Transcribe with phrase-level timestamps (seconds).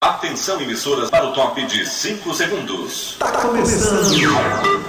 [0.00, 3.16] Atenção, emissoras, para o top de 5 segundos.
[3.18, 4.87] Tá começando.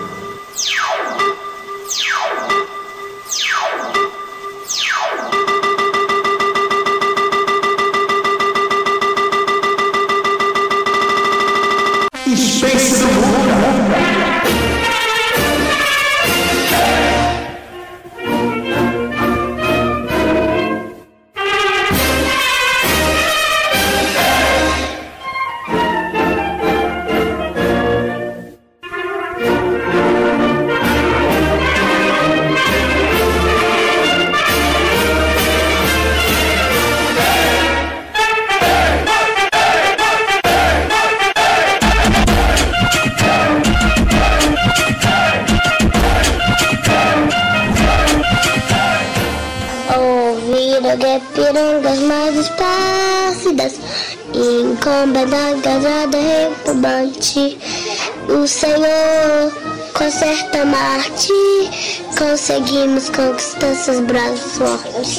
[63.59, 65.17] Seus braços fortes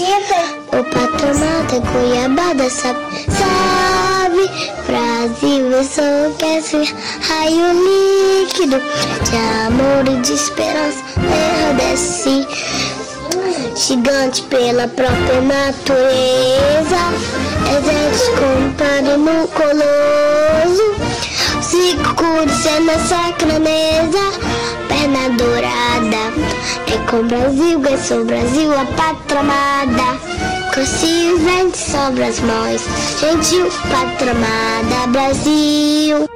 [0.69, 4.51] O patronato é Cuiabá sabe, sabe
[4.87, 6.95] Brasil enlouquece
[7.29, 8.81] Raio líquido
[9.31, 11.05] De amor e de esperança
[11.77, 12.47] desce
[13.77, 17.01] gigante pela própria natureza.
[17.79, 20.95] Exército comparo no coloso.
[21.63, 24.33] Ciclo é na sacra mesa.
[24.89, 26.60] Perna dourada.
[26.93, 30.19] É com Brasil, é sou Brasil, a pátria amada.
[30.73, 32.83] Cresci vento sobre as mãos.
[33.21, 36.27] Gentil, pátria amada, Brasil.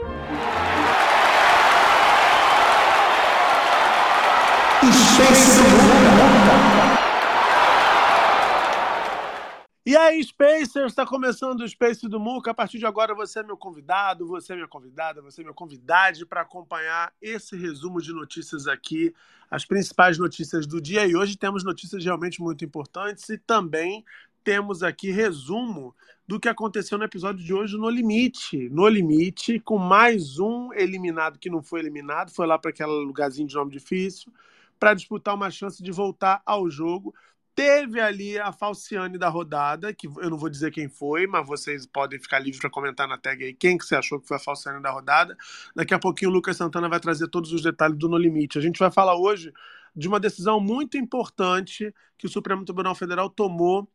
[9.87, 12.53] E aí, Spacers, está começando o Space do Muca.
[12.53, 15.53] A partir de agora, você é meu convidado, você é minha convidada, você é meu
[15.53, 19.15] convidade para acompanhar esse resumo de notícias aqui,
[19.55, 21.07] as principais notícias do dia.
[21.07, 24.05] E hoje temos notícias realmente muito importantes e também
[24.43, 25.95] temos aqui resumo
[26.27, 28.69] do que aconteceu no episódio de hoje no Limite.
[28.71, 33.47] No Limite, com mais um eliminado que não foi eliminado, foi lá para aquele lugarzinho
[33.47, 34.33] de nome difícil,
[34.77, 37.15] para disputar uma chance de voltar ao jogo.
[37.55, 41.87] Teve ali a Falciane da rodada, que eu não vou dizer quem foi, mas vocês
[41.87, 44.41] podem ficar livres para comentar na tag aí quem que você achou que foi a
[44.41, 45.37] Falciane da rodada.
[45.75, 48.59] Daqui a pouquinho o Lucas Santana vai trazer todos os detalhes do No Limite.
[48.59, 49.53] A gente vai falar hoje
[49.95, 53.89] de uma decisão muito importante que o Supremo Tribunal Federal tomou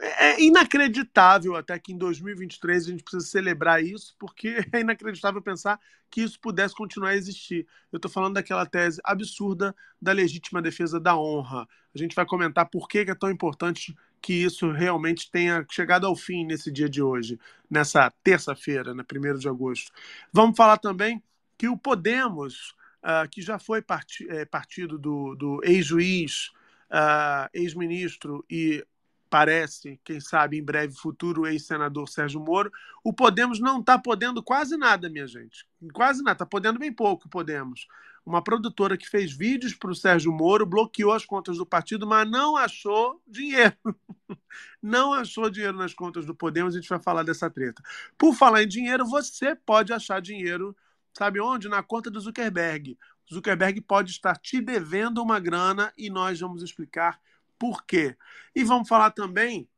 [0.00, 5.78] é inacreditável até que em 2023 a gente precisa celebrar isso, porque é inacreditável pensar
[6.10, 7.66] que isso pudesse continuar a existir.
[7.92, 11.68] Eu estou falando daquela tese absurda da legítima defesa da honra.
[11.94, 16.16] A gente vai comentar por que é tão importante que isso realmente tenha chegado ao
[16.16, 17.38] fim nesse dia de hoje,
[17.70, 19.92] nessa terça-feira, né, 1 de agosto.
[20.32, 21.22] Vamos falar também
[21.56, 23.82] que o Podemos, uh, que já foi
[24.28, 26.50] é, partido do, do ex-juiz,
[26.90, 28.84] uh, ex-ministro e
[29.30, 32.70] parece, quem sabe em breve futuro ex-senador Sérgio Moro,
[33.04, 35.64] o Podemos não está podendo quase nada, minha gente.
[35.94, 37.86] Quase nada, está podendo bem pouco Podemos.
[38.26, 42.28] Uma produtora que fez vídeos para o Sérgio Moro bloqueou as contas do partido, mas
[42.28, 43.74] não achou dinheiro.
[44.82, 47.80] não achou dinheiro nas contas do Podemos, a gente vai falar dessa treta.
[48.18, 50.76] Por falar em dinheiro, você pode achar dinheiro,
[51.16, 51.68] sabe onde?
[51.68, 52.98] Na conta do Zuckerberg.
[53.32, 57.20] Zuckerberg pode estar te devendo uma grana e nós vamos explicar
[57.60, 58.16] por quê?
[58.56, 59.68] E vamos falar também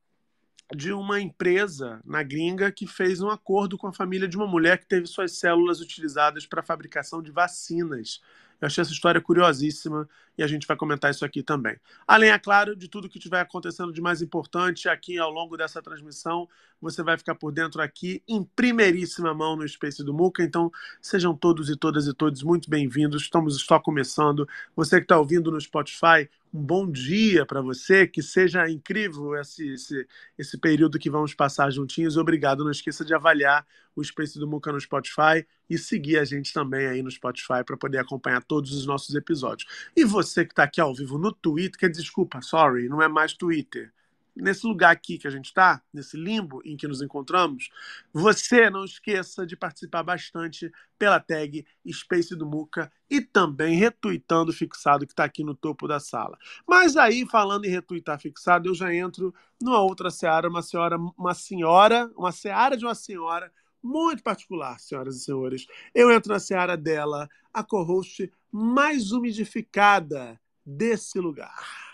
[0.75, 4.79] de uma empresa na gringa que fez um acordo com a família de uma mulher
[4.79, 8.23] que teve suas células utilizadas para a fabricação de vacinas.
[8.61, 11.77] Eu achei essa história curiosíssima e a gente vai comentar isso aqui também.
[12.07, 15.83] Além, é claro, de tudo que estiver acontecendo de mais importante aqui ao longo dessa
[15.83, 16.49] transmissão,
[16.81, 20.45] você vai ficar por dentro aqui em primeiríssima mão no Space do Muca.
[20.45, 20.71] Então,
[21.01, 23.23] sejam todos e todas e todos muito bem-vindos.
[23.23, 24.49] Estamos só começando.
[24.77, 29.73] Você que está ouvindo no Spotify, um bom dia para você, que seja incrível esse,
[29.73, 32.17] esse, esse período que vamos passar juntinhos.
[32.17, 32.63] Obrigado.
[32.63, 36.87] Não esqueça de avaliar o Space do Muca no Spotify e seguir a gente também
[36.87, 39.71] aí no Spotify para poder acompanhar todos os nossos episódios.
[39.97, 43.33] E você que está aqui ao vivo no Twitter, que desculpa, sorry, não é mais
[43.33, 43.93] Twitter
[44.35, 47.69] nesse lugar aqui que a gente está, nesse limbo em que nos encontramos,
[48.13, 54.55] você não esqueça de participar bastante pela tag Space do Muca e também retuitando o
[54.55, 56.39] fixado que está aqui no topo da sala.
[56.67, 61.35] Mas aí, falando em retuitar fixado, eu já entro numa outra seara, uma senhora, uma
[61.35, 63.53] senhora, uma seara de uma senhora
[63.83, 65.67] muito particular, senhoras e senhores.
[65.95, 71.92] Eu entro na seara dela, a co-host mais umidificada desse lugar.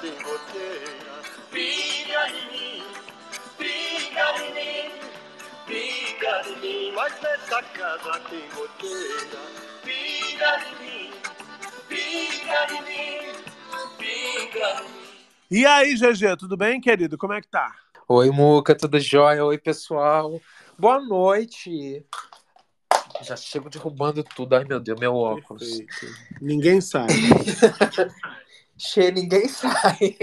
[0.00, 0.14] Pinga
[2.28, 2.82] em mim,
[3.58, 4.90] pinga em mim,
[5.66, 6.92] pinga em mim.
[6.94, 9.40] Mas nessa casa tem goteira.
[9.82, 11.10] Pinga em mim,
[11.88, 13.32] pinga em mim,
[13.98, 15.26] pinga em mim.
[15.50, 17.18] E aí, GG, tudo bem, querido?
[17.18, 17.74] Como é que tá?
[18.06, 19.44] Oi, Muca, tudo jóia?
[19.44, 20.40] Oi, pessoal.
[20.78, 22.06] Boa noite.
[23.22, 24.54] Já chego derrubando tudo.
[24.54, 25.80] Ai, meu Deus, meu óculos.
[25.80, 26.14] Perfeito.
[26.40, 27.14] Ninguém sabe.
[28.78, 30.16] Che, ninguém sai.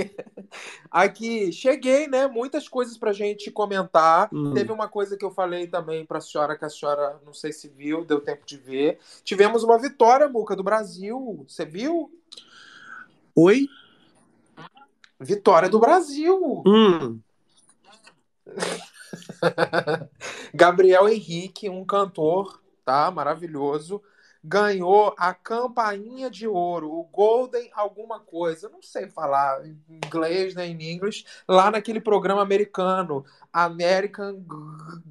[0.89, 2.25] Aqui, cheguei, né?
[2.25, 4.29] Muitas coisas pra gente comentar.
[4.31, 4.53] Hum.
[4.53, 7.67] Teve uma coisa que eu falei também pra senhora, que a senhora não sei se
[7.67, 8.99] viu, deu tempo de ver.
[9.25, 11.45] Tivemos uma vitória, Muca, do Brasil.
[11.45, 12.09] Você viu?
[13.35, 13.67] Oi?
[15.19, 16.63] Vitória do Brasil.
[16.65, 17.19] Hum.
[20.55, 23.11] Gabriel Henrique, um cantor, tá?
[23.11, 24.01] Maravilhoso.
[24.47, 30.71] Ganhou a campainha de ouro, o Golden alguma coisa, não sei falar em inglês nem
[30.79, 34.43] em inglês, lá naquele programa americano, American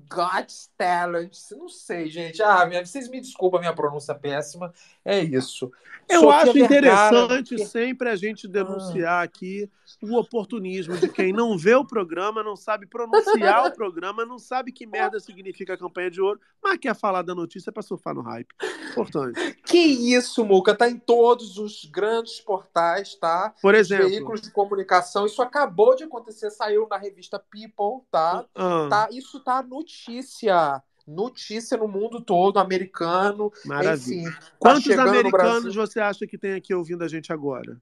[0.09, 2.41] Got Talent, não sei, gente.
[2.43, 4.73] Ah, minha- vocês me desculpem a minha pronúncia péssima,
[5.05, 5.73] é isso.
[6.09, 9.69] Eu Sofia acho interessante que- sempre a gente denunciar aqui
[10.03, 14.71] o oportunismo de quem não vê o programa, não sabe pronunciar o programa, não sabe
[14.71, 18.21] que merda significa a campanha de ouro, mas quer falar da notícia pra surfar no
[18.21, 18.49] hype.
[18.91, 19.24] Importante.
[19.65, 23.55] Que isso, Muca, tá em todos os grandes portais, tá?
[23.63, 25.27] Por Os exemplo, veículos de comunicação.
[25.27, 28.45] Isso acabou de acontecer, saiu na revista People, tá?
[28.55, 30.83] ah, tá isso tá notícia.
[31.07, 33.53] Notícia no mundo todo, americano.
[33.65, 34.23] maravilha.
[34.23, 34.31] Enfim.
[34.33, 37.77] tá Quantos americanos você acha que tem aqui ouvindo a gente agora?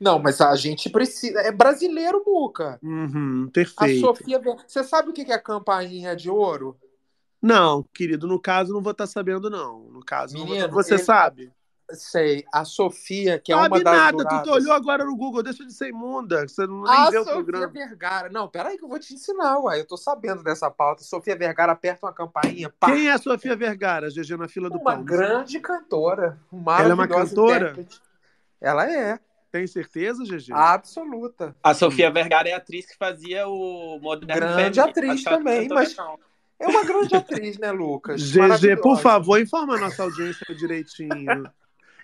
[0.00, 1.40] Não, mas a gente precisa.
[1.40, 2.78] É brasileiro, Muca.
[2.82, 4.00] Uhum, A perfeito.
[4.00, 4.38] Sofia.
[4.38, 6.76] Ver- Você sabe o que é a campainha de ouro?
[7.42, 9.80] Não, querido, no caso não vou estar sabendo, não.
[9.90, 11.52] No caso, não vou Menino, tá- você ele- sabe?
[11.92, 12.44] Sei.
[12.54, 13.96] A Sofia, que é Sabe uma das.
[13.96, 17.10] nada, tu juradas- olhou agora no Google, deixa de ser imunda, você não nem A
[17.10, 17.66] vê o Sofia programa.
[17.66, 18.28] Vergara.
[18.28, 19.80] Não, peraí que eu vou te ensinar, uai.
[19.80, 21.02] Eu tô sabendo dessa pauta.
[21.02, 22.72] Sofia Vergara aperta uma campainha.
[22.78, 22.92] Pá.
[22.92, 25.04] Quem é a Sofia Vergara, GG, na fila do Uma pão?
[25.04, 26.38] grande cantora.
[26.52, 27.70] Ela é uma cantora?
[27.72, 28.00] intérprete.
[28.60, 29.18] Ela é.
[29.50, 30.52] Tem certeza, GG?
[30.52, 31.56] Absoluta.
[31.60, 34.90] A Sofia Vergara é a atriz que fazia o Moderno Grande Family.
[34.90, 36.16] atriz também, mas- não.
[36.60, 38.20] É uma grande atriz, né, Lucas?
[38.20, 41.50] GG, por favor, informa a nossa audiência direitinho.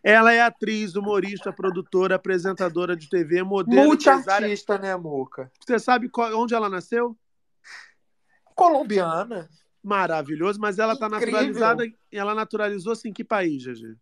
[0.02, 3.84] Ela é atriz, humorista, produtora, apresentadora de TV, modelo.
[3.88, 5.50] Multiartista, né, Muca?
[5.60, 7.14] Você sabe qual- onde ela nasceu?
[8.54, 9.48] Colombiana.
[9.82, 11.84] Maravilhoso, mas ela está naturalizada.
[12.10, 13.94] Ela naturalizou-se em que país, GG?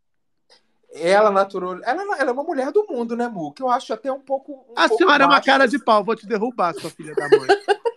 [0.92, 1.80] Ela natural.
[1.82, 3.60] Ela, ela é uma mulher do mundo, né, Muca?
[3.62, 4.52] Eu acho até um pouco.
[4.68, 7.28] um A pouco senhora é uma cara de pau, vou te derrubar, sua filha da
[7.28, 7.48] mãe.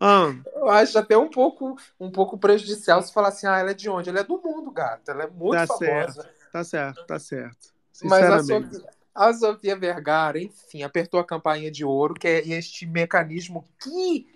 [0.00, 3.74] Ah, Eu acho até um pouco, um pouco prejudicial se falar assim, ah, ela é
[3.74, 4.08] de onde?
[4.08, 5.12] Ela é do mundo, gata.
[5.12, 6.30] Ela é muito Tá famosa.
[6.52, 7.74] tá certo, tá certo.
[8.04, 8.42] Mas a.
[8.42, 14.28] Sofia, a Sofia Vergara, enfim, apertou a campainha de ouro, que é este mecanismo que,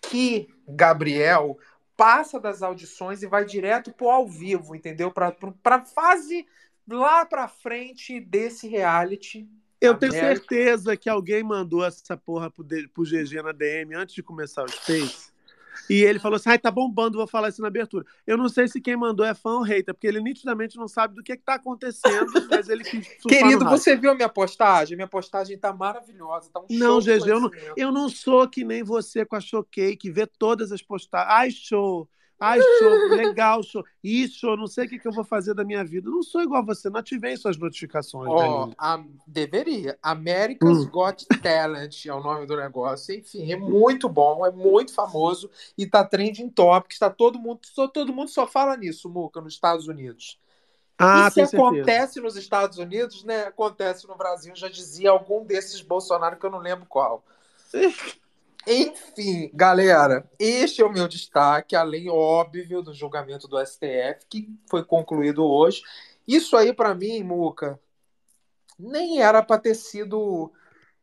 [0.00, 1.58] que Gabriel
[1.94, 5.10] passa das audições e vai direto pro ao vivo, entendeu?
[5.10, 5.36] Para
[5.66, 6.46] a fase
[6.88, 9.46] lá pra frente desse reality.
[9.82, 14.22] Eu tenho certeza que alguém mandou essa porra pro, pro GG na DM antes de
[14.22, 15.32] começar o Space.
[15.88, 18.04] E ele falou assim: ai, tá bombando, vou falar isso na abertura.
[18.26, 21.14] Eu não sei se quem mandou é fã ou hater, porque ele nitidamente não sabe
[21.14, 24.96] do que, que tá acontecendo, mas ele quis Querido, você viu a minha postagem?
[24.96, 27.50] Minha postagem tá maravilhosa, tá um Não, GG, eu não-.
[27.76, 31.32] Eu não sou que nem você com a Choquei, que vê todas as postagens.
[31.32, 32.08] Ai, show!
[32.44, 33.84] Ai, show, legal, show.
[34.02, 36.08] Isso, não sei o que, que eu vou fazer da minha vida.
[36.08, 38.28] Eu não sou igual a você, não ativei suas notificações.
[38.28, 39.96] Ó, né, a- deveria.
[40.02, 40.90] America's Hum.
[40.90, 43.14] Got Talent é o nome do negócio.
[43.14, 46.98] Enfim, é muito bom, é muito famoso e tá trending topics.
[46.98, 50.36] Tá todo mundo, só, todo mundo só fala nisso, Muca, nos Estados Unidos.
[50.98, 51.56] Ah, e se certeza.
[51.56, 53.42] acontece nos Estados Unidos, né?
[53.44, 57.24] Acontece no Brasil, já dizia algum desses Bolsonaro que eu não lembro qual.
[58.66, 64.84] Enfim, galera, este é o meu destaque, além óbvio do julgamento do STF, que foi
[64.84, 65.82] concluído hoje.
[66.26, 67.80] Isso aí, pra mim, Muca,
[68.78, 70.52] nem era pra ter sido.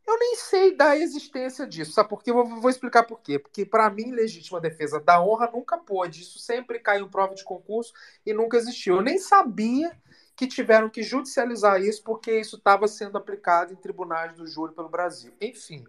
[0.08, 2.32] Eu nem sei da existência disso, sabe por quê?
[2.32, 3.38] Eu vou, vou explicar por quê.
[3.38, 6.22] Porque, pra mim, legítima defesa da honra nunca pôde.
[6.22, 7.94] Isso sempre caiu em prova de concurso
[8.26, 8.96] e nunca existiu.
[8.96, 9.92] Eu nem sabia
[10.36, 14.90] que tiveram que judicializar isso porque isso estava sendo aplicado em tribunais do júri pelo
[14.90, 15.34] Brasil.
[15.40, 15.86] Enfim,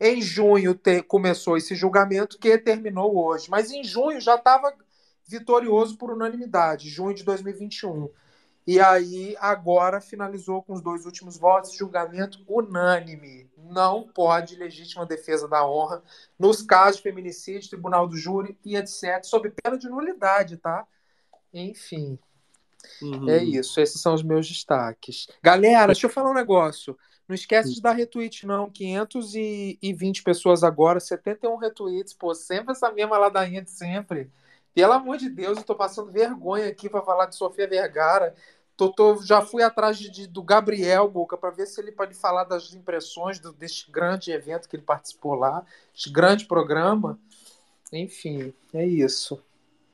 [0.00, 4.74] em junho te- começou esse julgamento que terminou hoje, mas em junho já estava
[5.26, 8.10] vitorioso por unanimidade, junho de 2021.
[8.66, 13.50] E aí agora finalizou com os dois últimos votos, julgamento unânime.
[13.58, 16.02] Não pode legítima defesa da honra
[16.38, 20.86] nos casos de feminicídio, tribunal do júri e etc, sob pena de nulidade, tá?
[21.52, 22.18] Enfim,
[23.00, 23.28] Uhum.
[23.28, 25.26] é isso, esses são os meus destaques.
[25.42, 26.96] Galera, deixa eu falar um negócio.
[27.26, 28.70] Não esquece de dar retweet, não.
[28.70, 32.12] 520 pessoas agora, 71 retweets.
[32.12, 34.30] Pô, sempre essa mesma ladainha de sempre.
[34.74, 38.34] Pelo amor de Deus, eu tô passando vergonha aqui para falar de Sofia Vergara.
[38.76, 42.12] Tô, tô, já fui atrás de, de, do Gabriel Boca para ver se ele pode
[42.14, 45.64] falar das impressões do, deste grande evento que ele participou lá,
[45.94, 47.18] este grande programa.
[47.92, 49.40] Enfim, é isso.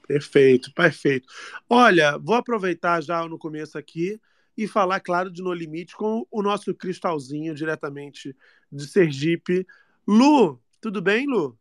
[0.08, 1.28] Perfeito, perfeito.
[1.68, 4.18] Olha, vou aproveitar já no começo aqui
[4.60, 8.36] e falar, claro, de No Limite com o nosso Cristalzinho, diretamente
[8.70, 9.66] de Sergipe.
[10.06, 11.58] Lu, tudo bem, Lu?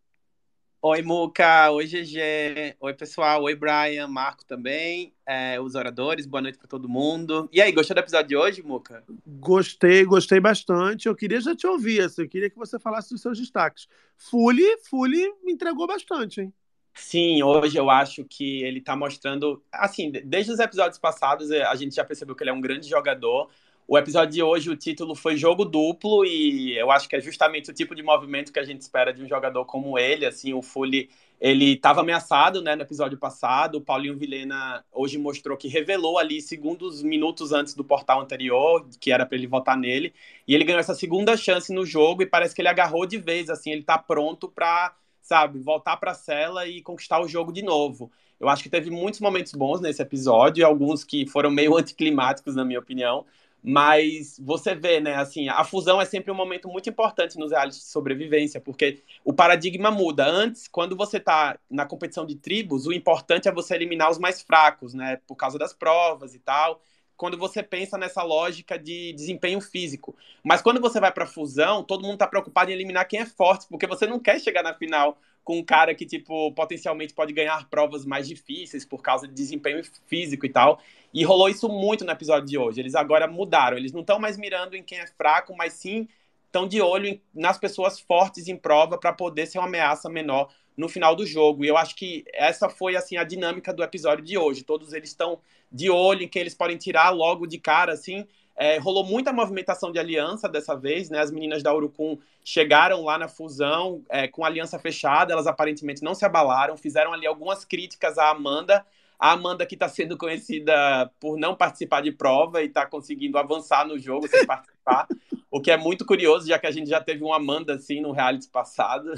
[0.81, 1.71] Oi, Muca.
[1.71, 2.75] Oi, GG.
[2.77, 3.41] Oi, pessoal.
[3.43, 4.07] Oi, Brian.
[4.07, 5.13] Marco também.
[5.25, 6.25] É, os oradores.
[6.25, 7.49] Boa noite para todo mundo.
[7.53, 9.01] E aí, gostou do episódio de hoje, Muca?
[9.25, 11.07] Gostei, gostei bastante.
[11.07, 12.01] Eu queria já te ouvir.
[12.01, 13.87] Assim, eu queria que você falasse dos seus destaques.
[14.17, 16.53] Fully, Fully me entregou bastante, hein?
[17.01, 19.63] Sim, hoje eu acho que ele tá mostrando.
[19.71, 23.49] Assim, desde os episódios passados, a gente já percebeu que ele é um grande jogador
[23.89, 27.71] o episódio de hoje, o título foi jogo duplo e eu acho que é justamente
[27.71, 30.27] o tipo de movimento que a gente espera de um jogador como ele.
[30.27, 31.09] Assim, o Fully,
[31.41, 33.79] ele estava ameaçado, né, no episódio passado.
[33.79, 39.11] O Paulinho Vilena hoje mostrou que revelou ali segundos minutos antes do portal anterior que
[39.11, 40.13] era para ele votar nele
[40.47, 43.49] e ele ganhou essa segunda chance no jogo e parece que ele agarrou de vez.
[43.49, 44.93] Assim, ele está pronto para,
[45.29, 48.11] sabe, voltar para a cela e conquistar o jogo de novo.
[48.39, 52.65] Eu acho que teve muitos momentos bons nesse episódio, alguns que foram meio anticlimáticos, na
[52.65, 53.25] minha opinião.
[53.61, 57.81] Mas você vê, né, assim, a fusão é sempre um momento muito importante nos realities
[57.81, 60.25] de sobrevivência, porque o paradigma muda.
[60.25, 64.41] Antes, quando você está na competição de tribos, o importante é você eliminar os mais
[64.41, 66.81] fracos, né, por causa das provas e tal.
[67.19, 70.15] Quando você pensa nessa lógica de desempenho físico.
[70.41, 73.67] Mas quando você vai para fusão, todo mundo está preocupado em eliminar quem é forte,
[73.67, 77.69] porque você não quer chegar na final com um cara que, tipo, potencialmente pode ganhar
[77.69, 80.79] provas mais difíceis por causa de desempenho físico e tal.
[81.13, 82.79] E rolou isso muito no episódio de hoje.
[82.79, 83.75] Eles agora mudaram.
[83.75, 86.07] Eles não estão mais mirando em quem é fraco, mas sim
[86.45, 90.53] estão de olho em, nas pessoas fortes em prova para poder ser uma ameaça menor
[90.77, 91.65] no final do jogo.
[91.65, 94.63] E eu acho que essa foi assim a dinâmica do episódio de hoje.
[94.63, 98.77] Todos eles estão de olho em quem eles podem tirar logo de cara, assim, é,
[98.77, 101.19] rolou muita movimentação de aliança dessa vez, né?
[101.19, 106.13] As meninas da Urucum chegaram lá na fusão é, com aliança fechada, elas aparentemente não
[106.13, 108.85] se abalaram, fizeram ali algumas críticas à Amanda.
[109.19, 113.85] A Amanda que está sendo conhecida por não participar de prova e está conseguindo avançar
[113.85, 115.07] no jogo sem participar.
[115.51, 118.11] O que é muito curioso, já que a gente já teve uma Amanda assim no
[118.11, 119.13] reality passado.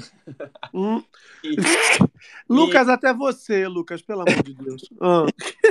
[0.74, 1.02] Hum.
[1.44, 1.56] E,
[2.48, 2.90] Lucas, e...
[2.92, 4.88] até você, Lucas, pelo amor de Deus.
[5.00, 5.26] Ah.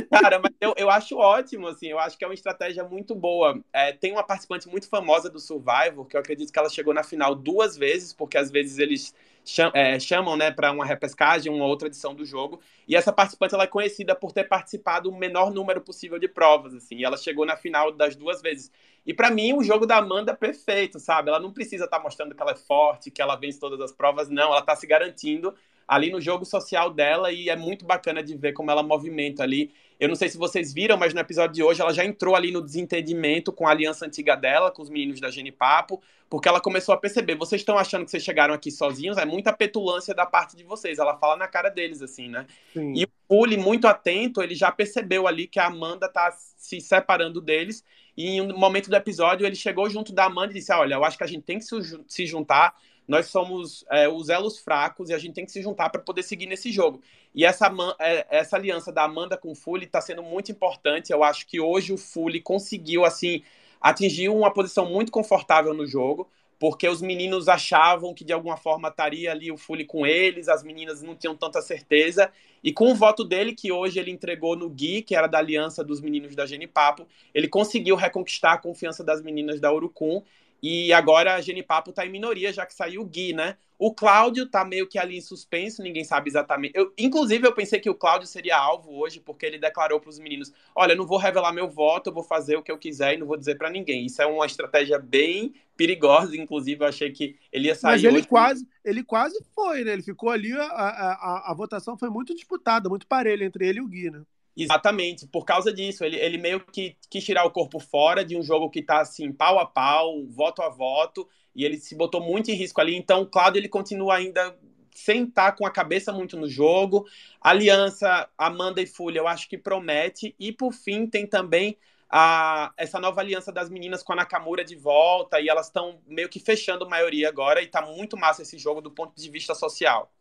[0.09, 3.57] Cara, mas eu, eu acho ótimo, assim, eu acho que é uma estratégia muito boa.
[3.71, 7.03] É, tem uma participante muito famosa do Survivor, que eu acredito que ela chegou na
[7.03, 11.65] final duas vezes, porque às vezes eles chamam, é, chamam né, para uma repescagem, uma
[11.65, 12.61] outra edição do jogo.
[12.87, 16.73] E essa participante ela é conhecida por ter participado o menor número possível de provas,
[16.73, 16.95] assim.
[16.97, 18.71] E ela chegou na final das duas vezes.
[19.05, 21.29] E para mim, o jogo da Amanda é perfeito, sabe?
[21.29, 23.91] Ela não precisa estar tá mostrando que ela é forte, que ela vence todas as
[23.91, 24.49] provas, não.
[24.49, 25.53] Ela está se garantindo
[25.91, 29.73] ali no jogo social dela e é muito bacana de ver como ela movimenta ali.
[29.99, 32.49] Eu não sei se vocês viram, mas no episódio de hoje ela já entrou ali
[32.49, 36.95] no desentendimento com a aliança antiga dela, com os meninos da Genipapo, porque ela começou
[36.95, 40.55] a perceber, vocês estão achando que vocês chegaram aqui sozinhos, é muita petulância da parte
[40.55, 40.97] de vocês.
[40.97, 42.47] Ela fala na cara deles, assim, né?
[42.71, 42.93] Sim.
[42.95, 47.41] E o Puli, muito atento, ele já percebeu ali que a Amanda tá se separando
[47.41, 47.83] deles
[48.15, 51.03] e em um momento do episódio, ele chegou junto da Amanda e disse: Olha, eu
[51.03, 51.65] acho que a gente tem que
[52.07, 52.75] se juntar.
[53.11, 56.23] Nós somos é, os elos fracos e a gente tem que se juntar para poder
[56.23, 57.01] seguir nesse jogo.
[57.35, 61.11] E essa, é, essa aliança da Amanda com o Fully está sendo muito importante.
[61.11, 63.43] Eu acho que hoje o Fully conseguiu assim
[63.81, 66.29] atingir uma posição muito confortável no jogo
[66.61, 70.61] porque os meninos achavam que de alguma forma estaria ali o Fully com eles, as
[70.61, 72.31] meninas não tinham tanta certeza,
[72.63, 75.83] e com o voto dele, que hoje ele entregou no Gui, que era da aliança
[75.83, 80.21] dos meninos da Genipapo, ele conseguiu reconquistar a confiança das meninas da Urucum,
[80.61, 83.57] e agora a Genipapo está em minoria, já que saiu o Gui, né?
[83.79, 86.77] O Cláudio tá meio que ali em suspenso, ninguém sabe exatamente.
[86.77, 90.19] Eu, inclusive, eu pensei que o Cláudio seria alvo hoje, porque ele declarou para os
[90.19, 93.15] meninos: olha, eu não vou revelar meu voto, eu vou fazer o que eu quiser
[93.15, 94.05] e não vou dizer para ninguém.
[94.05, 97.93] Isso é uma estratégia bem perigosa, inclusive, eu achei que ele ia sair.
[97.93, 98.27] Mas ele hoje.
[98.27, 99.93] quase, ele quase foi, né?
[99.93, 103.79] Ele ficou ali, a, a, a, a votação foi muito disputada, muito parelha entre ele
[103.79, 104.21] e o Gui, né?
[104.55, 108.43] Exatamente, por causa disso, ele, ele meio que quis tirar o corpo fora de um
[108.43, 112.51] jogo que tá assim, pau a pau, voto a voto, e ele se botou muito
[112.51, 112.95] em risco ali.
[112.95, 114.55] Então, o Cláudio ele continua ainda
[114.93, 117.05] sem estar tá com a cabeça muito no jogo.
[117.39, 120.35] Aliança Amanda e Fulha, eu acho que promete.
[120.37, 121.77] E por fim, tem também
[122.09, 126.27] a, essa nova aliança das meninas com a Nakamura de volta, e elas estão meio
[126.27, 129.55] que fechando a maioria agora, e tá muito massa esse jogo do ponto de vista
[129.55, 130.11] social.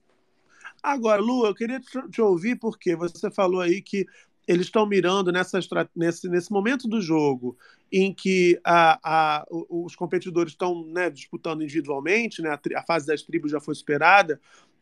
[0.82, 4.06] Agora, Lu, eu queria te ouvir porque você falou aí que
[4.50, 5.60] eles estão mirando nessa,
[5.94, 7.56] nesse, nesse momento do jogo
[7.92, 13.22] em que a, a, os competidores estão né, disputando individualmente, né, a, a, fase das
[13.22, 14.40] tribos já foi superada,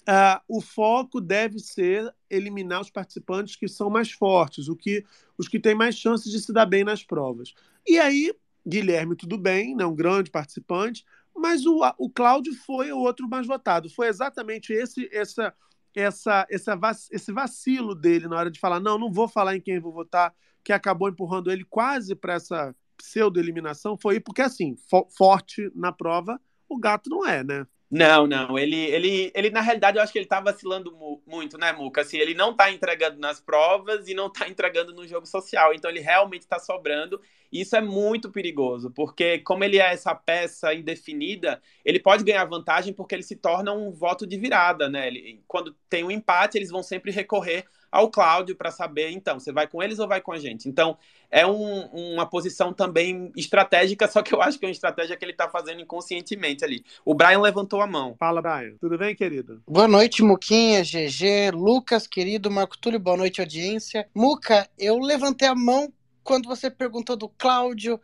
[0.09, 5.05] uh, o foco deve ser eliminar os participantes que são mais fortes, o que,
[5.37, 7.52] os que têm mais chances de se dar bem nas provas.
[7.87, 8.35] E aí,
[8.67, 11.05] Guilherme, tudo bem, né, um grande participante,
[11.37, 13.88] mas o, o Cláudio foi o outro mais votado.
[13.90, 15.55] Foi exatamente esse essa,
[16.00, 16.78] essa, essa,
[17.11, 20.35] esse vacilo dele na hora de falar: não, não vou falar em quem vou votar,
[20.62, 23.97] que acabou empurrando ele quase para essa pseudo-eliminação.
[23.97, 27.67] Foi porque, assim, fo forte na prova, o gato não é, né?
[27.90, 28.59] Não, não.
[28.59, 32.02] Ele, ele, ele, na realidade, eu acho que ele tá vacilando mu muito, né, Muca?
[32.02, 35.73] Assim, ele não tá entregando nas provas e não tá entregando no jogo social.
[35.73, 37.18] Então, ele realmente tá sobrando.
[37.50, 42.45] E isso é muito perigoso, porque como ele é essa peça indefinida, ele pode ganhar
[42.45, 45.07] vantagem porque ele se torna um voto de virada, né?
[45.07, 49.52] Ele, quando tem um empate, eles vão sempre recorrer ao Cláudio para saber, então, você
[49.52, 50.68] vai com eles ou vai com a gente?
[50.68, 50.97] Então,
[51.30, 55.25] é um, uma posição também estratégica, só que eu acho que é uma estratégia que
[55.25, 56.85] ele está fazendo inconscientemente ali.
[57.04, 58.14] O Brian levantou a mão.
[58.18, 58.76] Fala, Brian.
[58.80, 59.62] Tudo bem, querido?
[59.66, 64.09] Boa noite, Muquinha, GG, Lucas, querido, Marco Túlio, boa noite, audiência.
[64.14, 65.92] Muca, eu levantei a mão
[66.23, 67.99] quando você perguntou do Cláudio,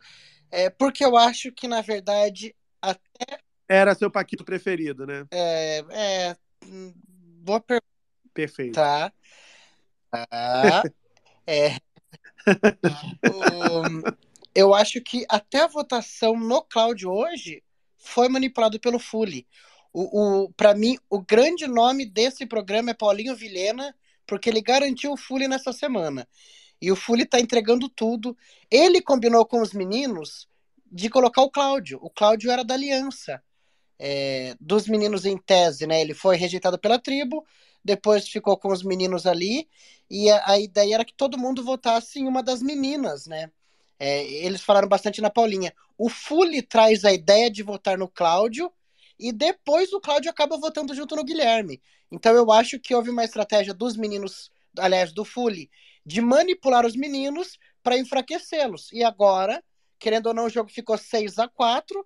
[0.51, 3.39] é, porque eu acho que, na verdade, até.
[3.67, 5.25] Era seu Paquito preferido, né?
[5.31, 5.83] É.
[5.91, 6.35] é
[7.45, 7.85] boa pergunta.
[8.33, 8.73] Perfeito.
[8.73, 9.13] Tá.
[10.29, 10.83] Tá.
[11.47, 11.77] é.
[14.53, 17.63] eu acho que até a votação no Cláudio hoje
[17.97, 19.47] foi manipulado pelo Fully.
[19.91, 23.95] O, o, para mim, o grande nome desse programa é Paulinho Vilhena,
[24.27, 26.27] porque ele garantiu o Fully nessa semana.
[26.81, 28.37] E o Fully tá entregando tudo.
[28.69, 30.47] Ele combinou com os meninos
[30.91, 31.99] de colocar o Cláudio.
[32.01, 33.41] O Cláudio era da aliança.
[33.97, 36.01] É, dos meninos em tese, né?
[36.01, 37.45] Ele foi rejeitado pela tribo,
[37.85, 39.69] depois ficou com os meninos ali,
[40.09, 43.51] e a, a ideia era que todo mundo votasse em uma das meninas, né?
[43.99, 45.71] É, eles falaram bastante na Paulinha.
[45.95, 48.73] O Fully traz a ideia de votar no Cláudio,
[49.19, 51.79] e depois o Cláudio acaba votando junto no Guilherme.
[52.11, 55.69] Então eu acho que houve uma estratégia dos meninos, aliás, do Fully,
[56.03, 58.91] de manipular os meninos para enfraquecê-los.
[58.91, 59.63] E agora,
[59.99, 62.03] querendo ou não, o jogo ficou 6 a 4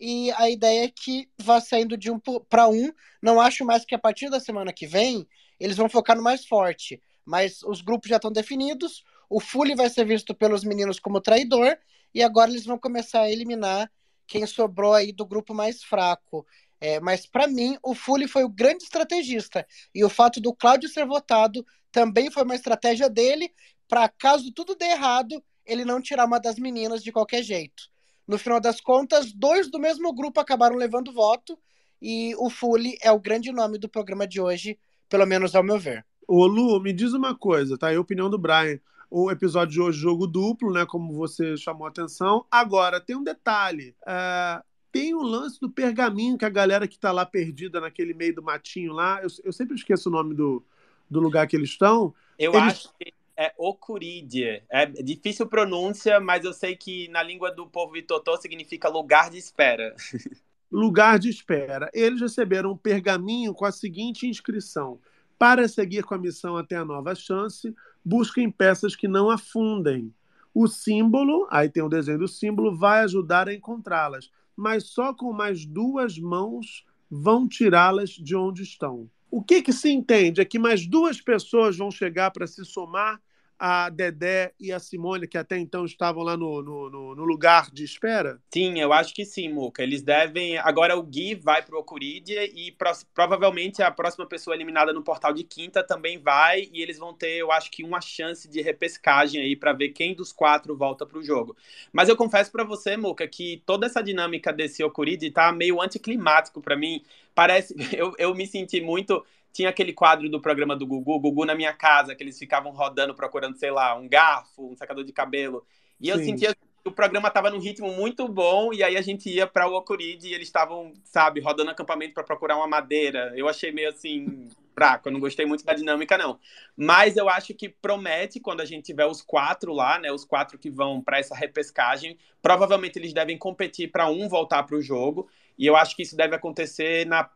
[0.00, 2.90] e a ideia é que vá saindo de um para um.
[3.22, 6.46] Não acho mais que a partir da semana que vem eles vão focar no mais
[6.46, 7.02] forte.
[7.24, 9.04] Mas os grupos já estão definidos.
[9.28, 11.76] O Fully vai ser visto pelos meninos como traidor.
[12.14, 13.90] E agora eles vão começar a eliminar
[14.26, 16.46] quem sobrou aí do grupo mais fraco.
[16.80, 19.66] É, mas para mim, o Fully foi o grande estrategista.
[19.94, 23.52] E o fato do Cláudio ser votado também foi uma estratégia dele
[23.90, 27.90] para caso tudo dê errado, ele não tirar uma das meninas de qualquer jeito.
[28.30, 31.58] No final das contas, dois do mesmo grupo acabaram levando voto
[32.00, 35.80] e o Fully é o grande nome do programa de hoje, pelo menos ao meu
[35.80, 36.06] ver.
[36.28, 37.92] Ô Lu, me diz uma coisa, tá?
[37.92, 38.78] É a opinião do Brian.
[39.10, 40.86] O episódio de hoje, jogo duplo, né?
[40.86, 42.46] Como você chamou a atenção.
[42.48, 43.96] Agora, tem um detalhe.
[44.02, 44.62] Uh,
[44.92, 48.44] tem o lance do pergaminho que a galera que tá lá perdida naquele meio do
[48.44, 49.20] matinho lá.
[49.20, 50.64] Eu, eu sempre esqueço o nome do,
[51.10, 52.14] do lugar que eles estão.
[52.38, 52.62] Eu eles...
[52.62, 54.62] acho que é Okuridie.
[54.70, 59.38] É difícil pronúncia, mas eu sei que na língua do povo Itotô significa lugar de
[59.38, 59.96] espera.
[60.70, 61.90] Lugar de espera.
[61.92, 65.00] Eles receberam um pergaminho com a seguinte inscrição:
[65.36, 67.74] Para seguir com a missão até a nova chance,
[68.04, 70.14] busquem peças que não afundem.
[70.54, 75.32] O símbolo, aí tem o desenho do símbolo, vai ajudar a encontrá-las, mas só com
[75.32, 79.10] mais duas mãos vão tirá-las de onde estão.
[79.28, 83.20] O que, que se entende é que mais duas pessoas vão chegar para se somar
[83.62, 87.84] a Dedé e a Simone, que até então estavam lá no, no, no, lugar de
[87.84, 88.40] espera?
[88.50, 89.82] Sim, eu acho que sim, Muca.
[89.82, 90.56] Eles devem.
[90.56, 92.90] Agora o Gui vai para o Okuridia e pro...
[93.12, 96.70] provavelmente a próxima pessoa eliminada no portal de quinta também vai.
[96.72, 100.14] E eles vão ter, eu acho que, uma chance de repescagem aí para ver quem
[100.14, 101.54] dos quatro volta para o jogo.
[101.92, 106.62] Mas eu confesso para você, Muca, que toda essa dinâmica desse Okuridia tá meio anticlimático
[106.62, 107.02] para mim.
[107.34, 107.74] Parece.
[107.92, 111.72] Eu, eu me senti muito tinha aquele quadro do programa do Gugu, Gugu na minha
[111.72, 115.64] casa, que eles ficavam rodando procurando, sei lá, um garfo, um secador de cabelo.
[116.00, 116.12] E Sim.
[116.12, 119.46] eu sentia que o programa estava num ritmo muito bom, e aí a gente ia
[119.46, 123.32] para o Okuride e eles estavam, sabe, rodando acampamento para procurar uma madeira.
[123.36, 126.38] Eu achei meio assim, fraco, eu não gostei muito da dinâmica, não.
[126.74, 130.58] Mas eu acho que promete, quando a gente tiver os quatro lá, né, os quatro
[130.58, 135.28] que vão para essa repescagem, provavelmente eles devem competir para um voltar para o jogo,
[135.58, 137.28] e eu acho que isso deve acontecer na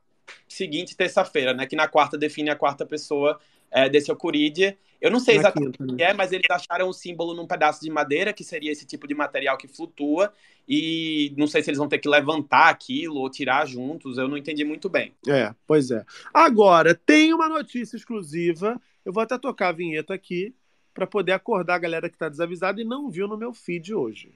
[0.49, 1.67] seguinte, terça-feira, né?
[1.67, 3.39] Que na quarta define a quarta pessoa
[3.71, 4.77] é, desse Ocurídea.
[5.01, 7.91] Eu não sei exatamente o que é, mas eles acharam um símbolo num pedaço de
[7.91, 10.33] madeira, que seria esse tipo de material que flutua,
[10.67, 14.39] e não sei se eles vão ter que levantar aquilo ou tirar juntos, eu não
[14.39, 15.13] entendi muito bem.
[15.29, 16.07] É, pois é.
[16.33, 20.55] Agora, tem uma notícia exclusiva, eu vou até tocar a vinheta aqui,
[20.95, 24.33] para poder acordar a galera que está desavisada e não viu no meu feed hoje.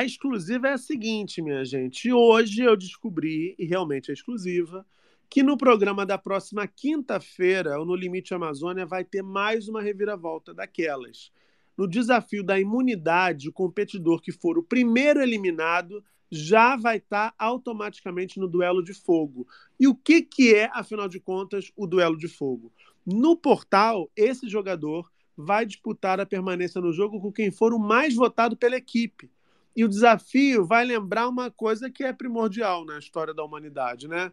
[0.00, 2.10] A exclusiva é a seguinte, minha gente.
[2.10, 4.86] Hoje eu descobri, e realmente é exclusiva,
[5.28, 10.54] que no programa da próxima quinta-feira, o No Limite Amazônia, vai ter mais uma reviravolta
[10.54, 11.30] daquelas.
[11.76, 18.38] No desafio da imunidade, o competidor que for o primeiro eliminado já vai estar automaticamente
[18.38, 19.46] no duelo de fogo.
[19.78, 22.72] E o que, que é, afinal de contas, o duelo de fogo?
[23.04, 28.14] No portal, esse jogador vai disputar a permanência no jogo com quem for o mais
[28.14, 29.30] votado pela equipe.
[29.74, 34.32] E o desafio vai lembrar uma coisa que é primordial na história da humanidade, né?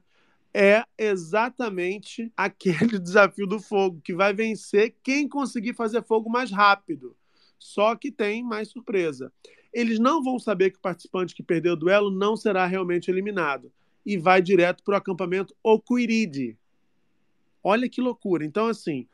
[0.54, 7.16] É exatamente aquele desafio do fogo, que vai vencer quem conseguir fazer fogo mais rápido.
[7.60, 9.32] Só que tem mais surpresa.
[9.74, 13.72] Eles não vão saber que o participante que perdeu o duelo não será realmente eliminado
[14.06, 16.58] e vai direto para o acampamento Okuiridi.
[17.64, 18.46] Olha que loucura.
[18.46, 19.08] Então, assim,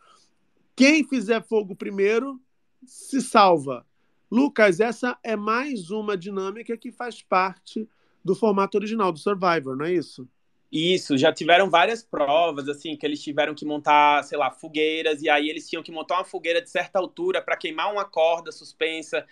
[0.75, 2.39] quem fizer fogo primeiro
[2.85, 3.85] se salva.
[4.31, 7.87] Lucas, essa é mais uma dinâmica que faz parte
[8.23, 10.27] do formato original do Survivor, não é isso?
[10.71, 15.29] Isso, já tiveram várias provas, assim, que eles tiveram que montar, sei lá, fogueiras, e
[15.29, 19.23] aí eles tinham que montar uma fogueira de certa altura para queimar uma corda suspensa.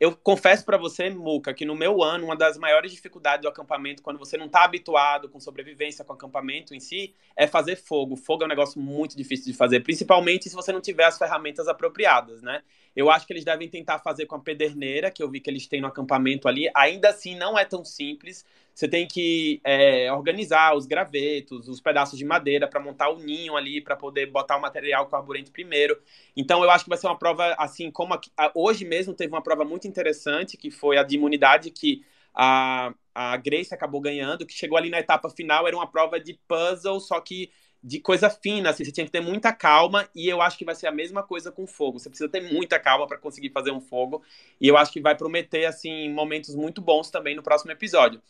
[0.00, 4.02] Eu confesso para você, Muca, que no meu ano, uma das maiores dificuldades do acampamento,
[4.02, 8.16] quando você não está habituado com sobrevivência com acampamento em si, é fazer fogo.
[8.16, 11.68] Fogo é um negócio muito difícil de fazer, principalmente se você não tiver as ferramentas
[11.68, 12.62] apropriadas, né?
[12.96, 15.66] Eu acho que eles devem tentar fazer com a pederneira, que eu vi que eles
[15.66, 16.70] têm no acampamento ali.
[16.74, 18.42] Ainda assim, não é tão simples.
[18.74, 23.56] Você tem que é, organizar os gravetos, os pedaços de madeira para montar o ninho
[23.56, 26.00] ali, para poder botar o material carburante primeiro.
[26.36, 29.32] Então, eu acho que vai ser uma prova, assim, como a, a, hoje mesmo teve
[29.32, 32.04] uma prova muito interessante, que foi a de imunidade, que
[32.34, 36.38] a, a Grace acabou ganhando, que chegou ali na etapa final, era uma prova de
[36.48, 37.50] puzzle, só que
[37.82, 40.74] de coisa fina, assim, você tinha que ter muita calma, e eu acho que vai
[40.74, 41.98] ser a mesma coisa com fogo.
[41.98, 44.22] Você precisa ter muita calma para conseguir fazer um fogo,
[44.60, 48.20] e eu acho que vai prometer, assim, momentos muito bons também no próximo episódio.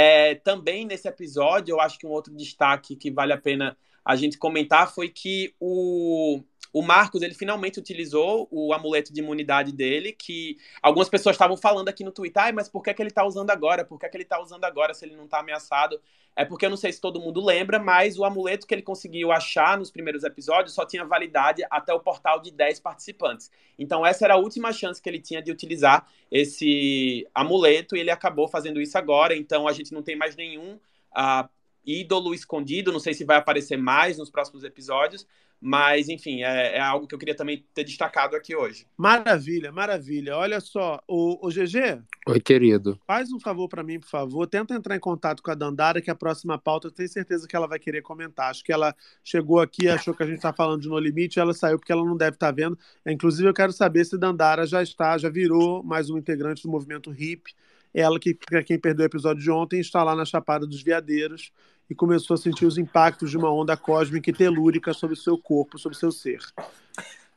[0.00, 4.14] É, também nesse episódio, eu acho que um outro destaque que vale a pena a
[4.14, 6.40] gente comentar foi que o,
[6.78, 11.88] o Marcos ele finalmente utilizou o amuleto de imunidade dele, que algumas pessoas estavam falando
[11.88, 13.84] aqui no Twitter, ah, mas por que, que ele está usando agora?
[13.84, 16.00] Por que, que ele está usando agora se ele não está ameaçado?
[16.36, 19.32] É porque eu não sei se todo mundo lembra, mas o amuleto que ele conseguiu
[19.32, 23.50] achar nos primeiros episódios só tinha validade até o portal de 10 participantes.
[23.76, 28.12] Então essa era a última chance que ele tinha de utilizar esse amuleto e ele
[28.12, 29.36] acabou fazendo isso agora.
[29.36, 31.48] Então a gente não tem mais nenhum uh,
[31.84, 35.26] ídolo escondido, não sei se vai aparecer mais nos próximos episódios,
[35.60, 38.86] mas, enfim, é, é, algo que eu queria também ter destacado aqui hoje.
[38.96, 40.36] Maravilha, maravilha.
[40.36, 42.00] Olha só, o, o GG.
[42.28, 42.98] Oi, querido.
[43.04, 44.46] Faz um favor para mim, por favor.
[44.46, 47.56] Tenta entrar em contato com a Dandara, que a próxima pauta eu tenho certeza que
[47.56, 48.50] ela vai querer comentar.
[48.50, 48.94] Acho que ela
[49.24, 52.04] chegou aqui, achou que a gente está falando de No Limite, ela saiu porque ela
[52.04, 52.78] não deve estar tá vendo.
[53.04, 57.10] Inclusive, eu quero saber se Dandara já está, já virou mais um integrante do movimento
[57.10, 57.52] HIP.
[57.92, 61.50] Ela, que, para quem perdeu o episódio de ontem, está lá na Chapada dos Veadeiros
[61.88, 65.38] e começou a sentir os impactos de uma onda cósmica e telúrica sobre o seu
[65.38, 66.40] corpo, sobre o seu ser.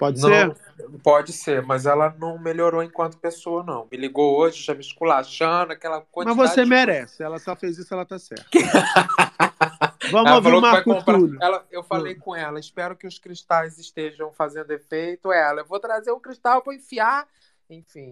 [0.02, 0.56] Pode não, ser?
[1.04, 3.88] Pode ser, mas ela não melhorou enquanto pessoa, não.
[3.92, 6.40] Me ligou hoje, já me esculachando, aquela quantidade...
[6.40, 8.46] Mas você merece, ela só fez isso, ela tá certa.
[10.12, 11.20] Vamos ela ouvir o Marco comprar...
[11.40, 12.20] Ela, eu falei hum.
[12.20, 15.32] com ela, espero que os cristais estejam fazendo efeito.
[15.32, 17.28] Ela, eu vou trazer o cristal para enfiar,
[17.70, 18.12] enfim.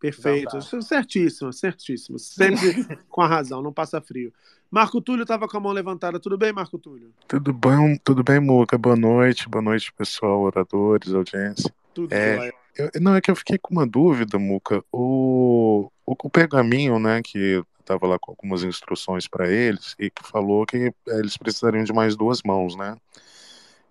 [0.00, 2.18] Perfeito, certíssimo, certíssimo.
[2.18, 4.32] Sempre com a razão, não passa frio.
[4.70, 6.20] Marco Túlio estava com a mão levantada.
[6.20, 7.10] Tudo bem, Marco Túlio?
[7.26, 8.76] Tudo bem, tudo bem, Muca.
[8.76, 11.72] Boa noite, boa noite, pessoal, oradores, audiência.
[11.94, 14.84] Tudo é, eu, Não, é que eu fiquei com uma dúvida, Muca.
[14.92, 20.22] O, o, o pergaminho, né, que estava lá com algumas instruções para eles e que
[20.22, 22.94] falou que eles precisariam de mais duas mãos, né?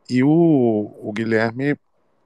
[0.08, 0.30] E o,
[1.02, 1.76] o Guilherme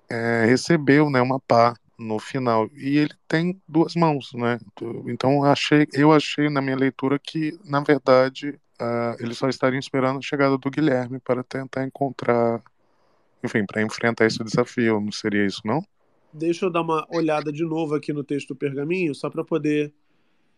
[0.10, 2.70] é, recebeu, né, uma pá no final.
[2.74, 4.60] E ele tem duas mãos, né?
[5.08, 10.18] Então achei, eu achei na minha leitura que, na verdade, uh, eles só estariam esperando
[10.18, 12.62] a chegada do Guilherme para tentar encontrar,
[13.44, 15.00] enfim, para enfrentar esse desafio.
[15.00, 15.84] Não seria isso, não?
[16.34, 19.94] Deixa eu dar uma olhada de novo aqui no texto do pergaminho, só para poder.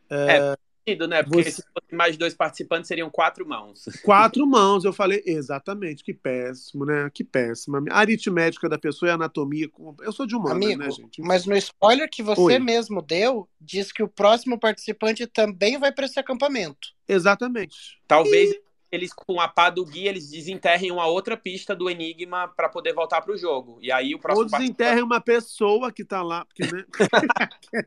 [0.09, 0.37] É...
[0.37, 1.23] é sentido, né?
[1.23, 1.51] Porque Você...
[1.51, 3.85] se fosse mais dois participantes, seriam quatro mãos.
[4.03, 7.09] Quatro mãos, eu falei, exatamente, que péssimo, né?
[7.13, 7.77] Que péssimo.
[7.89, 9.69] A aritmética da pessoa e anatomia.
[10.01, 11.21] Eu sou de humano, Amigo, né, gente?
[11.21, 12.59] Mas no spoiler que você Oi.
[12.59, 16.89] mesmo deu, diz que o próximo participante também vai para esse acampamento.
[17.07, 17.99] Exatamente.
[18.07, 18.51] Talvez.
[18.51, 22.69] E eles, com a pá do Gui, eles desenterrem uma outra pista do Enigma para
[22.69, 23.79] poder voltar para o jogo.
[23.81, 24.45] E aí o próximo.
[24.45, 26.45] Ou desenterrem uma pessoa que tá lá.
[26.45, 26.85] Porque, né?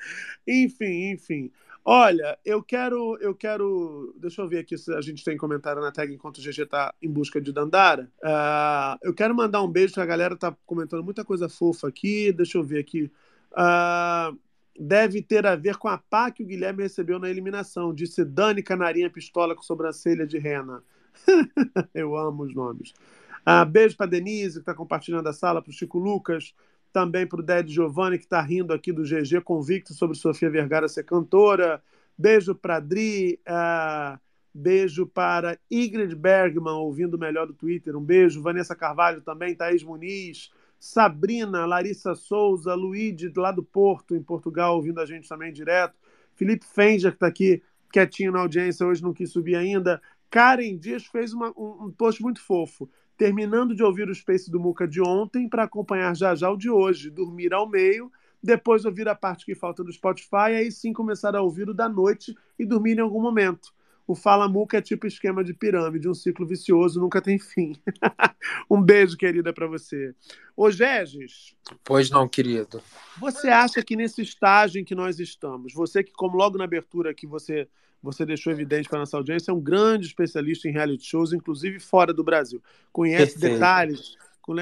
[0.48, 1.52] enfim, enfim.
[1.84, 4.14] Olha, eu quero, eu quero.
[4.18, 6.94] Deixa eu ver aqui se a gente tem comentário na tag enquanto o GG tá
[7.00, 8.10] em busca de Dandara.
[8.22, 12.32] Uh, eu quero mandar um beijo, a galera tá comentando muita coisa fofa aqui.
[12.32, 13.10] Deixa eu ver aqui.
[13.52, 14.38] Uh,
[14.78, 17.94] deve ter a ver com a pá que o Guilherme recebeu na eliminação.
[17.94, 20.82] Disse Dani Canarinha Pistola com sobrancelha de rena.
[21.94, 22.92] eu amo os nomes.
[23.40, 26.54] Uh, beijo para Denise, que está compartilhando a sala, para o Chico Lucas,
[26.92, 30.88] também para o Ded Giovanni, que está rindo aqui do GG, convicto sobre Sofia Vergara
[30.88, 31.82] ser cantora.
[32.16, 33.40] Beijo para Adri.
[33.48, 34.18] Uh,
[34.52, 37.96] beijo para Ingrid Bergman, ouvindo melhor do Twitter.
[37.96, 38.42] Um beijo.
[38.42, 40.50] Vanessa Carvalho também, Thaís Muniz.
[40.78, 45.94] Sabrina, Larissa Souza, Luíde, lá do Porto, em Portugal, ouvindo a gente também direto.
[46.34, 50.00] Felipe Fenja, que está aqui quietinho na audiência, hoje não quis subir ainda.
[50.30, 52.88] Karen Dias fez uma, um, um post muito fofo
[53.20, 56.70] terminando de ouvir o Space do Muca de ontem para acompanhar já já o de
[56.70, 58.10] hoje, dormir ao meio,
[58.42, 61.86] depois ouvir a parte que falta do Spotify, aí sim começar a ouvir o da
[61.86, 63.74] noite e dormir em algum momento.
[64.06, 67.74] O Fala Muca é tipo esquema de pirâmide, um ciclo vicioso nunca tem fim.
[68.70, 70.14] um beijo, querida, para você.
[70.56, 71.54] Ô, Gegis.
[71.84, 72.82] Pois não, querido.
[73.18, 77.12] Você acha que nesse estágio em que nós estamos, você que, como logo na abertura
[77.12, 77.68] que você
[78.02, 82.12] você deixou evidente para nossa audiência, é um grande especialista em reality shows, inclusive fora
[82.12, 82.62] do Brasil.
[82.92, 83.54] Conhece Perfeito.
[83.54, 84.16] detalhes,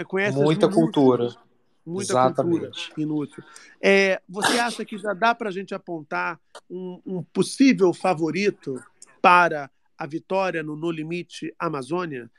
[0.07, 1.35] conhece muita cultura.
[1.87, 2.61] Muita Exatamente.
[2.61, 3.43] cultura inútil.
[3.81, 8.83] É, você acha que já dá para a gente apontar um, um, possível favorito
[9.23, 12.31] para a vitória no No Limite Amazônia?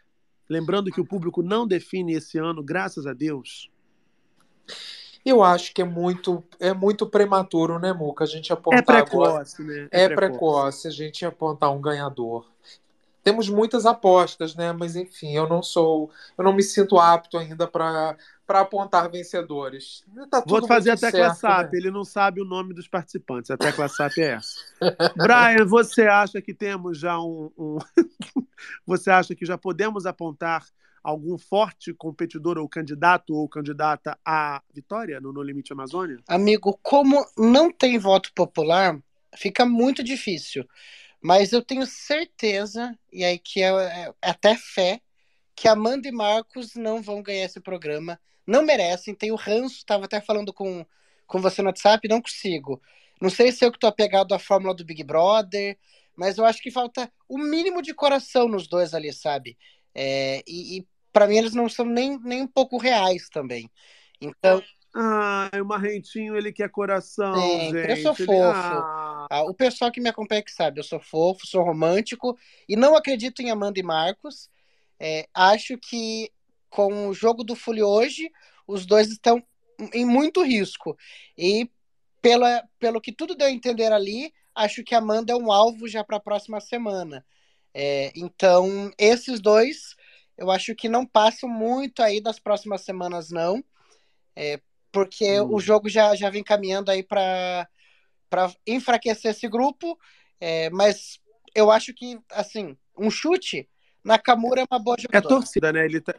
[0.47, 3.71] Lembrando que o público não define esse ano, graças a Deus.
[5.25, 8.23] Eu acho que é muito é muito prematuro, né, Muca?
[8.23, 9.75] A gente apontar é precoce, agora.
[9.75, 9.88] Né?
[9.91, 10.32] É, é precoce.
[10.32, 12.45] precoce a gente apontar um ganhador.
[13.21, 14.71] Temos muitas apostas, né?
[14.71, 18.15] Mas enfim, eu não sou, eu não me sinto apto ainda para
[18.49, 20.03] para apontar vencedores.
[20.32, 21.77] Tá Vou fazer a tecla certo, SAP, né?
[21.77, 23.51] ele não sabe o nome dos participantes.
[23.51, 24.55] A tecla SAP é essa.
[25.15, 27.77] Brian, você acha que temos já um, um...
[28.88, 30.65] você acha que já podemos apontar
[31.03, 36.19] algum forte competidor ou candidato ou candidata à vitória no No Limite Amazônia?
[36.27, 38.99] Amigo, como não tem voto popular,
[39.35, 40.67] fica muito difícil.
[41.21, 45.01] Mas eu tenho certeza, e aí que é, é até fé,
[45.55, 48.19] que Amanda e Marcos não vão ganhar esse programa.
[48.47, 50.85] Não merecem, tem o ranço, estava até falando com,
[51.27, 52.81] com você no WhatsApp, não consigo.
[53.21, 55.77] Não sei se eu que estou apegado à fórmula do Big Brother,
[56.15, 59.57] mas eu acho que falta o mínimo de coração nos dois ali, sabe?
[60.01, 63.69] É, e, e para mim eles não são nem, nem um pouco reais também.
[64.21, 64.63] Então.
[64.95, 67.75] Ah, o Marrentinho, ele quer coração, gente.
[67.75, 68.31] Eu sou fofo.
[68.31, 68.41] Ele...
[68.41, 69.27] Ah.
[69.29, 72.95] Ah, o pessoal que me acompanha que sabe, eu sou fofo, sou romântico e não
[72.95, 74.49] acredito em Amanda e Marcos.
[74.97, 76.31] É, acho que
[76.69, 78.31] com o jogo do Fully hoje,
[78.65, 79.43] os dois estão
[79.93, 80.97] em muito risco.
[81.38, 81.69] E
[82.21, 86.03] pela, pelo que tudo deu a entender ali, acho que Amanda é um alvo já
[86.03, 87.25] para a próxima semana.
[87.73, 89.95] É, então, esses dois
[90.39, 93.63] eu acho que não passam muito aí das próximas semanas, não.
[94.36, 94.60] É,
[94.91, 95.53] porque hum.
[95.53, 97.67] o jogo já, já vem caminhando aí para
[98.65, 99.99] enfraquecer esse grupo.
[100.39, 101.19] É, mas
[101.53, 103.67] eu acho que, assim, um chute,
[104.01, 105.36] Nakamura é uma boa jogadora.
[105.36, 105.86] É torcida, né?
[105.86, 106.15] Ele tá...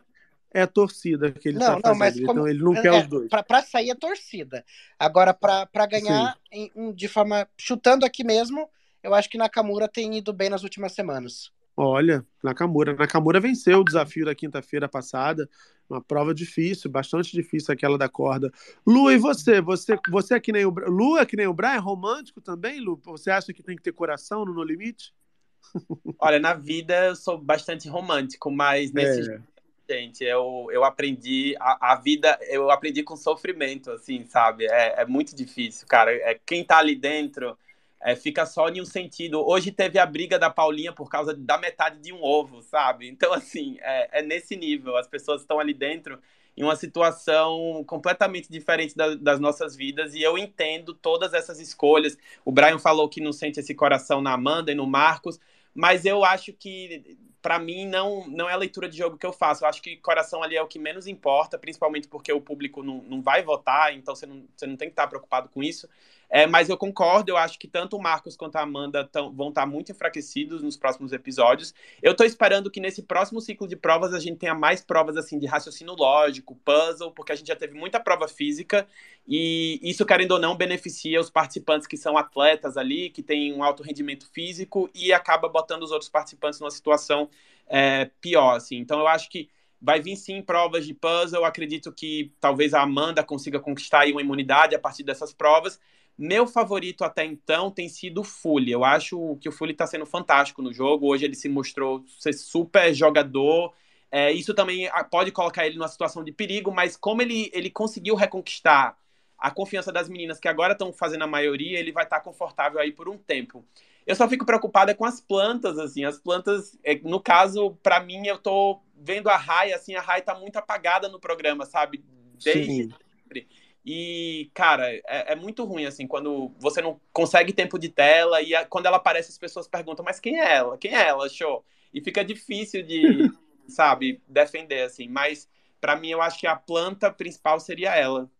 [0.53, 2.93] É a torcida que ele não, tá não, fazendo, mas como, então ele não quer
[2.93, 3.29] é, os dois.
[3.29, 4.65] Para sair é torcida.
[4.99, 7.49] Agora, para ganhar em, de forma.
[7.57, 8.69] chutando aqui mesmo,
[9.03, 11.51] eu acho que Nakamura tem ido bem nas últimas semanas.
[11.77, 12.95] Olha, Nakamura.
[12.95, 15.49] Nakamura venceu o desafio da quinta-feira passada.
[15.89, 18.53] Uma prova difícil, bastante difícil aquela da corda.
[18.87, 19.61] Lu, e você?
[19.61, 22.81] Você, você é que nem o Lu é que nem o Brian, é romântico também,
[22.81, 23.01] Lu?
[23.07, 25.15] Você acha que tem que ter coração no No Limite?
[26.19, 29.41] Olha, na vida eu sou bastante romântico, mas nesse é.
[29.89, 34.67] gente, eu, eu aprendi a, a, vida, eu aprendi com sofrimento, assim, sabe?
[34.67, 36.13] É, é muito difícil, cara.
[36.13, 37.57] É quem tá ali dentro
[38.01, 39.47] é, fica só em um sentido.
[39.47, 43.09] Hoje teve a briga da Paulinha por causa da metade de um ovo, sabe?
[43.09, 44.97] Então, assim, é, é nesse nível.
[44.97, 46.19] As pessoas estão ali dentro
[46.57, 52.17] em uma situação completamente diferente da, das nossas vidas e eu entendo todas essas escolhas.
[52.45, 55.39] O Brian falou que não sente esse coração na Amanda e no Marcos,
[55.75, 59.33] mas eu acho que para mim não, não é a leitura de jogo que eu
[59.33, 59.65] faço.
[59.65, 63.03] Eu acho que coração ali é o que menos importa, principalmente porque o público não,
[63.03, 65.89] não vai votar, então você não, você não tem que estar preocupado com isso.
[66.31, 69.49] É, mas eu concordo, eu acho que tanto o Marcos quanto a Amanda tão, vão
[69.49, 71.75] estar muito enfraquecidos nos próximos episódios.
[72.01, 75.41] Eu tô esperando que nesse próximo ciclo de provas a gente tenha mais provas assim
[75.41, 78.87] de raciocínio lógico, puzzle, porque a gente já teve muita prova física
[79.27, 83.65] e isso, querendo ou não, beneficia os participantes que são atletas ali, que têm um
[83.65, 87.29] alto rendimento físico e acaba botando os outros participantes numa situação
[87.67, 88.77] é, pior, assim.
[88.77, 89.49] Então eu acho que
[89.83, 91.45] Vai vir sim provas de puzzle.
[91.45, 95.81] Acredito que talvez a Amanda consiga conquistar uma imunidade a partir dessas provas.
[96.21, 98.71] Meu favorito até então tem sido o Fully.
[98.71, 101.07] Eu acho que o Fully está sendo fantástico no jogo.
[101.07, 103.73] Hoje ele se mostrou ser super jogador.
[104.11, 108.15] É, isso também pode colocar ele numa situação de perigo, mas como ele, ele conseguiu
[108.17, 108.99] reconquistar
[109.39, 112.79] a confiança das meninas que agora estão fazendo a maioria, ele vai estar tá confortável
[112.79, 113.65] aí por um tempo.
[114.07, 116.05] Eu só fico preocupada com as plantas, assim.
[116.05, 120.21] As plantas, é, no caso, para mim, eu tô vendo a Rai, assim, a Rai
[120.21, 122.05] tá muito apagada no programa, sabe?
[122.45, 122.91] Desde Sim.
[122.91, 123.49] sempre.
[123.85, 128.55] E, cara, é, é, muito ruim, assim, quando você não consegue tempo de tela e
[128.55, 130.77] a, quando ela aparece, as pessoas perguntam, mas quem é ela?
[130.77, 131.65] Quem é ela, show?
[131.93, 133.31] E fica difícil de,
[133.67, 135.09] sabe, defender, assim.
[135.09, 135.49] Mas,
[135.81, 138.31] para mim, eu acho que a planta principal seria ela.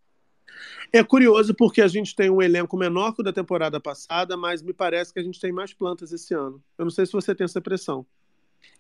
[0.93, 4.61] É curioso porque a gente tem um elenco menor que o da temporada passada, mas
[4.61, 6.63] me parece que a gente tem mais plantas esse ano.
[6.77, 8.05] Eu não sei se você tem essa impressão.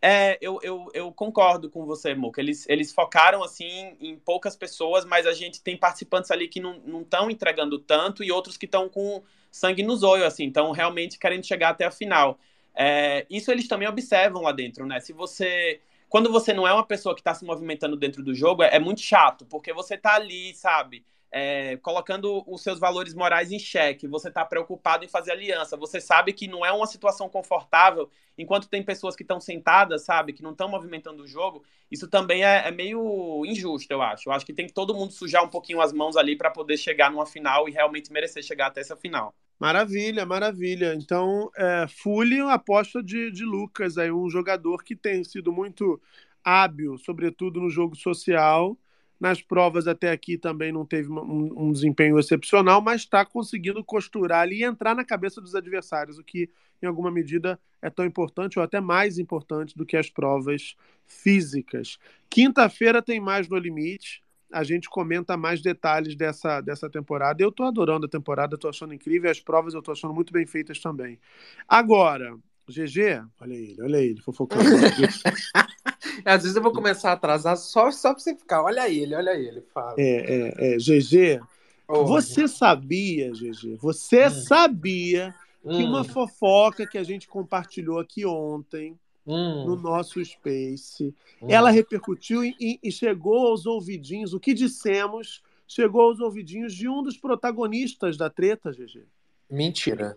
[0.03, 2.41] É, eu, eu, eu concordo com você, Muca.
[2.41, 7.03] Eles, eles focaram, assim, em poucas pessoas, mas a gente tem participantes ali que não
[7.03, 11.45] estão entregando tanto e outros que estão com sangue nos olhos, assim, então realmente querendo
[11.45, 12.39] chegar até a final.
[12.75, 15.01] É, isso eles também observam lá dentro, né?
[15.01, 15.81] Se você...
[16.09, 18.79] Quando você não é uma pessoa que está se movimentando dentro do jogo, é, é
[18.81, 24.09] muito chato, porque você tá ali, sabe é, colocando os seus valores morais em xeque,
[24.09, 28.69] você está preocupado em fazer aliança, você sabe que não é uma situação confortável, enquanto
[28.69, 32.69] tem pessoas que estão sentadas, sabe, que não estão movimentando o jogo, isso também é,
[32.69, 34.29] é, meio injusto, eu acho.
[34.29, 36.77] Eu acho que tem que todo mundo sujar um pouquinho as mãos ali para poder
[36.77, 39.35] chegar numa final e realmente merecer chegar até essa final.
[39.59, 40.95] Maravilha, maravilha.
[40.95, 46.01] Então, é, Fully, aposta de, de Lucas, aí, um jogador que tem sido muito
[46.43, 48.77] hábil, sobretudo no jogo social,
[49.21, 54.41] nas provas até aqui também não teve um, um desempenho excepcional, mas está conseguindo costurar
[54.41, 56.49] ali e entrar na cabeça dos adversários, o que
[56.83, 60.75] em alguma medida é tão importante ou até mais importante do que as provas
[61.07, 61.99] físicas.
[62.31, 64.23] Quinta-feira tem mais no limite.
[64.51, 67.43] A gente comenta mais detalhes dessa, dessa temporada.
[67.43, 69.31] Eu estou adorando a temporada, estou achando incrível.
[69.31, 71.21] As provas eu estou achando muito bem feitas também.
[71.69, 72.37] Agora,
[72.71, 74.65] GG, olha ele, olha ele, fofocando.
[76.25, 78.63] Às vezes eu vou começar a atrasar só, só pra você ficar.
[78.63, 79.63] Olha ele, olha ele.
[79.73, 79.95] Fala.
[79.99, 80.77] É, é, é.
[80.77, 81.41] GG,
[81.89, 84.31] oh, você sabia, GG, você hum.
[84.31, 85.89] sabia que hum.
[85.89, 89.67] uma fofoca que a gente compartilhou aqui ontem hum.
[89.67, 91.47] no nosso Space, hum.
[91.49, 97.03] ela repercutiu e, e chegou aos ouvidinhos, o que dissemos chegou aos ouvidinhos de um
[97.03, 99.05] dos protagonistas da treta, GG.
[99.49, 100.17] Mentira.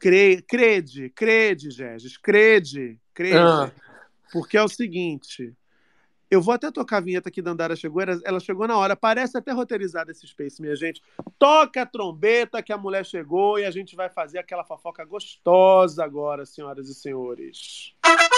[0.00, 3.36] Cre crede, crede, Gegis, crede, crede.
[3.36, 3.70] Ah.
[4.32, 5.54] Porque é o seguinte,
[6.30, 9.36] eu vou até tocar a vinheta aqui da Andara chegou, ela chegou na hora, parece
[9.36, 11.02] até roteirizado esse Space, minha gente.
[11.38, 16.02] Toca a trombeta que a mulher chegou e a gente vai fazer aquela fofoca gostosa
[16.02, 17.94] agora, senhoras e senhores.
[18.00, 18.31] pode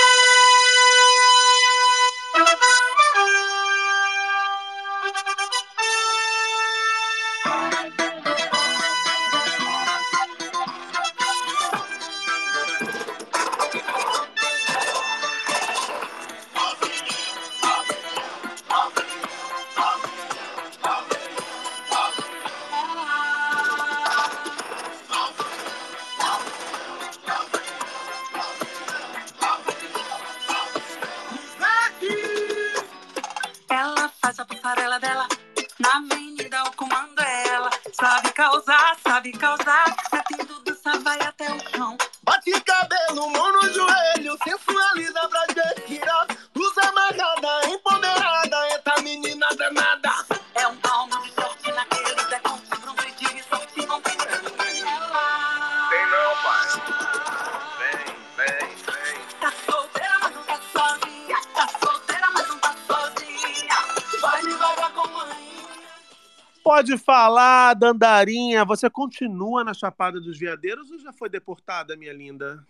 [67.84, 72.66] Dandarinha, você continua na Chapada dos Veadeiros ou já foi deportada, minha linda?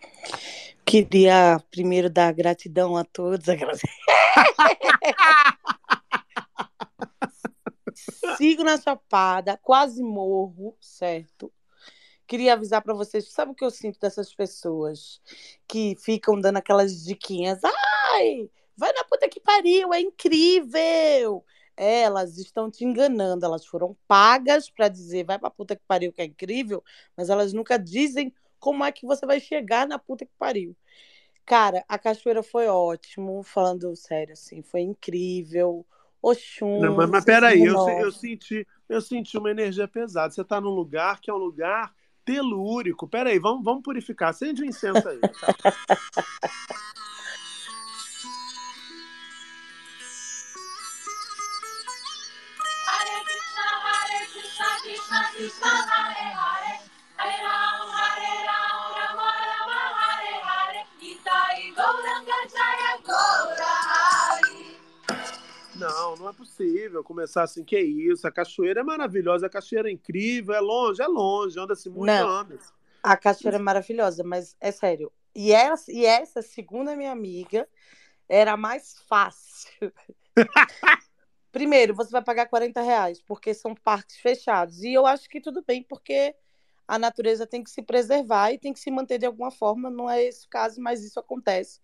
[0.85, 3.47] Queria primeiro dar gratidão a todos.
[8.37, 11.53] Sigo na Chapada, quase morro, certo?
[12.27, 15.23] Queria avisar para vocês, sabe o que eu sinto dessas pessoas
[15.69, 17.61] que ficam dando aquelas diquinhas?
[17.63, 21.45] Ai, vai na puta que pariu, é incrível!
[21.77, 23.45] Elas estão te enganando.
[23.45, 26.83] Elas foram pagas para dizer vai pra puta que pariu que é incrível,
[27.17, 30.77] mas elas nunca dizem como é que você vai chegar na puta que pariu.
[31.45, 35.87] Cara, a cachoeira foi ótimo, falando sério, assim, foi incrível.
[36.23, 36.81] Oxum.
[36.81, 40.33] Não, mas, mas peraí, eu, eu, senti, eu senti uma energia pesada.
[40.33, 41.95] Você está num lugar que é um lugar
[42.25, 43.07] telúrico.
[43.07, 44.31] Peraí, vamos, vamos purificar.
[44.31, 45.21] Acende o incenso aí.
[45.21, 45.55] Tá?
[65.77, 69.93] Não, não é possível começar assim, que isso, a cachoeira é maravilhosa, a cachoeira é
[69.93, 72.49] incrível, é longe, é longe, anda-se muito, Não.
[73.03, 75.13] A cachoeira é maravilhosa, mas é sério.
[75.35, 77.69] E essa, e essa, segundo a minha amiga,
[78.29, 79.93] era mais fácil.
[81.55, 84.83] Primeiro, você vai pagar 40 reais, porque são parques fechados.
[84.83, 86.35] E eu acho que tudo bem, porque
[86.87, 89.89] a natureza tem que se preservar e tem que se manter de alguma forma.
[89.89, 91.81] Não é esse o caso, mas isso acontece.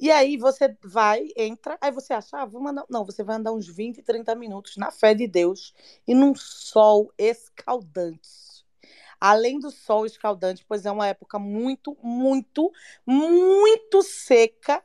[0.00, 2.86] E aí você vai, entra, aí você acha, ah, vou andar.
[2.88, 5.74] Não, você vai andar uns 20, 30 minutos na fé de Deus
[6.08, 8.64] e num sol escaldante.
[9.20, 12.72] Além do sol escaldante, pois é uma época muito, muito,
[13.06, 14.82] muito seca.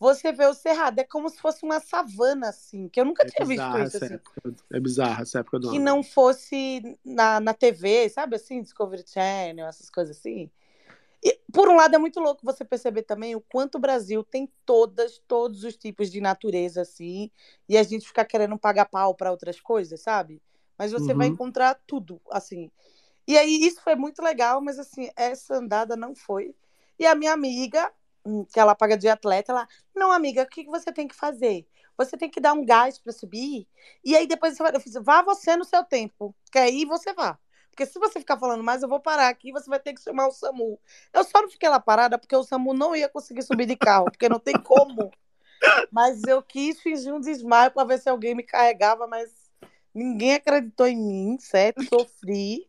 [0.00, 3.30] Você vê o cerrado, é como se fosse uma savana, assim, que eu nunca É
[3.30, 4.14] tinha visto isso, assim.
[4.14, 4.54] época.
[4.72, 5.84] É bizarra essa época do Que ano.
[5.84, 10.50] não fosse na, na TV, sabe assim, Discovery Channel, essas coisas assim.
[11.24, 14.52] E, por um lado, é muito louco você perceber também o quanto o Brasil tem
[14.66, 17.30] todas, todos os tipos de natureza, assim,
[17.68, 20.42] e a gente ficar querendo pagar pau para outras coisas, sabe?
[20.78, 21.34] Mas você vai Uhum.
[21.34, 22.70] encontrar tudo, assim.
[23.26, 26.54] E aí, isso foi muito legal, mas, assim, essa andada não foi.
[26.98, 27.92] E a minha amiga,
[28.52, 31.66] que ela paga de atleta, ela, não, amiga, o que você tem que fazer?
[31.96, 33.66] Você tem que dar um gás para subir,
[34.04, 34.74] e aí depois você vai.
[34.74, 37.38] Eu fiz, vá você no seu tempo, que aí você vá.
[37.70, 40.26] Porque se você ficar falando mais, eu vou parar aqui, você vai ter que chamar
[40.26, 40.80] o SAMU.
[41.12, 44.06] Eu só não fiquei lá parada porque o SAMU não ia conseguir subir de carro,
[44.06, 45.12] porque não tem como.
[45.90, 49.30] Mas eu quis fingir um desmaio para ver se alguém me carregava, mas
[49.94, 51.84] ninguém acreditou em mim, certo?
[51.84, 52.68] Sofri.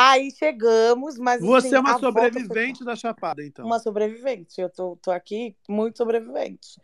[0.00, 3.66] Aí chegamos, mas Você assim, é uma foi sobrevivente da Chapada, então.
[3.66, 4.60] uma sobrevivente.
[4.60, 6.80] Eu tô, tô aqui muito sobrevivente.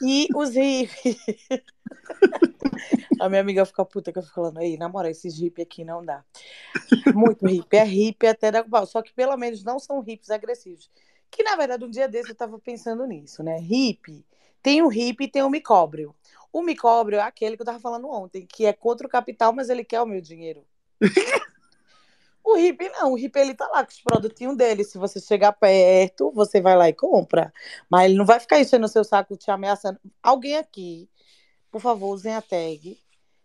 [0.00, 1.18] E os hippies.
[3.20, 5.84] A minha amiga fica puta que eu fico falando, aí, na moral, esses hippies aqui
[5.84, 6.24] não dá.
[7.14, 7.76] Muito hippie.
[7.76, 8.86] É hippie até da pau.
[8.86, 10.90] Só que pelo menos não são hippies agressivos.
[11.30, 13.58] Que na verdade, um dia desse eu tava pensando nisso, né?
[13.58, 14.24] Hippie.
[14.62, 16.16] Tem o hippie e tem o micóbrio.
[16.50, 19.68] O micóbrio é aquele que eu tava falando ontem, que é contra o capital, mas
[19.68, 20.64] ele quer o meu dinheiro.
[22.42, 24.82] O hippie não, o hippie ele tá lá com os produtinhos dele.
[24.84, 27.52] Se você chegar perto, você vai lá e compra.
[27.88, 30.00] Mas ele não vai ficar enchendo o seu saco te ameaçando.
[30.22, 31.08] Alguém aqui,
[31.70, 32.98] por favor, usem a tag.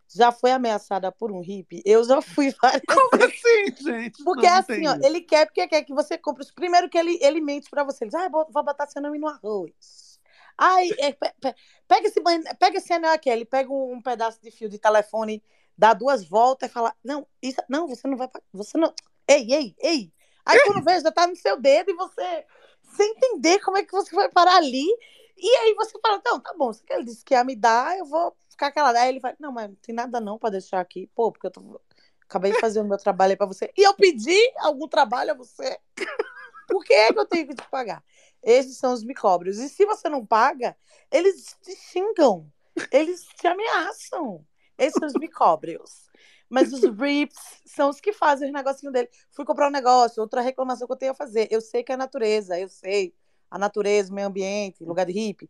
[0.08, 1.82] Já foi ameaçada por um hippie?
[1.86, 3.36] Eu já fui várias Como vezes.
[3.44, 4.24] assim, gente?
[4.24, 6.44] Porque Não, não assim, ó, ele quer porque quer que você compre.
[6.44, 8.06] os- Primeiro que ele, ele mente pra você.
[8.06, 10.20] Ele diz, ah, vou, vou botar nome no arroz.
[10.58, 13.30] Ai, é, pe- pe- pega, esse, banho- pega esse anel aqui.
[13.30, 15.44] Ele pega um, um pedaço de fio de telefone,
[15.78, 18.30] dá duas voltas e fala: Não, isso, não, você não vai.
[18.54, 18.94] Você não.
[19.28, 20.14] Ei, ei, ei.
[20.46, 22.46] Aí quando vê, já tá no seu dedo e você,
[22.96, 24.86] sem entender como é que você vai parar ali.
[25.38, 28.06] E aí você fala: Não, tá bom, se ele disse que ia me dar, eu
[28.06, 29.00] vou ficar calada.
[29.02, 31.10] Aí ele vai: Não, mas não tem nada não pra deixar aqui.
[31.16, 31.82] Pô, porque eu tô.
[32.22, 33.72] Acabei de fazer o meu trabalho aí pra você.
[33.78, 35.80] E eu pedi algum trabalho a você.
[36.68, 38.04] Por que é que eu tenho que te pagar?
[38.42, 39.60] Esses são os micóbrios.
[39.60, 40.76] E se você não paga,
[41.12, 42.52] eles te xingam.
[42.92, 44.46] Eles te ameaçam.
[44.78, 46.06] Esses são os micóbrios.
[46.50, 49.10] Mas os rips são os que fazem os negocinhos dele.
[49.32, 51.48] Fui comprar um negócio, outra reclamação que eu tenho a fazer.
[51.50, 53.14] Eu sei que é a natureza, eu sei.
[53.50, 55.50] A natureza, o meio ambiente, lugar de hippie.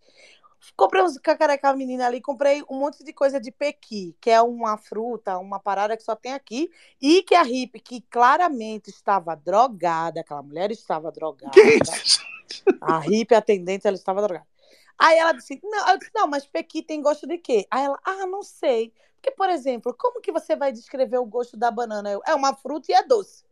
[0.75, 4.77] Comprei uns cacareca menina ali, comprei um monte de coisa de pequi, que é uma
[4.77, 10.21] fruta, uma parada que só tem aqui, e que a hippie, que claramente estava drogada,
[10.21, 11.51] aquela mulher estava drogada.
[11.51, 12.19] Que isso?
[12.81, 14.47] A hippie atendente, ela estava drogada.
[14.97, 17.67] Aí ela disse, não, eu disse, não, mas pequi tem gosto de quê?
[17.69, 18.93] Aí ela, ah, não sei.
[19.25, 22.11] Porque, por exemplo, como que você vai descrever o gosto da banana?
[22.11, 23.43] Eu, é uma fruta e é doce.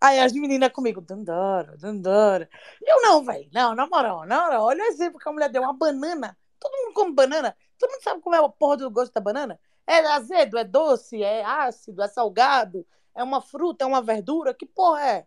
[0.00, 2.48] Aí as meninas comigo, dandara, dandara.
[2.80, 5.62] Eu não, velho, não, na moral, na moral, olha o exemplo que a mulher deu,
[5.62, 6.34] uma banana.
[6.58, 7.54] Todo mundo come banana.
[7.78, 9.60] Todo mundo sabe como é a porra do gosto da banana?
[9.86, 14.64] É azedo, é doce, é ácido, é salgado, é uma fruta, é uma verdura, que
[14.64, 15.26] porra é?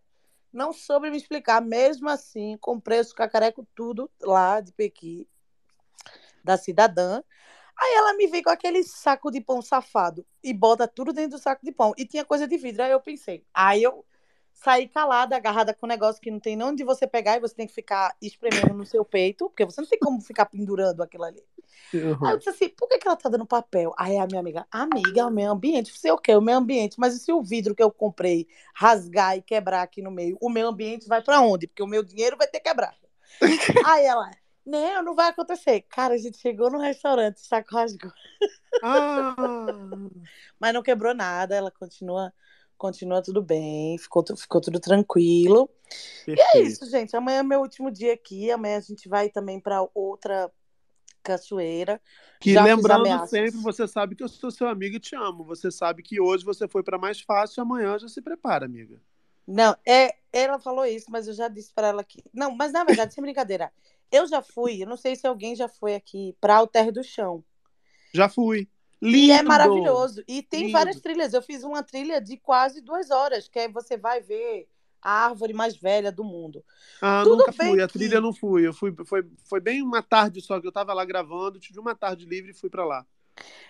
[0.51, 1.61] Não soube me explicar.
[1.61, 5.27] Mesmo assim, comprei os cacareco tudo lá de Pequi,
[6.43, 7.21] da cidadã.
[7.79, 11.41] Aí ela me veio com aquele saco de pão safado e bota tudo dentro do
[11.41, 11.93] saco de pão.
[11.97, 12.83] E tinha coisa de vidro.
[12.83, 13.45] Aí eu pensei.
[13.53, 14.05] Aí eu
[14.53, 17.53] saí calada, agarrada com um negócio que não tem nem onde você pegar e você
[17.55, 21.23] tem que ficar espremendo no seu peito, porque você não tem como ficar pendurando aquilo
[21.25, 21.43] ali.
[22.23, 22.37] Aí eu Uhum.
[22.37, 23.93] disse assim, por que, que ela tá dando papel?
[23.97, 25.97] Aí a minha amiga, amiga, o meio ambiente.
[25.97, 26.35] Sei o quê?
[26.35, 26.99] O meio ambiente.
[26.99, 30.37] Mas e se o vidro que eu comprei rasgar e quebrar aqui no meio?
[30.41, 31.67] O meio ambiente vai pra onde?
[31.67, 32.97] Porque o meu dinheiro vai ter quebrado.
[33.81, 34.29] Aí ela,
[34.67, 35.81] não, não vai acontecer.
[35.89, 38.11] Cara, a gente chegou no restaurante, saco rasgou.
[38.83, 39.33] Ah,
[40.59, 42.33] Mas não quebrou nada, ela continua,
[42.77, 45.69] continua tudo bem, ficou, ficou tudo tranquilo.
[46.27, 46.67] E é perfeito.
[46.67, 47.15] isso, gente.
[47.15, 48.51] Amanhã é meu último dia aqui.
[48.51, 50.51] Amanhã a gente vai também pra outra
[51.23, 52.01] cachoeira.
[52.39, 55.45] Que Já lembrando sempre, você sabe que eu sou seu amigo e te amo.
[55.45, 59.01] Você sabe que hoje você foi para mais fácil, amanhã já se prepara, amiga.
[59.47, 62.21] Não, é, ela falou isso, mas eu já disse pra ela que.
[62.33, 63.71] Não, mas na verdade, sem brincadeira.
[64.11, 67.43] Eu já fui, eu não sei se alguém já foi aqui pra Alter do Chão.
[68.13, 68.69] Já fui.
[69.01, 69.33] E Lindo.
[69.33, 70.23] é maravilhoso.
[70.27, 70.71] E tem Lindo.
[70.73, 71.33] várias trilhas.
[71.33, 74.67] Eu fiz uma trilha de quase duas horas, que aí você vai ver
[75.01, 76.63] a árvore mais velha do mundo.
[77.01, 77.81] Ah, Tudo nunca fui.
[77.81, 78.65] A que- trilha eu não fui.
[78.65, 81.93] Eu fui foi, foi bem uma tarde só que eu tava lá gravando, tive uma
[81.95, 83.05] tarde livre e fui para lá.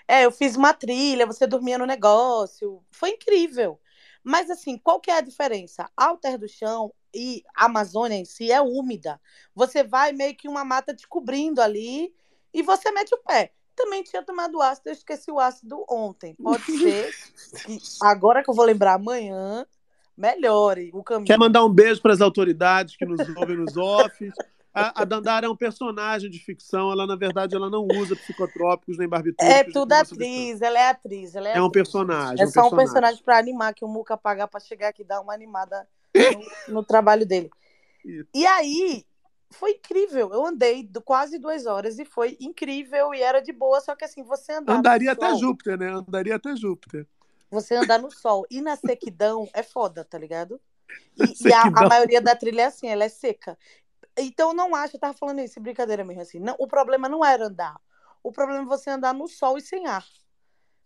[0.07, 2.81] É, eu fiz uma trilha, você dormia no negócio.
[2.91, 3.79] Foi incrível.
[4.23, 5.89] Mas assim, qual que é a diferença?
[5.97, 9.19] Alter do Chão e a Amazônia em si é úmida.
[9.55, 12.13] Você vai meio que uma mata te cobrindo ali
[12.53, 13.51] e você mete o pé.
[13.75, 16.35] Também tinha tomado ácido, eu esqueci o ácido ontem.
[16.35, 17.13] Pode ser
[17.65, 19.65] que agora que eu vou lembrar amanhã,
[20.15, 21.27] melhore o caminho.
[21.27, 24.33] Quer mandar um beijo para as autoridades que nos ouvem nos offs.
[24.73, 28.95] A, a Dandara é um personagem de ficção, ela na verdade ela não usa psicotrópicos
[28.97, 29.59] nem barbitúricos.
[29.59, 31.33] É tudo atriz, ela é atriz.
[31.33, 31.83] Ela é, É um atriz.
[31.83, 32.85] personagem, É um só um personagem.
[32.93, 35.87] personagem para animar, que o Muca pagar para chegar aqui e dar uma animada
[36.19, 37.49] no, no trabalho dele.
[38.05, 38.27] Isso.
[38.33, 39.05] E aí,
[39.51, 40.31] foi incrível.
[40.33, 44.05] Eu andei do- quase duas horas e foi incrível e era de boa, só que
[44.05, 45.89] assim, você andar Andaria até sol, Júpiter, né?
[45.91, 47.07] Andaria até Júpiter.
[47.49, 50.59] você andar no sol e na sequidão é foda, tá ligado?
[51.17, 53.57] E, e a, a maioria da trilha é assim, ela é seca.
[54.17, 56.39] Então não acho, eu tava falando isso, brincadeira mesmo assim.
[56.39, 57.79] Não, o problema não era andar.
[58.23, 60.05] O problema é você andar no sol e sem ar.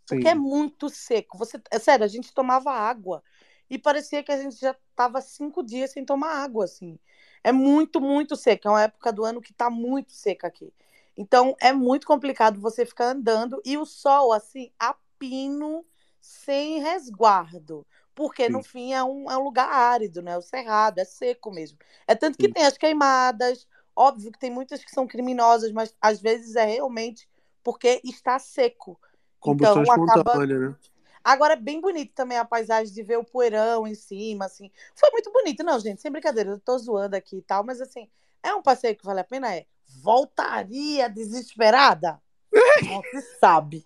[0.07, 0.33] Porque Sim.
[0.33, 1.37] é muito seco.
[1.37, 3.23] Você, é sério, a gente tomava água
[3.71, 6.99] e parecia que a gente já tava cinco dias sem tomar água, assim.
[7.41, 8.67] É muito, muito seco.
[8.67, 10.73] É uma época do ano que tá muito seca aqui.
[11.15, 15.85] Então é muito complicado você ficar andando e o sol, assim, a pino,
[16.19, 17.87] sem resguardo.
[18.13, 20.37] Porque no fim é um, é um lugar árido, né?
[20.37, 21.77] O cerrado, é seco mesmo.
[22.05, 22.53] É tanto que Sim.
[22.53, 23.65] tem as queimadas.
[23.95, 27.25] Óbvio que tem muitas que são criminosas, mas às vezes é realmente
[27.63, 28.99] porque está seco.
[29.39, 30.75] Combustão Então, acaba- espontânea, né?
[31.23, 34.71] Agora, é bem bonito também a paisagem de ver o poeirão em cima, assim.
[34.95, 35.63] Foi muito bonito.
[35.63, 38.09] Não, gente, sem brincadeira, eu tô zoando aqui e tal, mas assim,
[38.43, 39.53] é um passeio que vale a pena?
[39.55, 39.65] É.
[40.01, 42.21] Voltaria desesperada?
[42.85, 43.85] Não se sabe.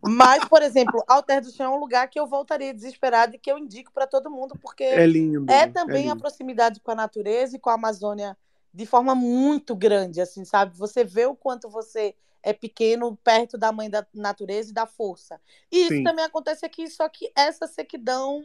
[0.00, 3.50] Mas, por exemplo, Alter do Chão é um lugar que eu voltaria desesperada e que
[3.50, 5.44] eu indico para todo mundo, porque É lindo.
[5.50, 5.72] é né?
[5.72, 6.20] também a lindo.
[6.20, 8.36] proximidade com a natureza e com a Amazônia
[8.72, 10.76] de forma muito grande, assim, sabe?
[10.76, 12.14] Você vê o quanto você
[12.48, 15.38] é pequeno perto da mãe da natureza e da força.
[15.70, 16.04] E isso Sim.
[16.04, 18.42] também acontece aqui, só que essa sequidão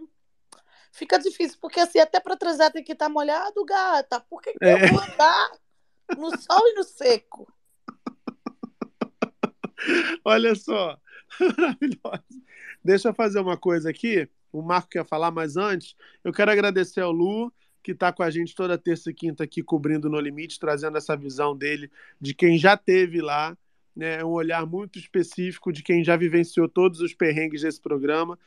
[0.92, 4.20] fica difícil, porque assim, até para transar tem que estar molhado, gata.
[4.20, 4.74] Por que, que É.
[4.86, 5.52] eu vou andar
[6.18, 7.48] no sol e no seco?
[10.26, 10.98] Olha só,
[11.58, 12.44] maravilhosa.
[12.84, 14.30] Deixa eu fazer uma coisa aqui.
[14.52, 17.52] O Marco quer falar, mas antes, eu quero agradecer ao Lu,
[17.82, 21.16] que está com a gente toda terça e quinta aqui cobrindo No Limite, trazendo essa
[21.18, 23.58] visão dele de quem já teve lá,
[23.96, 24.24] né?
[24.24, 28.38] Um olhar muito específico de quem já vivenciou todos os perrengues desse programa.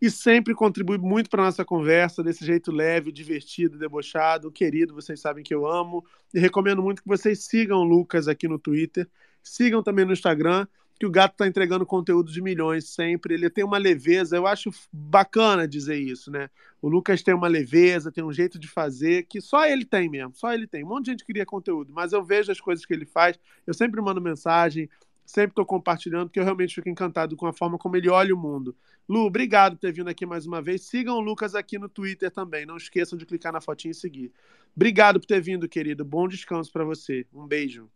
[0.00, 4.94] E sempre contribui muito para nossa conversa, desse jeito leve, divertido, debochado, querido.
[4.94, 6.04] Vocês sabem que eu amo.
[6.34, 9.08] E recomendo muito que vocês sigam o Lucas aqui no Twitter.
[9.42, 10.66] Sigam também no Instagram,
[10.98, 13.34] que o gato está entregando conteúdo de milhões sempre.
[13.34, 16.48] Ele tem uma leveza, eu acho bacana dizer isso, né?
[16.80, 20.34] O Lucas tem uma leveza, tem um jeito de fazer que só ele tem mesmo,
[20.34, 20.84] só ele tem.
[20.84, 23.74] Um monte de gente cria conteúdo, mas eu vejo as coisas que ele faz, eu
[23.74, 24.88] sempre mando mensagem,
[25.24, 28.38] sempre estou compartilhando, porque eu realmente fico encantado com a forma como ele olha o
[28.38, 28.74] mundo.
[29.08, 30.82] Lu, obrigado por ter vindo aqui mais uma vez.
[30.82, 32.66] Sigam o Lucas aqui no Twitter também.
[32.66, 34.32] Não esqueçam de clicar na fotinha e seguir.
[34.74, 36.04] Obrigado por ter vindo, querido.
[36.04, 37.26] Bom descanso para você.
[37.32, 37.88] Um beijo.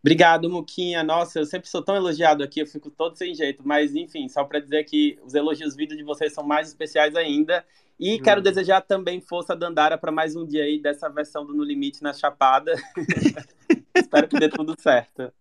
[0.00, 1.02] Obrigado, Muquinha.
[1.02, 3.62] Nossa, eu sempre sou tão elogiado aqui, eu fico todo sem jeito.
[3.66, 7.64] Mas, enfim, só para dizer que os elogios vídeo de vocês são mais especiais ainda.
[7.98, 8.22] E Hum.
[8.22, 12.02] quero desejar também força Dandara para mais um dia aí dessa versão do No Limite
[12.02, 12.72] na Chapada.
[13.94, 15.32] Espero que dê tudo certo.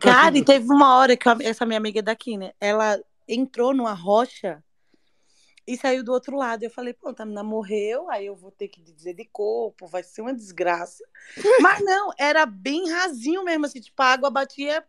[0.00, 2.52] Cara, e teve uma hora que essa minha amiga daqui, né?
[2.60, 4.62] Ela entrou numa rocha
[5.66, 6.62] e saiu do outro lado.
[6.62, 10.02] Eu falei, pô, a menina morreu, aí eu vou ter que dizer de corpo, vai
[10.02, 11.04] ser uma desgraça.
[11.60, 14.84] Mas não, era bem rasinho mesmo, assim, tipo, a água batia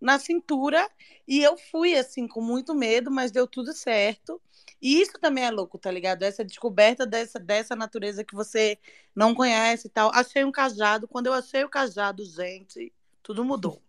[0.00, 0.88] na cintura
[1.26, 4.40] e eu fui, assim, com muito medo, mas deu tudo certo.
[4.80, 6.22] E isso também é louco, tá ligado?
[6.24, 8.78] Essa descoberta dessa, dessa natureza que você
[9.14, 10.10] não conhece e tal.
[10.12, 11.08] Achei um cajado.
[11.08, 13.83] Quando eu achei o cajado, gente, tudo mudou.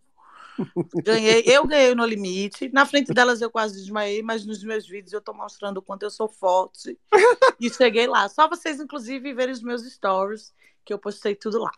[1.04, 2.70] Ganhei, eu ganhei no limite.
[2.74, 6.04] Na frente delas eu quase desmaiei, mas nos meus vídeos eu tô mostrando o quanto
[6.04, 6.98] eu sou forte.
[7.60, 8.28] E cheguei lá.
[8.30, 10.54] Só vocês, inclusive, verem os meus stories,
[10.84, 11.72] que eu postei tudo lá.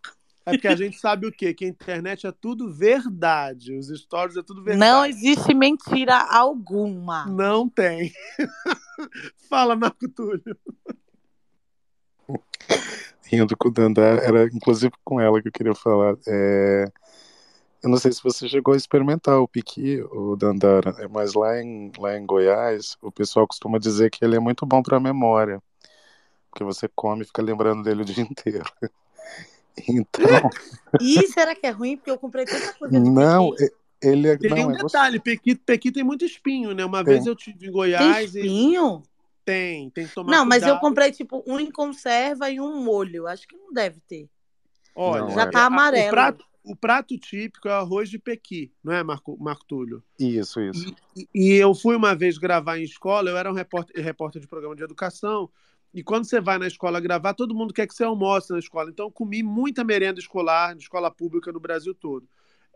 [0.46, 1.54] É porque a gente sabe o quê?
[1.54, 3.78] Que a internet é tudo verdade.
[3.78, 4.80] Os stories é tudo verdade.
[4.80, 7.26] Não existe mentira alguma.
[7.26, 8.14] Não tem.
[9.50, 10.58] Fala, Marco Túlio.
[13.28, 16.16] rindo com o Dandara, era inclusive com ela que eu queria falar.
[16.28, 16.86] É,
[17.84, 21.62] eu não sei se você chegou a experimentar o piqui, o Dandara, é, mas lá
[21.62, 25.00] em, lá em Goiás, o pessoal costuma dizer que ele é muito bom para a
[25.00, 25.62] memória,
[26.50, 28.66] porque você come e fica lembrando dele o dia inteiro.
[29.88, 30.50] Então,
[31.00, 31.98] E será que é ruim?
[31.98, 33.64] Porque eu comprei tanta coisa de não, piqui.
[33.64, 36.86] e- ele é, Tem não, um é detalhe, Pequi, Pequi tem muito espinho, né?
[36.86, 37.14] Uma Tem.
[37.16, 39.04] vez eu tive em Tem Goiás e espinho?
[39.44, 40.82] tem, tem que tomar Não, mas eu cuidado.
[40.82, 43.28] comprei tipo um em conserva e um molho.
[43.28, 44.30] Acho que não deve ter.
[44.94, 45.52] Olha, Não, Já é.
[45.52, 46.08] tá amarelo.
[46.08, 50.04] O prato, o prato típico é o arroz de pequi, não é, Marco, Marco Túlio?
[50.20, 50.96] Isso, isso.
[51.16, 54.48] E, e eu fui uma vez gravar em escola, eu era um repórter, repórter de
[54.48, 55.50] programa de educação,
[55.94, 58.90] e quando você vai na escola gravar, todo mundo quer que você almoce na escola.
[58.90, 62.28] Então, eu comi muita merenda escolar, de escola pública no Brasil todo.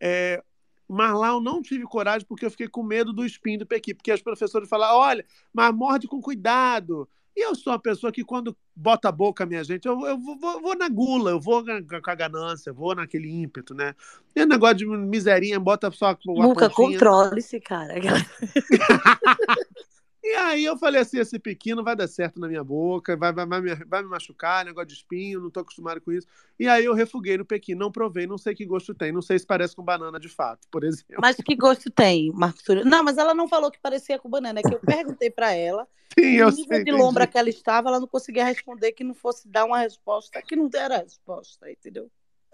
[0.01, 0.43] É,
[0.87, 3.93] mas lá eu não tive coragem porque eu fiquei com medo do espinho do pequi,
[3.93, 7.07] porque as professoras falaram, olha, mas morde com cuidado.
[7.35, 10.61] E eu sou uma pessoa que, quando bota a boca, minha gente, eu, eu vou,
[10.61, 13.95] vou- na gula, eu vou com a ganância, eu vou naquele ímpeto, né?
[14.35, 17.93] E o negócio de miserinha, bota só a Nunca controle-se, cara.
[20.23, 23.45] E aí eu falei assim, esse pequeno vai dar certo na minha boca, vai, vai,
[23.45, 26.27] vai, me, vai me machucar, negócio de espinho, não tô acostumado com isso.
[26.59, 29.39] E aí eu refuguei no pequeno, não provei, não sei que gosto tem, não sei
[29.39, 31.15] se parece com banana de fato, por exemplo.
[31.19, 32.85] Mas que gosto tem, Marcos Túlio?
[32.85, 34.59] Não, mas ela não falou que parecia com banana.
[34.59, 35.87] É que eu perguntei pra ela.
[36.19, 37.31] Sim, no eu nível sei, de lombra entendi.
[37.31, 40.69] que ela estava, ela não conseguia responder que não fosse dar uma resposta que não
[40.75, 42.11] era resposta, entendeu?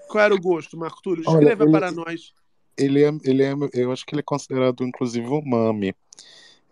[0.07, 1.24] Qual era o gosto, Marco Túlio?
[1.28, 2.32] Olha, Descreva ele- para nós.
[2.78, 5.93] Ele é, ele é, eu acho que ele é considerado inclusive um mami.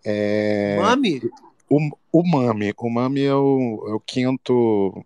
[0.04, 1.22] É, Mami?
[1.68, 5.04] o, o mami, o mami é o, é o quinto.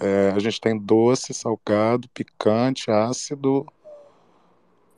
[0.00, 3.66] é, a gente tem doce, salgado, picante, ácido,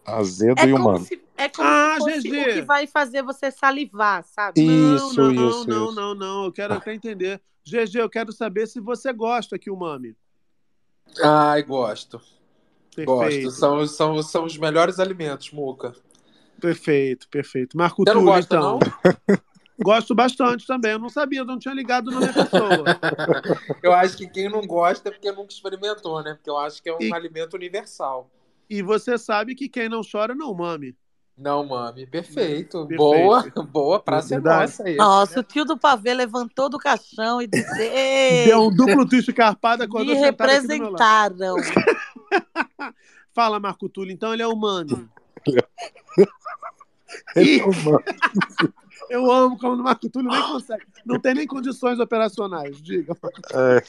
[0.07, 4.23] azedo É e se, é como Ah, se fosse o que vai fazer você salivar,
[4.25, 4.61] sabe?
[4.61, 5.95] Isso, não, não, isso, não, isso.
[5.95, 7.41] não, não, eu quero até entender.
[7.65, 10.15] GG, eu quero saber se você gosta que o mami.
[11.23, 12.21] Ai, gosto.
[12.95, 13.51] Perfeito, Gosto.
[13.51, 15.95] São, são, são os melhores alimentos, Muca.
[16.69, 17.77] Perfeito, perfeito.
[17.77, 18.79] Marco Você não Túlio, gosta, então.
[18.79, 19.39] não?
[19.83, 20.93] Gosto bastante também.
[20.93, 22.85] Eu não sabia, eu não tinha ligado na minha pessoa.
[23.83, 26.35] Eu acho que quem não gosta é porque nunca experimentou, né?
[26.35, 28.31] Porque eu acho que é um E- alimento universal.
[28.71, 30.97] E você sabe que quem não chora não mame.
[31.37, 32.07] Não, mami.
[32.07, 32.87] Perfeito.
[32.87, 32.97] Perfeito.
[32.97, 34.01] Boa, boa.
[34.01, 34.95] Praça é nossa aí.
[34.95, 39.33] Nossa, o tio do pavê levantou do caixão e disse: Ei, Deu um duplo twist
[39.33, 41.57] carpado, acordou me representaram.
[43.35, 44.13] Fala, Marco Túlio.
[44.13, 44.55] Então ele é o
[45.47, 46.29] mami.
[47.37, 48.05] Ele o mami.
[49.11, 50.85] Eu amo como o Marco Túlio nem consegue.
[51.05, 52.81] Não tem nem condições operacionais.
[52.83, 53.15] Diga.
[53.53, 53.83] É,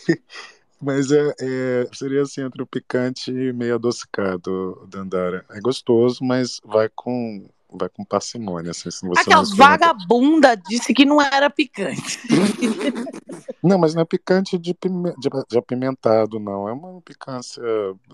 [0.81, 5.45] mas é, é- seria assim entre o picante e meio adocicado, Dandara.
[5.51, 7.47] É gostoso, mas vai com
[7.77, 12.19] vai com parcimônia, assim, se você Aquela vagabunda disse que não era picante.
[13.61, 16.69] Não, mas não é picante de, pime- de, de apimentado, não.
[16.69, 17.61] É uma picância,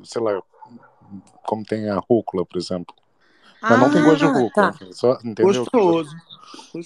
[0.03, 0.41] sei lá,
[1.45, 2.95] como tem a rúcula, por exemplo.
[3.61, 4.71] Mas não tem gosto de Ah, rúcula.
[4.73, 4.85] tá.
[4.91, 5.45] Só, entendeu?
[5.47, 6.15] Gostoso.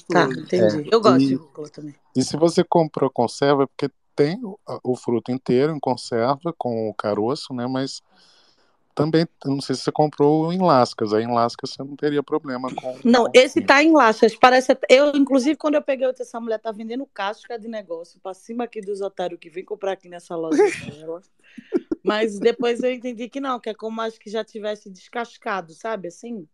[0.10, 0.40] Tá, Gostoso.
[0.42, 0.90] entendi.
[0.92, 1.96] Eu gosto E- de rúcula também.
[2.16, 6.90] E se você comprou conserva, é porque tem o, o fruto inteiro em conserva, com
[6.90, 7.68] o caroço, né?
[7.68, 8.02] Mas
[8.94, 11.14] também, não sei se você comprou em lascas.
[11.14, 12.98] Aí em lascas você não teria problema com.
[13.04, 14.36] Não, com- esse tá em laças.
[14.36, 14.78] Parece.
[14.90, 18.80] Eu, inclusive, quando eu peguei essa mulher tá vendendo casca de negócio pra cima aqui
[18.80, 21.22] dos otários que vem comprar aqui nessa loja dela.
[22.04, 26.08] Mas depois eu entendi que não, que é como acho que já tivesse descascado, sabe?
[26.08, 26.48] Assim.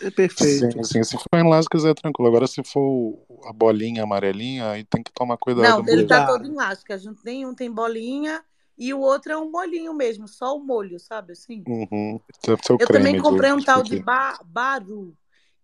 [0.00, 0.72] É perfeito.
[0.72, 1.04] Sim, sim.
[1.04, 2.28] Se for em lascas é tranquilo.
[2.28, 5.82] Agora, se for a bolinha amarelinha, aí tem que tomar cuidado.
[5.82, 7.04] Não, ele tá todo em lascas.
[7.22, 8.44] Tem um tem bolinha
[8.78, 11.32] e o outro é um molhinho mesmo, só o molho, sabe?
[11.32, 11.64] Assim.
[11.66, 12.16] Uhum.
[12.16, 15.16] O Eu creme também comprei um tal de ba baru,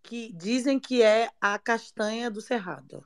[0.03, 3.05] que dizem que é a castanha do cerrado.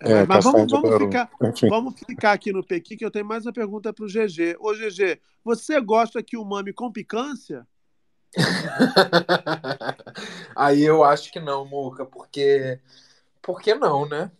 [0.00, 1.30] É, mas castanha vamos, vamos, ficar,
[1.68, 4.56] vamos ficar aqui no Pequi, que eu tenho mais uma pergunta para o GG.
[4.60, 7.66] Ô, GG, você gosta que o mame com picância?
[10.56, 12.78] Aí eu acho que não, Muca, porque.
[13.40, 14.30] Por que não, né?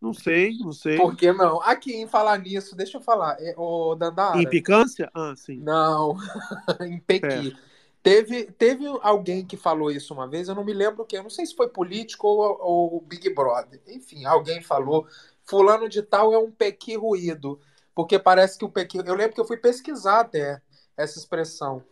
[0.00, 0.96] Não sei, não sei.
[0.96, 1.62] Por que não?
[1.62, 3.36] Aqui, em falar nisso, deixa eu falar.
[3.38, 4.42] é, Ô, Dandara.
[4.42, 5.08] Em picância?
[5.14, 5.60] Ah, sim.
[5.60, 6.16] Não,
[6.82, 7.56] em Pequi.
[8.02, 11.30] Teve, teve alguém que falou isso uma vez, eu não me lembro quem, eu não
[11.30, 13.80] sei se foi político ou, ou Big Brother.
[13.86, 15.06] Enfim, alguém falou,
[15.44, 17.60] fulano de tal é um Pequi ruído,
[17.94, 18.98] porque parece que o Pequi...
[18.98, 20.60] Eu lembro que eu fui pesquisar até
[20.96, 21.84] essa expressão.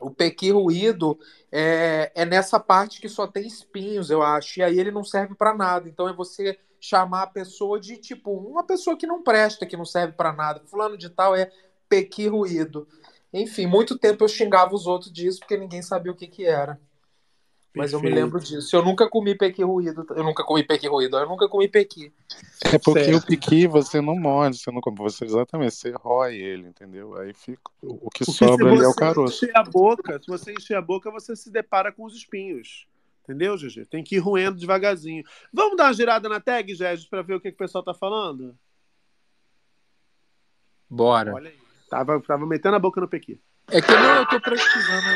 [0.00, 1.18] O pequi ruído
[1.50, 4.60] é, é nessa parte que só tem espinhos, eu acho.
[4.60, 5.88] E aí ele não serve para nada.
[5.88, 9.84] Então é você chamar a pessoa de tipo uma pessoa que não presta, que não
[9.84, 10.62] serve para nada.
[10.66, 11.50] Fulano de tal é
[11.88, 12.86] pequi ruído.
[13.32, 16.80] Enfim, muito tempo eu xingava os outros disso porque ninguém sabia o que que era.
[17.78, 18.74] Mas eu me lembro disso.
[18.76, 20.04] Eu nunca comi pequi ruído.
[20.10, 21.16] Eu nunca comi pequi ruído.
[21.16, 22.12] Eu nunca comi pequi.
[22.64, 23.22] É porque Certo.
[23.22, 27.16] o piqui você não morde, você não come, você exatamente, você rói ele, entendeu?
[27.16, 29.44] Aí fica o que Porque sobra ali é o você caroço.
[29.44, 32.86] encher a boca, se você encher a boca, você se depara com os espinhos.
[33.24, 33.84] Entendeu, GG?
[33.86, 35.22] Tem que ir roendo devagarzinho.
[35.52, 37.92] Vamos dar uma girada na tag, Gégis, para ver o que, que o pessoal tá
[37.94, 38.56] falando?
[40.88, 41.34] Bora.
[41.34, 41.58] Olha aí.
[41.90, 43.40] Tava, tava metendo a boca no pequi.
[43.70, 45.06] É que não, eu tô pesquisando.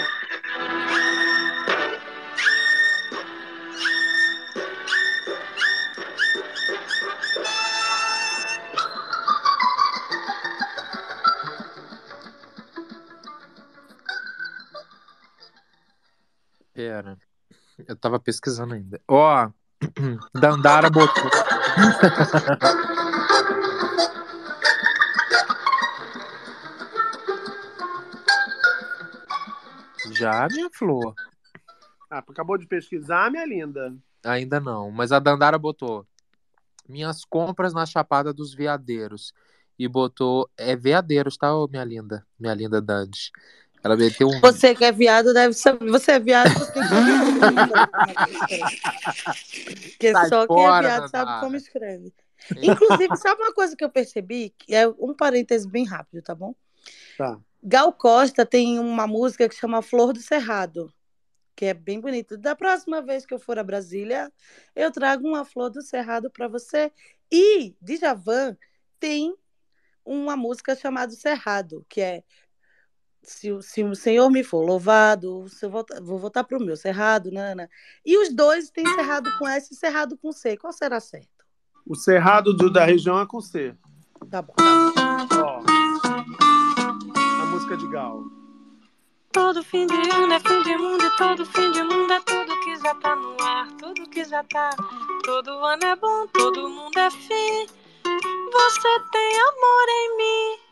[18.02, 19.00] Tava pesquisando ainda.
[19.08, 19.48] Ó,
[20.34, 21.30] Dandara botou.
[30.12, 31.14] Já, minha flor?
[32.10, 33.96] Ah, acabou de pesquisar, minha linda.
[34.24, 36.06] Ainda não, mas a Dandara botou
[36.88, 39.32] minhas compras na Chapada dos Veadeiros
[39.78, 43.32] e botou é Veadeiros, tá, minha linda, minha linda Dante.
[43.84, 45.90] Ela meteu um Você que é viado deve saber.
[45.90, 47.68] Você é viado, você tem que saber.
[49.90, 52.12] Porque Sai só quem é viado sabe como escreve.
[52.62, 54.54] Inclusive, sabe uma coisa que eu percebi?
[54.56, 56.54] Que é um parêntese bem rápido, tá bom?
[57.18, 57.38] Tá.
[57.62, 60.92] Gal Costa tem uma música que chama Flor do Cerrado,
[61.54, 62.36] que é bem bonita.
[62.36, 64.32] Da próxima vez que eu for a Brasília,
[64.74, 66.90] eu trago uma Flor do Cerrado para você.
[67.30, 68.56] E Djavan
[68.98, 69.34] tem
[70.04, 72.24] uma música chamada Cerrado, que é
[73.22, 76.62] se, o- se o Senhor me for louvado, se eu voltar, vou voltar para o
[76.62, 77.68] meu Cerrado, Nana.
[78.04, 80.56] E os dois têm Cerrado com S e Cerrado com C.
[80.56, 81.28] Qual será certo?
[81.86, 83.74] O cerrado do- da região é com C.
[84.30, 84.54] Tá bom.
[84.56, 85.42] Tá bom.
[85.42, 85.62] Ó.
[87.42, 88.22] A música de Gal.
[89.32, 92.60] Todo fim de ano é fim de mundo e todo fim de mundo é tudo
[92.60, 94.70] que já tá no ar, tudo que já tá.
[95.24, 97.66] Todo ano é bom, todo mundo é fim.
[98.04, 100.71] Você tem amor em mim.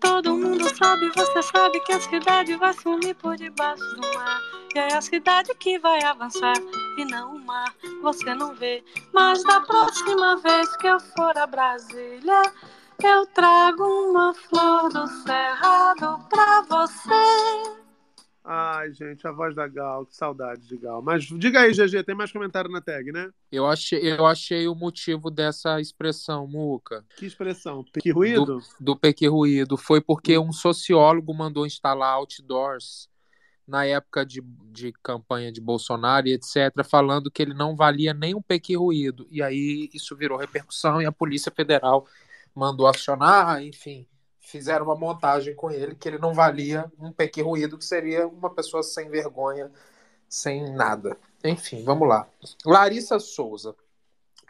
[0.00, 4.40] Todo mundo sabe, você sabe que a cidade vai sumir por debaixo do mar.
[4.74, 6.56] E é a cidade que vai avançar
[6.96, 7.74] e não o mar.
[8.02, 8.82] Você não vê,
[9.12, 12.42] mas da próxima vez que eu for a Brasília,
[13.02, 17.79] eu trago uma flor do cerrado pra você.
[18.42, 21.02] Ai, gente, a voz da Gal, que saudade de Gal.
[21.02, 23.30] Mas diga aí, GG, tem mais comentário na tag, né?
[23.52, 27.84] Eu achei, eu achei o motivo dessa expressão, Muca, Que expressão?
[27.84, 28.60] Que ruído?
[28.80, 29.76] do pequi ruído.
[29.76, 33.10] Foi porque um sociólogo mandou instalar outdoors
[33.66, 38.34] na época de, de campanha de Bolsonaro e etc., falando que ele não valia nem
[38.34, 39.28] um pequi ruído.
[39.30, 42.06] E aí isso virou repercussão e a Polícia Federal
[42.54, 44.06] mandou acionar, enfim,
[44.50, 48.50] fizeram uma montagem com ele que ele não valia um pequi ruído, que seria uma
[48.50, 49.70] pessoa sem vergonha,
[50.28, 51.16] sem nada.
[51.44, 52.28] Enfim, vamos lá.
[52.64, 53.74] Larissa Souza.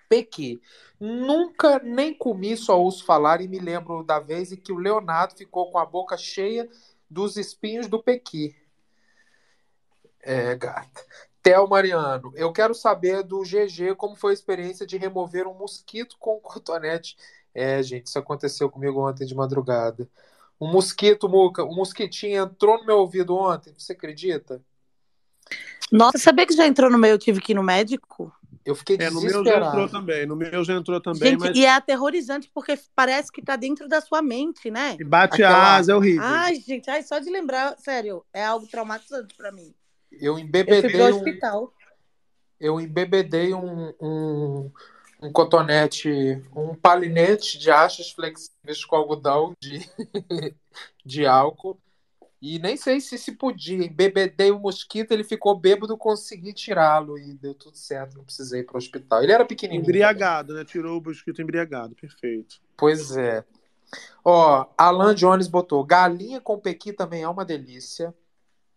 [0.08, 0.60] Pequi.
[0.98, 5.34] Nunca nem comi, só ouço falar e me lembro da vez em que o Leonardo
[5.34, 6.68] ficou com a boca cheia
[7.08, 8.54] dos espinhos do Pequi.
[10.20, 11.04] É, gata.
[11.42, 16.16] Theo Mariano, eu quero saber do GG como foi a experiência de remover um mosquito
[16.18, 17.16] com um cotonete.
[17.54, 20.08] É, gente, isso aconteceu comigo ontem de madrugada.
[20.60, 24.62] Um mosquito, Muca, um mosquitinho entrou no meu ouvido ontem, você acredita?
[25.90, 28.32] Nossa, sabia que já entrou no meu, eu tive que ir no médico?
[28.64, 30.26] Eu fiquei É, no meu já entrou também.
[30.26, 31.56] No meu já entrou também, Gente, mas.
[31.56, 34.96] e é aterrorizante porque parece que tá dentro da sua mente, né?
[35.00, 36.22] E bate Aquela- a asa, é horrível.
[36.22, 39.74] Ai, gente, ai, só de lembrar, sério, é algo traumatizante pra mim.
[40.12, 41.72] Eu Eu fui embebedei pro um, hospital.
[42.60, 44.70] eu embebedei um, um,
[45.22, 49.80] um cotonete, um palinete de achas flexíveis com algodão de,
[51.04, 51.78] de álcool.
[52.42, 53.84] E nem sei se se podia.
[53.84, 58.64] Embebedei o mosquito, ele ficou bêbado, consegui tirá-lo e deu tudo certo, não precisei ir
[58.64, 59.22] para o hospital.
[59.22, 59.82] Ele era pequenininho.
[59.82, 60.64] Embriagado, né?
[60.64, 61.94] Tirou o mosquito embriagado.
[61.94, 62.56] Perfeito.
[62.78, 63.44] Pois é.
[64.24, 68.14] Ó, Alan Jones botou: galinha com pequi também é uma delícia.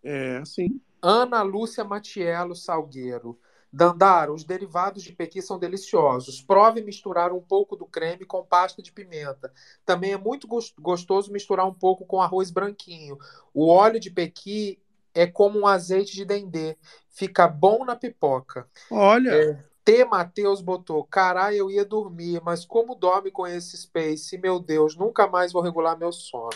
[0.04, 0.82] É, sim.
[1.02, 3.40] Ana Lúcia Matiello Salgueiro.
[3.76, 6.42] Dandara, os derivados de pequi são deliciosos.
[6.42, 9.52] Prove misturar um pouco do creme com pasta de pimenta.
[9.84, 13.18] Também é muito gos- gostoso misturar um pouco com arroz branquinho.
[13.52, 14.80] O óleo de pequi
[15.12, 16.78] é como um azeite de dendê.
[17.10, 18.68] Fica bom na pipoca.
[18.92, 19.74] Olha, É.
[19.84, 20.06] T.
[20.06, 24.38] Matheus botou: Caralho, eu ia dormir, mas como dorme com esse Space?
[24.38, 26.52] Meu Deus, nunca mais vou regular meu sono.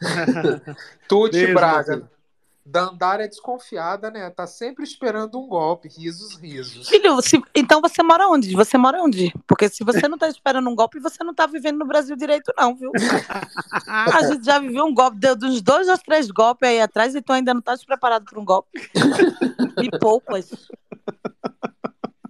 [1.08, 2.08] Tuti Braga.
[2.64, 2.90] Matheus.
[2.90, 4.30] Dandara é desconfiada, né?
[4.30, 5.88] Tá sempre esperando um golpe.
[5.88, 6.88] Risos, risos.
[6.88, 8.54] Filho, se- então você mora onde?
[8.54, 9.32] Você mora onde?
[9.46, 12.52] Porque se você não tá esperando um golpe, você não tá vivendo no Brasil direito,
[12.56, 12.90] não, viu?
[13.86, 17.22] A gente já viveu um golpe, deu uns dois ou três golpes aí atrás e
[17.22, 18.90] tu ainda não tá preparado para um golpe.
[19.78, 20.50] Me poupas.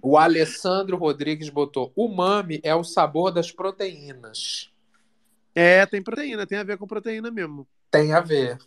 [0.01, 4.69] O Alessandro Rodrigues botou: o mami é o sabor das proteínas.
[5.53, 7.65] É, tem proteína, tem a ver com proteína mesmo.
[7.89, 8.57] Tem a ver.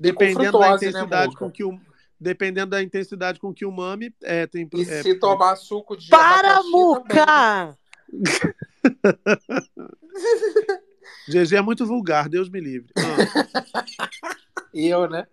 [0.00, 1.38] Dependendo da né, intensidade Muca?
[1.38, 1.78] com que o
[2.18, 6.08] dependendo da intensidade com que o mame é, tem E é, se tomar suco de
[6.10, 7.78] Para, Muca!
[11.28, 12.92] GG é muito vulgar, Deus me livre.
[12.96, 13.16] Ah,
[14.74, 15.26] Eu, né?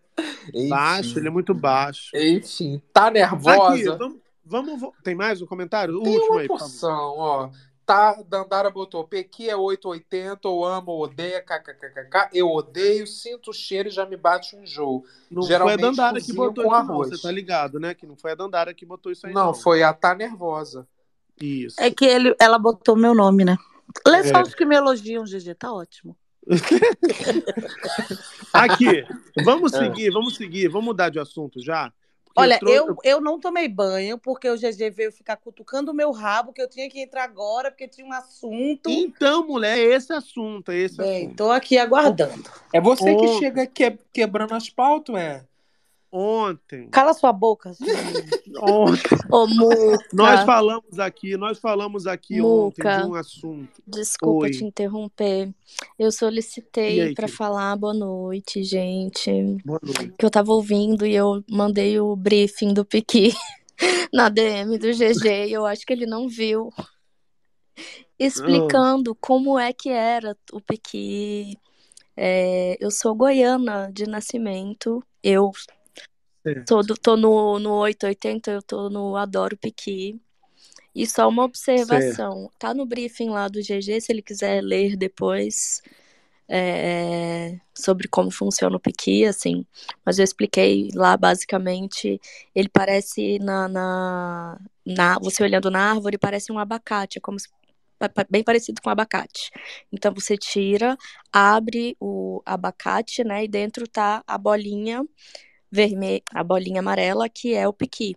[0.70, 2.09] baixo, ele é muito baixo.
[2.15, 3.97] Enfim, tá Aqui, nervosa?
[3.97, 5.95] vamos, vamos vo- tem mais um comentário?
[5.99, 7.49] O Tem último uma aí, porção, ó.
[7.88, 12.28] Tá, Dandara botou, Pequi é 880, ou amo, ou odeia, kkkk.
[12.34, 15.06] Eu odeio, sinto o cheiro e já me bate um enjoo.
[15.32, 16.78] Não Geralmente foi a Dandara que botou isso, não.
[16.78, 17.10] arroz.
[17.12, 17.94] Você tá ligado, né?
[17.94, 19.54] Que não foi a Dandara que botou isso aí, Não, não.
[19.54, 20.86] foi a Tá Nervosa.
[21.40, 21.80] Isso.
[21.80, 23.56] É que ele, ela botou meu nome, né?
[24.06, 24.44] Lê só É.
[24.44, 26.18] os que me elogiam, GG, tá ótimo.
[28.54, 29.06] Aqui,
[29.44, 29.80] vamos É.
[29.80, 31.92] seguir, vamos seguir, vamos mudar de assunto já.
[32.38, 36.54] Olha, eu, eu não tomei banho porque o GG veio ficar cutucando o meu rabo,
[36.54, 38.90] que eu tinha que entrar agora, porque tinha um assunto.
[38.90, 41.36] Então, mulher, é esse assunto, é esse Bem, assunto.
[41.38, 42.50] tô aqui aguardando.
[42.72, 45.44] É você que chega que- quebrando as pautas, é?
[46.12, 47.74] Ontem, Cala sua boca.
[48.62, 52.97] ontem, Ô, Muca, nós falamos aqui, nós falamos aqui ontem Muca.
[52.97, 53.82] de um assunto.
[53.86, 54.51] desculpa Oi.
[54.51, 55.53] te interromper.
[55.99, 57.28] Eu solicitei querida?
[57.28, 59.30] falar boa noite, gente.
[59.66, 60.14] Boa noite.
[60.18, 63.34] Que eu tava ouvindo e eu mandei o briefing do Piqui
[64.14, 66.72] na DM do GG e eu acho que ele não viu.
[68.18, 71.58] Explicando como é que era o Piqui.
[72.16, 75.03] É, eu sou goiana de nascimento.
[75.22, 75.51] Eu
[76.48, 76.95] Certo.
[76.95, 80.20] tô, no, no 880, eu tô no Adoro Piqui.
[80.95, 85.82] E só uma observação, tá no briefing lá do GG, se ele quiser ler depois
[86.50, 89.66] é, sobre como funciona o Piqui, assim.
[90.06, 92.20] Mas eu expliquei lá, basicamente,
[92.56, 97.48] ele parece na, na, na- você olhando na árvore, parece um abacate, é como se,
[98.30, 99.52] bem parecido com abacate.
[99.91, 100.98] Então você tira,
[101.32, 105.04] abre o abacate, né, e dentro tá a bolinha
[105.72, 108.15] vermelha, a bolinha amarela, que é o piqui.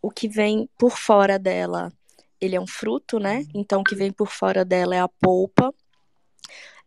[0.00, 1.92] O que vem por fora dela,
[2.40, 3.44] ele é um fruto, né?
[3.54, 5.74] Então o que vem por fora dela é a polpa.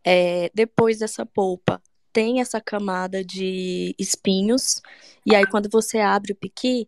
[0.04, 1.82] É, depois dessa polpa
[2.14, 4.82] tem essa camada de espinhos.
[5.26, 6.88] E aí quando você abre o piqui,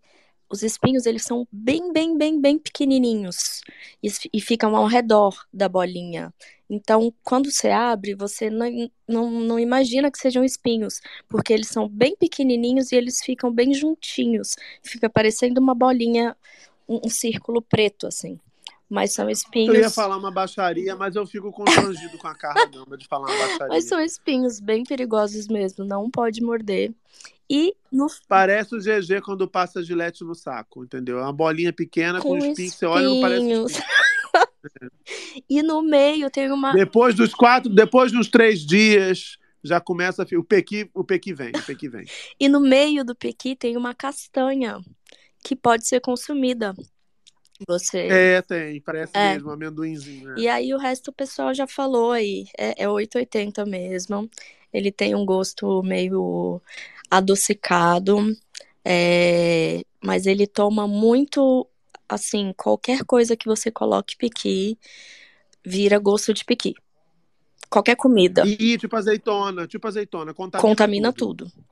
[0.53, 3.61] os espinhos eles são bem, bem, bem, bem pequenininhos
[4.03, 6.31] e, e ficam ao redor da bolinha.
[6.69, 11.89] Então, quando você abre, você não, não, não imagina que sejam espinhos, porque eles são
[11.89, 14.55] bem pequenininhos e eles ficam bem juntinhos.
[14.83, 16.37] Fica parecendo uma bolinha,
[16.87, 18.39] um, um círculo preto, assim.
[18.93, 19.95] Mas são Eu ia espinhos.
[19.95, 23.67] falar uma baixaria, mas eu fico constrangido com a Carla Gamba de falar uma baixaria.
[23.69, 26.93] Mas são espinhos bem perigosos mesmo, não pode morder.
[27.49, 31.17] E no Parece o GG quando passa gilete no saco, entendeu?
[31.17, 33.71] É uma bolinha pequena com, com espinhos, você olha e não parece espinhos.
[33.71, 33.93] espinho.
[35.49, 36.71] E no meio tem uma.
[36.71, 41.61] Depois dos quatro, depois dos três dias, já começa O pequi, o pequi vem, o
[41.63, 42.05] pequi vem.
[42.39, 44.79] E no meio do pequi tem uma castanha
[45.43, 46.73] que pode ser consumida.
[47.67, 48.07] Você.
[48.09, 49.33] É, tem, parece É.
[49.33, 50.29] mesmo, amendoinzinho.
[50.29, 50.35] né?
[50.37, 52.47] E aí o resto o pessoal já falou aí.
[52.57, 54.29] É, é 880 mesmo.
[54.71, 56.61] Ele tem um gosto meio
[57.09, 58.35] adocicado.
[58.83, 61.67] é, Mas ele toma muito.
[62.09, 64.77] Assim, qualquer coisa que você coloque piqui
[65.65, 66.75] vira gosto de piqui.
[67.69, 68.43] Qualquer comida.
[68.45, 71.45] E tipo azeitona, tipo azeitona, contamina, contamina tudo.
[71.45, 71.63] tudo.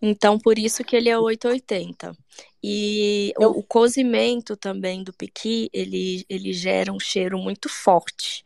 [0.00, 2.16] Então, por isso que ele é 880.
[2.62, 8.44] E o, o cozimento também do piqui, ele, ele gera um cheiro muito forte.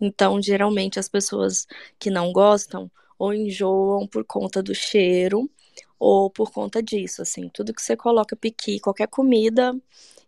[0.00, 1.66] Então, geralmente, as pessoas
[1.98, 5.50] que não gostam ou enjoam por conta do cheiro
[5.98, 7.48] ou por conta disso, assim.
[7.48, 9.74] Tudo que você coloca piqui, qualquer comida.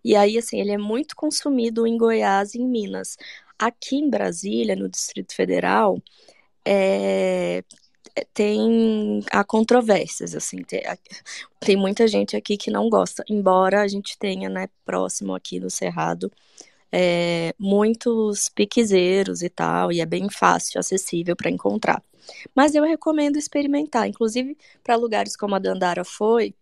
[0.05, 3.17] E aí, assim, ele é muito consumido em Goiás e em Minas.
[3.59, 6.01] Aqui em Brasília, no Distrito Federal,
[6.65, 7.65] é,
[8.35, 10.83] tem há controvérsias, assim, tem,
[11.61, 15.71] tem muita gente aqui que não gosta, embora a gente tenha, né, próximo aqui no
[15.71, 16.31] Cerrado,
[16.93, 22.03] é, muitos piquezeiros e tal, e é bem fácil, acessível para encontrar.
[22.55, 26.55] Mas eu recomendo experimentar, inclusive para lugares como a Dandara foi,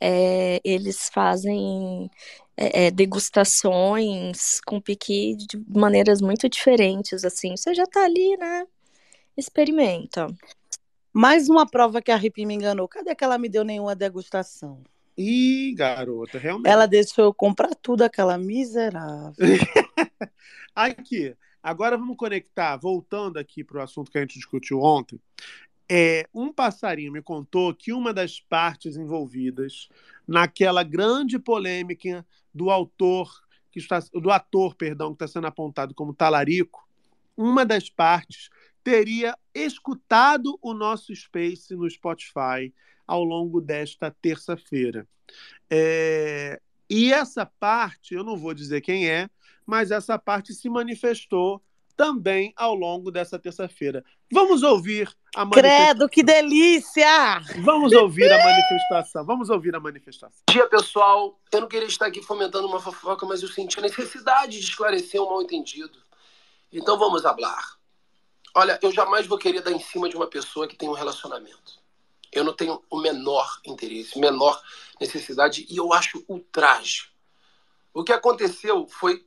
[0.00, 2.10] é, eles fazem
[2.56, 8.66] é, é, degustações com piqui de maneiras muito diferentes, assim, você já tá ali, né?
[9.40, 10.26] Experimenta.
[11.10, 12.86] Mais uma prova que a Ripi me enganou.
[12.86, 14.84] Cadê que ela me deu nenhuma degustação?
[15.16, 16.70] Ih, garota, realmente.
[16.70, 19.34] Ela deixou eu comprar tudo, aquela miserável.
[20.76, 25.18] Aqui, agora vamos conectar, voltando aqui para o assunto que a gente discutiu ontem.
[25.90, 29.88] É, um passarinho me contou que uma das partes envolvidas
[30.28, 36.14] naquela grande polêmica do autor que está, do ator, perdão, que está sendo apontado como
[36.14, 36.86] talarico,
[37.36, 38.50] uma das partes
[38.82, 42.72] teria escutado o nosso Space no Spotify
[43.06, 45.06] ao longo desta terça-feira.
[45.68, 49.28] É, e essa parte, eu não vou dizer quem é,
[49.66, 51.62] mas essa parte se manifestou
[51.96, 54.02] também ao longo dessa terça-feira.
[54.32, 55.84] Vamos ouvir a manifestação.
[55.84, 57.40] Credo, que delícia!
[57.62, 59.24] Vamos ouvir a manifestação.
[59.24, 60.42] Vamos ouvir a manifestação.
[60.48, 61.38] Bom dia, pessoal.
[61.52, 65.20] Eu não queria estar aqui fomentando uma fofoca, mas eu senti a necessidade de esclarecer
[65.20, 65.98] um mal-entendido.
[66.72, 67.79] Então vamos hablar.
[68.54, 71.78] Olha, eu jamais vou querer dar em cima de uma pessoa que tem um relacionamento.
[72.32, 74.60] Eu não tenho o menor interesse, menor
[75.00, 77.10] necessidade, e eu acho ultraje.
[77.92, 79.24] O que aconteceu foi.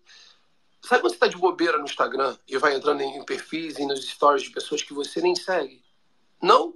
[0.82, 4.06] Sabe quando você está de bobeira no Instagram e vai entrando em perfis e nos
[4.06, 5.82] stories de pessoas que você nem segue?
[6.42, 6.74] Não?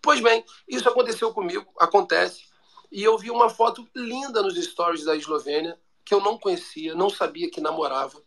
[0.00, 2.46] Pois bem, isso aconteceu comigo, acontece.
[2.90, 7.08] E eu vi uma foto linda nos stories da Eslovênia, que eu não conhecia, não
[7.08, 8.20] sabia que namorava,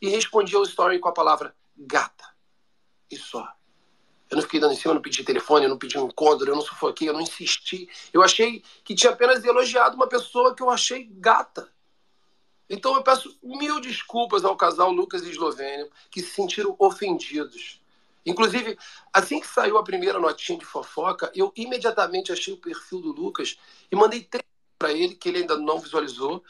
[0.00, 2.29] e respondi ao story com a palavra gata.
[3.10, 3.48] E só.
[4.30, 6.48] Eu não fiquei dando em cima, eu não pedi telefone, eu não pedi um encontro,
[6.48, 7.88] eu não sufoquei, eu não insisti.
[8.12, 11.68] Eu achei que tinha apenas elogiado uma pessoa que eu achei gata.
[12.68, 17.80] Então eu peço mil desculpas ao casal Lucas e Eslovênia que se sentiram ofendidos.
[18.24, 18.78] Inclusive,
[19.12, 23.58] assim que saiu a primeira notinha de fofoca, eu imediatamente achei o perfil do Lucas
[23.90, 24.44] e mandei três
[24.78, 26.44] para ele, que ele ainda não visualizou.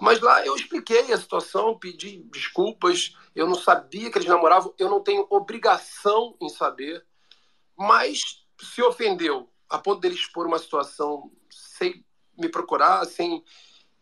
[0.00, 4.88] Mas lá eu expliquei a situação, pedi desculpas, eu não sabia que eles namoravam, eu
[4.88, 7.04] não tenho obrigação em saber,
[7.76, 12.04] mas se ofendeu a ponto dele expor uma situação sem
[12.36, 13.44] me procurar, sem,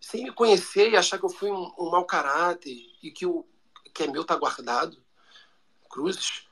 [0.00, 3.46] sem me conhecer e achar que eu fui um, um mau caráter e que o
[3.92, 5.02] que é meu tá guardado.
[5.88, 6.46] Cruzes.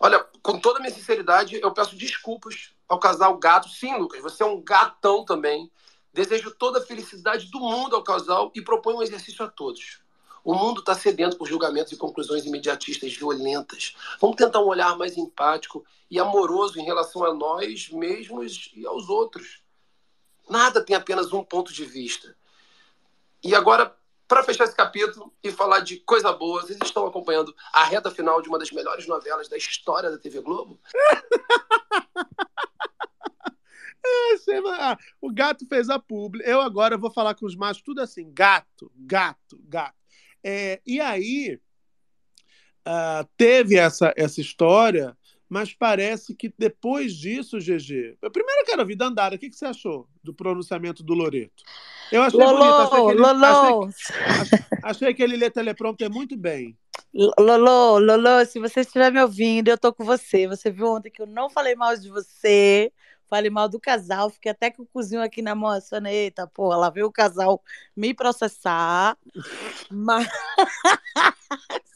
[0.00, 3.68] Olha, com toda a minha sinceridade, eu peço desculpas ao casal gato.
[3.68, 5.70] Sim, Lucas, você é um gatão também.
[6.12, 10.00] Desejo toda a felicidade do mundo ao casal e proponho um exercício a todos.
[10.44, 13.94] O mundo está sedento por julgamentos e conclusões imediatistas violentas.
[14.20, 19.08] Vamos tentar um olhar mais empático e amoroso em relação a nós mesmos e aos
[19.08, 19.62] outros.
[20.48, 22.34] Nada tem apenas um ponto de vista.
[23.44, 23.94] E agora,
[24.26, 28.40] para fechar esse capítulo e falar de coisa boa, vocês estão acompanhando a reta final
[28.40, 30.80] de uma das melhores novelas da história da TV Globo?
[34.80, 36.42] Ah, o gato fez a publi.
[36.44, 39.96] Eu agora vou falar com os machos, tudo assim: gato, gato, gato.
[40.42, 41.60] É, e aí
[42.86, 45.16] uh, teve essa, essa história,
[45.48, 48.18] mas parece que depois disso, GG.
[48.20, 51.62] Eu primeiro quero ouvir Dandara, o que, que você achou do pronunciamento do Loreto?
[52.12, 53.90] Eu achei Lolo, bonito, achei que ele, Lolo.
[54.32, 56.76] achei, achei que ele lê teleprompter muito bem.
[57.12, 60.46] Lolo, Lolo, se você estiver me ouvindo, eu tô com você.
[60.46, 62.92] Você viu ontem que eu não falei mal de você,
[63.28, 66.76] falei mal do casal, fiquei até com o cozinho aqui na mão, assim, eita, porra,
[66.76, 67.62] lá veio o casal
[67.96, 69.16] me processar,
[69.90, 70.28] mas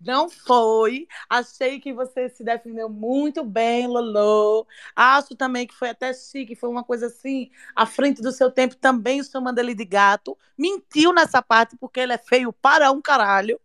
[0.00, 1.06] não foi.
[1.28, 4.66] Achei que você se defendeu muito bem, Lolo.
[4.94, 8.76] Acho também que foi até chique, foi uma coisa assim, à frente do seu tempo,
[8.76, 10.36] também chamando ele de gato.
[10.56, 13.60] Mentiu nessa parte, porque ele é feio para um caralho.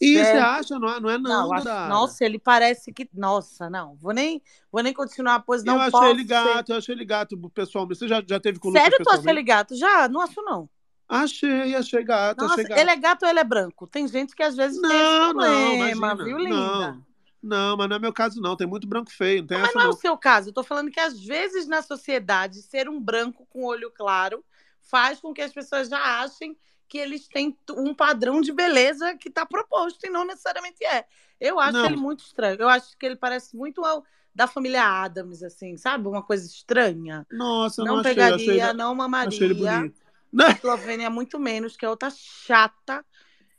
[0.00, 0.44] E você Certo.
[0.44, 0.78] acha?
[0.78, 3.08] Não é não, é não Não, acho- nossa, ele parece que.
[3.14, 3.94] Nossa, não.
[3.96, 6.94] Vou nem, vou nem continuar, pois não eu achei posso ele ser- gato, eu achei
[6.94, 7.86] ele gato pessoal.
[7.88, 9.46] Você já, já teve com o Lucas Sério, tu acha ele pessoalmente?
[9.46, 9.76] gato?
[9.76, 10.08] Já?
[10.08, 10.68] Não acho, não.
[11.08, 12.78] Achei, achei gato, Nossa, achei gato.
[12.80, 13.86] ele é gato ou ele é branco?
[13.86, 16.24] Tem gente que às vezes tem esse Não, não, problema, imagina.
[16.24, 16.56] viu, linda?
[16.56, 17.06] Não,
[17.42, 18.56] não, mas não é meu caso, não.
[18.56, 19.94] Tem muito branco feio, não tem Mas essa não é não.
[19.94, 20.48] o seu caso.
[20.48, 24.44] Eu tô falando que às vezes na sociedade, ser um branco com olho claro
[24.80, 26.56] faz com que as pessoas já achem
[26.88, 31.04] que eles têm um padrão de beleza que está proposto e não necessariamente é.
[31.40, 31.86] Eu acho Não.
[31.86, 32.56] ele muito estranho.
[32.60, 36.06] Eu acho que ele parece muito ao da família Adams, assim, sabe?
[36.06, 37.26] Uma coisa estranha.
[37.32, 39.28] Nossa, não não achei, pegaria, achei, não mamaria.
[39.28, 39.98] achei ele bonito.
[40.38, 43.02] A Eslovênia é muito menos, que é outra chata.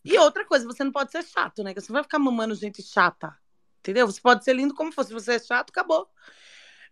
[0.05, 1.73] E outra coisa, você não pode ser chato, né?
[1.73, 3.36] Você não vai ficar mamando gente chata.
[3.80, 4.05] Entendeu?
[4.05, 5.03] Você pode ser lindo como for.
[5.03, 6.07] Se você é chato, acabou.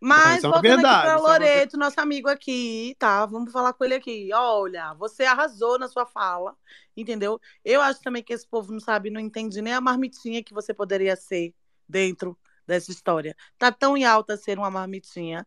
[0.02, 3.26] Mas isso é voltando verdade, aqui para isso é Loreto, nosso amigo aqui, tá?
[3.26, 4.30] Vamos falar com ele aqui.
[4.34, 6.56] Olha, você arrasou na sua fala,
[6.96, 7.40] entendeu?
[7.64, 10.74] Eu acho também que esse povo não sabe, não entende nem a marmitinha que você
[10.74, 11.54] poderia ser
[11.88, 12.38] dentro
[12.68, 13.36] dessa história.
[13.58, 15.46] Tá tão em alta ser uma marmitinha.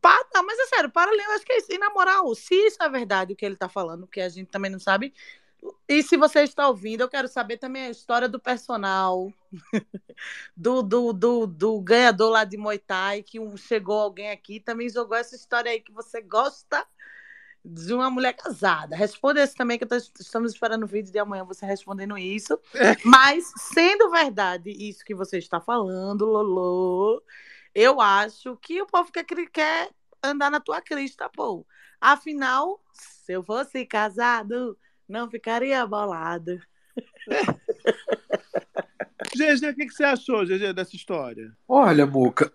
[0.00, 1.72] Pa- Não, mas é sério, para ali, eu acho que é isso.
[1.72, 4.48] E na moral, se isso é verdade o que ele tá falando, porque a gente
[4.50, 5.12] também não sabe,
[5.88, 9.32] E se você está ouvindo, eu quero saber também a história do personal,
[10.56, 15.16] do, do, do, do ganhador lá de Muay Thai, que chegou alguém aqui também jogou
[15.16, 16.86] essa história aí que você gosta
[17.64, 18.96] de uma mulher casada.
[18.96, 22.58] Responda esse também, que tô- estamos esperando o vídeo de amanhã você respondendo isso.
[23.04, 27.22] Mas, sendo verdade isso que você está falando, Lolo,
[27.74, 29.90] eu acho que o povo quer, quer
[30.22, 31.66] andar na tua crista, pô.
[32.00, 34.76] Afinal, se eu fosse casado,
[35.10, 36.60] não ficaria bolado.
[39.34, 41.52] GG, o que, que você achou, GG, dessa história?
[41.68, 42.50] Olha, Muca.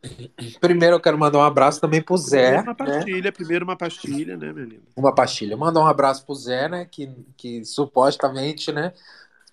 [0.60, 2.62] Primeiro eu quero mandar um abraço também pro Zé.
[2.62, 2.96] Primeiro uma né?
[2.96, 4.82] pastilha, primeiro uma pastilha, né, linda?
[4.96, 5.56] Uma pastilha.
[5.56, 6.84] Mandar um abraço pro Zé, né?
[6.84, 8.92] Que, que supostamente, né?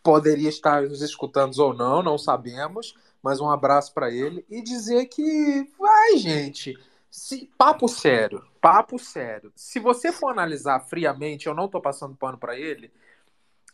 [0.04, 2.96] Poderia estar nos escutando ou não, não sabemos.
[3.22, 6.78] Mas um abraço para ele e dizer que vai, gente.
[7.10, 9.52] Se, papo sério, papo sério.
[9.56, 12.92] Se você for analisar friamente, eu não tô passando pano para ele.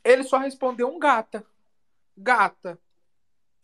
[0.03, 1.45] Ele só respondeu um gata.
[2.17, 2.79] Gata.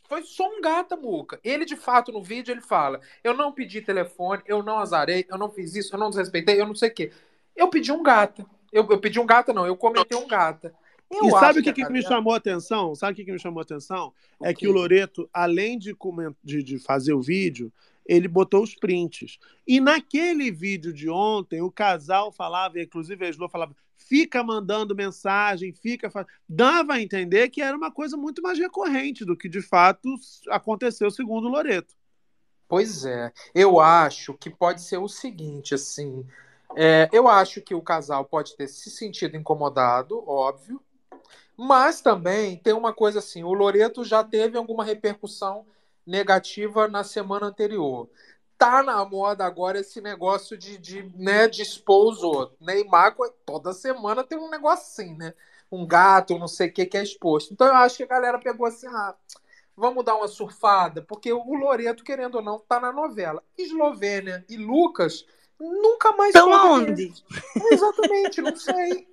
[0.09, 1.39] Foi só um gata, Muca.
[1.41, 5.37] Ele, de fato, no vídeo, ele fala: Eu não pedi telefone, eu não azarei, eu
[5.37, 7.11] não fiz isso, eu não desrespeitei, eu não sei o quê.
[7.55, 8.45] Eu pedi um gata.
[8.73, 10.73] Eu, eu pedi um gata, não, eu comentei um gata.
[11.09, 12.95] Eu e sabe o que, a que me chamou a atenção?
[12.95, 14.13] Sabe o que, que me chamou a atenção?
[14.41, 15.95] É que o Loreto, além de,
[16.43, 17.71] de, de fazer o vídeo,
[18.05, 19.37] ele botou os prints.
[19.67, 25.73] E naquele vídeo de ontem, o casal falava, inclusive a Slo falava, fica mandando mensagem,
[25.73, 26.09] fica.
[26.09, 30.13] fa-" Dava a entender que era uma coisa muito mais recorrente do que de fato
[30.49, 31.95] aconteceu segundo o Loreto.
[32.67, 36.25] Pois é, eu acho que pode ser o seguinte, assim,
[36.73, 40.81] é, eu acho que o casal pode ter se sentido incomodado, óbvio,
[41.57, 45.65] mas também tem uma coisa assim, o Loreto já teve alguma repercussão
[46.05, 48.09] negativa na semana anterior.
[48.57, 52.57] Tá na moda agora esse negócio de, de, né, de expor os outros.
[52.61, 55.33] Neymar, toda semana tem um negócio assim, né?
[55.71, 57.53] Um gato, não sei o que, que é exposto.
[57.53, 59.15] Então eu acho que a galera pegou assim, ah,
[59.75, 63.41] vamos dar uma surfada, porque o Loreto, querendo ou não, tá na novela.
[63.57, 65.25] Eslovênia e Lucas
[65.59, 66.93] nunca mais Estão aonde?
[66.93, 67.23] deles.
[67.71, 69.07] Exatamente, não sei.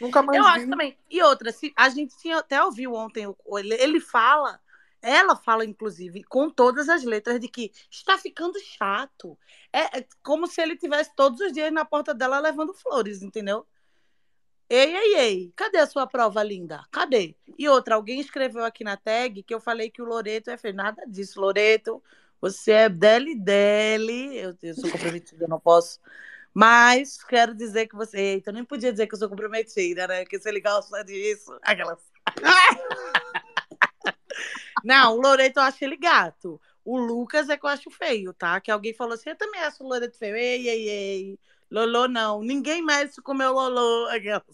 [0.00, 0.50] Nunca mais Eu vi.
[0.50, 0.98] acho também.
[1.08, 4.60] E outra, se, a gente tinha, até ouviu ontem, ele, ele fala,
[5.04, 9.38] ela fala, inclusive, com todas as letras, de que está ficando chato.
[9.72, 13.66] É, é como se ele tivesse todos os dias na porta dela levando flores, entendeu?
[14.68, 16.84] Ei, ei, ei, cadê a sua prova linda?
[16.90, 17.36] Cadê?
[17.58, 20.74] E outra, alguém escreveu aqui na tag que eu falei que o Loreto é feio.
[20.74, 22.02] Nada disso, Loreto.
[22.40, 24.36] Você é dele dele.
[24.38, 26.00] Eu, eu sou comprometida, eu não posso.
[26.52, 28.18] Mas quero dizer que você.
[28.18, 30.22] Eita, eu nem podia dizer que eu sou comprometida, né?
[30.22, 31.58] Porque se ele gosta disso.
[31.62, 31.98] Aquelas.
[34.84, 36.60] Não, o Loreto eu acho ele gato.
[36.84, 38.60] O Lucas é que eu acho feio, tá?
[38.60, 40.36] Que alguém falou assim: eu também acho o Loreto feio.
[40.36, 41.38] Ei, ei, ei.
[41.70, 42.42] Lolô não.
[42.42, 44.08] Ninguém mexe com o Lolô.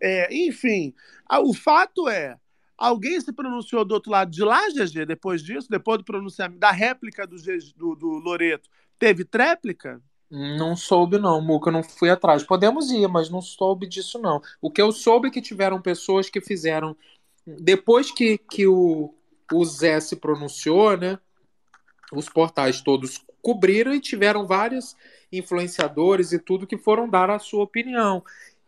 [0.00, 0.92] É, enfim,
[1.28, 2.36] a- o fato é,
[2.76, 6.72] alguém se pronunciou do outro lado de lá, GG, depois disso, depois do pronunciamento, da
[6.72, 7.36] réplica do,
[7.76, 10.02] do, do Loreto, teve tréplica?
[10.34, 12.42] Não soube, não, Muca, não fui atrás.
[12.42, 14.40] Podemos ir, mas não soube disso, não.
[14.62, 16.96] O que eu soube é que tiveram pessoas que fizeram.
[17.46, 19.12] Depois que, que o,
[19.52, 21.18] o Zé se pronunciou, né?
[22.10, 24.96] Os portais todos cobriram e tiveram vários
[25.30, 28.24] influenciadores e tudo que foram dar a sua opinião.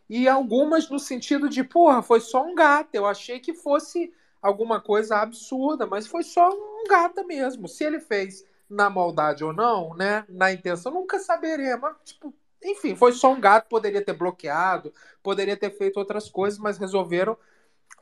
[0.07, 2.93] E algumas no sentido de, porra, foi só um gato.
[2.93, 7.67] Eu achei que fosse alguma coisa absurda, mas foi só um gata mesmo.
[7.67, 10.25] Se ele fez na maldade ou não, né?
[10.29, 11.81] Na intenção, nunca saberemos.
[11.81, 16.59] Mas, tipo, enfim, foi só um gato, poderia ter bloqueado, poderia ter feito outras coisas,
[16.59, 17.37] mas resolveram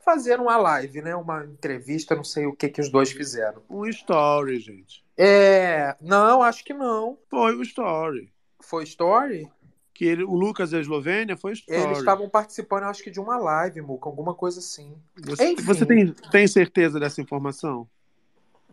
[0.04, 1.14] fazer uma live, né?
[1.14, 3.62] Uma entrevista, não sei o que que os dois fizeram.
[3.68, 5.04] Um story, gente.
[5.16, 7.18] É, não, acho que não.
[7.28, 8.32] Foi o story.
[8.60, 9.50] Foi story?
[9.92, 11.80] Que ele, o Lucas da Eslovênia foi story.
[11.80, 14.94] Eles estavam participando, acho que de uma live, Muca, alguma coisa assim.
[15.24, 15.62] Você, Enfim.
[15.62, 17.88] você tem, tem certeza dessa informação?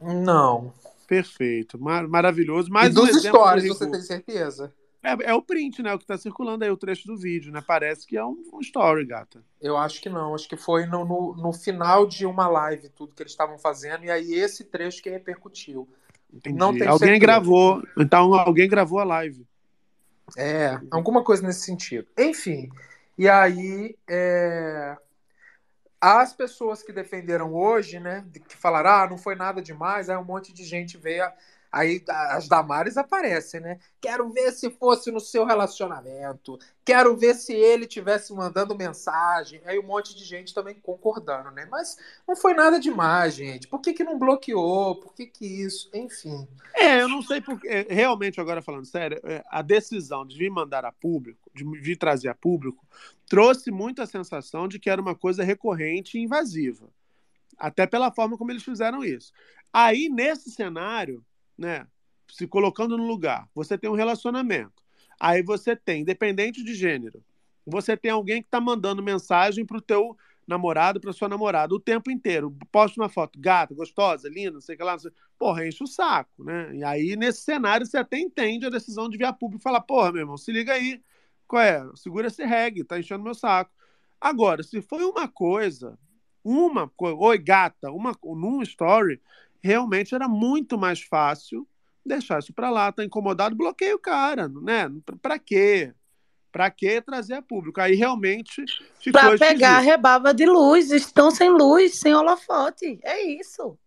[0.01, 0.73] Não.
[1.11, 2.71] Perfeito, mar- maravilhoso.
[2.71, 4.73] Mais e dos um stories, você tem certeza?
[5.03, 5.93] É, é o print, né?
[5.93, 7.61] O que tá circulando aí, o trecho do vídeo, né?
[7.67, 9.43] Parece que é um, um story, gata.
[9.59, 13.13] Eu acho que não, acho que foi no, no, no final de uma live, tudo
[13.13, 15.85] que eles estavam fazendo, e aí esse trecho que repercutiu.
[16.33, 16.57] Entendi.
[16.57, 17.19] Não tenho alguém certeza.
[17.19, 17.83] gravou.
[17.97, 19.45] Então alguém gravou a live.
[20.38, 22.07] É, alguma coisa nesse sentido.
[22.17, 22.69] Enfim,
[23.17, 24.95] e aí é,
[26.01, 30.23] as pessoas que defenderam hoje, né, que falaram, ah, não foi nada demais, aí um
[30.25, 31.33] monte de gente veio a-
[31.72, 33.80] Aí as Damares aparecem, né?
[34.02, 36.60] Quero ver se fosse no seu relacionamento.
[36.84, 39.61] Quero ver se ele tivesse mandando mensagem.
[39.65, 41.65] Aí um monte de gente também concordando, né?
[41.72, 43.69] Mas não foi nada demais, gente.
[43.69, 44.99] Por que, que não bloqueou?
[44.99, 45.89] Por que, que isso?
[45.93, 46.45] Enfim.
[46.76, 47.88] É, eu não sei porque.
[47.89, 52.27] Realmente, agora falando sério, é, a decisão de vir mandar a público, de vir trazer
[52.27, 52.85] a público,
[53.30, 56.89] trouxe muito a sensação de que era uma coisa recorrente e invasiva.
[57.57, 59.31] Até pela forma como eles fizeram isso.
[59.72, 61.23] Aí, nesse cenário,
[61.61, 61.88] né,
[62.27, 64.83] se colocando no lugar, você tem um relacionamento.
[65.19, 67.23] Aí você tem, independente de gênero,
[67.65, 70.17] você tem alguém que está mandando mensagem para o teu
[70.47, 72.55] namorado, para sua namorada, o tempo inteiro.
[72.71, 74.93] Posta uma foto, gata, gostosa, linda, não sei o que lá.
[74.93, 75.11] Não sei...
[75.38, 76.75] Porra, enche o saco, né?
[76.75, 79.81] E aí, nesse cenário, você até entende a decisão de vir a público e falar,
[79.81, 81.01] porra, meu irmão, se liga aí.
[81.47, 81.88] Qual é?
[81.95, 83.71] Segura esse reggae, tá enchendo meu saco.
[84.19, 85.97] Agora, se foi uma coisa,
[86.43, 89.21] uma coisa, oi, gata, uma, num story,
[89.61, 91.67] realmente era muito mais fácil
[92.05, 94.91] deixar isso para lá, tá incomodado, bloqueia o cara, né?
[95.21, 95.93] Para quê?
[96.51, 97.79] Para que trazer a público?
[97.79, 98.65] Aí realmente
[98.99, 102.99] ficou Para pegar a rebaba de luz, estão sem luz, sem holofote.
[103.03, 103.77] É isso.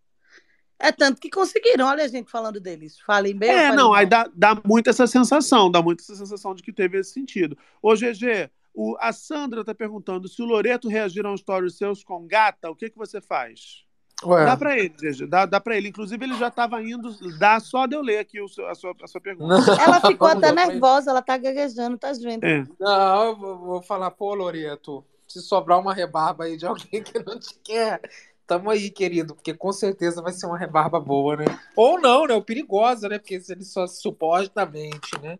[0.78, 2.98] É tanto que conseguiram, olha a gente falando deles.
[3.00, 3.50] Falem bem.
[3.50, 3.94] É, não, mal.
[3.94, 7.56] aí dá, dá muito essa sensação, dá muito essa sensação de que teve esse sentido.
[7.82, 12.02] Ô, GG, o, a Sandra tá perguntando se o Loreto reagir a um story seus
[12.02, 13.83] com gata, o que, que você faz?
[14.24, 14.44] Ué.
[14.44, 14.94] Dá para ele,
[15.28, 15.88] dá, dá para ele.
[15.88, 18.94] Inclusive, ele já estava indo, dá só de eu ler aqui o seu- a, sua,
[19.02, 19.54] a sua pergunta.
[19.80, 22.44] Ela ficou até nervosa, ela tá gaguejando, tá vendo?
[22.44, 22.64] É.
[22.80, 27.38] Não, eu vou, falar, pô, Loreto, se sobrar uma rebarba aí de alguém que não
[27.38, 28.00] te quer,
[28.46, 31.44] tamo aí, querido, porque com certeza vai ser uma rebarba boa, né?
[31.76, 32.34] Ou não, né?
[32.34, 33.18] O perigosa, né?
[33.18, 35.38] Porque se ele só supostamente, né?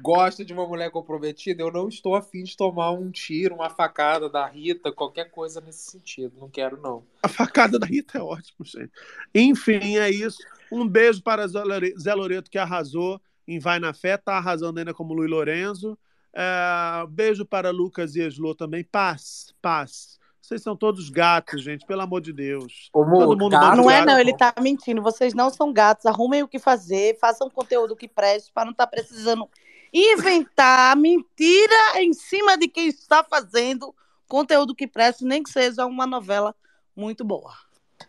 [0.00, 4.28] Gosta de uma mulher comprometida, eu não estou afim de tomar um tiro, uma facada
[4.28, 6.34] da Rita, qualquer coisa nesse sentido.
[6.40, 7.02] Não quero, não.
[7.22, 8.92] A facada da Rita é ótimo, gente.
[9.34, 10.38] Enfim, é isso.
[10.70, 14.78] Um beijo para Zé Lore- Zé Loreto, que arrasou em Vai na Fé, tá arrasando
[14.78, 15.98] ainda como Luiz Lorenzo.
[16.34, 18.84] É, beijo para Lucas e Eslo também.
[18.84, 20.18] Paz, paz.
[20.40, 22.88] Vocês são todos gatos, gente, pelo amor de Deus.
[22.92, 25.02] Ô, Todo mundo gato- Não é, não, ele tá mentindo.
[25.02, 26.06] Vocês não são gatos.
[26.06, 29.46] Arrumem o que fazer, façam conteúdo que preste para não estar precisando
[29.92, 33.94] inventar mentira em cima de quem está fazendo
[34.26, 36.54] conteúdo que preste, nem que seja uma novela
[36.94, 37.52] muito boa.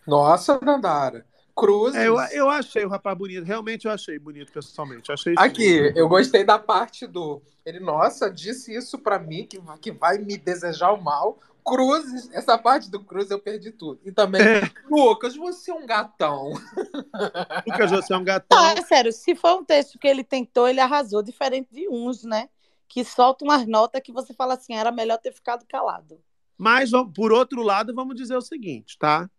[0.06, 1.26] Nossa, Dandara.
[1.56, 2.00] Cruzes.
[2.00, 3.44] É, eu, eu achei o rapaz bonito.
[3.44, 5.12] Realmente eu achei bonito, pessoalmente.
[5.12, 7.42] Achei Aqui, eu gostei da parte do.
[7.66, 11.38] Ele, nossa, disse isso pra mim, que, que vai me desejar o mal.
[11.70, 14.00] Cruzes, essa parte do Cruz eu perdi tudo.
[14.04, 14.42] E também,
[14.90, 16.52] Lucas, você é um gatão.
[17.68, 18.58] Lucas, você é um gatão.
[18.58, 22.24] Não, é sério, se for um texto que ele tentou, ele arrasou, diferente de uns,
[22.24, 22.50] né?
[22.88, 26.20] Que soltam umas notas que você fala assim, era melhor ter ficado calado.
[26.58, 29.30] Mas, por outro lado, vamos dizer o seguinte, tá?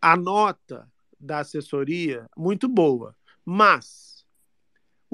[0.00, 0.90] A nota
[1.20, 4.13] da assessoria, muito boa, mas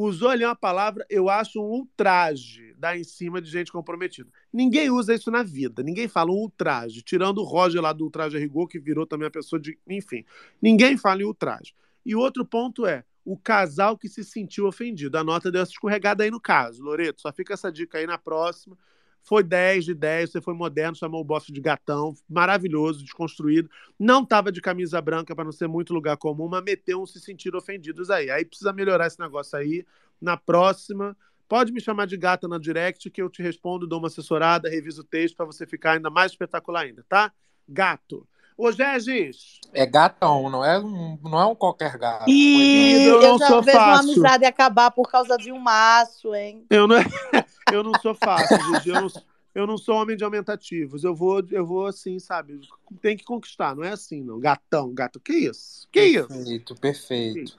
[0.01, 4.31] usou ali uma palavra, eu acho um ultraje dar em cima de gente comprometida.
[4.52, 8.36] Ninguém usa isso na vida, ninguém fala um ultraje, tirando o Roger lá do Ultraje
[8.36, 9.78] a Rigor, que virou também a pessoa de.
[9.89, 10.24] Enfim,
[10.60, 11.74] ninguém fala em ultraje.
[12.05, 15.18] E outro ponto é o casal que se sentiu ofendido.
[15.18, 16.82] A nota deu essa escorregada aí no caso.
[16.82, 18.77] Loreto, só fica essa dica aí na próxima.
[19.22, 23.70] Foi 10 de 10, você foi moderno, chamou o bofe de gatão, maravilhoso, desconstruído.
[23.98, 27.20] Não estava de camisa branca para não ser muito lugar comum, mas meteu um se
[27.20, 28.30] sentir ofendidos aí.
[28.30, 29.84] Aí precisa melhorar esse negócio aí.
[30.20, 31.16] Na próxima,
[31.48, 35.02] pode me chamar de gata na direct que eu te respondo, dou uma assessorada, reviso
[35.02, 37.32] o texto para você ficar ainda mais espetacular ainda, tá?
[37.68, 38.26] Gato.
[38.60, 42.28] Ô, Gegis, É gatão, não é um, não é um qualquer gato.
[42.28, 46.34] E eu eu, não já sou vejo uma amizade acabar por causa de um macho,
[46.34, 46.66] hein?
[46.68, 46.96] eu não,
[47.72, 48.90] eu não sou fácil, Gigi.
[48.90, 49.08] Eu não,
[49.54, 51.04] eu não sou homem de aumentativos.
[51.04, 52.60] Eu vou, eu vou assim, sabe?
[53.00, 54.38] Tem que conquistar, não é assim, não.
[54.38, 55.18] Gatão, gato.
[55.18, 55.88] Que isso?
[55.90, 56.28] Que isso?
[56.28, 57.56] Perfeito, perfeito.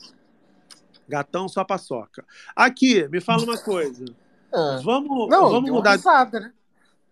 [1.09, 2.23] Gatão só paçoca.
[2.55, 4.05] Aqui, me fala uma coisa.
[4.53, 5.93] Ah, Vamos, Não, vamos mudar.
[5.93, 6.53] risada, né?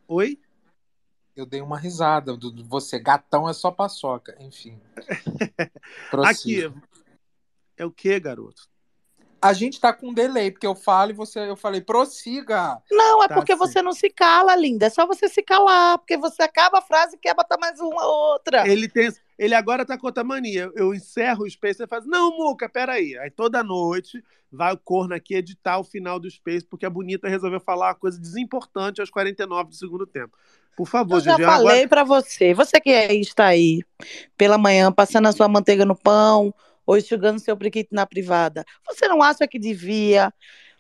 [0.07, 0.37] Oi?
[1.39, 2.35] Eu dei uma risada.
[2.35, 4.35] Do, do- você, gatão é só paçoca.
[4.39, 4.79] Enfim.
[6.25, 6.71] Aqui.
[7.77, 8.67] É o que, garoto?
[9.41, 12.81] A gente tá com um delay, porque eu falo e você, eu falei, prossiga.
[12.91, 13.57] Não, é Tá porque sim.
[13.57, 14.87] você não se cala, linda.
[14.87, 18.05] É só você se calar, porque você acaba a frase e quer botar mais uma
[18.05, 18.67] outra.
[18.67, 19.09] Ele tem.
[19.39, 20.69] Ele agora tá com outra mania.
[20.75, 22.05] Eu encerro o Space e faz.
[22.05, 23.17] Não, Muca, peraí.
[23.19, 24.21] Aí toda noite
[24.51, 27.95] vai o corno aqui editar o final do Space, porque a bonita resolveu falar uma
[27.95, 30.37] coisa desimportante aos 49 do segundo tempo.
[30.75, 31.45] Por favor, Eu já Gigi.
[31.45, 31.87] falei Agora...
[31.87, 32.53] pra você.
[32.53, 33.81] Você que aí está aí
[34.37, 36.53] pela manhã, passando a sua manteiga no pão
[36.85, 38.65] ou enxugando seu priquito na privada.
[38.87, 40.33] Você não acha que devia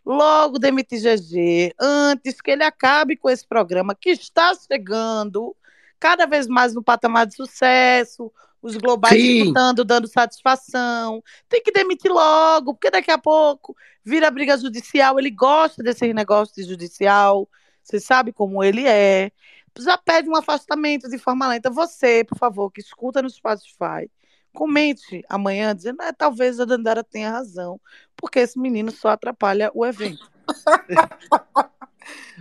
[0.05, 5.55] logo demitir GG antes que ele acabe com esse programa que está chegando
[5.99, 8.31] cada vez mais no patamar de sucesso,
[8.61, 9.37] os globais Sim.
[9.43, 11.23] disputando, dando satisfação.
[11.47, 15.19] Tem que demitir logo, porque daqui a pouco vira briga judicial.
[15.19, 17.47] Ele gosta desse negócio de judicial.
[17.83, 19.31] Você sabe como ele é.
[19.77, 21.69] Já pede um afastamento de forma lenta.
[21.69, 24.09] Você, por favor, que escuta no Spotify,
[24.53, 27.79] comente amanhã dizendo, "Ah, talvez a Dandara tenha razão,
[28.17, 30.29] porque esse menino só atrapalha o evento.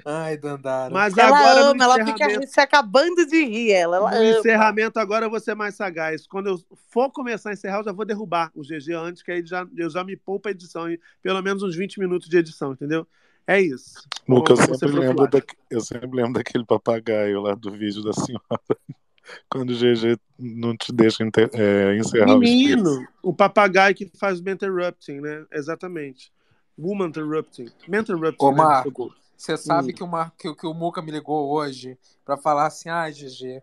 [0.04, 0.92] Ai, Dandara.
[0.92, 3.96] Mas ela agora ama, ela fica se acabando de rir, ela.
[3.96, 4.38] ela No ama.
[4.38, 6.26] encerramento, agora eu vou ser mais sagaz.
[6.26, 9.44] Quando eu for começar a encerrar, eu já vou derrubar o GG antes, que aí
[9.44, 10.98] já, eu já me poupo a edição, hein?
[11.22, 13.06] pelo menos uns 20 minutos de edição, entendeu?
[13.46, 14.06] É isso.
[14.28, 18.44] Luca, eu sempre, lembro da, eu sempre lembro daquele papagaio lá do vídeo da senhora.
[19.50, 22.84] Quando o GG não te deixa inter- é, encerrar o espírito.
[22.84, 25.44] Menino, o papagaio que faz interrupting, né?
[25.52, 26.32] Exatamente.
[26.78, 27.66] Woman interrupting.
[27.88, 28.44] interrupting.
[28.44, 28.56] Ô, né?
[28.56, 30.34] Marco, você sabe que o, Mar...
[30.36, 33.62] que, o- que o Muca me ligou hoje pra falar assim: ah, GG,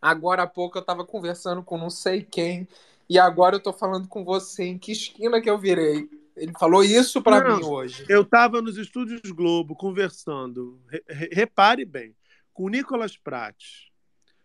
[0.00, 2.66] agora há pouco eu tava conversando com não sei quem
[3.08, 4.64] e agora eu tô falando com você.
[4.64, 6.08] Em que esquina que eu virei?
[6.34, 8.06] Ele falou isso Não, mim hoje.
[8.08, 12.16] Eu estava nos estúdios Globo conversando, re- re- repare bem,
[12.54, 13.90] com o Nicolas Prates,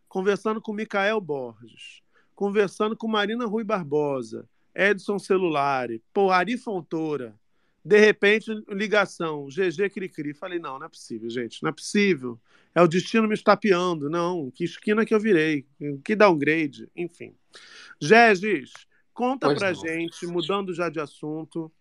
[0.10, 2.02] conversando com Micael Borges,
[2.35, 7.34] conversando com Marina Rui Barbosa, Edson Celulari, pô, Ari Fontoura.
[7.88, 10.34] De repente, ligação, GG Cricri.
[10.34, 12.38] Falei, não, não é possível, gente, não é possível.
[12.76, 14.09] É o destino me estapeando.
[14.09, 15.65] Não, que esquina que eu virei,
[16.03, 17.34] que downgrade, enfim.
[18.01, 18.73] Gegis,
[19.14, 19.76] conta Pois pra não.
[19.76, 21.72] gente, mudando já de assunto,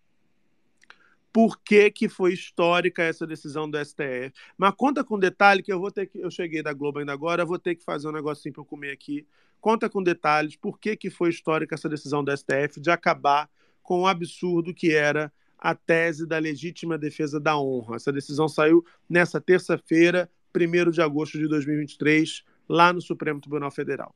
[1.33, 4.31] por que, que foi histórica essa decisão do STF.
[4.57, 6.19] Mas conta com detalhe que eu vou ter que.
[6.19, 8.91] Eu cheguei da Globo ainda agora, vou ter que fazer um negocinho para eu comer
[8.91, 9.27] aqui.
[9.59, 13.49] Conta com detalhes por que, que foi histórica essa decisão do STF de acabar
[13.83, 17.95] com o absurdo que era a tese da legítima defesa da honra.
[17.95, 24.13] Essa decisão saiu nessa terça-feira, 1 de agosto de 2023, lá no Supremo Tribunal Federal.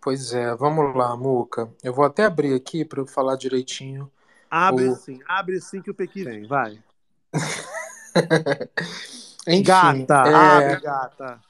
[0.00, 1.70] Pois é, vamos lá, Muca.
[1.82, 4.10] Eu vou até abrir aqui pra eu falar direitinho.
[4.50, 6.82] Abre O- sim, abre sim que o Pequi vem, vai.
[9.46, 11.40] Enfim, gata, é, abre, gata.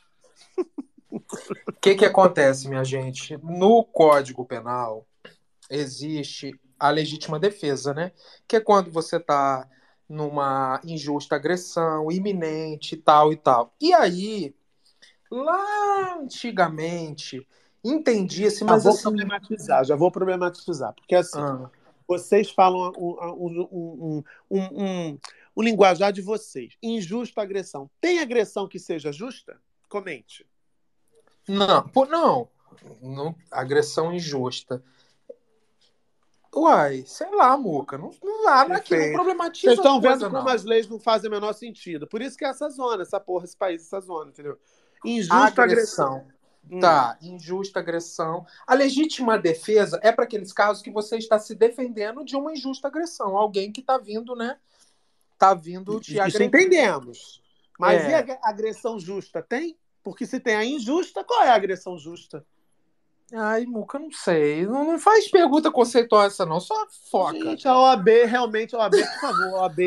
[1.66, 3.37] O que, que acontece, minha gente?
[3.39, 5.07] No Código Penal
[5.70, 8.13] existe a legítima defesa, né?
[8.47, 9.69] Que é quando você está
[10.09, 13.75] numa injusta agressão iminente, tal e tal.
[13.81, 14.55] E aí,
[15.31, 17.47] lá antigamente,
[17.85, 19.03] entendia-se, Mas mas vou assim.
[19.03, 21.71] problematizar, já vou problematizar, porque assim, Ah,
[22.07, 25.19] vocês falam um, um, um, um, um,
[25.57, 26.75] um linguajar de vocês.
[26.83, 27.91] Injusta agressão.
[28.01, 29.61] Tem agressão que seja justa?
[29.89, 30.47] Comente.
[31.49, 32.49] não, pô, não,
[33.03, 34.83] não, agressão injusta.
[36.59, 39.14] Uai, sei lá, Muca, não, não, há- aqui não Perfeito.
[39.14, 40.48] problematiza Vocês estão vendo como não.
[40.48, 42.06] as leis não fazem o menor sentido.
[42.06, 44.59] Por isso que é essa zona, essa porra, esse país, essa zona, entendeu?
[45.05, 46.06] Injusta agressão.
[46.16, 46.39] agressão.
[46.70, 46.80] Hum.
[46.80, 48.44] Tá, injusta agressão.
[48.66, 52.89] A legítima defesa é para aqueles casos que você está se defendendo de uma injusta
[52.89, 53.36] agressão.
[53.36, 54.59] Alguém que está vindo, né?
[55.39, 56.47] Tá vindo te Isso agredir.
[56.47, 57.43] entendemos.
[57.78, 58.10] Mas É.
[58.10, 59.40] e a ag- agressão justa?
[59.40, 59.78] Tem?
[60.02, 62.44] Porque se tem a injusta, qual é a agressão justa?
[63.35, 64.65] Ai, Muca, não sei.
[64.67, 66.59] Não, não faz pergunta conceituosa, não.
[66.61, 66.75] Só
[67.11, 67.39] foca.
[67.39, 69.79] Gente, a OAB, realmente, a OAB, por favor, OAB.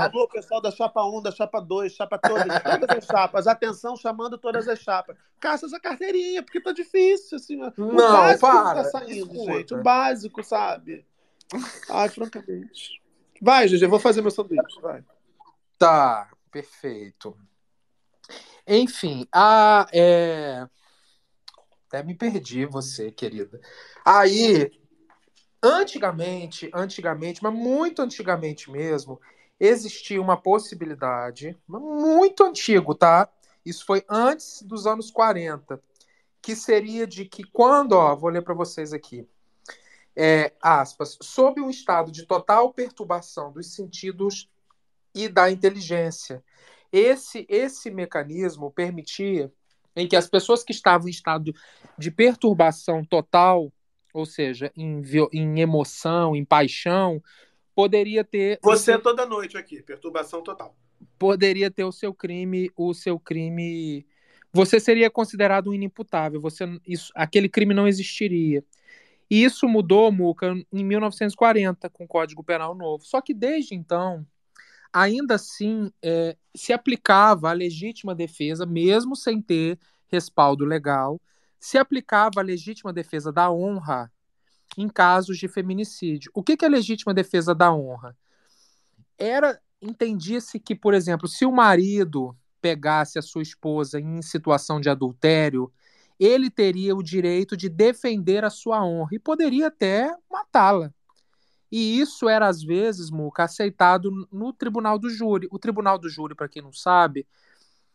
[0.00, 3.46] Alô, pessoal da chapa 1, da chapa 2, chapa todas, todas as chapas.
[3.46, 5.16] Atenção, chamando todas as chapas.
[5.38, 7.62] Caça essa carteirinha, porque tá difícil, assim.
[7.62, 9.52] O Não, básico não para, tá saindo, escuta.
[9.52, 9.74] gente.
[9.74, 11.06] O básico, sabe?
[11.88, 13.00] Ai, francamente.
[13.40, 15.04] Vai, GG, vou fazer meu sanduíche, vai.
[15.78, 17.36] Tá, perfeito.
[18.66, 19.86] Enfim, a.
[19.92, 20.66] É...
[21.96, 23.58] Até me perdi, você, querida.
[24.04, 24.70] Aí,
[25.62, 29.18] antigamente, antigamente, mas muito antigamente mesmo,
[29.58, 33.30] existia uma possibilidade, muito antigo, tá?
[33.64, 35.82] Isso foi antes dos anos 40,
[36.42, 39.26] que seria de que quando, ó, vou ler para vocês aqui,
[40.14, 44.50] é, aspas, sob um estado de total perturbação dos sentidos
[45.14, 46.44] e da inteligência.
[46.92, 49.50] Esse, esse mecanismo permitia
[49.96, 51.54] em que as pessoas que estavam em estado
[51.98, 53.72] de perturbação total,
[54.12, 55.02] ou seja, em,
[55.32, 57.22] em emoção, em paixão,
[57.74, 60.76] poderia ter Você toda noite aqui, perturbação total.
[61.18, 64.06] poderia ter o seu crime, o seu crime,
[64.52, 68.64] você seria considerado um inimputável, você isso, aquele crime não existiria.
[69.30, 73.04] E isso mudou, Muca, em 1940 com o Código Penal novo.
[73.04, 74.24] Só que desde então,
[74.96, 79.78] ainda assim, é, se aplicava a legítima defesa, mesmo sem ter
[80.08, 81.20] respaldo legal,
[81.60, 84.10] se aplicava a legítima defesa da honra
[84.78, 86.30] em casos de feminicídio.
[86.34, 88.16] O que que é legítima defesa da honra?
[89.18, 94.88] Era entendia-se que, por exemplo, se o marido pegasse a sua esposa em situação de
[94.88, 95.70] adultério,
[96.18, 100.90] ele teria o direito de defender a sua honra e poderia até matá-la.
[101.70, 105.48] E isso era, às vezes, Muca, aceitado no tribunal do júri.
[105.50, 107.26] O tribunal do júri, para quem não sabe,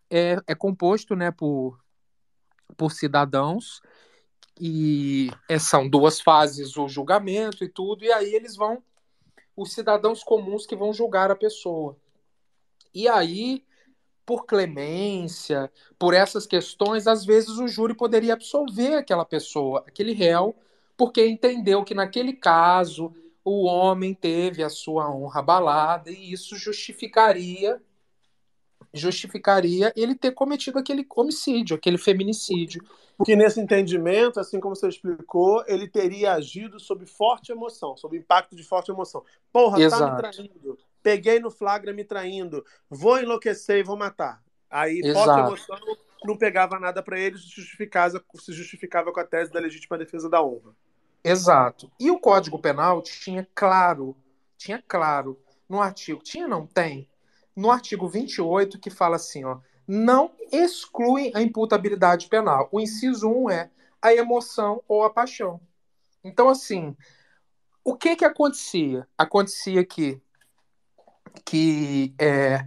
[0.10, 1.80] é, é composto né, por,
[2.76, 3.82] por cidadãos
[4.60, 8.84] e é, são duas fases o julgamento e tudo, e aí eles vão,
[9.56, 11.98] os cidadãos comuns que vão julgar a pessoa.
[12.94, 13.64] E aí,
[14.26, 20.56] por clemência, por essas questões, às vezes o júri poderia absolver aquela pessoa, aquele réu,
[20.98, 27.82] porque entendeu que naquele caso o homem teve a sua honra abalada e isso justificaria
[28.94, 32.84] justificaria ele ter cometido aquele homicídio, aquele feminicídio.
[33.18, 38.56] Porque nesse entendimento, assim como você explicou, ele teria agido sob forte emoção, sob impacto
[38.56, 39.24] de forte emoção.
[39.52, 40.04] Porra, Exato.
[40.04, 40.78] tá me traindo.
[41.02, 42.66] Peguei no flagra me traindo.
[42.90, 44.44] Vou enlouquecer e vou matar.
[44.70, 45.40] Aí, forte Exato.
[45.40, 45.78] emoção
[46.24, 50.30] não pegava nada para ele, se justificava, se justificava com a tese da legítima defesa
[50.30, 50.76] da honra.
[51.24, 51.92] Exato.
[52.00, 54.16] E o Código Penal tinha claro,
[54.58, 55.40] tinha claro
[55.70, 57.08] no artigo, tinha não tem,
[57.56, 62.70] no artigo 28 que fala assim, ó, não exclui a imputabilidade penal.
[62.72, 63.72] O inciso 1 é
[64.02, 65.60] a emoção ou a paixão.
[66.24, 66.96] Então assim,
[67.84, 69.08] o que que acontecia?
[69.18, 70.22] Acontecia que
[71.46, 72.66] que é,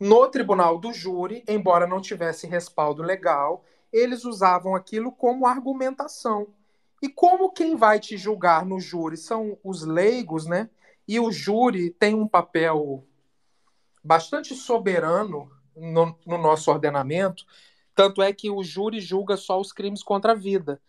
[0.00, 6.48] no tribunal do júri, embora não tivesse respaldo legal, eles usavam aquilo como argumentação.
[7.02, 10.68] E como quem vai te julgar no júri são os leigos, né?
[11.08, 13.06] E o júri tem um papel
[14.02, 17.44] bastante soberano no, no nosso ordenamento,
[17.94, 20.80] tanto é que o júri julga só os crimes contra a vida.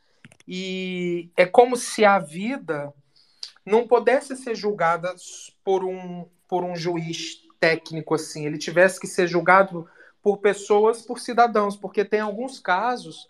[0.47, 2.93] E é como se a vida
[3.65, 5.15] não pudesse ser julgada
[5.63, 9.87] por um, por um juiz técnico assim, ele tivesse que ser julgado
[10.21, 13.27] por pessoas, por cidadãos, porque tem alguns casos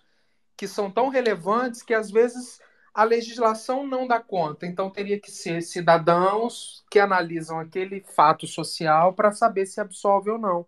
[0.55, 2.59] que são tão relevantes que às vezes
[2.93, 4.65] a legislação não dá conta.
[4.65, 10.37] Então teria que ser cidadãos que analisam aquele fato social para saber se absolve ou
[10.37, 10.65] não.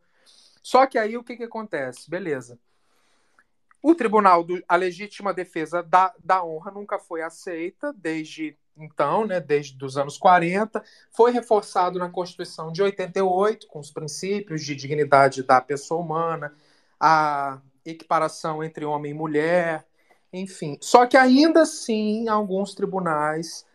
[0.61, 2.09] Só que aí o que, que acontece?
[2.09, 2.57] Beleza.
[3.81, 9.39] O tribunal, do, a legítima defesa da, da honra nunca foi aceita desde então, né,
[9.39, 15.43] desde os anos 40, foi reforçado na Constituição de 88, com os princípios de dignidade
[15.43, 16.51] da pessoa humana,
[16.99, 19.85] a equiparação entre homem e mulher,
[20.33, 20.77] enfim.
[20.81, 23.65] Só que ainda assim, alguns tribunais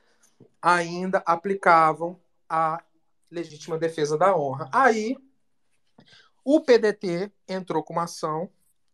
[0.61, 2.19] ainda aplicavam
[2.49, 2.83] a
[3.31, 4.69] legítima defesa da honra.
[4.73, 5.17] Aí,
[6.45, 8.51] o PDT entrou com uma ação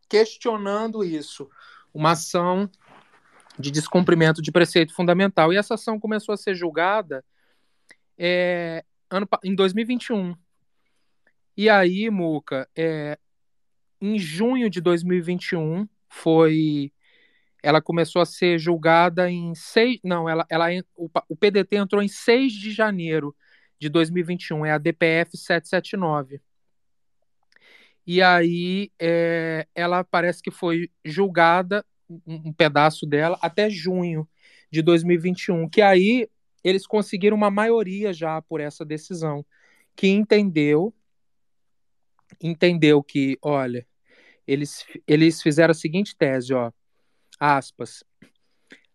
[0.09, 1.49] questionando isso,
[1.93, 2.71] uma ação
[3.59, 5.53] de descumprimento de preceito fundamental.
[5.53, 7.25] E essa ação começou a ser julgada
[8.19, 10.35] é, ano, em 2021.
[11.57, 13.19] E aí, Muca, é,
[14.01, 16.93] em junho de 2021, foi.
[17.65, 20.01] Ela começou a ser julgada em 6.
[20.05, 20.67] Não, ela, ela,
[20.97, 23.35] o, o PDT entrou em 6 de janeiro
[23.79, 26.41] de 2021, é a DPF 779.
[28.07, 31.85] E aí é, ela parece que foi julgada
[32.27, 34.29] um pedaço dela até junho
[34.71, 36.29] de 2021, que aí
[36.63, 39.45] eles conseguiram uma maioria já por essa decisão,
[39.97, 40.95] que entendeu
[42.43, 43.87] entendeu que, olha,
[44.47, 46.71] eles, eles fizeram a seguinte tese, ó,
[47.45, 48.03] aspas,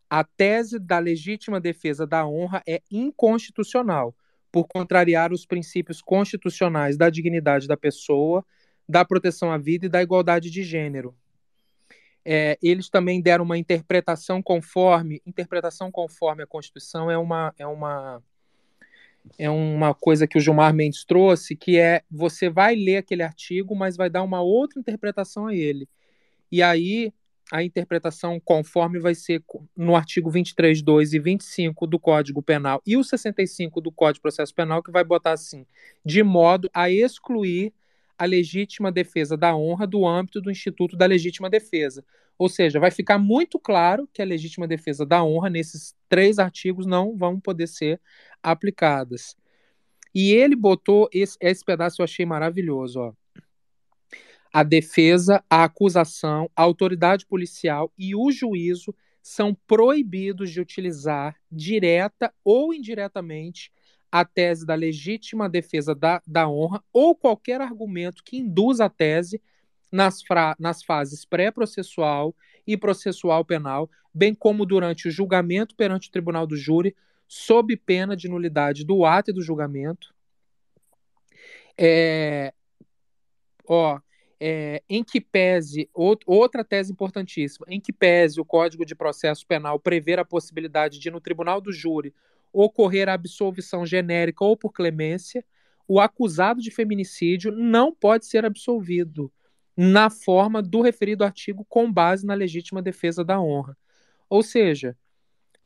[0.09, 4.15] a tese da legítima defesa da honra é inconstitucional,
[4.51, 8.43] por contrariar os princípios constitucionais da dignidade da pessoa,
[8.87, 11.15] da proteção à vida e da igualdade de gênero,
[12.25, 18.21] é, eles também deram uma interpretação conforme interpretação conforme a Constituição é uma é uma
[19.37, 23.75] é uma coisa que o Gilmar Mendes trouxe que é você vai ler aquele artigo
[23.75, 25.87] mas vai dar uma outra interpretação a ele.
[26.51, 27.13] E aí
[27.51, 29.43] a interpretação conforme vai ser
[29.75, 34.21] no artigo 23, 2 e 25 do Código Penal e o 65 do Código de
[34.21, 35.65] Processo Penal que vai botar assim
[36.05, 37.73] de modo a excluir
[38.17, 42.03] a legítima defesa da honra do âmbito do Instituto da Legítima Defesa.
[42.37, 46.85] Ou seja, vai ficar muito claro que a legítima defesa da honra, nesses três artigos,
[46.85, 47.99] não vão poder ser
[48.41, 49.35] aplicadas.
[50.15, 53.13] E ele botou esse, esse pedaço eu achei maravilhoso, ó.
[54.51, 62.33] A defesa, a acusação, a autoridade policial e o juízo são proibidos de utilizar direta
[62.43, 63.71] ou indiretamente
[64.11, 69.39] a tese da legítima defesa da, da honra ou qualquer argumento que induza a tese
[69.91, 70.23] nas,
[70.57, 72.35] nas fases pré-processual
[72.65, 76.95] e processual penal, bem como durante o julgamento perante o tribunal do júri,
[77.27, 80.13] sob pena de nulidade do ato e do julgamento.
[81.77, 82.53] É,
[83.67, 83.99] ó,
[84.39, 89.79] é, em que pese, outra tese importantíssima, em que pese o Código de Processo Penal
[89.79, 92.13] prever a possibilidade de, no tribunal do júri,
[92.53, 95.43] ocorrer a absolvição genérica ou por clemência,
[95.87, 99.31] o acusado de feminicídio não pode ser absolvido
[99.75, 103.77] na forma do referido artigo com base na legítima defesa da honra.
[104.29, 104.95] Ou seja,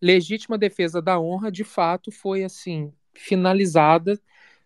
[0.02, 4.20] legítima defesa da honra, de fato, foi assim finalizada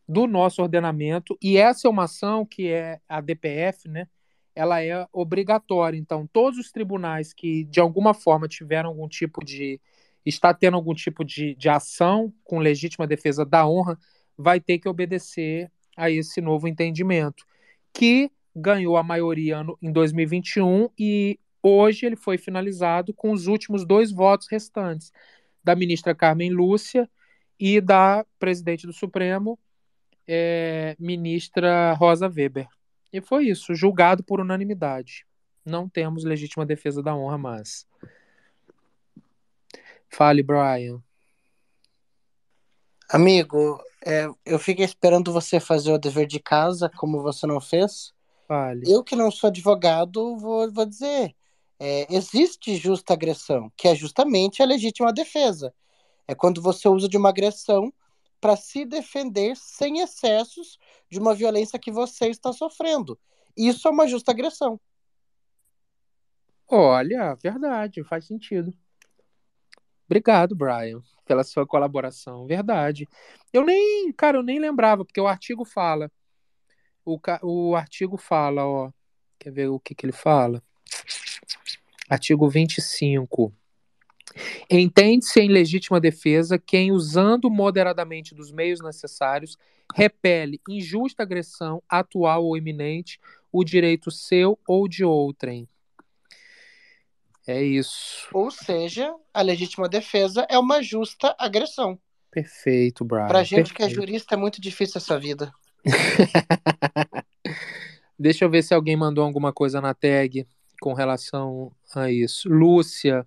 [0.08, 4.08] do nosso ordenamento, e essa é uma ação que é a DPF, né?
[4.56, 5.98] Ela é obrigatória.
[5.98, 9.80] Então, todos os tribunais que de alguma forma tiveram algum tipo de
[10.26, 13.98] está tendo algum tipo de, de ação com legítima defesa da honra,
[14.38, 17.46] vai ter que obedecer a esse novo entendimento,
[17.94, 23.86] que ganhou a maioria no, em 2021 e hoje ele foi finalizado com os últimos
[23.86, 25.12] dois votos restantes,
[25.64, 27.10] da ministra Carmen Lúcia
[27.60, 29.58] e da presidente do Supremo,
[30.28, 32.68] é, ministra Rosa Weber.
[33.12, 35.26] E foi isso, julgado por unanimidade.
[35.66, 37.88] Não temos legítima defesa da honra, mas.
[40.10, 41.02] Fale, Brian.
[43.10, 48.14] Amigo, é, eu fiquei esperando você fazer o dever de casa, como você não fez.
[48.48, 48.90] Fale.
[48.90, 51.36] Eu, que não sou advogado, vou, vou dizer:
[51.80, 55.74] é, existe justa agressão, que é justamente a legítima defesa.
[56.28, 57.94] É quando você usa de uma agressão
[58.40, 60.78] para se defender sem excessos
[61.10, 63.20] de uma violência que você está sofrendo.
[63.56, 64.80] Isso é uma justa agressão.
[66.70, 68.74] Olha, verdade, faz sentido.
[70.06, 72.46] Obrigado, Brian, pela sua colaboração.
[72.46, 73.08] Verdade.
[73.52, 76.12] Eu nem, cara, eu nem lembrava, porque o artigo fala.
[77.04, 78.92] O, o artigo fala, ó.
[79.40, 80.64] Quer ver o que, que ele fala?
[82.10, 83.54] Artigo 25.
[84.70, 89.58] Entende-se em legítima defesa quem, usando moderadamente dos meios necessários,
[89.96, 93.20] repele injusta agressão atual ou iminente,
[93.52, 95.68] o direito seu ou de outrem.
[97.48, 98.28] É isso.
[98.34, 101.98] Ou seja, a legítima defesa é uma justa agressão.
[102.30, 103.28] Perfeito, Brian.
[103.28, 103.76] Pra gente perfeito.
[103.76, 105.52] que é jurista é muito difícil essa vida.
[108.20, 110.46] Deixa eu ver se alguém mandou alguma coisa na tag
[110.82, 112.50] com relação a isso.
[112.50, 113.26] Lúcia,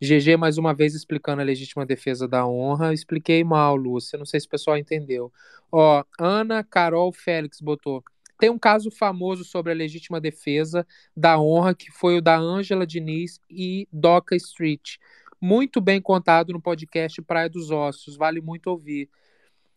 [0.00, 2.92] GG mais uma vez explicando a legítima defesa da honra.
[2.92, 4.18] Expliquei mal, Lúcia.
[4.18, 5.32] Não sei se o pessoal entendeu.
[5.72, 8.02] Ó, Ana Carol Félix botou.
[8.38, 10.86] Tem um caso famoso sobre a legítima defesa
[11.16, 14.96] da honra, que foi o da Ângela Diniz e Doca Street.
[15.40, 18.16] Muito bem contado no podcast Praia dos Ossos.
[18.16, 19.08] Vale muito ouvir.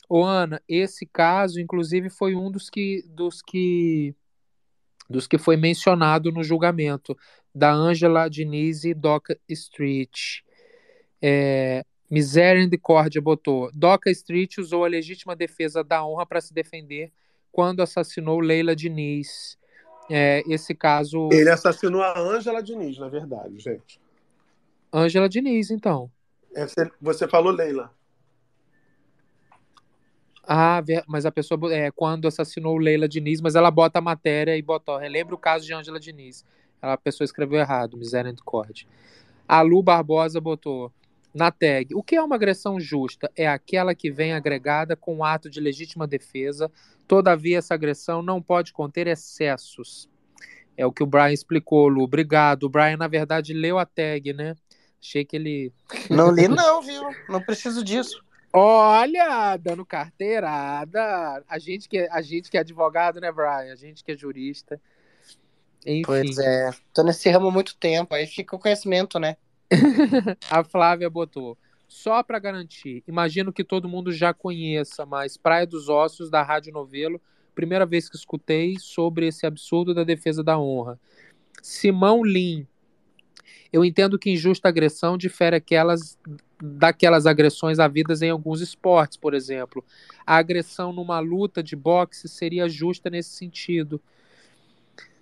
[0.10, 4.14] Ô, Ana, esse caso, inclusive, foi um dos que, dos que
[5.10, 7.18] dos que foi mencionado no julgamento
[7.54, 10.42] da Angela Diniz e Doca Street.
[11.22, 13.70] É, Misericórdia botou.
[13.74, 17.12] Doca Street usou a legítima defesa da honra para se defender
[17.52, 19.58] quando assassinou Leila Diniz.
[20.10, 21.30] É, esse caso.
[21.32, 24.02] Ele assassinou a Angela Diniz, na verdade, gente.
[24.92, 26.10] Angela Diniz, então.
[26.56, 26.66] É,
[27.00, 27.94] você falou Leila.
[30.52, 34.62] Ah, mas a pessoa é quando assassinou Leila Diniz, mas ela bota a matéria e
[34.64, 36.44] bota, ó, relembra o caso de Angela Diniz.
[36.82, 38.88] A pessoa escreveu errado, misericórdia.
[39.48, 40.92] A Lu Barbosa botou
[41.34, 43.32] na tag: o que é uma agressão justa?
[43.36, 46.72] É aquela que vem agregada com um ato de legítima defesa.
[47.08, 50.10] Todavia, essa agressão não pode conter excessos.
[50.78, 52.04] É o que o Brian explicou, Lu.
[52.04, 52.64] Obrigado.
[52.64, 54.56] O Brian, na verdade, leu a tag, né?
[55.02, 55.74] Achei que ele.
[56.10, 57.04] Não li, não, viu?
[57.30, 58.24] Não preciso disso.
[58.52, 61.44] Olha, dando carteirada.
[61.48, 63.72] A gente que, é, a gente que é advogado, né, Brian?
[63.72, 64.82] A gente que é jurista.
[65.90, 66.04] Enfim.
[66.04, 66.72] Pois é.
[66.94, 69.38] Tô nesse ramo há muito tempo, aí fica o conhecimento, né?
[70.50, 71.58] a Flávia botou.
[71.88, 76.72] Só para garantir, imagino que todo mundo já conheça, mas Praia dos Ossos, da Rádio
[76.72, 77.20] Novelo,
[77.56, 81.00] primeira vez que escutei sobre esse absurdo da defesa da honra.
[81.64, 82.68] Simão Lim.
[83.74, 86.18] Eu entendo que injusta agressão difere aquelas
[86.62, 89.84] daquelas agressões havidas em alguns esportes, por exemplo.
[90.26, 94.00] A agressão numa luta de boxe seria justa nesse sentido.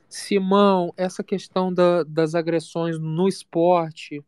[0.09, 4.23] Simão, essa questão da, das agressões no esporte,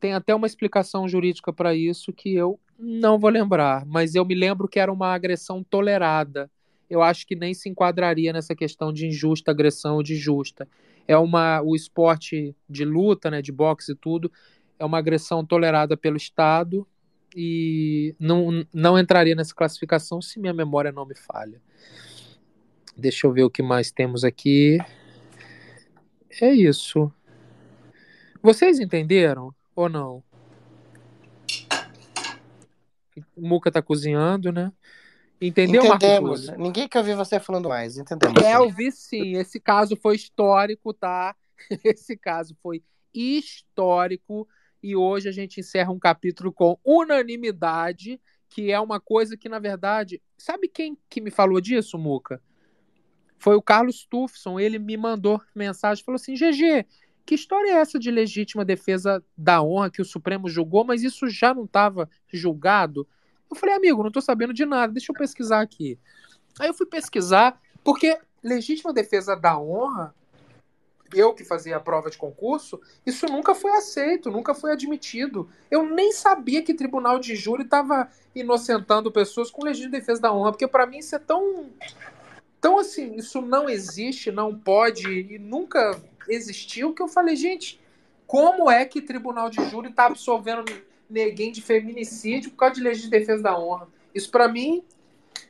[0.00, 4.34] tem até uma explicação jurídica para isso que eu não vou lembrar, mas eu me
[4.34, 6.50] lembro que era uma agressão tolerada.
[6.90, 10.68] Eu acho que nem se enquadraria nessa questão de injusta agressão ou de justa.
[11.06, 14.30] É uma o esporte de luta, né, de boxe e tudo,
[14.78, 16.86] é uma agressão tolerada pelo Estado
[17.36, 21.60] e não, não entraria nessa classificação se minha memória não me falha.
[22.96, 24.78] Deixa eu ver o que mais temos aqui.
[26.40, 27.12] É isso.
[28.42, 30.22] Vocês entenderam ou não?
[33.36, 34.72] O Muca tá cozinhando, né?
[35.40, 36.46] Entendeu, Entendemos.
[36.46, 36.60] Túlio?
[36.60, 37.98] Ninguém quer ouvir você falando mais.
[37.98, 38.40] Entendemos.
[38.40, 38.54] Sim.
[38.56, 39.36] ouvir sim.
[39.36, 41.34] Esse caso foi histórico, tá?
[41.84, 42.82] Esse caso foi
[43.12, 44.46] histórico.
[44.82, 49.58] E hoje a gente encerra um capítulo com unanimidade, que é uma coisa que, na
[49.58, 50.22] verdade.
[50.38, 52.40] Sabe quem que me falou disso, Muca?
[53.42, 54.60] Foi o Carlos Tufson.
[54.60, 56.86] Ele me mandou mensagem falou assim: GG,
[57.26, 61.28] que história é essa de legítima defesa da honra que o Supremo julgou, mas isso
[61.28, 63.04] já não estava julgado?
[63.50, 65.98] Eu falei, amigo, não estou sabendo de nada, deixa eu pesquisar aqui.
[66.60, 70.14] Aí eu fui pesquisar, porque legítima defesa da honra,
[71.12, 75.48] eu que fazia a prova de concurso, isso nunca foi aceito, nunca foi admitido.
[75.70, 80.52] Eu nem sabia que tribunal de júri estava inocentando pessoas com legítima defesa da honra,
[80.52, 81.70] porque para mim isso é tão.
[82.62, 87.80] Tão assim, isso não existe, não pode e nunca existiu, que eu falei, gente,
[88.24, 90.64] como é que tribunal de júri está absolvendo
[91.10, 93.88] ninguém de feminicídio por causa de legítima defesa da honra?
[94.14, 94.84] Isso para mim,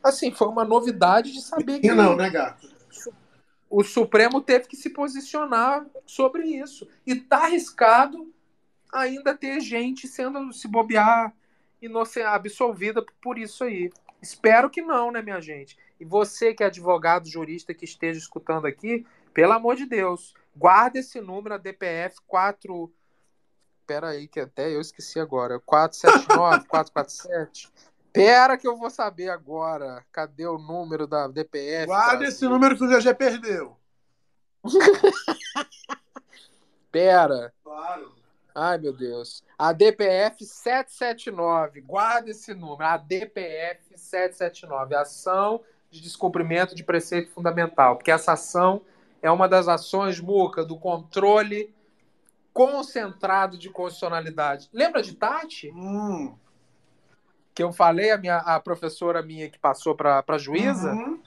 [0.02, 2.66] assim, foi uma novidade de saber que E não, né, gato?
[3.68, 6.88] o Supremo teve que se posicionar sobre isso.
[7.06, 8.32] E tá arriscado
[8.90, 11.34] ainda ter gente sendo, se bobear,
[11.80, 13.90] inocente, absolvida por isso aí.
[14.22, 15.76] Espero que não, né, minha gente?
[16.02, 20.98] E você que é advogado, jurista, que esteja escutando aqui, pelo amor de Deus, guarda
[20.98, 22.92] esse número, a DPF 4...
[23.86, 25.60] Pera aí, que até eu esqueci agora.
[25.60, 27.72] 479, 447...
[28.12, 30.04] Pera que eu vou saber agora.
[30.10, 31.86] Cadê o número da DPF?
[31.86, 32.28] Guarda Brasil?
[32.28, 33.76] esse número que o GG perdeu.
[36.90, 37.54] Pera.
[37.62, 38.12] Claro.
[38.52, 39.42] Ai, meu Deus.
[39.56, 41.80] A DPF 779.
[41.80, 42.84] Guarda esse número.
[42.84, 44.96] A DPF 779.
[44.96, 45.62] Ação
[45.92, 47.96] de descumprimento de preceito fundamental.
[47.96, 48.80] Porque essa ação
[49.20, 51.72] é uma das ações, Muca, do controle
[52.52, 54.68] concentrado de constitucionalidade.
[54.72, 55.70] Lembra de Tati?
[55.70, 56.34] Hum.
[57.54, 60.92] Que eu falei, a, minha, a professora minha que passou para a juíza?
[60.92, 61.20] Uhum.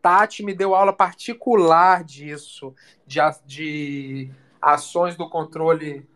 [0.00, 2.74] Tati me deu aula particular disso,
[3.06, 4.30] de, de
[4.60, 6.08] ações do controle.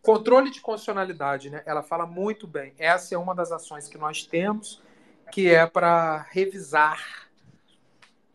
[0.00, 1.62] Controle de constitucionalidade, né?
[1.66, 2.74] Ela fala muito bem.
[2.78, 4.82] Essa é uma das ações que nós temos,
[5.30, 7.28] que é para revisar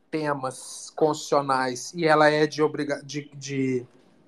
[0.10, 1.94] temas constitucionais.
[1.94, 3.86] E ela é de, obriga de, de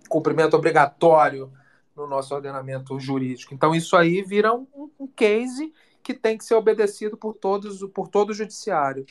[0.08, 1.52] cumprimento obrigatório
[1.96, 3.54] no nosso ordenamento jurídico.
[3.54, 4.68] Então, isso aí vira um,
[5.00, 5.74] um case
[6.04, 9.06] que tem que ser obedecido por todos, por todo o judiciário.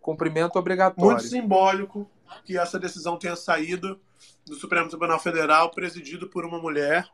[0.00, 1.10] Cumprimento obrigatório.
[1.12, 2.10] Muito simbólico
[2.44, 4.00] que essa decisão tenha saído
[4.44, 7.08] do Supremo Tribunal Federal, presidido por uma mulher,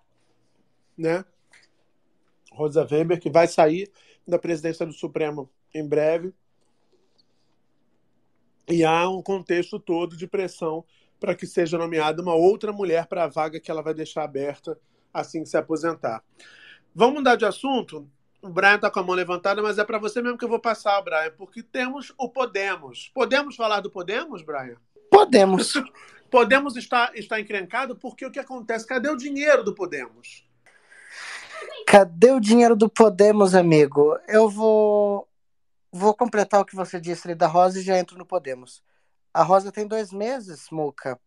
[0.96, 1.24] né?
[2.52, 3.90] Rosa Weber, que vai sair
[4.26, 6.32] da presidência do Supremo em breve.
[8.68, 10.84] E há um contexto todo de pressão
[11.18, 14.78] para que seja nomeada uma outra mulher para a vaga que ela vai deixar aberta
[15.12, 16.22] assim que se aposentar.
[16.94, 18.08] Vamos mudar de assunto?
[18.40, 20.58] O Brian está com a mão levantada, mas é para você mesmo que eu vou
[20.58, 23.10] passar, Brian, porque temos o Podemos.
[23.14, 24.76] Podemos falar do Podemos, Brian?
[25.10, 25.74] Podemos.
[26.28, 28.86] Podemos estar, estar encrencado porque o que acontece?
[28.86, 30.44] Cadê o dinheiro do Podemos?
[31.86, 34.18] Cadê o dinheiro do Podemos, amigo?
[34.28, 35.28] Eu vou
[35.92, 38.82] vou completar o que você disse ali da Rosa e já entro no Podemos.
[39.34, 41.20] A Rosa tem dois meses, Muca,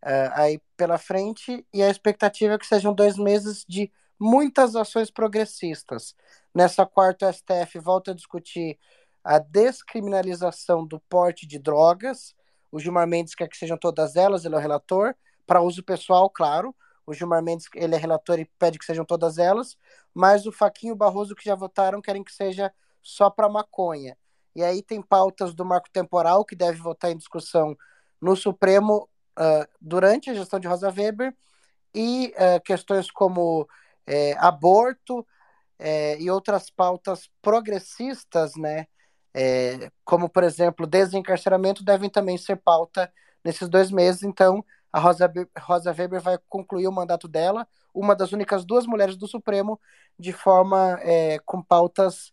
[0.00, 5.10] eh, aí pela frente, e a expectativa é que sejam dois meses de muitas ações
[5.10, 6.14] progressistas.
[6.54, 8.78] Nessa quarta, o STF volta a discutir
[9.24, 12.34] a descriminalização do porte de drogas.
[12.70, 15.14] O Gilmar Mendes quer que sejam todas elas, ele é o relator,
[15.46, 16.74] para uso pessoal, claro.
[17.06, 19.76] O Gilmar Mendes, ele é relator e pede que sejam todas elas,
[20.14, 22.72] mas o Faquinho e o Barroso, que já votaram, querem que seja
[23.02, 24.16] só para maconha.
[24.54, 27.76] E aí tem pautas do marco temporal, que deve votar em discussão
[28.20, 29.08] no Supremo
[29.38, 31.34] uh, durante a gestão de Rosa Weber,
[31.94, 33.68] e uh, questões como
[34.06, 35.26] é, aborto
[35.78, 38.86] é, e outras pautas progressistas, né?
[39.34, 43.12] É, como, por exemplo, desencarceramento, devem também ser pauta
[43.44, 44.22] nesses dois meses.
[44.22, 49.16] Então, a Rosa, Rosa Weber vai concluir o mandato dela, uma das únicas duas mulheres
[49.16, 49.80] do Supremo,
[50.18, 52.32] de forma é, com pautas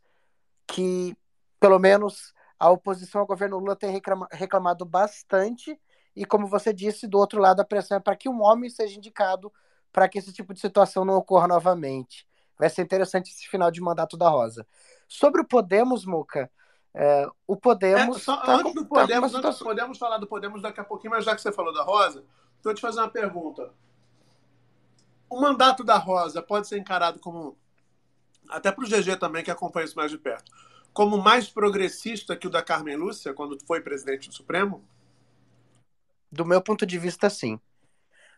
[0.67, 1.15] que,
[1.59, 5.79] pelo menos, a oposição ao governo Lula tem reclama, reclamado bastante.
[6.15, 8.97] E, como você disse, do outro lado, a pressão é para que um homem seja
[8.97, 9.51] indicado
[9.91, 12.27] para que esse tipo de situação não ocorra novamente.
[12.57, 14.67] Vai ser interessante esse final de mandato da Rosa.
[15.07, 16.51] Sobre o Podemos, Muca,
[16.93, 18.17] é, o Podemos.
[18.17, 20.61] É, só, tá antes com- do tá Podemos, uma antes situação- podemos falar do Podemos
[20.61, 22.23] daqui a pouquinho, mas já que você falou da Rosa,
[22.63, 23.71] vou te fazer uma pergunta.
[25.29, 27.57] O mandato da Rosa pode ser encarado como,
[28.49, 30.51] até para o GG também, que acompanha isso mais de perto,
[30.91, 34.83] como mais progressista que o da Carmen Lúcia, quando foi presidente do Supremo?
[36.31, 37.59] Do meu ponto de vista, sim.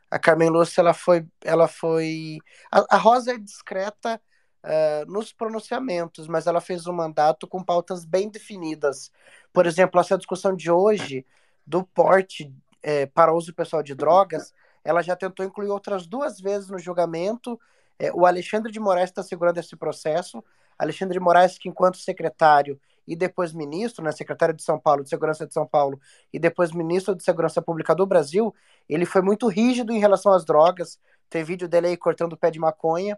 [0.10, 1.26] A Carmen Lúcia, ela foi.
[1.42, 2.40] Ela foi...
[2.70, 4.22] A, a Rosa é discreta
[4.64, 9.12] uh, nos pronunciamentos, mas ela fez um mandato com pautas bem definidas.
[9.54, 11.26] Por exemplo, essa discussão de hoje
[11.66, 14.54] do porte é, para uso pessoal de drogas,
[14.84, 17.60] ela já tentou incluir outras duas vezes no julgamento.
[18.00, 20.44] É, o Alexandre de Moraes está segurando esse processo.
[20.78, 25.10] Alexandre de Moraes, que enquanto secretário e depois ministro, né, secretário de São Paulo, de
[25.10, 26.00] Segurança de São Paulo,
[26.32, 28.54] e depois ministro de Segurança Pública do Brasil,
[28.88, 31.00] ele foi muito rígido em relação às drogas.
[31.30, 33.18] Tem vídeo dele aí cortando o pé de maconha.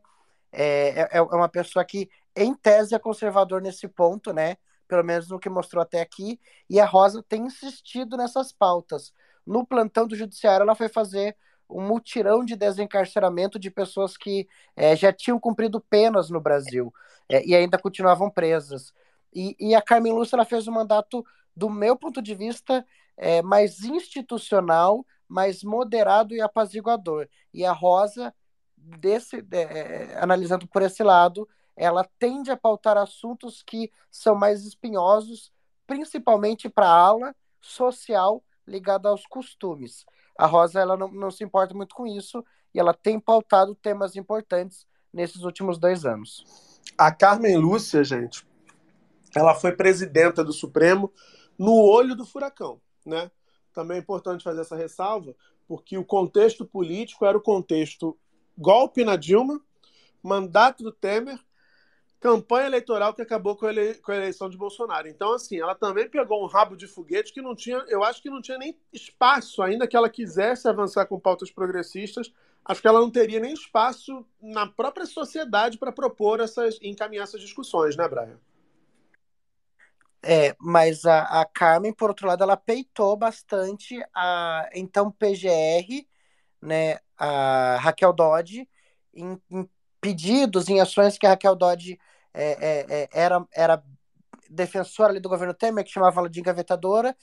[0.51, 4.57] É, é, é uma pessoa que, em tese, é conservador nesse ponto, né?
[4.87, 6.39] Pelo menos no que mostrou até aqui.
[6.69, 9.13] E a Rosa tem insistido nessas pautas.
[9.45, 11.35] No plantão do judiciário, ela foi fazer
[11.69, 16.93] um mutirão de desencarceramento de pessoas que é, já tinham cumprido penas no Brasil
[17.27, 18.93] é, e ainda continuavam presas.
[19.33, 21.25] E, e, a Carmen Lúcia ela fez um mandato,
[21.55, 22.85] do meu ponto de vista,
[23.17, 27.27] é, mais institucional, mais moderado e apaziguador.
[27.53, 28.33] E a Rosa,
[28.77, 29.43] desse,
[30.19, 35.51] analisando por esse lado, ela tende a pautar assuntos que são mais espinhosos,
[35.87, 40.05] principalmente para a ala social ligada aos costumes.
[40.37, 44.15] A Rosa ela não, não se importa muito com isso e ela tem pautado temas
[44.15, 46.43] importantes nesses últimos dois anos.
[46.97, 48.45] A Carmen Lúcia, gente,
[49.35, 51.11] ela foi presidenta do Supremo
[51.57, 53.29] no olho do furacão, né?
[53.73, 55.35] Também é importante fazer essa ressalva,
[55.67, 58.17] porque o contexto político era o contexto
[58.57, 59.59] golpe na Dilma,
[60.21, 61.39] mandato do Temer
[62.23, 63.95] campanha eleitoral que acabou com a, ele...
[63.95, 65.09] com a, eleição de Bolsonaro.
[65.09, 68.29] Então, assim, ela também pegou um rabo de foguete que não tinha, eu acho que
[68.29, 72.33] não tinha nem espaço, ainda que ela quisesse avançar com pautas progressistas,
[72.63, 77.41] acho que ela não teria nem espaço na própria sociedade para propor essas, encaminhar essas
[77.41, 78.39] discussões, né, Brian?
[80.25, 86.07] É, mas a, a Carmen, por outro lado, ela peitou bastante a então PGR,
[86.61, 88.65] né, a Raquel Dodge,
[89.13, 89.69] em, em
[89.99, 91.99] pedidos, em ações que a Raquel Dodge
[92.33, 93.83] é, é, é, era, era
[94.49, 97.15] defensora ali do governo Temer, que chamava ela de engavetadora.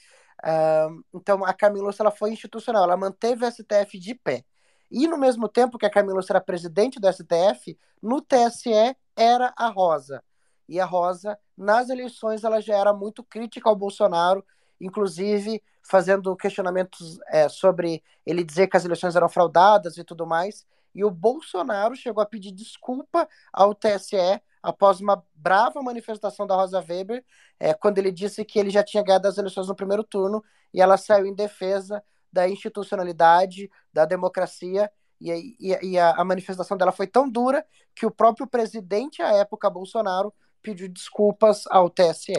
[0.42, 4.44] Uh, então, a Carmen ela foi institucional, ela manteve o STF de pé.
[4.90, 9.68] E, no mesmo tempo que a Carmen era presidente do STF, no TSE era a
[9.68, 10.22] Rosa.
[10.68, 14.44] E a Rosa, nas eleições, ela já era muito crítica ao Bolsonaro,
[14.80, 20.66] inclusive fazendo questionamentos é, sobre ele dizer que as eleições eram fraudadas e tudo mais.
[20.94, 26.84] E o Bolsonaro chegou a pedir desculpa ao TSE após uma brava manifestação da Rosa
[26.86, 27.24] Weber,
[27.58, 30.42] é, quando ele disse que ele já tinha ganhado as eleições no primeiro turno
[30.72, 36.76] e ela saiu em defesa da institucionalidade, da democracia, e, e, e a, a, manifestação
[36.76, 37.64] dela foi tão dura
[37.94, 40.32] que o próprio presidente, à época, Bolsonaro,
[40.62, 42.32] pediu desculpas ao TSE.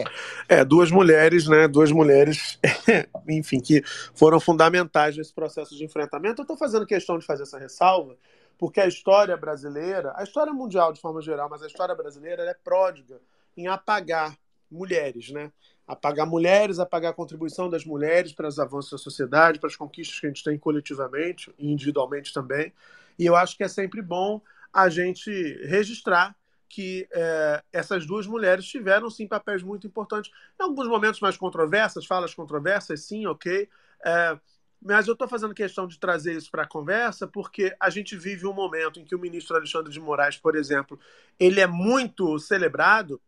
[0.48, 1.68] É, duas mulheres, né?
[1.68, 2.58] Duas mulheres,
[3.28, 3.82] enfim, que
[4.14, 6.40] foram fundamentais nesse processo de enfrentamento.
[6.40, 8.16] Eu estou fazendo questão de fazer essa ressalva,
[8.62, 12.54] porque a história brasileira, a história mundial de forma geral, mas a história brasileira é
[12.54, 13.20] pródiga
[13.56, 14.38] em apagar
[14.70, 15.50] mulheres, né?
[15.84, 20.20] Apagar mulheres, apagar a contribuição das mulheres para os avanços da sociedade, para as conquistas
[20.20, 22.72] que a gente tem coletivamente e individualmente também.
[23.18, 24.40] E eu acho que é sempre bom
[24.72, 25.28] a gente
[25.66, 26.32] registrar
[26.68, 30.30] que é, essas duas mulheres tiveram sim papéis muito importantes.
[30.60, 33.68] Em alguns momentos mais controversas, falas controversas, sim, ok.
[34.04, 34.38] É,
[34.84, 38.46] mas eu estou fazendo questão de trazer isso para a conversa porque a gente vive
[38.46, 40.98] um momento em que o ministro Alexandre de Moraes, por exemplo,
[41.38, 43.20] ele é muito celebrado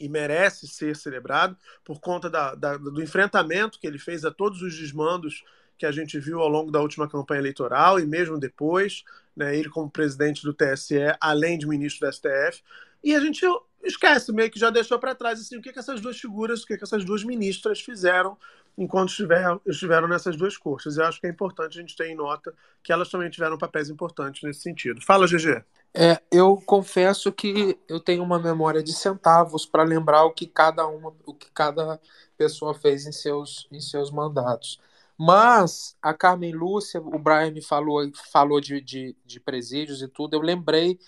[0.00, 4.62] e merece ser celebrado por conta da, da, do enfrentamento que ele fez a todos
[4.62, 5.44] os desmandos
[5.76, 9.04] que a gente viu ao longo da última campanha eleitoral e mesmo depois,
[9.36, 12.62] né, ele como presidente do TSE, além de ministro do STF,
[13.04, 13.44] e a gente
[13.82, 16.66] esquece meio que já deixou para trás assim, o que, que essas duas figuras, o
[16.66, 18.38] que, que essas duas ministras fizeram
[18.76, 20.96] enquanto estiver, estiveram nessas duas cortes.
[20.96, 23.90] Eu acho que é importante a gente ter em nota que elas também tiveram papéis
[23.90, 25.00] importantes nesse sentido.
[25.00, 25.62] Fala, GG.
[25.94, 30.86] É, eu confesso que eu tenho uma memória de centavos para lembrar o que cada
[30.86, 32.00] uma, o que cada
[32.36, 34.80] pessoa fez em seus, em seus mandatos.
[35.18, 40.40] Mas a Carmen Lúcia, o Brian falou, falou de, de, de presídios e tudo, eu
[40.40, 40.98] lembrei,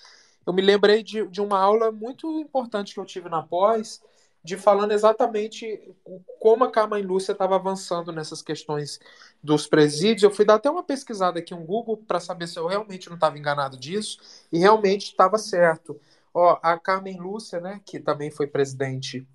[0.47, 4.03] eu me lembrei de, de uma aula muito importante que eu tive na pós,
[4.45, 5.97] de falando exatamente
[6.39, 9.01] como a Carmen Lúcia estava avançando nessas questões
[9.43, 10.23] dos presídios.
[10.23, 13.15] Eu fui dar até uma pesquisada aqui no Google para saber se eu realmente não
[13.15, 14.19] estava enganado disso,
[14.53, 15.99] e realmente estava certo.
[16.35, 19.27] Ó, a Carmen Lúcia, né, que também foi presidente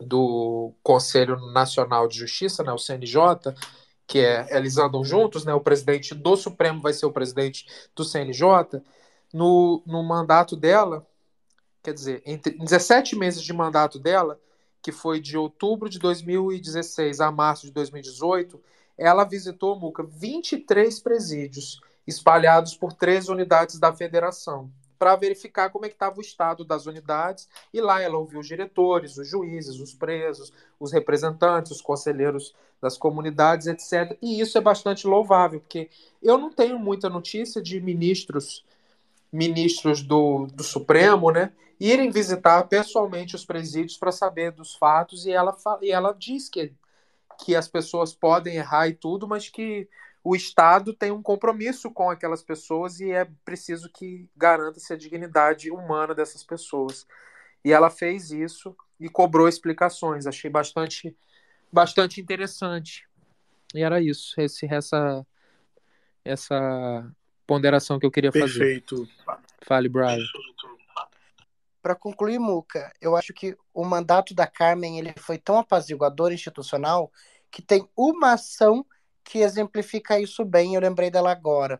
[0.00, 3.54] do Conselho Nacional de Justiça, né, o CNJ,
[4.06, 8.04] que é, eles andam juntos, né, o presidente do Supremo vai ser o presidente do
[8.04, 8.80] CNJ,
[9.34, 11.06] no, no mandato dela,
[11.84, 14.40] quer dizer, entre 17 meses de mandato dela,
[14.80, 18.58] que foi de outubro de 2016 a março de 2018,
[18.96, 24.70] ela visitou, Muca, 23 presídios espalhados por três unidades da federação.
[24.96, 27.46] para verificar como é que estava o estado das unidades.
[27.74, 30.50] E lá ela ouviu os diretores, os juízes, os presos,
[30.80, 34.16] os representantes, os conselheiros das comunidades, etc.
[34.22, 35.90] E isso é bastante louvável, porque
[36.22, 38.64] eu não tenho muita notícia de ministros
[39.34, 45.32] ministros do, do Supremo, né, irem visitar pessoalmente os presídios para saber dos fatos e
[45.32, 46.72] ela, e ela diz que,
[47.44, 49.88] que as pessoas podem errar e tudo, mas que
[50.22, 55.70] o Estado tem um compromisso com aquelas pessoas e é preciso que garanta-se a dignidade
[55.70, 57.06] humana dessas pessoas.
[57.62, 60.26] E ela fez isso e cobrou explicações.
[60.26, 61.14] Achei bastante,
[61.70, 63.06] bastante interessante.
[63.74, 65.26] E era isso, esse, essa,
[66.24, 67.10] essa
[67.46, 68.58] ponderação que eu queria fazer.
[68.58, 69.08] Perfeito.
[69.60, 70.24] Fale, Brian.
[71.84, 77.12] Para concluir, Muca, eu acho que o mandato da Carmen ele foi tão apaziguador institucional
[77.50, 78.86] que tem uma ação
[79.22, 80.74] que exemplifica isso bem.
[80.74, 81.78] Eu lembrei dela agora.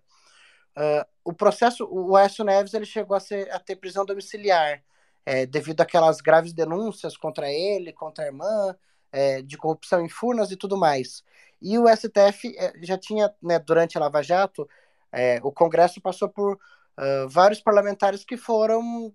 [0.77, 4.85] Uh, o processo, o Aécio Neves ele chegou a, ser, a ter prisão domiciliar
[5.25, 8.77] é, devido àquelas graves denúncias contra ele, contra a irmã,
[9.11, 11.25] é, de corrupção em Furnas e tudo mais.
[11.63, 14.69] E o STF é, já tinha, né, durante a Lava Jato,
[15.11, 19.11] é, o Congresso passou por uh, vários parlamentares que foram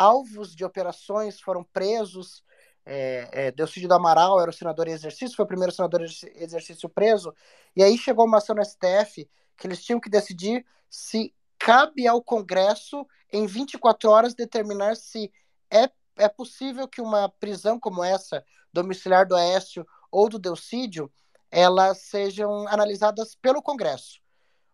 [0.00, 2.42] alvos de operações, foram presos.
[2.86, 6.42] É, é, Delcídio do Amaral era o senador em exercício, foi o primeiro senador em
[6.42, 7.34] exercício preso.
[7.76, 9.28] E aí chegou uma ação no STF
[9.58, 15.30] que eles tinham que decidir se cabe ao Congresso, em 24 horas, determinar se
[15.70, 21.12] é, é possível que uma prisão como essa, domiciliar do Aécio ou do Delcídio,
[21.50, 24.18] elas sejam analisadas pelo Congresso.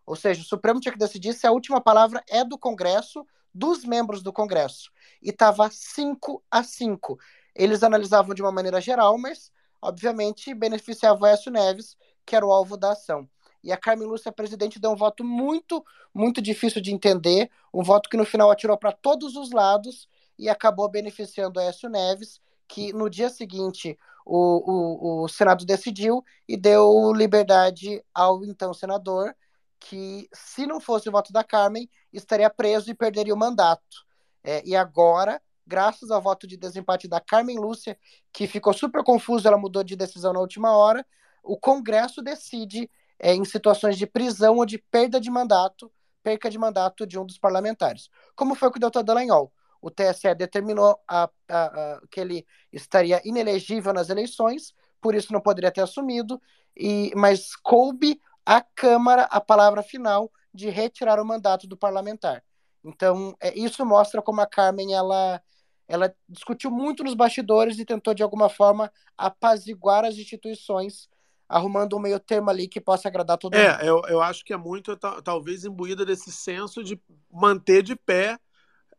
[0.05, 3.83] Ou seja, o Supremo tinha que decidir se a última palavra é do Congresso, dos
[3.83, 4.91] membros do Congresso.
[5.21, 7.17] E estava 5 a 5.
[7.55, 9.51] Eles analisavam de uma maneira geral, mas,
[9.81, 13.27] obviamente, beneficiava o Aécio Neves, que era o alvo da ação.
[13.63, 15.83] E a Carmen Lúcia, presidente, deu um voto muito,
[16.13, 20.07] muito difícil de entender, um voto que no final atirou para todos os lados
[20.37, 26.23] e acabou beneficiando o Aécio Neves, que no dia seguinte o, o, o Senado decidiu
[26.47, 29.35] e deu liberdade ao então senador,
[29.79, 34.05] que, se não fosse o voto da Carmen, estaria preso e perderia o mandato.
[34.43, 37.97] É, e agora, graças ao voto de desempate da Carmen Lúcia,
[38.31, 41.05] que ficou super confuso, ela mudou de decisão na última hora,
[41.43, 42.89] o Congresso decide
[43.19, 45.91] é, em situações de prisão ou de perda de mandato,
[46.21, 48.09] perca de mandato de um dos parlamentares.
[48.35, 49.51] Como foi com o doutor Dallagnol?
[49.81, 55.39] O TSE determinou a, a, a, que ele estaria inelegível nas eleições, por isso não
[55.39, 56.41] poderia ter assumido,
[56.75, 62.41] e, mas coube à Câmara a palavra final de retirar o mandato do parlamentar.
[62.81, 65.41] Então, é, isso mostra como a Carmen ela,
[65.85, 71.09] ela discutiu muito nos bastidores e tentou, de alguma forma, apaziguar as instituições,
[71.49, 73.81] arrumando um meio termo ali que possa agradar todo é, mundo.
[73.81, 76.97] É, eu, eu acho que é muito, talvez, imbuída desse senso de
[77.29, 78.39] manter de pé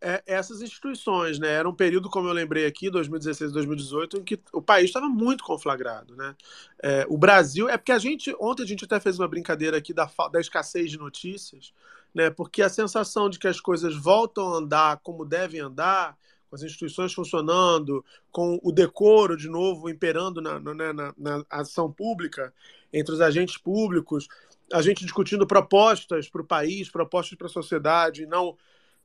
[0.00, 1.48] é, essas instituições, né?
[1.48, 5.42] Era um período, como eu lembrei aqui, 2016 2018, em que o país estava muito
[5.44, 6.34] conflagrado, né?
[6.82, 9.92] É, o Brasil, é porque a gente, ontem a gente até fez uma brincadeira aqui
[9.92, 11.72] da, da escassez de notícias,
[12.14, 12.30] né?
[12.30, 16.16] Porque a sensação de que as coisas voltam a andar como devem andar,
[16.48, 21.44] com as instituições funcionando, com o decoro de novo imperando na, na, né, na, na
[21.50, 22.54] ação pública,
[22.92, 24.28] entre os agentes públicos,
[24.72, 28.56] a gente discutindo propostas para o país, propostas para a sociedade, não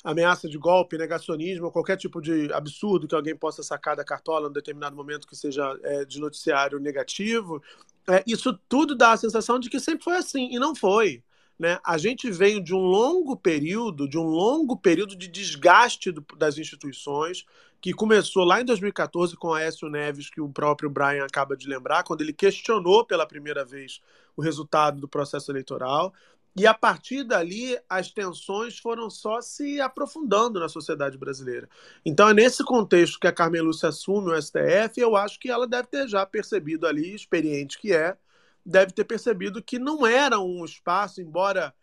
[0.04, 4.54] ameaça de golpe, negacionismo, qualquer tipo de absurdo que alguém possa sacar da cartola em
[4.54, 7.62] determinado momento que seja é, de noticiário negativo,
[8.08, 11.24] é, isso tudo dá a sensação de que sempre foi assim, e não foi.
[11.58, 11.80] Né?
[11.86, 16.58] A gente veio de um longo período, de um longo período de desgaste do, das
[16.58, 17.46] instituições,
[17.80, 22.04] que começou lá em 2014 com Aécio Neves, que o próprio Brian acaba de lembrar,
[22.04, 24.02] quando ele questionou pela primeira vez
[24.36, 26.14] o resultado do processo eleitoral.
[26.56, 31.68] E a partir dali, as tensões foram só se aprofundando na sociedade brasileira.
[32.06, 35.68] Então, é nesse contexto que a Carmen Lúcia assume o STF, eu acho que ela
[35.68, 38.16] deve ter já percebido ali, experiente que é,
[38.64, 41.74] deve ter percebido que não era um espaço, embora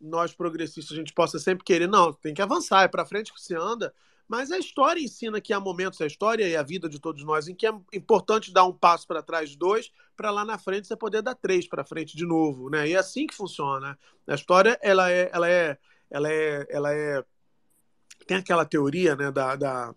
[0.00, 3.40] nós progressistas a gente possa sempre querer, não, tem que avançar, é para frente que
[3.40, 3.92] se anda,
[4.30, 7.48] mas a história ensina que há momentos, a história e a vida de todos nós,
[7.48, 10.94] em que é importante dar um passo para trás, dois, para lá na frente você
[10.94, 12.86] poder dar três para frente de novo, né?
[12.86, 13.98] E é assim que funciona.
[14.28, 15.76] A história, ela é, ela é,
[16.08, 17.24] ela é, ela é,
[18.24, 19.92] tem aquela teoria, né, da, da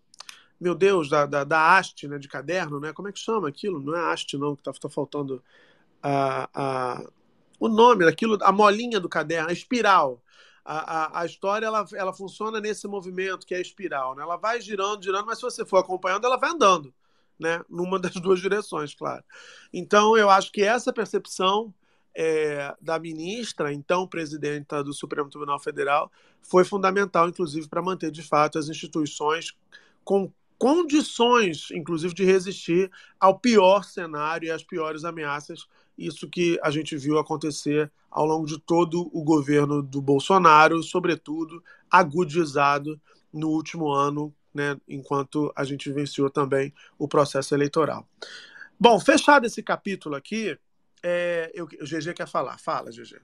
[0.59, 2.91] meu Deus, da, da, da haste, né, de caderno, né?
[2.91, 3.83] Como é que chama aquilo?
[3.83, 5.43] Não é haste, não, que tá, tá faltando
[6.01, 7.03] a, a,
[7.59, 10.22] o nome daquilo, a molinha do caderno, a espiral
[10.65, 14.15] a, a, a, história ela, ela funciona nesse movimento que é a espiral.
[14.15, 14.23] Né?
[14.23, 16.93] Ela vai girando, girando, mas se você for acompanhando, ela vai andando,
[17.39, 17.63] né?
[17.69, 19.23] numa das duas direções, claro.
[19.73, 21.73] Então, eu acho que essa percepção
[22.15, 26.11] é, da ministra, então presidenta do Supremo Tribunal Federal,
[26.41, 29.53] foi fundamental, inclusive, para manter de fato as instituições
[30.03, 35.67] com condições, inclusive, de resistir ao pior cenário e às piores ameaças.
[35.97, 41.63] Isso que a gente viu acontecer ao longo de todo o governo do Bolsonaro, sobretudo
[41.89, 42.99] agudizado
[43.31, 48.07] no último ano, né, enquanto a gente vivenciou também o processo eleitoral.
[48.79, 50.57] Bom, fechado esse capítulo aqui,
[51.01, 52.57] é, eu, o GG quer falar.
[52.57, 53.19] Fala, GG.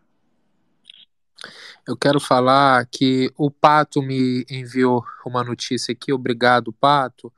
[1.87, 7.31] Eu quero falar que o Pato me enviou uma notícia aqui, obrigado, Pato,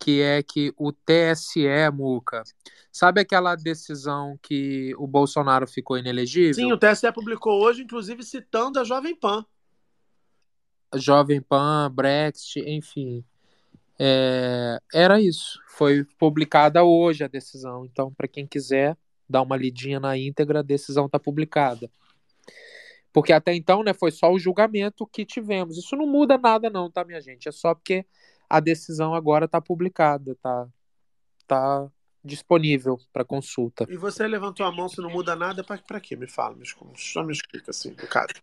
[0.00, 2.42] que é que o TSE, Muca,
[2.90, 6.54] sabe aquela decisão que o Bolsonaro ficou inelegível?
[6.54, 9.44] Sim, o TSE publicou hoje, inclusive citando a Jovem Pan.
[10.94, 13.22] Jovem Pan, Brexit, enfim.
[13.98, 15.60] É, era isso.
[15.68, 17.84] Foi publicada hoje a decisão.
[17.84, 18.96] Então, para quem quiser
[19.28, 21.90] dar uma lidinha na íntegra, a decisão está publicada.
[23.12, 25.76] Porque até então, né, foi só o julgamento que tivemos.
[25.76, 27.48] Isso não muda nada, não, tá, minha gente?
[27.48, 28.06] É só porque
[28.50, 30.66] a decisão agora está publicada, tá,
[31.46, 31.88] tá
[32.22, 33.86] disponível para consulta.
[33.88, 36.16] E você levantou a mão se não muda nada, para quê?
[36.16, 36.64] Me fala, me,
[36.96, 38.34] só me explica assim, no caso.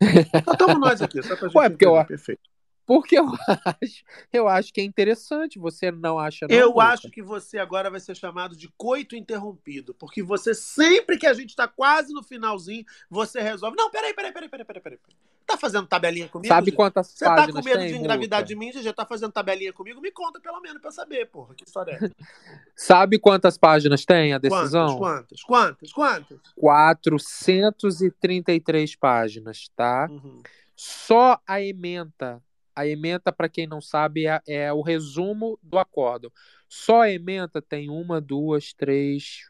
[0.52, 2.53] Estamos nós aqui, só pra gente Ué, porque eu, perfeito.
[2.86, 3.26] Porque eu
[3.64, 5.58] acho, eu acho que é interessante.
[5.58, 6.54] Você não acha, não?
[6.54, 6.84] Eu Luca?
[6.84, 11.34] acho que você agora vai ser chamado de coito interrompido, porque você sempre que a
[11.34, 13.76] gente tá quase no finalzinho, você resolve.
[13.76, 14.98] Não, peraí, peraí, peraí, peraí, peraí, peraí.
[15.46, 16.48] Tá fazendo tabelinha comigo?
[16.48, 16.76] Sabe Gê?
[16.76, 18.48] quantas Você tá com medo tem, de engravidar Muca?
[18.48, 18.94] de mim, GG?
[18.94, 20.00] Tá fazendo tabelinha comigo?
[20.00, 21.54] Me conta pelo menos eu saber, porra.
[21.54, 21.98] Que história é?
[22.74, 24.96] Sabe quantas páginas tem a decisão?
[24.96, 25.42] Quantas?
[25.42, 25.92] Quantas?
[25.92, 26.40] Quantas?
[26.56, 30.08] 433 páginas, tá?
[30.10, 30.40] Uhum.
[30.74, 32.42] Só a ementa.
[32.76, 36.30] A ementa, para quem não sabe, é, é o resumo do acórdão.
[36.68, 39.42] Só a ementa tem uma, duas, três.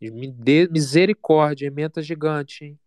[0.00, 2.78] Dê misericórdia, ementa gigante, hein?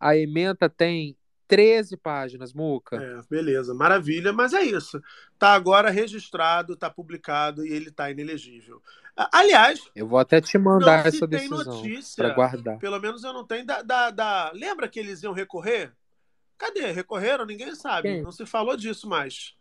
[0.00, 1.16] A ementa tem
[1.46, 2.96] 13 páginas, Muca.
[3.00, 5.00] É, beleza, maravilha, mas é isso.
[5.38, 8.82] Tá agora registrado, tá publicado e ele tá inelegível.
[9.32, 11.82] Aliás, Eu vou até te mandar essa decisão
[12.16, 12.78] para guardar.
[12.78, 15.92] pelo menos eu não tenho, da, da, da- Lembra que eles iam recorrer?
[16.58, 16.90] Cadê?
[16.92, 17.44] Recorreram?
[17.44, 18.08] Ninguém sabe.
[18.08, 18.22] Quem?
[18.22, 19.54] Não se falou disso mais.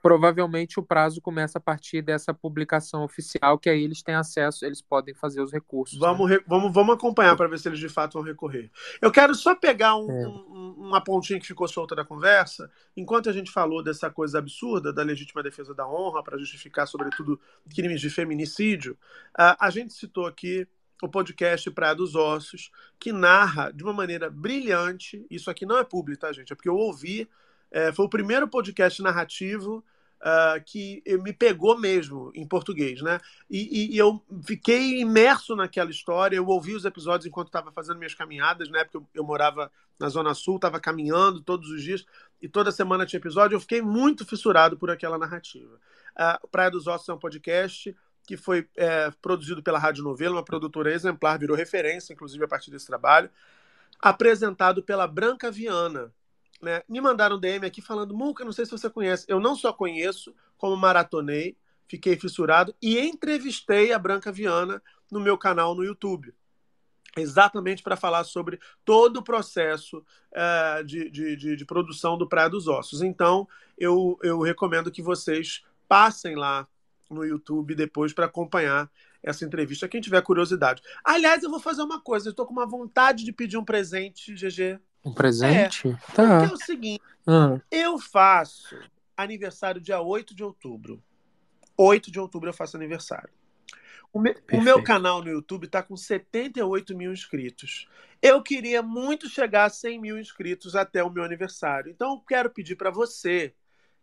[0.00, 4.80] Provavelmente o prazo começa a partir dessa publicação oficial, que aí eles têm acesso, eles
[4.80, 5.98] podem fazer os recursos.
[5.98, 6.06] né?
[6.06, 8.70] Vamos, re- vamos, vamos acompanhar para ver se eles de fato vão recorrer.
[9.02, 10.28] Eu quero só pegar um- É.
[10.28, 12.70] um- uma pontinha que ficou solta da conversa.
[12.96, 17.40] Enquanto a gente falou dessa coisa absurda da legítima defesa da honra para justificar, sobretudo,
[17.74, 18.96] crimes de feminicídio,
[19.36, 20.68] a, a gente citou aqui
[21.02, 25.24] o podcast Praia dos Ossos, que narra de uma maneira brilhante.
[25.30, 26.52] Isso aqui não é público, tá, gente?
[26.52, 27.28] É porque eu ouvi.
[27.70, 29.84] é, foi o primeiro podcast narrativo
[30.20, 33.20] ah, que me pegou mesmo em português, né?
[33.50, 36.36] E, e- e eu fiquei imerso naquela história.
[36.36, 38.68] Eu ouvi os episódios enquanto estava fazendo minhas caminhadas.
[38.70, 39.70] Na época eu, eu morava
[40.00, 42.06] na Zona Sul, estava caminhando todos os dias
[42.40, 43.56] e toda semana tinha episódio.
[43.56, 45.78] Eu fiquei muito fissurado por aquela narrativa.
[46.16, 47.94] Ah, Praia dos Ossos é um podcast
[48.26, 52.70] que foi é, produzido pela Rádio Novela, uma produtora exemplar, virou referência, inclusive, a partir
[52.70, 53.30] desse trabalho,
[54.00, 56.12] apresentado pela Branca Viana.
[56.60, 56.82] Né?
[56.88, 59.24] Me mandaram DM aqui falando, Muca, não sei se você conhece.
[59.28, 65.38] Eu não só conheço, como maratonei, fiquei fissurado e entrevistei a Branca Viana no meu
[65.38, 66.34] canal no YouTube.
[67.16, 72.50] Exatamente para falar sobre todo o processo eh, de, de, de, de produção do Praia
[72.50, 73.00] dos Ossos.
[73.00, 73.48] Então,
[73.78, 76.68] eu, eu recomendo que vocês passem lá
[77.14, 78.90] no YouTube depois para acompanhar
[79.22, 80.82] essa entrevista, quem tiver curiosidade.
[81.04, 84.34] Aliás, eu vou fazer uma coisa, eu estou com uma vontade de pedir um presente,
[84.34, 84.78] GG.
[85.04, 85.88] Um presente?
[85.88, 86.52] É Tá.
[86.52, 88.76] o seguinte, Ah, eu faço
[89.16, 91.02] aniversário dia 8 de outubro.
[91.76, 93.30] 8 de outubro eu faço aniversário.
[94.12, 97.88] O, me- o meu canal no YouTube está com 78 mil inscritos.
[98.22, 101.90] Eu queria muito chegar a 100 mil inscritos até o meu aniversário.
[101.90, 103.52] Então, eu quero pedir para você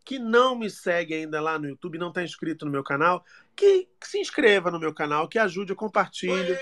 [0.03, 3.23] que não me segue ainda lá no YouTube, não está inscrito no meu canal,
[3.55, 6.57] que, que se inscreva no meu canal, que ajude, compartilhe.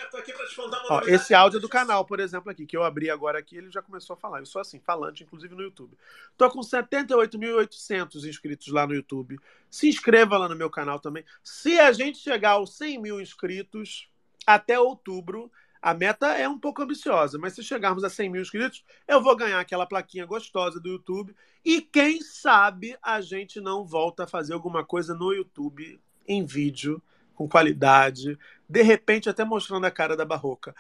[0.89, 3.71] Ó, esse áudio é do canal, por exemplo, aqui, que eu abri agora aqui, ele
[3.71, 4.39] já começou a falar.
[4.39, 5.97] Eu sou assim, falante, inclusive no YouTube.
[6.37, 9.39] Tô com 78.800 inscritos lá no YouTube.
[9.69, 11.25] Se inscreva lá no meu canal também.
[11.43, 14.07] Se a gente chegar aos 100 mil inscritos
[14.45, 15.51] até outubro,
[15.81, 19.35] a meta é um pouco ambiciosa, mas se chegarmos a 100 mil inscritos, eu vou
[19.35, 21.35] ganhar aquela plaquinha gostosa do YouTube.
[21.65, 27.01] E quem sabe a gente não volta a fazer alguma coisa no YouTube em vídeo,
[27.33, 28.37] com qualidade,
[28.69, 30.75] de repente até mostrando a cara da Barroca.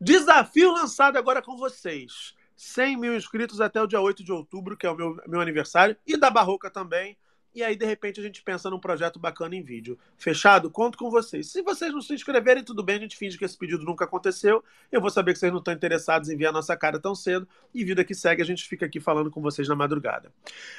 [0.00, 2.34] Desafio lançado agora com vocês.
[2.56, 5.96] 100 mil inscritos até o dia 8 de outubro, que é o meu, meu aniversário,
[6.06, 7.16] e da Barroca também.
[7.56, 9.98] E aí, de repente, a gente pensa num projeto bacana em vídeo.
[10.18, 10.70] Fechado?
[10.70, 11.50] Conto com vocês.
[11.50, 14.62] Se vocês não se inscreverem, tudo bem, a gente finge que esse pedido nunca aconteceu.
[14.92, 17.48] Eu vou saber que vocês não estão interessados em ver a nossa cara tão cedo.
[17.72, 20.30] E vida que segue, a gente fica aqui falando com vocês na madrugada.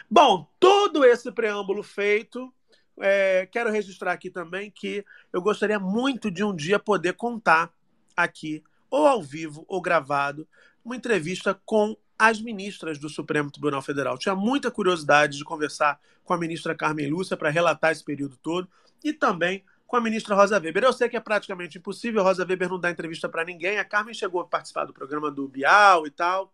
[0.07, 2.53] Bom, todo esse preâmbulo feito,
[2.99, 7.73] é, quero registrar aqui também que eu gostaria muito de um dia poder contar
[8.15, 10.47] aqui, ou ao vivo, ou gravado,
[10.85, 14.17] uma entrevista com as ministras do Supremo Tribunal Federal.
[14.17, 18.67] Tinha muita curiosidade de conversar com a ministra Carmen Lúcia para relatar esse período todo
[19.03, 20.83] e também com a ministra Rosa Weber.
[20.83, 23.77] Eu sei que é praticamente impossível, Rosa Weber não dar entrevista para ninguém.
[23.77, 26.53] A Carmen chegou a participar do programa do Bial e tal.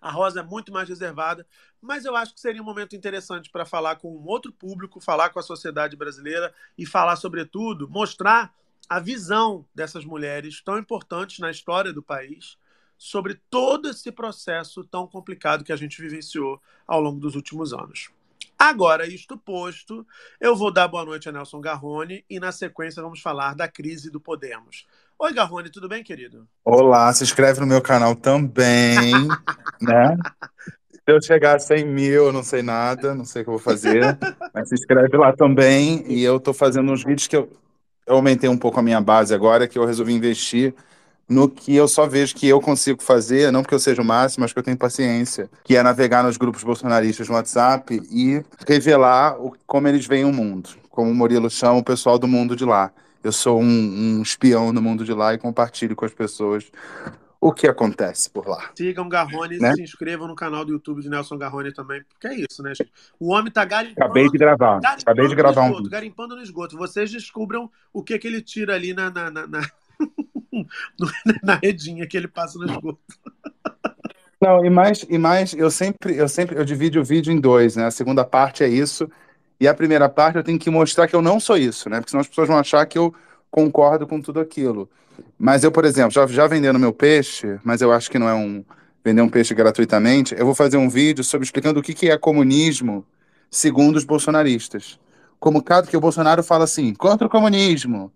[0.00, 1.46] A Rosa é muito mais reservada,
[1.78, 5.28] mas eu acho que seria um momento interessante para falar com um outro público, falar
[5.28, 8.54] com a sociedade brasileira e falar, sobretudo, mostrar
[8.88, 12.56] a visão dessas mulheres tão importantes na história do país
[13.00, 18.10] sobre todo esse processo tão complicado que a gente vivenciou ao longo dos últimos anos.
[18.58, 20.06] Agora, isto posto,
[20.38, 24.10] eu vou dar boa noite a Nelson Garrone e, na sequência, vamos falar da crise
[24.10, 24.86] do Podemos.
[25.18, 26.46] Oi, Garrone, tudo bem, querido?
[26.62, 29.14] Olá, se inscreve no meu canal também,
[29.80, 30.18] né?
[30.92, 33.54] Se eu chegar a 100 mil, eu não sei nada, não sei o que eu
[33.54, 34.18] vou fazer,
[34.52, 36.04] mas se inscreve lá também.
[36.06, 37.50] E eu tô fazendo uns vídeos que eu,
[38.06, 40.74] eu aumentei um pouco a minha base agora, que eu resolvi investir
[41.30, 44.42] no que eu só vejo que eu consigo fazer, não porque eu seja o máximo,
[44.42, 49.40] mas porque eu tenho paciência, que é navegar nos grupos bolsonaristas no WhatsApp e revelar
[49.40, 52.64] o, como eles veem o mundo, como o Murilo chama o pessoal do mundo de
[52.64, 52.90] lá.
[53.22, 53.64] Eu sou um,
[54.18, 56.64] um espião no mundo de lá e compartilho com as pessoas
[57.40, 58.70] o que acontece por lá.
[58.76, 59.70] Sigam Garrone Né?
[59.70, 62.74] e se inscrevam no canal do YouTube de Nelson Garrone também, porque é isso, né,
[62.74, 62.92] gente?
[63.18, 64.04] O homem tá garimpando.
[64.04, 65.90] Acabei de gravar, garimpando acabei de no gravar um esgoto, vídeo.
[65.90, 66.76] Garimpando no esgoto.
[66.76, 69.70] Vocês descubram o que, que ele tira ali na, na, na,
[71.42, 71.56] na...
[71.56, 73.00] redinha que ele passa no esgoto.
[74.40, 77.76] Não, e mais, e mais, eu sempre, eu sempre, eu divido o vídeo em dois,
[77.76, 77.86] né?
[77.86, 79.10] A segunda parte é isso,
[79.60, 81.98] e a primeira parte eu tenho que mostrar que eu não sou isso, né?
[81.98, 83.14] Porque senão as pessoas vão achar que eu
[83.50, 84.88] concordo com tudo aquilo.
[85.38, 88.34] Mas eu, por exemplo, já, já vendendo meu peixe, mas eu acho que não é
[88.34, 88.64] um
[89.04, 92.18] vender um peixe gratuitamente, eu vou fazer um vídeo sobre explicando o que, que é
[92.18, 93.04] comunismo
[93.50, 94.98] segundo os bolsonaristas.
[95.38, 98.12] Como cada que o Bolsonaro fala assim, contra o comunismo.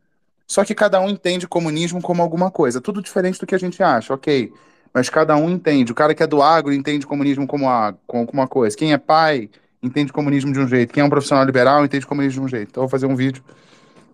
[0.47, 3.83] Só que cada um entende comunismo como alguma coisa, tudo diferente do que a gente
[3.83, 4.53] acha, ok.
[4.93, 5.91] Mas cada um entende.
[5.91, 8.77] O cara que é do agro entende comunismo como, a, como alguma coisa.
[8.77, 9.51] Quem é pai
[9.83, 10.95] entende comunismo de um jeito.
[10.95, 12.69] Quem é um profissional liberal entende comunismo de um jeito.
[12.71, 13.43] Então eu vou fazer um vídeo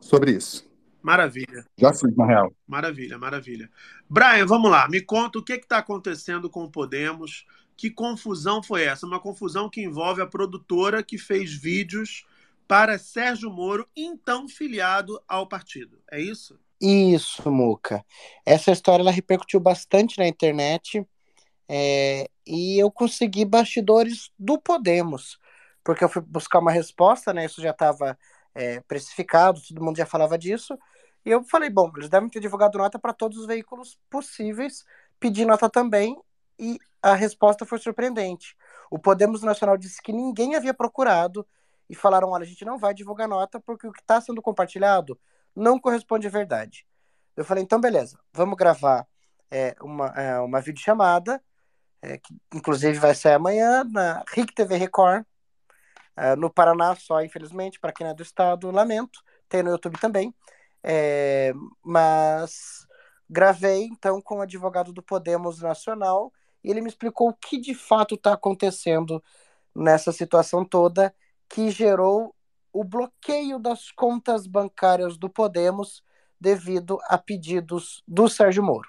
[0.01, 0.69] sobre isso.
[1.03, 1.65] Maravilha.
[1.77, 2.53] Já fiz, na real.
[2.67, 3.71] Maravilha, maravilha.
[4.09, 4.89] Brian, vamos lá.
[4.89, 7.47] Me conta o que está acontecendo com o Podemos.
[7.77, 9.07] Que confusão foi essa?
[9.07, 12.25] Uma confusão que envolve a produtora que fez vídeos
[12.71, 16.01] para Sérgio Moro, então filiado ao partido.
[16.09, 16.57] É isso?
[16.81, 18.07] Isso, Muca.
[18.47, 21.05] Essa história ela repercutiu bastante na internet
[21.69, 25.37] é, e eu consegui bastidores do Podemos,
[25.83, 27.45] porque eu fui buscar uma resposta, né?
[27.45, 28.17] Isso já estava
[28.55, 30.79] é, precificado, todo mundo já falava disso.
[31.27, 34.85] E eu falei, bom, eles devem ter divulgado nota para todos os veículos possíveis,
[35.19, 36.17] pedi nota também,
[36.57, 38.57] e a resposta foi surpreendente.
[38.89, 41.45] O Podemos Nacional disse que ninguém havia procurado
[41.91, 45.19] e falaram: olha, a gente não vai divulgar nota porque o que está sendo compartilhado
[45.55, 46.87] não corresponde à verdade.
[47.37, 49.07] Eu falei: então, beleza, vamos gravar
[49.51, 51.43] é, uma, é, uma videochamada,
[52.01, 55.25] é, que inclusive vai sair amanhã na RIC TV Record,
[56.17, 60.33] é, no Paraná só, infelizmente, para quem é do estado, lamento, tem no YouTube também.
[60.83, 61.53] É,
[61.85, 62.87] mas
[63.29, 66.33] gravei então com o advogado do Podemos Nacional
[66.65, 69.23] e ele me explicou o que de fato está acontecendo
[69.75, 71.15] nessa situação toda
[71.51, 72.33] que gerou
[72.73, 76.03] o bloqueio das contas bancárias do Podemos
[76.41, 78.89] devido a pedidos do Sérgio Moro.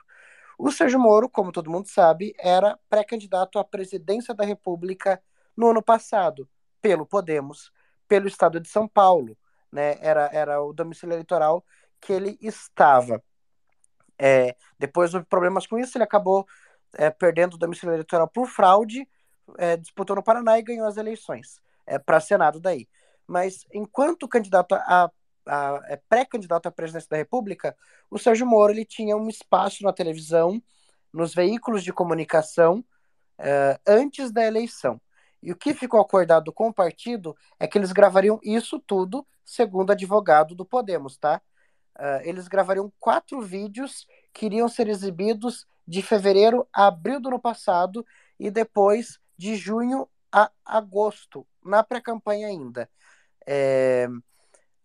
[0.60, 5.20] O Sérgio Moro, como todo mundo sabe, era pré-candidato à presidência da República
[5.58, 6.48] no ano passado,
[6.80, 7.72] pelo Podemos,
[8.08, 9.36] pelo estado de São Paulo.
[9.72, 9.98] Né?
[10.00, 11.66] Era, era o domicílio eleitoral
[12.00, 13.24] que ele estava.
[14.20, 16.46] É, depois houve problemas com isso, ele acabou
[16.94, 19.10] é, perdendo o domicílio eleitoral por fraude,
[19.58, 21.60] é, disputou no Paraná e ganhou as eleições
[21.92, 22.88] é, para Senado daí.
[23.28, 25.12] Mas enquanto candidato a,
[25.46, 27.76] a é, pré-candidato à presidência da República,
[28.10, 30.62] o Sérgio Moro ele tinha um espaço na televisão,
[31.14, 32.84] nos veículos de comunicação
[33.38, 35.00] é, antes da eleição.
[35.44, 39.92] E o que ficou acordado com o partido é que eles gravariam isso tudo, segundo
[39.92, 41.42] advogado do Podemos, tá?
[41.98, 47.40] Uh, eles gravariam quatro vídeos que iriam ser exibidos de fevereiro a abril do ano
[47.40, 48.06] passado
[48.40, 52.90] e depois de junho a agosto, na pré-campanha ainda.
[53.46, 54.08] É,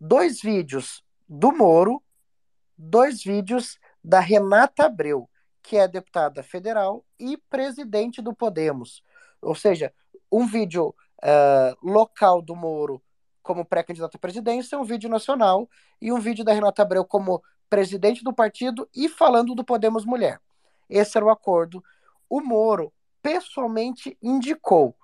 [0.00, 2.02] dois vídeos do Moro,
[2.76, 5.28] dois vídeos da Renata Abreu,
[5.62, 9.02] que é deputada federal e presidente do Podemos.
[9.42, 9.92] Ou seja,
[10.30, 13.02] um vídeo uh, local do Moro
[13.42, 15.68] como pré-candidato à presidência, um vídeo nacional
[16.00, 20.40] e um vídeo da Renata Abreu como presidente do partido e falando do Podemos Mulher.
[20.88, 21.82] Esse era o acordo.
[22.28, 22.92] O Moro
[23.22, 24.96] pessoalmente indicou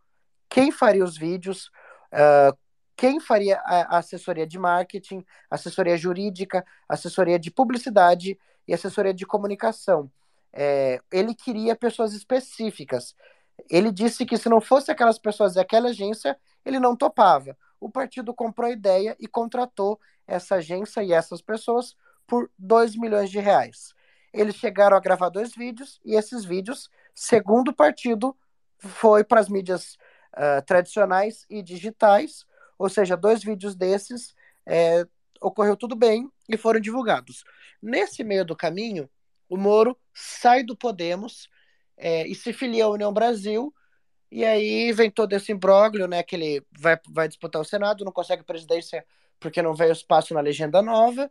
[0.52, 1.70] quem faria os vídeos,
[2.12, 2.54] uh,
[2.94, 8.38] quem faria a, assessoria de marketing, assessoria jurídica, assessoria de publicidade
[8.68, 10.12] e assessoria de comunicação.
[10.52, 13.16] É, ele queria pessoas específicas.
[13.70, 17.56] Ele disse que se não fosse aquelas pessoas daquela agência, ele não topava.
[17.80, 21.96] O partido comprou a ideia e contratou essa agência e essas pessoas
[22.26, 23.94] por 2 milhões de reais.
[24.34, 28.36] Eles chegaram a gravar dois vídeos e esses vídeos, segundo o partido,
[28.78, 29.96] foi para as mídias
[30.34, 32.46] uh, tradicionais e digitais,
[32.78, 34.34] ou seja, dois vídeos desses
[34.66, 35.06] é,
[35.40, 37.44] ocorreu tudo bem e foram divulgados.
[37.80, 39.08] Nesse meio do caminho,
[39.48, 41.48] o Moro sai do Podemos
[41.96, 43.72] é, e se filia à União Brasil,
[44.30, 48.12] e aí vem todo esse imbróglio, né, que ele vai, vai disputar o Senado, não
[48.12, 49.04] consegue presidência
[49.38, 51.30] porque não veio espaço na legenda nova,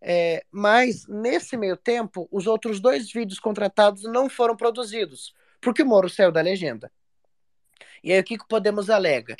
[0.00, 5.86] é, mas nesse meio tempo, os outros dois vídeos contratados não foram produzidos, porque o
[5.86, 6.92] Moro saiu da legenda.
[8.02, 9.36] E aí o que, que Podemos alega?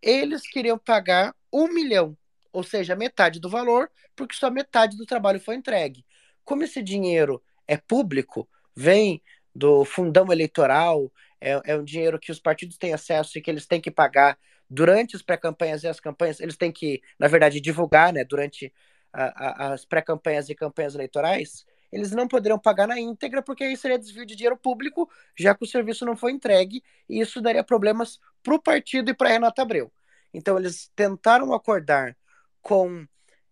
[0.00, 2.16] Eles queriam pagar um milhão,
[2.52, 6.04] ou seja, metade do valor, porque só metade do trabalho foi entregue.
[6.44, 9.22] Como esse dinheiro é público, vem
[9.54, 13.66] do fundão eleitoral, é, é um dinheiro que os partidos têm acesso e que eles
[13.66, 14.38] têm que pagar
[14.68, 18.72] durante as pré-campanhas e as campanhas, eles têm que, na verdade, divulgar, né, durante
[19.12, 23.76] a, a, as pré-campanhas e campanhas eleitorais, eles não poderiam pagar na íntegra, porque aí
[23.76, 27.64] seria desvio de dinheiro público, já que o serviço não foi entregue, e isso daria
[27.64, 29.90] problemas para o partido e para Renata Abreu.
[30.32, 32.16] Então, eles tentaram acordar
[32.60, 33.06] com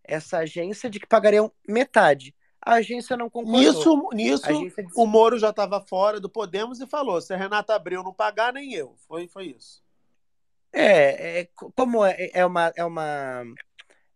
[0.05, 2.35] essa agência de que pagariam metade.
[2.61, 3.61] A agência não concordou.
[3.61, 4.87] Nisso, nisso disse...
[4.95, 8.53] o Moro já estava fora do Podemos e falou: se a Renata Abreu não pagar,
[8.53, 8.97] nem eu.
[9.07, 9.83] Foi, foi isso.
[10.73, 13.45] É, é como é, é, uma, é uma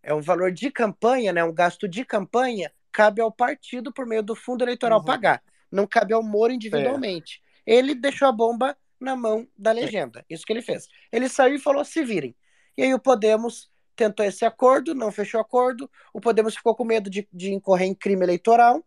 [0.03, 4.23] é um valor de campanha, né, um gasto de campanha, cabe ao partido por meio
[4.23, 5.05] do fundo eleitoral uhum.
[5.05, 5.43] pagar.
[5.71, 7.41] Não cabe ao Moro individualmente.
[7.67, 7.75] É.
[7.75, 10.25] Ele deixou a bomba na mão da legenda.
[10.29, 10.89] Isso que ele fez.
[11.11, 12.37] Ele saiu e falou: se virem.
[12.77, 15.91] E aí o Podemos tentou esse acordo, não fechou acordo.
[16.13, 18.85] O Podemos ficou com medo de, de incorrer em crime eleitoral,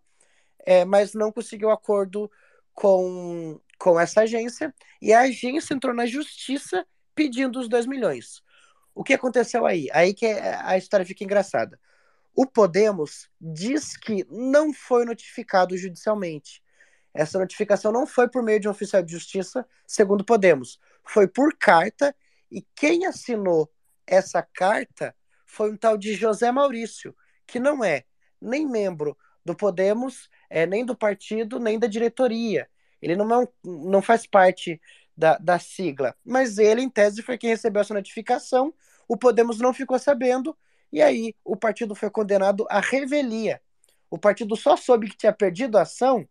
[0.66, 2.30] é, mas não conseguiu acordo
[2.74, 4.74] com, com essa agência.
[5.02, 8.42] E a agência entrou na justiça pedindo os 2 milhões.
[8.96, 9.88] O que aconteceu aí?
[9.92, 11.80] Aí que a história fica engraçada.
[12.36, 16.64] O Podemos diz que não foi notificado judicialmente.
[17.14, 20.80] Essa notificação não foi por meio de um oficial de justiça, segundo Podemos.
[21.04, 22.16] Foi por carta,
[22.50, 23.72] e quem assinou
[24.08, 25.16] essa carta
[25.46, 27.16] foi um tal de José Maurício,
[27.46, 28.04] que não é
[28.42, 29.16] nem membro
[29.46, 32.68] do Podemos, é, nem do partido, nem da diretoria.
[33.02, 34.82] Ele não, é um, não faz parte
[35.16, 36.16] da, da sigla.
[36.26, 38.74] Mas ele, em tese, foi quem recebeu essa notificação.
[39.08, 40.58] O Podemos não ficou sabendo,
[40.94, 43.60] e aí o partido foi condenado à revelia.
[44.12, 46.30] O partido só soube que tinha perdido a ação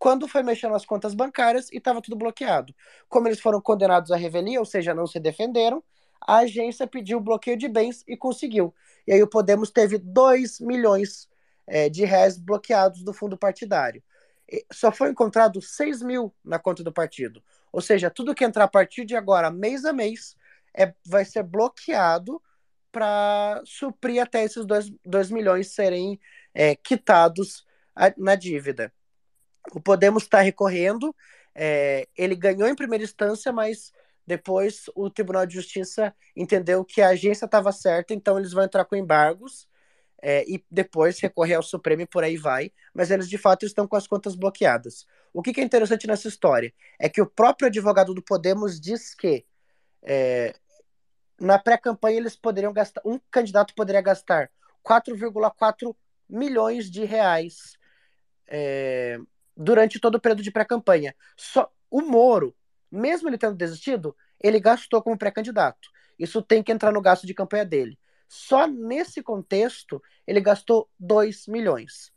[0.00, 2.74] quando foi mexendo nas contas bancárias e estava tudo bloqueado.
[3.08, 5.80] Como eles foram condenados à revelia, ou seja, não se defenderam,
[6.20, 8.74] a agência pediu bloqueio de bens e conseguiu.
[9.06, 11.28] E aí o Podemos teve 2 milhões
[11.64, 14.02] é, de reais bloqueados do fundo partidário.
[14.50, 17.40] E só foi encontrado 6 mil na conta do partido.
[17.72, 20.36] Ou seja, tudo que entrar a partir de agora, mês a mês,
[20.76, 22.42] é, vai ser bloqueado
[22.90, 24.64] para suprir até esses
[25.04, 26.20] 2 milhões serem
[26.54, 27.64] é, quitados
[27.94, 28.92] a, na dívida.
[29.72, 31.14] O Podemos está recorrendo,
[31.54, 33.92] é, ele ganhou em primeira instância, mas
[34.26, 38.84] depois o Tribunal de Justiça entendeu que a agência estava certa, então eles vão entrar
[38.84, 39.68] com embargos
[40.22, 43.88] é, e depois recorrer ao Supremo e por aí vai, mas eles de fato estão
[43.88, 45.06] com as contas bloqueadas.
[45.32, 49.14] O que, que é interessante nessa história é que o próprio advogado do Podemos diz
[49.14, 49.44] que
[50.02, 50.54] é,
[51.40, 54.50] na pré-campanha eles poderiam gastar, um candidato poderia gastar
[54.86, 55.96] 4,4
[56.28, 57.76] milhões de reais
[58.46, 59.18] é,
[59.56, 61.14] durante todo o período de pré-campanha.
[61.36, 62.54] Só o Moro,
[62.90, 65.88] mesmo ele tendo desistido, ele gastou como pré-candidato.
[66.18, 67.98] Isso tem que entrar no gasto de campanha dele.
[68.28, 72.12] Só nesse contexto, ele gastou 2 milhões.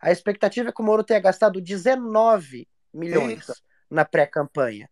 [0.00, 3.60] A expectativa é que o Moro tenha gastado 19 milhões Eita.
[3.90, 4.88] na pré-campanha.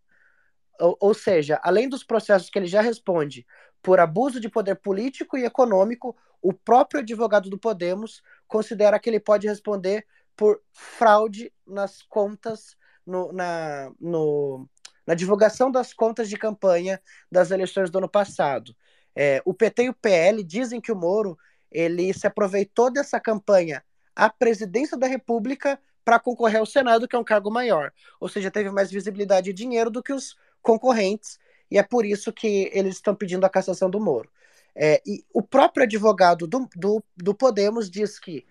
[0.79, 3.47] Ou, ou, seja, além dos processos que ele já responde
[3.83, 9.21] por abuso de poder político e econômico, o próprio advogado do Podemos considera que ele
[9.21, 12.77] pode responder por fraude nas contas,
[13.07, 14.69] no, na, no,
[15.07, 17.01] na divulgação das contas de campanha
[17.31, 18.75] das eleições do ano passado.
[19.15, 21.39] É, o PT e o PL dizem que o Moro
[21.71, 23.83] ele se aproveitou dessa campanha
[24.15, 27.93] à presidência da República para concorrer ao Senado, que é um cargo maior.
[28.21, 31.39] Ou seja, teve mais visibilidade e dinheiro do que os concorrentes,
[31.71, 34.31] e é por isso que eles estão pedindo a cassação do Moro.
[34.75, 38.47] É, e o próprio advogado do, do, do Podemos diz que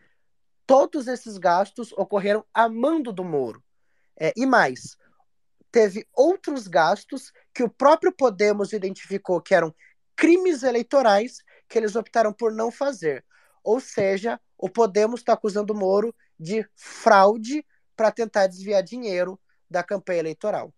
[0.66, 3.64] todos esses gastos ocorreram a mando do Moro.
[4.20, 4.98] É, e mais,
[5.72, 9.74] teve outros gastos que o próprio Podemos identificou que eram
[10.16, 13.24] crimes eleitorais que eles optaram por não fazer.
[13.64, 17.66] Ou seja, o Podemos está acusando o Moro de fraude
[17.96, 19.40] para tentar desviar dinheiro
[19.70, 20.74] da campanha eleitoral.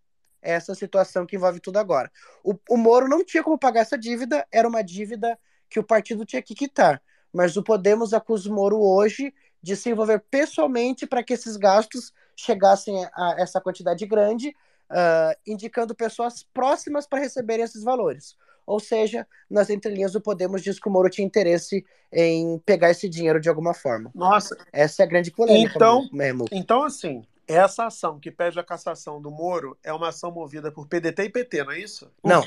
[0.47, 2.11] Essa situação que envolve tudo agora.
[2.43, 5.37] O, o Moro não tinha como pagar essa dívida, era uma dívida
[5.69, 7.01] que o partido tinha que quitar.
[7.33, 12.13] Mas o Podemos acusa o Moro hoje de se envolver pessoalmente para que esses gastos
[12.35, 14.49] chegassem a essa quantidade grande,
[14.89, 18.35] uh, indicando pessoas próximas para receberem esses valores.
[18.65, 23.07] Ou seja, nas entrelinhas do Podemos diz que o Moro tinha interesse em pegar esse
[23.07, 24.11] dinheiro de alguma forma.
[24.13, 24.57] Nossa.
[24.71, 25.73] Essa é a grande polêmica.
[25.75, 26.45] Então, mesmo.
[26.51, 30.87] então assim, essa ação que pede a cassação do Moro é uma ação movida por
[30.87, 32.11] PDT e PT, não é isso?
[32.23, 32.43] Não.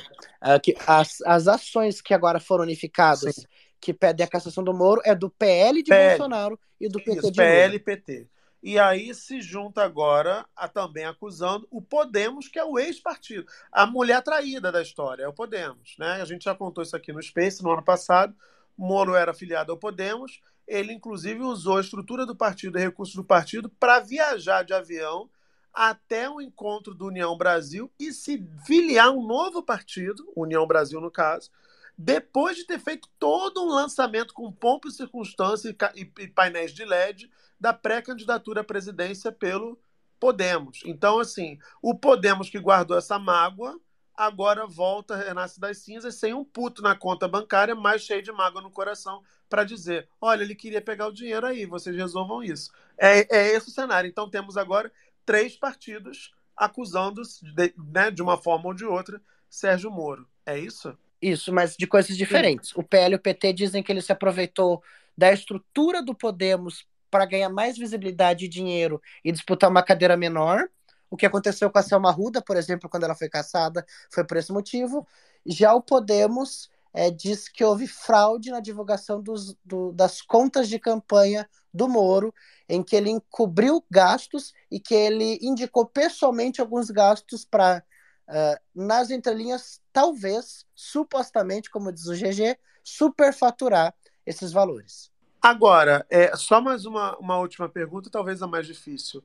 [0.87, 3.47] As, as ações que agora foram unificadas, Sim.
[3.81, 6.19] que pedem a cassação do Moro, é do PL de PL.
[6.19, 8.29] Bolsonaro e do PT isso, de PL e PT.
[8.63, 13.51] E aí se junta agora a também acusando o Podemos, que é o ex-partido.
[13.73, 15.97] A mulher traída da história é o Podemos.
[15.99, 16.21] Né?
[16.21, 18.35] A gente já contou isso aqui no Space no ano passado.
[18.77, 20.43] Moro era afiliado ao Podemos.
[20.71, 25.29] Ele, inclusive, usou a estrutura do partido e recursos do partido para viajar de avião
[25.75, 31.11] até o encontro do União Brasil e se filiar um novo partido, União Brasil no
[31.11, 31.51] caso,
[31.99, 37.29] depois de ter feito todo um lançamento com pompa e circunstância e painéis de LED
[37.59, 39.77] da pré-candidatura à presidência pelo
[40.21, 40.83] Podemos.
[40.85, 43.77] Então, assim, o Podemos que guardou essa mágoa,
[44.21, 48.61] agora volta, renasce das cinzas, sem um puto na conta bancária, mas cheio de mágoa
[48.61, 52.71] no coração, para dizer: olha, ele queria pegar o dinheiro aí, vocês resolvam isso.
[52.99, 54.09] É, é esse o cenário.
[54.09, 54.93] Então, temos agora
[55.25, 60.29] três partidos acusando, de, né, de uma forma ou de outra, Sérgio Moro.
[60.45, 60.97] É isso?
[61.23, 62.71] Isso, mas de coisas diferentes.
[62.71, 62.75] Sim.
[62.77, 64.83] O PL e o PT dizem que ele se aproveitou
[65.17, 70.69] da estrutura do Podemos para ganhar mais visibilidade e dinheiro e disputar uma cadeira menor.
[71.11, 74.37] O que aconteceu com a Selma Ruda, por exemplo, quando ela foi caçada, foi por
[74.37, 75.07] esse motivo.
[75.45, 80.79] Já o Podemos é, diz que houve fraude na divulgação dos, do, das contas de
[80.79, 82.35] campanha do Moro,
[82.69, 87.83] em que ele encobriu gastos e que ele indicou pessoalmente alguns gastos para,
[88.29, 93.95] uh, nas entrelinhas, talvez, supostamente, como diz o GG, superfaturar
[94.27, 95.11] esses valores.
[95.41, 99.25] Agora, é, só mais uma, uma última pergunta, talvez a mais difícil.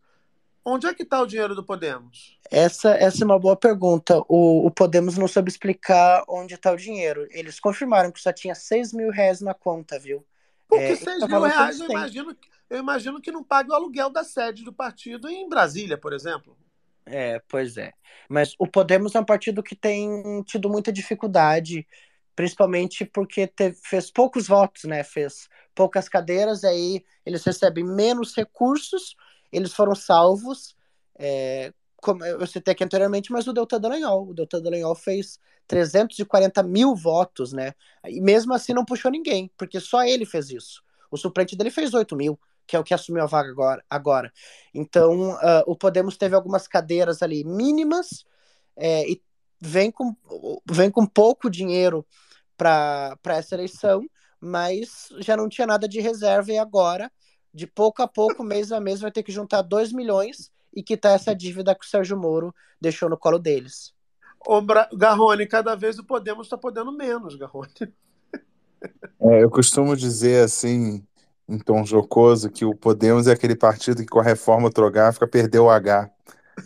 [0.68, 2.40] Onde é que está o dinheiro do Podemos?
[2.50, 4.18] Essa, essa é uma boa pergunta.
[4.28, 7.28] O, o Podemos não soube explicar onde está o dinheiro.
[7.30, 10.26] Eles confirmaram que só tinha 6 mil reais na conta, viu?
[10.68, 12.36] Porque é, 6 mil reais eu imagino,
[12.68, 16.58] eu imagino que não pague o aluguel da sede do partido em Brasília, por exemplo.
[17.06, 17.94] É, pois é.
[18.28, 21.88] Mas o Podemos é um partido que tem tido muita dificuldade,
[22.36, 25.04] principalmente porque teve, fez poucos votos, né?
[25.04, 29.16] Fez poucas cadeiras, aí eles recebem menos recursos,
[29.56, 30.76] eles foram salvos,
[31.18, 36.62] é, como eu citei aqui anteriormente, mas o Deltan Dallagnol, o Deltan Dallagnol fez 340
[36.64, 37.74] mil votos, né?
[38.08, 40.84] E mesmo assim não puxou ninguém, porque só ele fez isso.
[41.10, 43.84] O suplente dele fez 8 mil, que é o que assumiu a vaga agora.
[43.90, 44.34] agora.
[44.74, 48.26] Então, uh, o Podemos teve algumas cadeiras ali mínimas
[48.76, 49.22] é, e
[49.60, 50.16] vem com,
[50.70, 52.06] vem com pouco dinheiro
[52.58, 54.06] para essa eleição,
[54.40, 57.12] mas já não tinha nada de reserva e agora,
[57.56, 61.16] de pouco a pouco, mês a mês, vai ter que juntar 2 milhões e quitar
[61.16, 63.94] essa dívida que o Sérgio Moro deixou no colo deles.
[64.46, 64.62] Ô,
[64.94, 67.72] Garrone, cada vez o Podemos está podendo menos, Garrone.
[69.22, 71.02] É, eu costumo dizer assim,
[71.48, 75.64] em tom jocoso, que o Podemos é aquele partido que com a reforma trográfica perdeu
[75.64, 76.12] o H.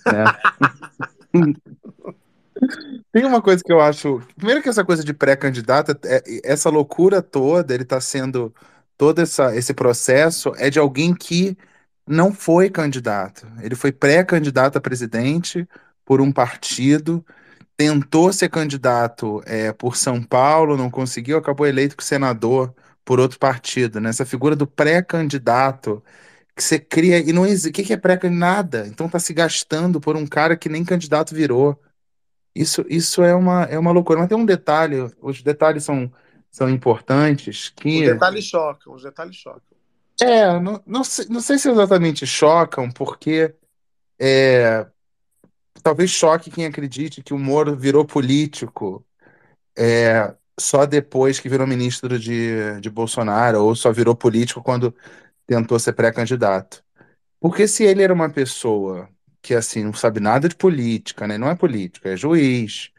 [0.07, 0.23] Né?
[3.11, 4.21] Tem uma coisa que eu acho.
[4.35, 8.53] Primeiro que essa coisa de pré-candidata, é, essa loucura toda, ele está sendo.
[8.99, 11.57] Todo essa, esse processo é de alguém que
[12.05, 13.47] não foi candidato.
[13.61, 15.65] Ele foi pré-candidato a presidente
[16.03, 17.25] por um partido,
[17.77, 24.01] tentou ser candidato é, por São Paulo, não conseguiu, acabou eleito senador por outro partido.
[24.01, 24.09] Né?
[24.09, 26.03] Essa figura do pré-candidato
[26.53, 27.19] que você cria.
[27.19, 27.69] E não existe.
[27.69, 28.39] O que é pré-candidato?
[28.39, 28.87] Nada.
[28.87, 31.79] Então está se gastando por um cara que nem candidato virou.
[32.53, 34.19] Isso, isso é uma, é uma loucura.
[34.19, 36.11] Mas tem um detalhe, os detalhes são,
[36.51, 37.69] são importantes.
[37.69, 38.01] Que...
[38.01, 39.61] Os detalhes chocam, os detalhes chocam.
[40.21, 43.55] É, não, não, sei, não sei se exatamente chocam, porque
[44.19, 44.85] é,
[45.81, 49.05] talvez choque quem acredite que o Moro virou político
[49.77, 54.93] é, só depois que virou ministro de, de Bolsonaro, ou só virou político quando
[55.47, 56.83] tentou ser pré-candidato.
[57.39, 59.09] Porque se ele era uma pessoa
[59.41, 61.37] que assim não sabe nada de política, né?
[61.37, 62.91] Não é político, é juiz.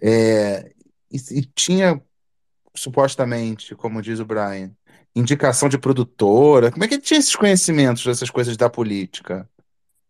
[0.00, 0.72] É,
[1.10, 2.00] e, e tinha
[2.76, 4.70] supostamente, como diz o Brian,
[5.14, 6.70] indicação de produtora.
[6.70, 9.48] Como é que ele tinha esses conhecimentos dessas coisas da política?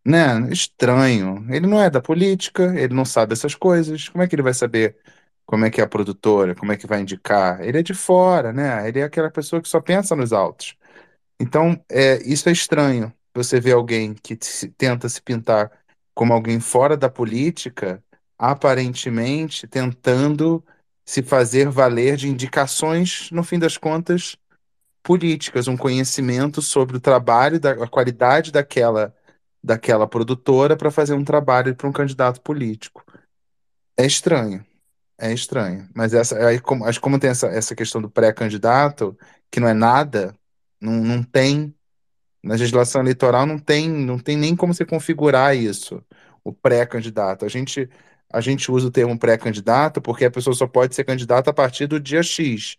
[0.05, 0.51] Né?
[0.53, 1.47] Estranho.
[1.51, 4.09] Ele não é da política, ele não sabe essas coisas.
[4.09, 4.97] Como é que ele vai saber
[5.47, 7.61] como é que é a produtora, como é que vai indicar?
[7.63, 8.89] Ele é de fora, né?
[8.89, 10.77] Ele é aquela pessoa que só pensa nos autos.
[11.41, 13.13] Então, é, isso é estranho.
[13.35, 15.71] Você vê alguém que se- tenta se pintar
[16.15, 18.03] como alguém fora da política,
[18.39, 20.65] aparentemente tentando
[21.07, 24.37] se fazer valer de indicações, no fim das contas,
[25.03, 29.15] políticas, um conhecimento sobre o trabalho, da, a qualidade daquela,
[29.63, 33.05] daquela produtora para fazer um trabalho para um candidato político.
[33.97, 34.67] É estranho,
[35.17, 35.89] é estranho.
[35.95, 39.17] Mas essa, aí, como, que como tem essa, essa questão do pré-candidato,
[39.49, 40.35] que não é nada,
[40.81, 41.73] não, não tem,
[42.43, 46.03] na legislação eleitoral não tem, não tem nem como você configurar isso,
[46.43, 47.45] o pré-candidato.
[47.45, 47.89] A gente,
[48.33, 51.87] a gente usa o termo pré-candidato porque a pessoa só pode ser candidata a partir
[51.87, 52.77] do dia X.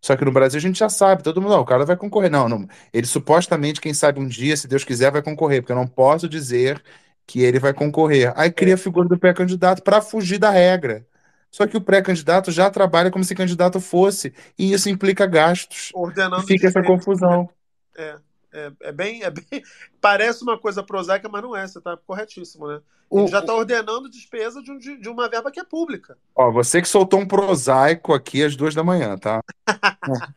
[0.00, 2.30] Só que no Brasil a gente já sabe, todo mundo, não, o cara vai concorrer.
[2.30, 5.76] Não, não, ele supostamente, quem sabe um dia, se Deus quiser, vai concorrer, porque eu
[5.76, 6.82] não posso dizer
[7.26, 8.32] que ele vai concorrer.
[8.36, 11.06] Aí cria a figura do pré-candidato para fugir da regra.
[11.50, 15.90] Só que o pré-candidato já trabalha como se candidato fosse, e isso implica gastos.
[15.94, 17.48] Ordenando E fica essa confusão.
[17.96, 18.16] É,
[18.54, 19.44] é, é bem, é bem.
[20.00, 21.66] Parece uma coisa prosaica, mas não é.
[21.66, 22.80] Você está corretíssimo, né?
[23.10, 26.16] O- Ele já está ordenando despesa de, um- de- de uma verba que é pública.
[26.34, 29.40] Ó, você que soltou um prosaico aqui às duas da manhã, tá?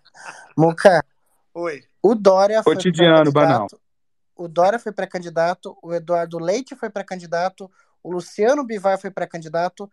[0.57, 1.03] Muca,
[1.53, 1.83] Oi.
[2.01, 3.67] o Dória foi Cotidiano, banal.
[3.67, 3.81] pré-candidato.
[4.35, 7.69] O Dória foi pré-candidato, o Eduardo Leite foi pré-candidato,
[8.03, 9.89] o Luciano Bivar foi pré-candidato.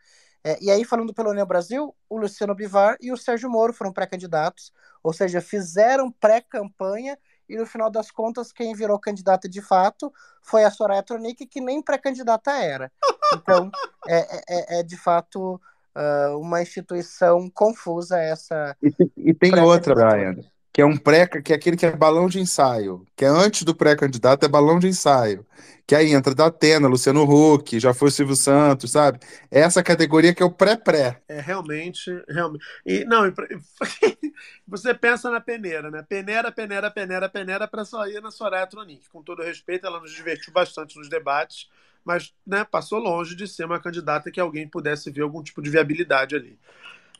[0.46, 3.92] é, e aí, falando pelo União Brasil, o Luciano Bivar e o Sérgio Moro foram
[3.92, 4.72] pré-candidatos,
[5.02, 7.18] ou seja, fizeram pré-campanha
[7.48, 10.12] e no final das contas, quem virou candidata de fato
[10.42, 12.90] foi a Soraya Tronic, que nem pré-candidata era.
[13.34, 13.70] Então,
[14.08, 14.18] é,
[14.48, 15.60] é- é de fato
[15.94, 18.76] ah, uma instituição confusa essa.
[18.82, 19.94] E, tem- e tem outra.
[19.94, 20.36] Brian,
[20.74, 23.62] que é um pré, que é aquele que é balão de ensaio, que é antes
[23.62, 25.46] do pré-candidato, é balão de ensaio.
[25.86, 29.20] Que aí entra da Atena, Luciano Huck, já foi Silvio Santos, sabe?
[29.52, 31.22] É essa categoria que é o pré-pré.
[31.28, 32.64] É realmente, realmente.
[32.84, 33.22] E não,
[34.66, 36.04] você pensa na peneira, né?
[36.08, 39.08] Peneira, peneira, peneira, peneira para sair na Soraya Tronic.
[39.10, 41.70] Com todo respeito, ela nos divertiu bastante nos debates,
[42.04, 45.70] mas né, passou longe de ser uma candidata que alguém pudesse ver algum tipo de
[45.70, 46.58] viabilidade ali.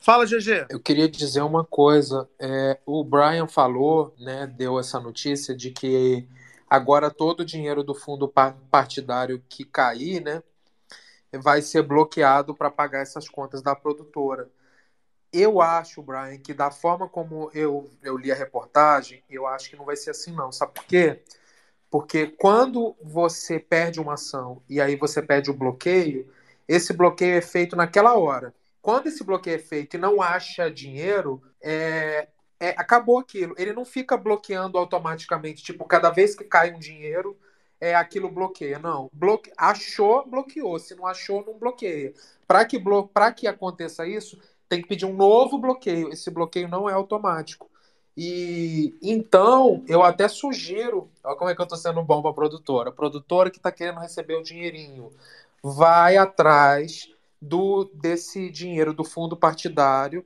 [0.01, 0.67] Fala, GG.
[0.69, 2.29] Eu queria dizer uma coisa.
[2.39, 6.27] é, o Brian falou, né, deu essa notícia de que
[6.69, 10.43] agora todo o dinheiro do fundo pa- partidário que cair, né,
[11.43, 14.49] vai ser bloqueado para pagar essas contas da produtora.
[15.33, 19.77] Eu acho, Brian, que da forma como eu, eu li a reportagem, eu acho que
[19.77, 20.53] não vai ser assim, não.
[20.53, 21.23] Sabe por quê?
[21.91, 26.29] Porque quando você perde uma ação e aí você perde o bloqueio,
[26.69, 28.55] esse bloqueio é feito naquela hora.
[28.85, 32.29] Quando esse bloqueio é feito e não acha dinheiro, é,
[32.61, 33.55] é- acabou aquilo.
[33.57, 37.35] Ele não fica bloqueando automaticamente, tipo, cada vez que cai um dinheiro,
[37.81, 38.79] é aquilo bloqueia.
[38.79, 39.09] Não.
[39.11, 39.51] Bloque...
[39.57, 40.79] Achou, bloqueou.
[40.79, 42.13] Se não achou, não bloqueia.
[42.47, 43.11] Para que, blo...
[43.35, 44.39] Que aconteça isso,
[44.69, 46.11] tem que pedir um novo bloqueio.
[46.13, 47.71] Esse bloqueio não é automático.
[48.15, 52.91] E então, eu até sugiro, olha como é que eu tô sendo bom para produtora.
[52.91, 55.11] A produtora que está querendo receber o dinheirinho,
[55.63, 57.14] vai atrás
[57.45, 60.25] do desse dinheiro do fundo partidário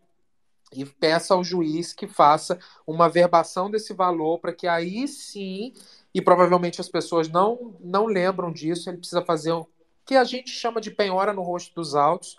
[0.73, 5.73] e peça ao juiz que faça uma verbação desse valor para que aí sim,
[6.15, 9.67] e provavelmente as pessoas não não lembram disso, ele precisa fazer o
[10.05, 12.39] que a gente chama de penhora no rosto dos autos.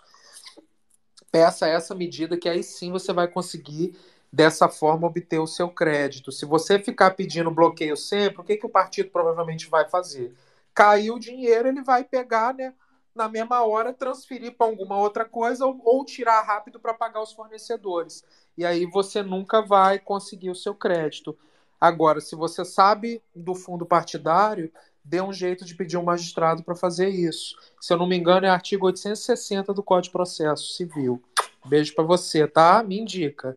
[1.30, 3.96] Peça essa medida que aí sim você vai conseguir
[4.32, 6.32] dessa forma obter o seu crédito.
[6.32, 10.34] Se você ficar pedindo bloqueio sempre, o que, que o partido provavelmente vai fazer?
[10.74, 12.74] Caiu o dinheiro, ele vai pegar, né,
[13.14, 17.32] na mesma hora, transferir para alguma outra coisa ou, ou tirar rápido para pagar os
[17.32, 18.24] fornecedores.
[18.56, 21.36] E aí você nunca vai conseguir o seu crédito.
[21.80, 24.70] Agora, se você sabe do fundo partidário,
[25.04, 27.56] dê um jeito de pedir um magistrado para fazer isso.
[27.80, 31.22] Se eu não me engano, é artigo 860 do Código de Processo Civil.
[31.64, 32.82] Beijo para você, tá?
[32.82, 33.56] Me indica.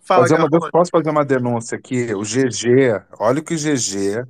[0.00, 2.14] Fala, Fazer uma- posso fazer uma denúncia aqui?
[2.14, 4.24] O GG, olha o que o GG,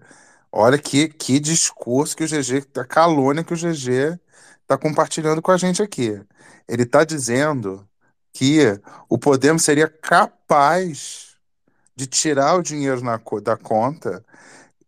[0.56, 4.18] olha que, que discurso que o GG, a calúnia que o GG
[4.62, 6.20] está compartilhando com a gente aqui.
[6.66, 7.86] Ele está dizendo
[8.32, 11.36] que o Podemos seria capaz
[11.94, 14.24] de tirar o dinheiro na da conta,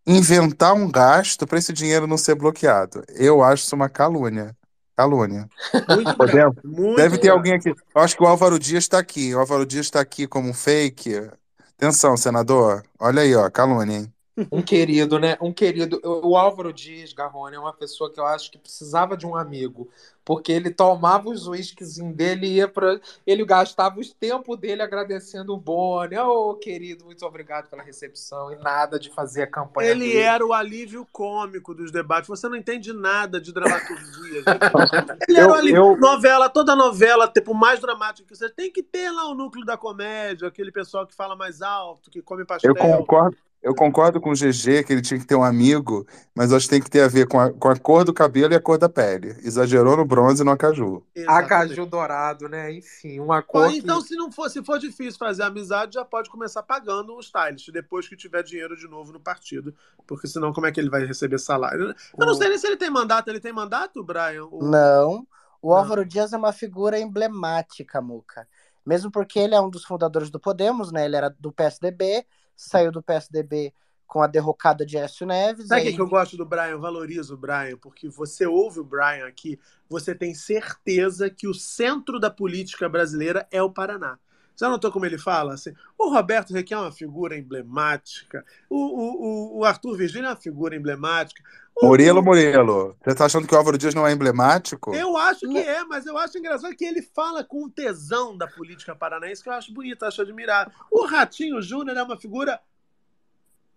[0.07, 3.03] inventar um gasto para esse dinheiro não ser bloqueado.
[3.09, 4.57] Eu acho isso uma calúnia.
[4.97, 5.49] Calúnia.
[5.89, 6.57] Muito Podemos?
[6.65, 7.69] Muito Deve ter alguém aqui.
[7.69, 9.32] Eu acho que o Álvaro Dias está aqui.
[9.35, 11.31] O Álvaro Dias está aqui como um fake.
[11.77, 12.82] Atenção, senador.
[12.99, 14.18] Olha aí, ó, calúnia, hein?
[14.52, 15.36] Um querido, né?
[15.40, 16.01] Um querido.
[16.05, 19.89] O Álvaro Dias Garrone é uma pessoa que eu acho que precisava de um amigo.
[20.24, 23.01] Porque ele tomava os uísquezinhos dele e ia para.
[23.27, 26.19] Ele gastava os tempo dele agradecendo o Boni.
[26.19, 28.52] Ô, querido, muito obrigado pela recepção.
[28.52, 29.90] E nada de fazer a campanha.
[29.90, 30.19] Ele dele.
[30.19, 32.28] era o alívio cômico dos debates.
[32.28, 34.43] Você não entende nada de dramaturgia.
[34.43, 34.44] gente.
[35.28, 35.77] Ele era Eu- o alívio.
[35.78, 39.65] eu- Novela, toda novela, tipo, mais dramática que você tem que ter lá o núcleo
[39.65, 42.70] da comédia, aquele pessoal que fala mais alto, que come pastel.
[42.73, 46.53] Eu concordo, eu concordo com o GG que ele tinha que ter um amigo, mas
[46.53, 48.57] acho que tem que ter a ver com a, com a cor do cabelo e
[48.57, 49.37] a cor da pele.
[49.43, 51.05] Exagerou no bronze e no acaju.
[51.27, 52.73] Acaju dourado, né?
[52.73, 53.69] Enfim, uma cor.
[53.69, 57.21] Que- então, se não for, se for difícil fazer amizade, já pode começar pagando um
[57.21, 59.75] stylist depois que tiver dinheiro de novo no partido.
[60.07, 61.95] Porque senão, como é que ele vai receber salário?
[62.19, 63.29] Eu não sei nem se ele tem mandato.
[63.29, 64.45] Ele tem mandato, Brian?
[64.51, 65.27] O- Não.
[65.61, 68.47] O Álvaro Dias é uma figura emblemática, Muca.
[68.87, 71.05] Mesmo porque ele é um dos fundadores do Podemos, né?
[71.05, 72.25] Ele era do PSDB,
[72.59, 73.73] saiu do PSDB
[74.07, 75.69] com a derrocada de Écio Neves.
[75.69, 76.79] Sabe o aí- que, eu gosto do Brian?
[76.79, 79.59] Valorizo o Brian, porque você ouve o Brian aqui,
[79.89, 84.19] você tem certeza que o centro da política brasileira é o Paraná.
[84.57, 85.55] Já notou como ele fala?
[85.55, 90.37] Assim, o Roberto Requião é uma figura emblemática, o, o, o- Arthur Virgínia é uma
[90.37, 91.45] figura emblemática.
[91.83, 94.95] Murilo, Murilo, você tá achando que o Álvaro Dias não é emblemático?
[94.95, 98.47] Eu acho que é, mas eu acho engraçado que ele fala com um tesão da
[98.47, 100.73] política paranaense que eu acho bonito, acho admirável.
[100.91, 102.61] O Ratinho Júnior é uma figura.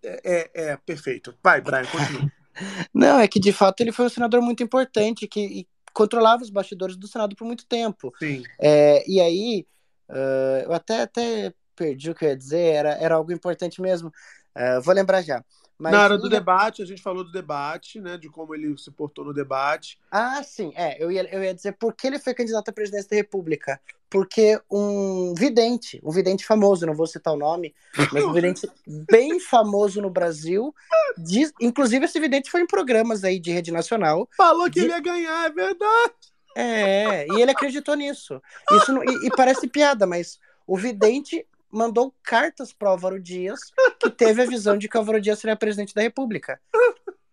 [0.04, 1.34] É, é, é, perfeito.
[1.44, 2.32] Vai, Brian, continua.
[2.94, 6.50] Não, é que de fato ele foi um senador muito importante que e controlava os
[6.50, 8.14] bastidores do Senado por muito tempo.
[8.18, 8.44] Sim.
[8.60, 9.66] É, e aí,
[10.12, 14.12] ah, eu até, até perdi o que eu ia dizer, era, era algo importante mesmo.
[14.54, 15.44] Ah, vou lembrar já.
[15.82, 18.16] Mas Na hora do debate, a gente falou do debate, né?
[18.16, 19.98] De como ele se portou no debate.
[20.12, 21.04] Ah, sim, é.
[21.04, 23.82] Eu ia, eu ia dizer por que ele foi candidato à presidência da República.
[24.08, 27.74] Porque um vidente, um vidente famoso, não vou citar o nome,
[28.12, 28.70] mas um vidente
[29.10, 30.72] bem famoso no Brasil.
[31.18, 34.30] diz- inclusive, esse vidente foi em programas aí de rede nacional.
[34.38, 36.14] Falou que ele ia ganhar, é verdade.
[36.56, 38.40] É, e ele acreditou nisso.
[38.74, 40.38] Isso não- e, e parece piada, mas
[40.68, 43.60] o vidente mandou cartas para Álvaro Dias,
[44.00, 46.60] que teve a visão de que Álvaro Dias seria presidente da República.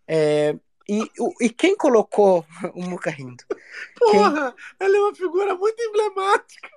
[0.07, 0.57] É,
[0.89, 1.11] e,
[1.41, 3.45] e quem colocou o Muca rindo?
[3.99, 6.69] Porra, ele é uma figura muito emblemática.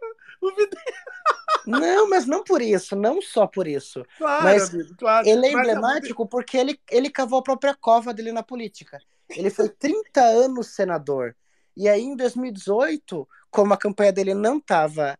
[1.66, 4.04] Não, mas não por isso, não só por isso.
[4.18, 5.28] Claro, mas amigo, claro.
[5.28, 9.00] ele é Mas é emblemático porque ele, ele cavou a própria cova dele na política.
[9.30, 11.36] Ele foi 30 anos senador.
[11.78, 15.18] E aí, em 2018, como a campanha dele não estava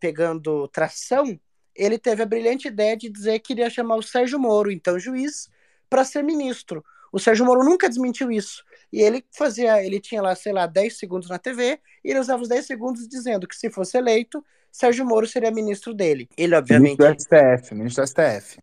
[0.00, 1.38] pegando tração,
[1.74, 5.48] ele teve a brilhante ideia de dizer que iria chamar o Sérgio Moro, então juiz,
[5.88, 6.84] para ser ministro.
[7.12, 8.64] O Sérgio Moro nunca desmentiu isso.
[8.92, 12.42] E ele fazia, ele tinha lá, sei lá, 10 segundos na TV, e ele usava
[12.42, 16.28] os 10 segundos dizendo que se fosse eleito, Sérgio Moro seria ministro dele.
[16.36, 16.98] Ele, obviamente.
[16.98, 18.58] Ministro do STF, ministro do STF.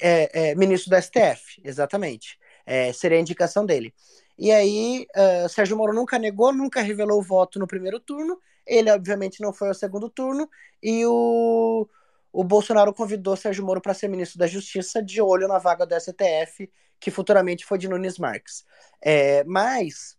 [0.00, 2.38] É, é, ministro do STF, exatamente.
[2.66, 3.94] É, seria a indicação dele.
[4.36, 8.38] E aí, uh, Sérgio Moro nunca negou, nunca revelou o voto no primeiro turno.
[8.66, 10.48] Ele, obviamente, não foi ao segundo turno.
[10.82, 11.86] E o,
[12.34, 15.94] o Bolsonaro convidou Sérgio Moro para ser ministro da Justiça, de olho na vaga do
[15.94, 18.64] STF, que futuramente foi de Nunes Marques.
[19.00, 20.16] É, mas,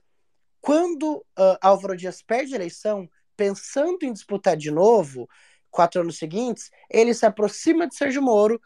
[0.61, 5.27] quando uh, Álvaro Dias perde a eleição, pensando em disputar de novo,
[5.69, 8.61] quatro anos seguintes, ele se aproxima de Sérgio Moro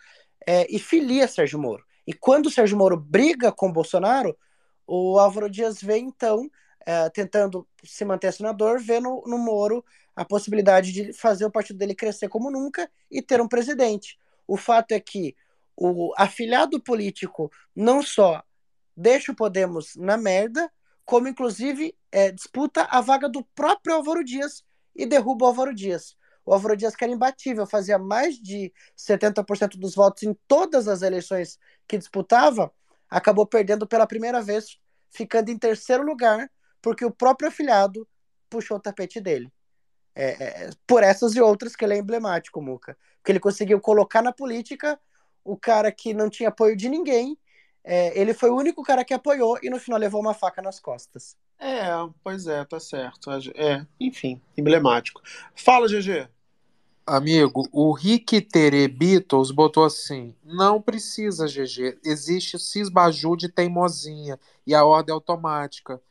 [0.47, 1.83] é, e filia Sérgio Moro.
[2.05, 4.37] E quando o Sérgio Moro briga com Bolsonaro,
[4.85, 6.47] o Álvaro Dias vê, então,
[6.85, 9.83] é, tentando se manter senador, vê no, no Moro
[10.19, 14.19] a possibilidade de fazer o partido dele crescer como nunca e ter um presidente.
[14.45, 15.33] O fato é que
[15.77, 18.43] o afilhado político não só
[18.97, 20.69] deixa o Podemos na merda,
[21.05, 24.61] como inclusive é, disputa a vaga do próprio Álvaro Dias
[24.93, 26.17] e derruba o Álvaro Dias.
[26.45, 31.01] O Álvaro Dias, que era imbatível, fazia mais de 70% dos votos em todas as
[31.01, 32.73] eleições que disputava,
[33.09, 34.77] acabou perdendo pela primeira vez,
[35.09, 36.51] ficando em terceiro lugar,
[36.81, 38.05] porque o próprio afilhado
[38.49, 39.49] puxou o tapete dele.
[40.21, 42.97] É, é, por essas e outras que ele é emblemático, Muca.
[43.17, 44.99] Porque ele conseguiu colocar na política
[45.45, 47.37] o cara que não tinha apoio de ninguém.
[47.81, 50.77] É, ele foi o único cara que apoiou e no final levou uma faca nas
[50.77, 51.37] costas.
[51.57, 51.85] É,
[52.21, 53.31] pois é, tá certo.
[53.55, 55.21] É, enfim, emblemático.
[55.55, 56.27] Fala, GG.
[57.07, 61.97] Amigo, o Rick Tere Beatles botou assim: não precisa, GG.
[62.03, 64.37] Existe cisbajude teimosinha
[64.67, 66.01] e a ordem automática.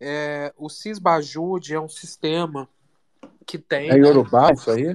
[0.00, 2.66] É, o cisbajude é um sistema
[3.48, 3.90] que tem.
[3.90, 4.94] É Yorubá isso aí?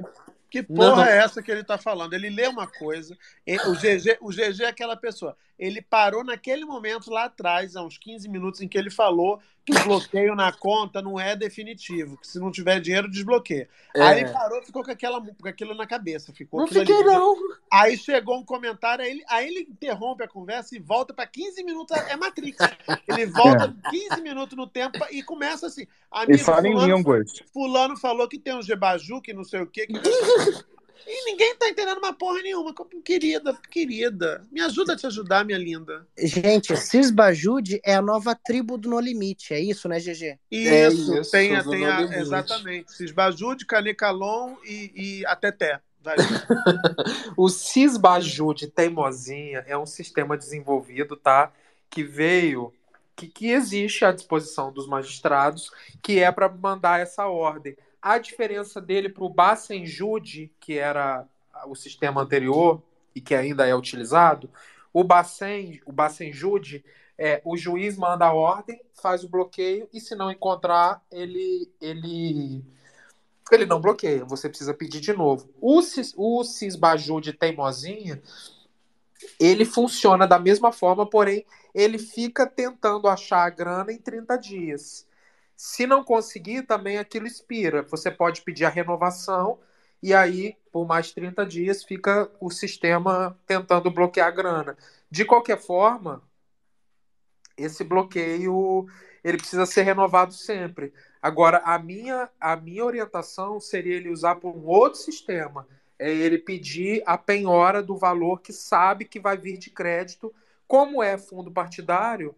[0.49, 1.03] Que porra Não.
[1.05, 2.13] é essa que ele tá falando?
[2.13, 3.17] Ele lê uma coisa,
[3.65, 5.35] o GG, o GG é aquela pessoa.
[5.63, 9.71] Ele parou naquele momento lá atrás, há uns 15 minutos, em que ele falou que
[9.73, 13.69] o bloqueio na conta não é definitivo, que se não tiver dinheiro, desbloqueia.
[13.95, 14.01] É.
[14.01, 16.33] Aí ele parou e ficou com, aquela, com aquilo na cabeça.
[16.33, 17.05] Ficou Não aquilo fiquei, ali.
[17.05, 17.35] não.
[17.71, 21.63] Aí chegou um comentário, aí ele, aí ele interrompe a conversa e volta para 15
[21.63, 21.95] minutos.
[21.95, 22.57] É Matrix.
[23.07, 25.83] Ele volta 15 minutos no tempo e começa assim.
[25.83, 27.31] E Amigo, fala em fulano, línguas.
[27.53, 29.87] fulano falou que tem um Gebaju, que não sei o quê.
[29.87, 29.93] Que...
[31.07, 32.73] e ninguém tá entendendo uma porra nenhuma.
[33.03, 36.07] Querida, querida, me ajuda a te ajudar, minha linda.
[36.17, 40.39] Gente, Cisbajude é a nova tribo do No Limite, é isso, né, GG?
[40.51, 42.91] Isso, isso, tem, a- tem a, exatamente.
[42.93, 45.79] Cisbajude, Canecalon e, e a Teté.
[47.37, 51.51] O Cisbaju de teimosinha é um sistema desenvolvido, tá?
[51.89, 52.73] Que veio,
[53.15, 55.71] que, que existe à disposição dos magistrados,
[56.01, 57.75] que é para mandar essa ordem.
[58.03, 61.25] A diferença dele para o Bacenjude, que era
[61.67, 62.83] o sistema anterior
[63.15, 64.49] e que ainda é utilizado,
[64.91, 66.83] o Bacen, o Bacenjude,
[67.17, 72.61] é, o juiz manda a ordem, faz o bloqueio e se não encontrar, ele ele
[73.49, 75.49] ele não bloqueia, você precisa pedir de novo.
[75.61, 78.21] O, cis, o cisbaju de teimosinha,
[79.39, 85.07] ele funciona da mesma forma, porém, ele fica tentando achar a grana em 30 dias.
[85.65, 87.83] Se não conseguir, também aquilo expira.
[87.83, 89.61] Você pode pedir a renovação
[90.01, 94.77] e aí, por mais 30 dias, fica o sistema tentando bloquear a grana.
[95.09, 96.21] De qualquer forma,
[97.55, 98.87] esse bloqueio
[99.23, 100.93] ele precisa ser renovado sempre.
[101.21, 105.65] Agora, a minha, a minha orientação seria ele usar por um outro sistema.
[105.97, 110.35] É ele pedir a penhora do valor que sabe que vai vir de crédito.
[110.67, 112.35] Como é fundo partidário,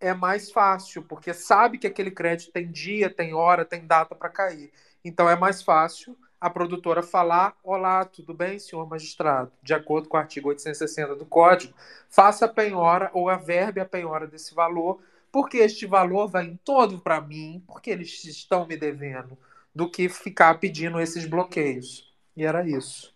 [0.00, 4.28] é mais fácil, porque sabe que aquele crédito tem dia, tem hora, tem data para
[4.28, 4.72] cair.
[5.04, 9.50] Então é mais fácil a produtora falar: Olá, tudo bem, senhor magistrado?
[9.62, 11.74] De acordo com o artigo 860 do Código,
[12.08, 15.00] faça a penhora ou averbe a penhora desse valor,
[15.32, 19.36] porque este valor vai em todo para mim, porque eles estão me devendo,
[19.74, 22.14] do que ficar pedindo esses bloqueios.
[22.36, 23.14] E era isso.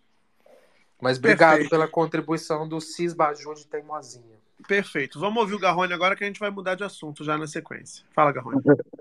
[1.00, 1.70] Mas obrigado Perfeito.
[1.70, 4.39] pela contribuição do Cis Baju de Teimosinha.
[4.66, 5.18] Perfeito.
[5.18, 8.04] Vamos ouvir o Garrone agora que a gente vai mudar de assunto já na sequência.
[8.14, 8.60] Fala, Garrone.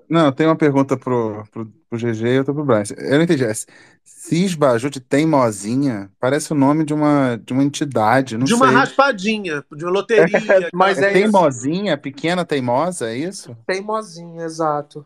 [0.09, 2.83] Não, tem uma pergunta pro, pro, pro GG e outra pro Brian.
[2.97, 3.43] Eu não entendi.
[3.43, 3.65] essa.
[4.03, 8.75] Cisbaju de teimosinha parece o nome de uma, de uma entidade, não de uma sei.
[8.75, 10.25] raspadinha, de uma loteria.
[10.73, 11.13] Mas É é isso.
[11.31, 13.55] teimosinha, pequena teimosa, é isso?
[13.65, 15.05] Teimosinha, exato.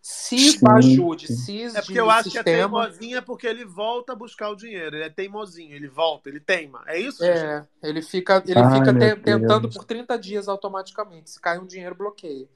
[0.00, 2.80] Cis Baju de Cis É porque eu acho que é sistema.
[2.82, 4.96] teimosinha porque ele volta a buscar o dinheiro.
[4.96, 6.82] Ele é teimosinho, ele volta, ele teima.
[6.86, 7.22] É isso?
[7.24, 11.30] É, ele fica, ele Ai, fica te- tentando por 30 dias automaticamente.
[11.30, 12.48] Se cai um dinheiro, bloqueia.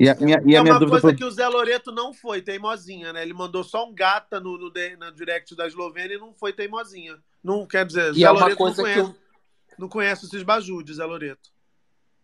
[0.00, 1.16] E a minha, e é a minha uma dúvida coisa pro...
[1.16, 3.22] que o Zé Loreto não foi teimosinha, né?
[3.22, 7.18] Ele mandou só um gata no, no, na direct da Eslovênia e não foi teimosinha.
[7.42, 10.24] Não quer dizer, E Zé é uma Loreto coisa não que conhece, eu- não conhece
[10.24, 11.50] o Cisbaju de Zé Loreto.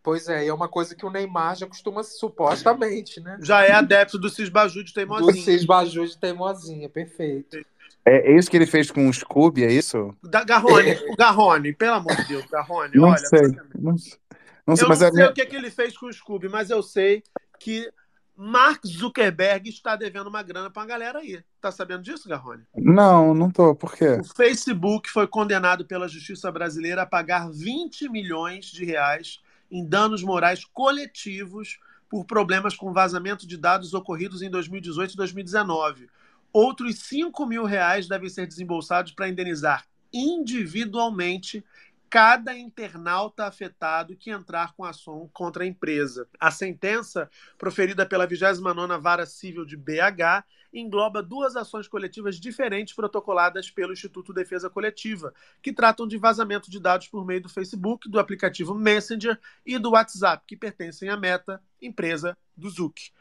[0.05, 3.39] Pois é, e é uma coisa que o Neymar já costuma, supostamente, né?
[3.41, 5.43] Já é adepto do Cisbaju de Do teimosinha.
[5.45, 7.57] Cis Baju de teimosinha, perfeito.
[8.05, 10.15] É, é isso que ele fez com o Scooby, é isso?
[10.23, 13.17] Da Garrone, o Garrone, pelo amor de Deus, Garrone, Não olha.
[13.17, 13.41] sei.
[13.75, 14.19] Não, sei-
[14.67, 15.31] não sei, eu mas não a sei minha...
[15.31, 17.23] o que, que ele fez com o Scooby, mas eu sei
[17.59, 17.91] que
[18.37, 21.43] Mark Zuckerberg está devendo uma grana pra uma galera aí.
[21.63, 22.65] Tá sabendo disso, Garrone?
[22.77, 23.75] Não, não tô.
[23.75, 24.19] Por quê?
[24.21, 29.41] O Facebook foi condenado pela justiça brasileira a pagar 20 milhões de reais
[29.75, 36.09] em danos morais coletivos por problemas com vazamento de dados ocorridos em 2018 e 2019.
[36.53, 41.65] Outros 5 mil reais devem ser desembolsados para indenizar individualmente
[42.09, 46.29] cada internauta afetado que entrar com ação contra a empresa.
[46.39, 47.29] A sentença,
[47.59, 50.45] proferida pela 29ª Vara Civil de BH,
[50.75, 56.81] engloba duas ações coletivas diferentes protocoladas pelo Instituto Defesa Coletiva, que tratam de vazamento de
[56.81, 61.63] dados por meio do Facebook, do aplicativo Messenger e do WhatsApp, que pertencem à Meta,
[61.81, 63.13] empresa do Zuck.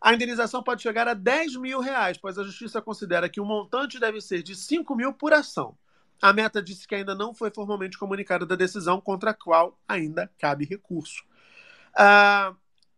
[0.00, 3.98] A indenização pode chegar a 10 mil reais, pois a justiça considera que o montante
[3.98, 5.76] deve ser de 5 mil por ação.
[6.20, 10.30] A Meta disse que ainda não foi formalmente comunicada da decisão contra a qual ainda
[10.38, 11.22] cabe recurso.
[11.96, 12.54] Ah,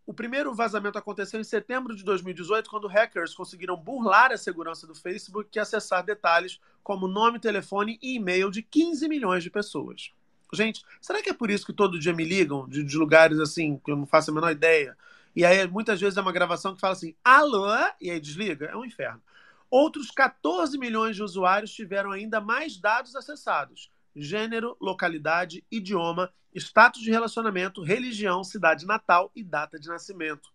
[0.07, 4.94] o primeiro vazamento aconteceu em setembro de 2018, quando hackers conseguiram burlar a segurança do
[4.94, 10.12] Facebook e acessar detalhes como nome, telefone e e-mail de 15 milhões de pessoas.
[10.52, 13.81] Gente, será que é por isso que todo dia me ligam de, de lugares assim
[13.85, 14.97] que eu não faço a menor ideia?
[15.35, 17.67] E aí muitas vezes é uma gravação que fala assim, alô,
[18.01, 18.67] e aí desliga?
[18.67, 19.20] É um inferno.
[19.68, 27.11] Outros 14 milhões de usuários tiveram ainda mais dados acessados: gênero, localidade, idioma, status de
[27.11, 30.49] relacionamento, religião, cidade natal e data de nascimento.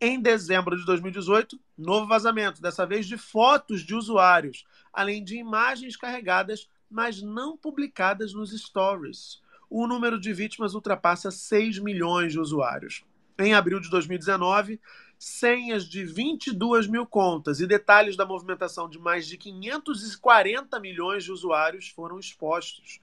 [0.00, 5.96] Em dezembro de 2018, novo vazamento, dessa vez de fotos de usuários, além de imagens
[5.96, 9.42] carregadas, mas não publicadas nos stories.
[9.70, 13.04] o número de vítimas ultrapassa 6 milhões de usuários.
[13.38, 14.80] Em abril de 2019,
[15.18, 21.32] senhas de 22 mil contas e detalhes da movimentação de mais de 540 milhões de
[21.32, 23.00] usuários foram expostos.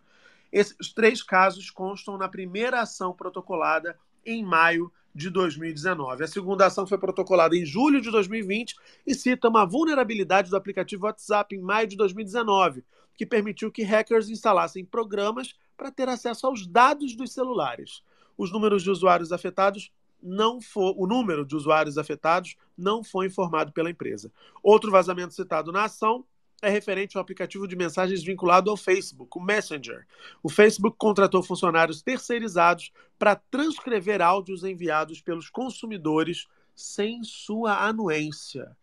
[0.52, 6.24] Esses três casos constam na primeira ação protocolada em maio de 2019.
[6.24, 11.06] A segunda ação foi protocolada em julho de 2020 e cita uma vulnerabilidade do aplicativo
[11.06, 16.66] WhatsApp em maio de 2019, que permitiu que hackers instalassem programas para ter acesso aos
[16.66, 18.02] dados dos celulares.
[18.38, 19.92] Os números de usuários afetados
[20.26, 24.32] não for, o número de usuários afetados não foi informado pela empresa.
[24.64, 26.26] Outro vazamento citado na ação
[26.62, 30.06] é referente ao aplicativo de mensagens vinculado ao Facebook, o Messenger.
[30.42, 38.76] O Facebook contratou funcionários terceirizados para transcrever áudios enviados pelos consumidores sem sua anuência.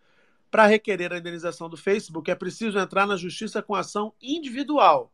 [0.51, 5.12] Para requerer a indenização do Facebook, é preciso entrar na justiça com ação individual.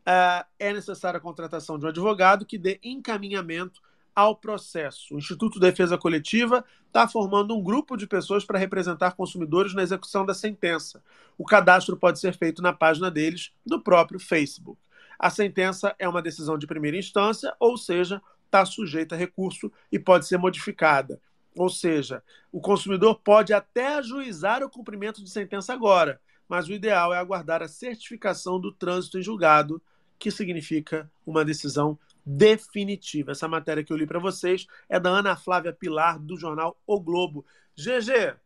[0.00, 3.80] Uh, é necessária a contratação de um advogado que dê encaminhamento
[4.14, 5.14] ao processo.
[5.14, 9.82] O Instituto de Defesa Coletiva está formando um grupo de pessoas para representar consumidores na
[9.82, 11.02] execução da sentença.
[11.36, 14.80] O cadastro pode ser feito na página deles, no próprio Facebook.
[15.18, 19.98] A sentença é uma decisão de primeira instância, ou seja, está sujeita a recurso e
[19.98, 21.20] pode ser modificada.
[21.56, 27.12] Ou seja, o consumidor pode até ajuizar o cumprimento de sentença agora, mas o ideal
[27.14, 29.80] é aguardar a certificação do trânsito em julgado,
[30.18, 33.32] que significa uma decisão definitiva.
[33.32, 37.00] Essa matéria que eu li para vocês é da Ana Flávia Pilar, do jornal O
[37.00, 37.44] Globo.
[37.76, 38.36] GG,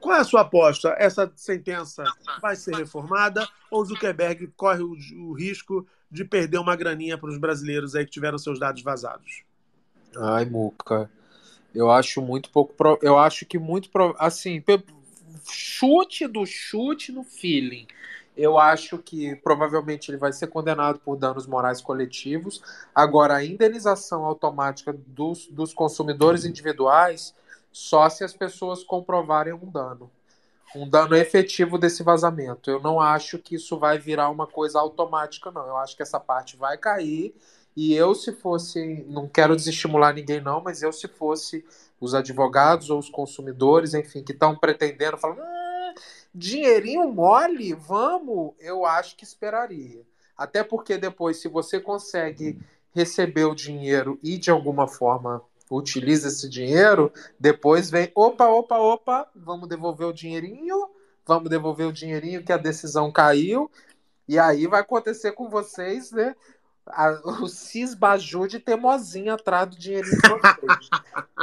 [0.00, 0.94] qual é a sua aposta?
[0.98, 2.04] Essa sentença
[2.40, 4.96] vai ser reformada ou Zuckerberg corre o,
[5.26, 9.42] o risco de perder uma graninha para os brasileiros aí que tiveram seus dados vazados?
[10.16, 11.10] Ai, Muca,
[11.74, 12.74] eu acho muito pouco.
[12.74, 12.98] Pro...
[13.02, 13.90] Eu acho que muito.
[13.90, 14.14] Pro...
[14.18, 14.62] Assim,
[15.50, 17.86] chute do chute no feeling.
[18.42, 22.60] Eu acho que provavelmente ele vai ser condenado por danos morais coletivos.
[22.92, 27.32] Agora, a indenização automática dos, dos consumidores individuais
[27.70, 30.10] só se as pessoas comprovarem um dano.
[30.74, 32.68] Um dano efetivo desse vazamento.
[32.68, 35.64] Eu não acho que isso vai virar uma coisa automática, não.
[35.64, 37.32] Eu acho que essa parte vai cair.
[37.76, 39.04] E eu, se fosse.
[39.06, 41.64] Não quero desestimular ninguém, não, mas eu, se fosse
[42.00, 45.61] os advogados ou os consumidores, enfim, que estão pretendendo, falando.
[46.34, 50.02] Dinheirinho mole, vamos, eu acho que esperaria.
[50.36, 52.58] Até porque depois, se você consegue
[52.94, 59.30] receber o dinheiro e de alguma forma utiliza esse dinheiro, depois vem, opa, opa, opa,
[59.34, 60.88] vamos devolver o dinheirinho,
[61.26, 63.70] vamos devolver o dinheirinho que a decisão caiu,
[64.28, 66.34] e aí vai acontecer com vocês, né?
[66.86, 67.10] A,
[67.42, 70.88] o cisbaju de teimosinha atrás do dinheirinho de vocês.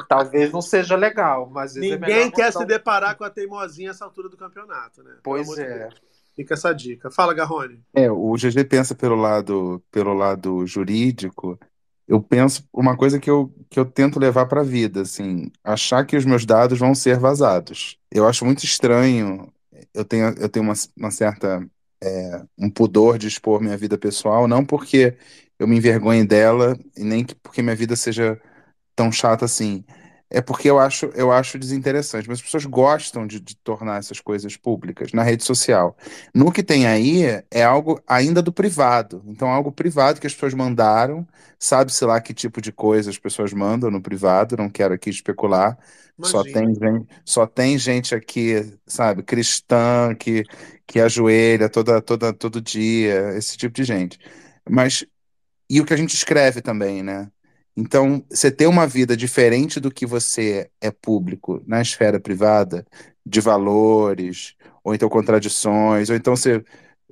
[0.07, 2.59] Talvez não seja legal, mas é ninguém é quer botar...
[2.59, 5.15] se deparar com a teimosinha essa altura do campeonato, né?
[5.23, 5.89] Pois é.
[6.35, 7.11] Fica essa dica.
[7.11, 7.83] Fala, Garrone.
[7.93, 11.59] É, o GG pensa pelo lado, pelo lado jurídico.
[12.07, 16.05] Eu penso uma coisa que eu, que eu tento levar para a vida, assim, achar
[16.05, 17.97] que os meus dados vão ser vazados.
[18.09, 19.51] Eu acho muito estranho.
[19.93, 21.61] Eu tenho, eu tenho uma, uma certa
[22.01, 25.17] é, um pudor de expor minha vida pessoal, não porque
[25.57, 28.39] eu me envergonhe dela e nem porque minha vida seja
[28.95, 29.83] tão chata assim.
[30.31, 32.27] É porque eu acho, eu acho desinteressante.
[32.29, 35.97] Mas as pessoas gostam de, de tornar essas coisas públicas na rede social.
[36.33, 39.23] No que tem aí é algo ainda do privado.
[39.27, 43.53] Então, algo privado que as pessoas mandaram, sabe-se lá que tipo de coisa as pessoas
[43.53, 45.77] mandam no privado, não quero aqui especular.
[46.21, 50.43] Só tem, gente, só tem gente aqui, sabe, cristã, que,
[50.89, 54.19] que ajoelha toda, toda, todo dia, esse tipo de gente.
[54.67, 55.05] Mas,
[55.69, 57.31] e o que a gente escreve também, né?
[57.77, 62.85] Então, você ter uma vida diferente do que você é público na esfera privada,
[63.23, 66.63] de valores, ou então contradições, ou então você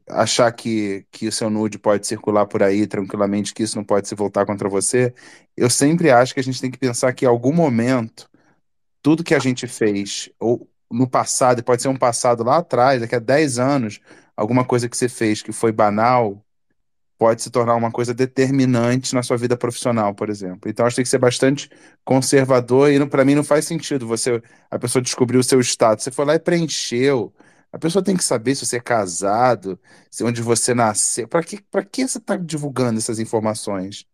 [0.09, 4.07] achar que, que o seu nude pode circular por aí tranquilamente, que isso não pode
[4.07, 5.13] se voltar contra você,
[5.55, 8.27] eu sempre acho que a gente tem que pensar que em algum momento,
[9.03, 13.15] tudo que a gente fez, ou no passado, pode ser um passado lá atrás, daqui
[13.15, 13.99] a 10 anos,
[14.35, 16.43] alguma coisa que você fez que foi banal,
[17.17, 20.69] pode se tornar uma coisa determinante na sua vida profissional, por exemplo.
[20.69, 21.69] Então, acho que tem que ser bastante
[22.05, 26.11] conservador e para mim não faz sentido você a pessoa descobrir o seu status, você
[26.11, 27.33] foi lá e preencheu.
[27.71, 31.27] A pessoa tem que saber se você é casado, se onde você nasceu.
[31.27, 34.05] Para que, para que você está divulgando essas informações?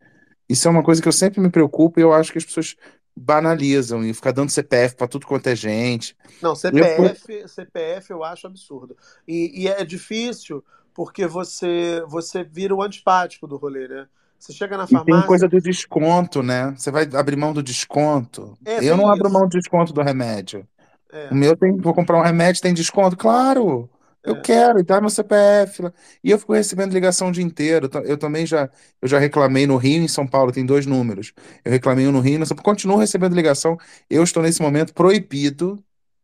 [0.49, 2.75] Isso é uma coisa que eu sempre me preocupo e eu acho que as pessoas
[3.15, 6.15] banalizam e ficar dando CPF para tudo quanto é gente.
[6.41, 7.47] Não, CPF, eu...
[7.47, 8.97] CPF eu acho absurdo.
[9.27, 14.07] E, e é difícil porque você você vira o antipático do rolê, né?
[14.37, 15.11] Você chega na farmácia.
[15.11, 16.73] E tem coisa do desconto, né?
[16.77, 18.57] Você vai abrir mão do desconto.
[18.65, 19.13] É, eu não isso.
[19.13, 20.67] abro mão do desconto do remédio.
[21.11, 21.29] É.
[21.31, 23.15] O meu tem, vou comprar um remédio, tem desconto?
[23.15, 23.89] Claro!
[24.23, 25.81] Eu quero, e tá meu CPF.
[25.81, 25.93] lá.
[26.23, 27.87] E eu fico recebendo ligação o dia inteiro.
[27.87, 28.69] Então, Eu também já,
[29.01, 31.33] eu já reclamei no Rio e em São Paulo, tem dois números.
[31.63, 32.65] Eu reclamei um no Rio e no São Paulo.
[32.65, 33.77] Continuo recebendo ligação.
[34.09, 35.83] Eu estou nesse momento proibido,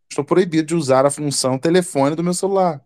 [0.10, 2.82] estou proibido de usar a função telefone do meu celular.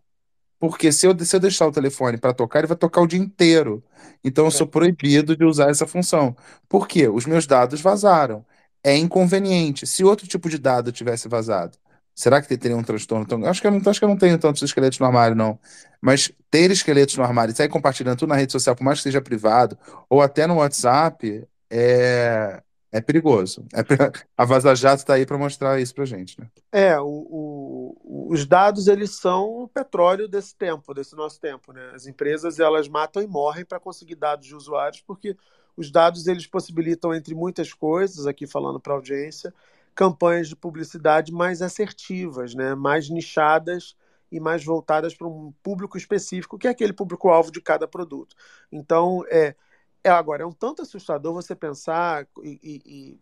[0.58, 3.18] Porque se eu, se eu deixar o telefone para tocar, ele vai tocar o dia
[3.20, 3.84] inteiro.
[4.22, 6.36] Então eu sou proibido de usar essa função.
[6.68, 7.08] Por quê?
[7.08, 8.44] Os meus dados vazaram.
[8.82, 9.86] É inconveniente.
[9.86, 11.78] Se outro tipo de dado tivesse vazado,
[12.14, 13.26] será que teria um transtorno?
[13.26, 15.58] tão- acho que eu não, acho que eu não tenho tantos esqueletos no armário, não.
[16.00, 19.04] Mas ter esqueletos no armário e sair compartilhando tudo na rede social, por mais que
[19.04, 19.78] seja privado,
[20.08, 22.62] ou até no WhatsApp, é,
[22.92, 23.66] é perigoso.
[23.74, 23.82] É
[24.36, 26.48] A Vaza Jato está aí para mostrar isso pra gente, né?
[26.72, 31.92] É, o, o- os dados eles são o petróleo desse tempo, desse nosso tempo, né?
[31.94, 35.36] As empresas elas matam e morrem para conseguir dados de usuários, porque
[35.76, 39.54] os dados eles possibilitam, entre muitas coisas, aqui falando para a audiência,
[39.94, 42.74] campanhas de publicidade mais assertivas, né?
[42.74, 43.96] Mais nichadas
[44.30, 48.34] e mais voltadas para um público específico, que é aquele público-alvo de cada produto.
[48.72, 49.54] Então, é,
[50.02, 53.18] é agora é um tanto assustador você pensar e, e-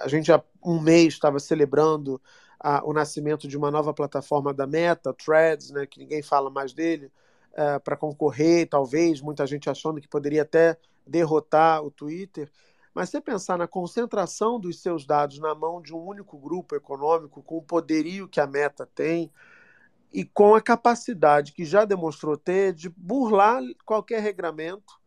[0.00, 2.20] a gente há um mês estava celebrando
[2.58, 6.72] a- o nascimento de uma nova plataforma da Meta, Threads, né, que ninguém fala mais
[6.72, 7.10] dele,
[7.84, 12.50] para concorrer, talvez, muita gente achando que poderia até derrotar o Twitter.
[12.96, 17.42] Mas você pensar na concentração dos seus dados na mão de um único grupo econômico,
[17.42, 19.30] com o poderio que a Meta tem,
[20.10, 24.98] e com a capacidade que já demonstrou ter de burlar qualquer regramento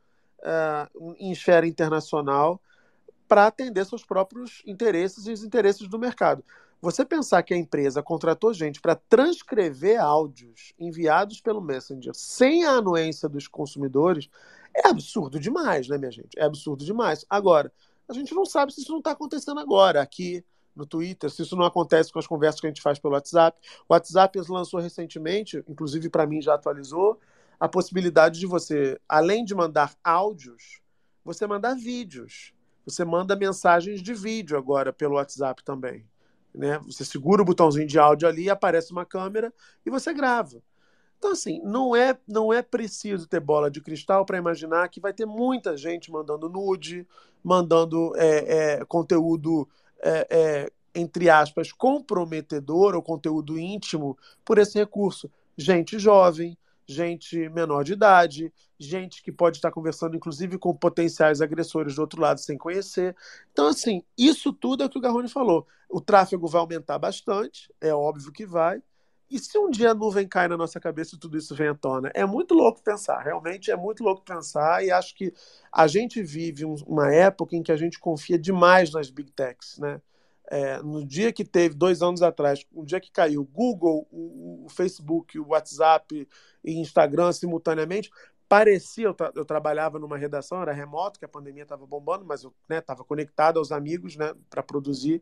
[0.44, 0.88] ah,
[1.18, 2.62] em esfera internacional
[3.28, 6.46] para atender seus próprios interesses e os interesses do mercado.
[6.80, 12.74] Você pensar que a empresa contratou gente para transcrever áudios enviados pelo Messenger sem a
[12.74, 14.30] anuência dos consumidores
[14.76, 16.38] é absurdo demais, né, minha gente?
[16.38, 17.26] É absurdo demais.
[17.30, 17.72] Agora,
[18.08, 20.44] a gente não sabe se isso não está acontecendo agora aqui
[20.76, 23.60] no Twitter, se isso não acontece com as conversas que a gente faz pelo WhatsApp.
[23.88, 27.20] O WhatsApp lançou recentemente, inclusive para mim já atualizou,
[27.60, 30.82] a possibilidade de você, além de mandar áudios,
[31.24, 32.54] você mandar vídeos.
[32.86, 36.08] Você manda mensagens de vídeo agora pelo WhatsApp também.
[36.56, 36.80] Né?
[36.80, 39.54] Você segura o botãozinho de áudio ali, aparece uma câmera
[39.86, 40.64] e você grava.
[41.20, 45.14] Então, assim, não é, não é preciso ter bola de cristal para imaginar que vai
[45.14, 47.06] ter muita gente mandando nude,
[47.44, 49.68] mandando é, é, conteúdo,
[50.02, 55.30] é, é, entre aspas, comprometedor ou conteúdo íntimo por esse recurso.
[55.58, 56.58] Gente jovem,
[56.88, 62.22] gente menor de idade, gente que pode estar conversando, inclusive, com potenciais agressores do outro
[62.22, 63.14] lado sem conhecer.
[63.52, 65.68] Então, assim, isso tudo é o que o Garrone falou.
[65.90, 68.82] O tráfego vai aumentar bastante, é óbvio que vai.
[69.30, 71.76] E se um dia a nuvem cai na nossa cabeça e tudo isso vem à
[71.76, 72.12] tona?
[72.16, 75.32] É muito louco pensar, realmente é muito louco pensar, e acho que
[75.72, 79.78] a gente vive um- uma época em que a gente confia demais nas big techs,
[79.78, 80.02] né?
[80.52, 84.70] É, no dia que teve, dois anos atrás, um dia que caiu Google, o, o
[84.70, 86.28] Facebook, o WhatsApp
[86.64, 88.10] e Instagram simultaneamente,
[88.48, 92.44] parecia, eu, tra- eu trabalhava numa redação, era remoto, que a pandemia estava bombando, mas
[92.44, 95.22] eu estava conectado aos amigos né, para produzir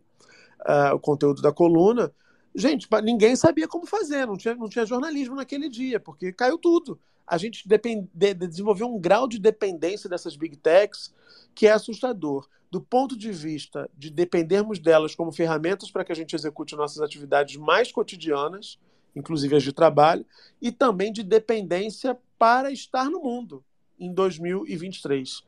[0.65, 2.11] ah, o conteúdo da coluna.
[2.57, 6.99] Gente, ninguém sabia como fazer, não tinha, não tinha jornalismo naquele dia, porque caiu tudo.
[7.27, 11.13] A gente de- desenvolveu um grau de dependência dessas big techs
[11.53, 12.49] que é assustador.
[12.71, 16.99] Do ponto de vista de dependermos delas como ferramentas para que a gente execute nossas
[16.99, 18.79] atividades mais cotidianas,
[19.15, 20.25] inclusive as de trabalho,
[20.59, 23.63] e também de dependência para estar no mundo
[23.99, 25.43] em 2023.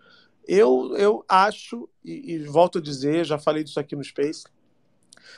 [0.47, 4.43] Eu, eu acho, e, e volto a dizer, já falei disso aqui no Space,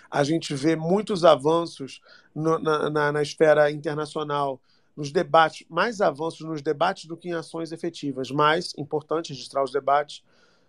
[0.10, 2.02] a gente vê muitos avanços
[2.34, 4.60] no- na, na, na esfera internacional,
[4.96, 8.30] nos debates, mais avanços nos debates do que em ações efetivas.
[8.30, 10.24] Mas, importante registrar os debates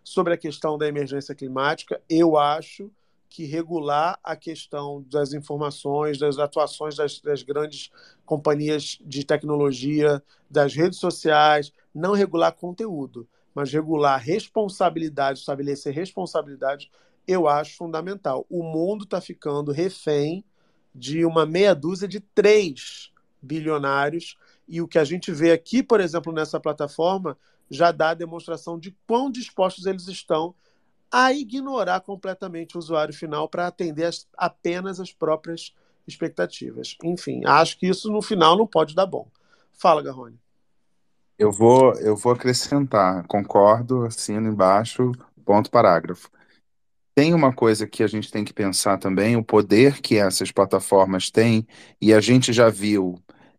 [0.05, 2.91] sobre a questão da emergência climática, eu acho
[3.29, 7.91] que regular a questão das informações, das atuações das, das grandes
[8.27, 16.91] companhias de tecnologia, das redes sociais, não regular conteúdo, mas regular responsabilidade, estabelecer responsabilidade,
[17.27, 18.47] eu acho fundamental.
[18.49, 20.45] O mundo está ficando refém
[20.95, 23.11] de uma meia dúzia de três
[23.41, 24.37] bilionários,
[24.69, 27.37] e o que a gente vê aqui, por exemplo, nessa plataforma,
[27.71, 30.55] já dá a demonstração de quão dispostos eles estão
[31.11, 35.75] a ignorar completamente o usuário final para atender as- apenas as próprias
[36.07, 36.97] expectativas.
[37.03, 39.29] Enfim, acho que isso no final não pode dar bom.
[39.73, 40.39] Fala, Garrone.
[41.39, 45.13] Eu vou, eu vou acrescentar, concordo, assino embaixo,
[45.45, 46.31] ponto parágrafo.
[47.15, 51.31] Tem uma coisa que a gente tem que pensar também, o poder que essas plataformas
[51.31, 51.67] têm,
[52.01, 53.17] e a gente já viu,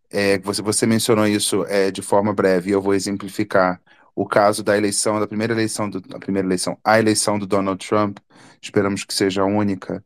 [0.09, 3.81] é, você, você mencionou isso é, de forma breve, e eu vou exemplificar.
[4.15, 7.85] O caso da eleição, da primeira eleição, do, a primeira eleição, a eleição do Donald
[7.87, 8.17] Trump,
[8.61, 10.03] esperamos que seja a única,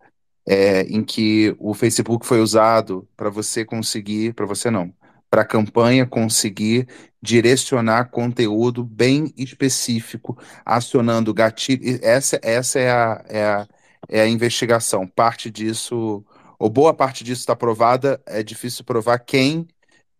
[0.48, 4.93] é, em que o Facebook foi usado para você conseguir, para você não,
[5.30, 6.88] para a campanha conseguir
[7.22, 12.00] direcionar conteúdo bem específico, acionando gatilho.
[12.02, 13.68] Essa, essa é, a, é, a,
[14.10, 15.08] é a investigação.
[15.08, 16.24] Parte disso,
[16.58, 19.68] ou boa parte disso está provada, é difícil provar quem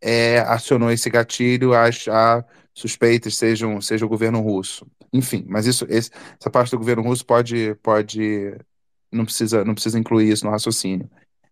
[0.02, 4.86] é, acionou esse gatilho, a suspeitas sejam seja o governo russo.
[5.12, 8.56] Enfim, mas isso, esse, essa parte do governo russo pode, pode
[9.12, 11.10] não precisa, não precisa incluir isso no raciocínio.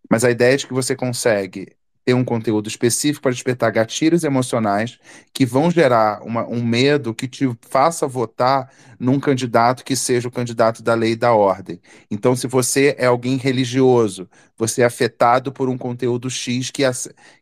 [0.10, 1.76] Mas a ideia é de que você consegue
[2.06, 5.00] ter um conteúdo específico para despertar gatilhos emocionais
[5.34, 10.32] que vão gerar uma, um medo que te faça votar num candidato que seja o
[10.32, 11.82] candidato da lei e da ordem.
[12.12, 16.84] Então, se você é alguém religioso, você é afetado por um conteúdo X que,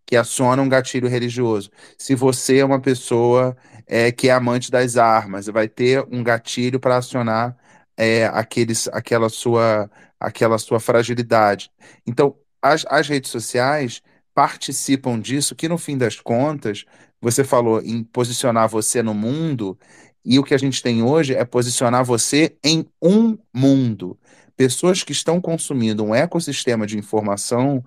[0.06, 1.70] que aciona um gatilho religioso.
[1.98, 6.80] Se você é uma pessoa é, que é amante das armas, vai ter um gatilho
[6.80, 7.58] para acionar
[7.98, 11.70] é, aqueles, aquela, sua, aquela sua fragilidade.
[12.08, 14.02] Então, as, as redes sociais
[14.34, 16.86] participam disso, que no fim das contas,
[17.22, 19.78] você falou em posicionar você no mundo,
[20.26, 24.18] e o que a gente tem hoje é posicionar você em um mundo.
[24.56, 27.84] Pessoas que estão consumindo um ecossistema de informação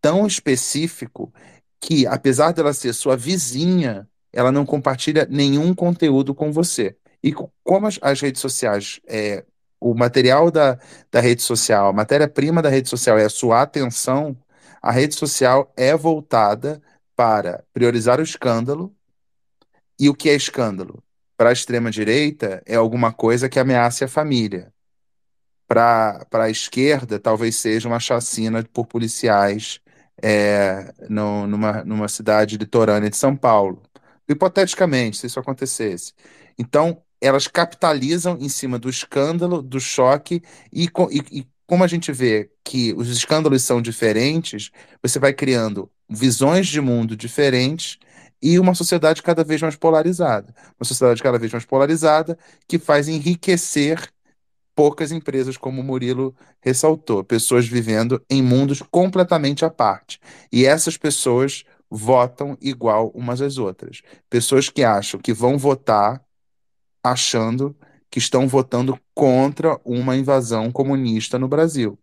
[0.00, 1.32] tão específico
[1.80, 6.96] que, apesar dela ser sua vizinha, ela não compartilha nenhum conteúdo com você.
[7.22, 9.44] E como as, as redes sociais, é,
[9.80, 10.78] o material da,
[11.10, 14.36] da rede social, a matéria-prima da rede social é a sua atenção,
[14.82, 16.80] a rede social é voltada
[17.16, 18.94] para priorizar o escândalo.
[19.98, 21.02] E o que é escândalo?
[21.36, 24.72] Para a extrema-direita, é alguma coisa que ameace a família.
[25.66, 29.80] Para a esquerda, talvez seja uma chacina por policiais
[30.22, 33.82] é, no, numa, numa cidade litorânea de São Paulo.
[34.28, 36.12] Hipoteticamente, se isso acontecesse.
[36.58, 40.42] Então, elas capitalizam em cima do escândalo, do choque,
[40.72, 44.70] e, e, e como a gente vê que os escândalos são diferentes,
[45.02, 47.98] você vai criando visões de mundo diferentes
[48.40, 50.54] e uma sociedade cada vez mais polarizada.
[50.80, 54.08] Uma sociedade cada vez mais polarizada que faz enriquecer
[54.74, 60.18] poucas empresas, como o Murilo ressaltou, pessoas vivendo em mundos completamente à parte.
[60.50, 64.00] E essas pessoas votam igual umas às outras.
[64.30, 66.24] Pessoas que acham que vão votar
[67.04, 67.76] achando
[68.10, 71.98] que estão votando contra uma invasão comunista no Brasil.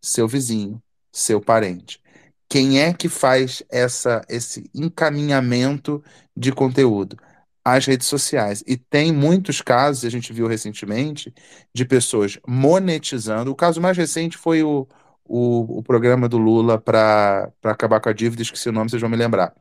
[0.00, 0.82] Seu vizinho,
[1.12, 2.00] seu parente.
[2.48, 6.02] Quem é que faz essa, esse encaminhamento
[6.36, 7.16] de conteúdo?
[7.64, 8.62] As redes sociais.
[8.66, 11.32] E tem muitos casos, a gente viu recentemente,
[11.72, 13.50] de pessoas monetizando.
[13.50, 14.86] O caso mais recente foi o,
[15.24, 19.10] o, o programa do Lula para acabar com a dívida, esqueci o nome, vocês vão
[19.10, 19.54] me lembrar.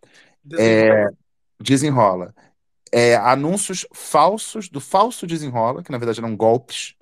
[0.43, 0.95] Desenrola.
[0.95, 1.09] É,
[1.61, 2.33] desenrola
[2.91, 6.95] é, anúncios falsos, do falso desenrola, que na verdade eram golpes,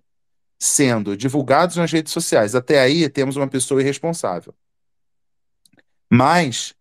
[0.60, 2.56] sendo divulgados nas redes sociais.
[2.56, 4.54] Até aí temos uma pessoa irresponsável.
[6.12, 6.76] Mas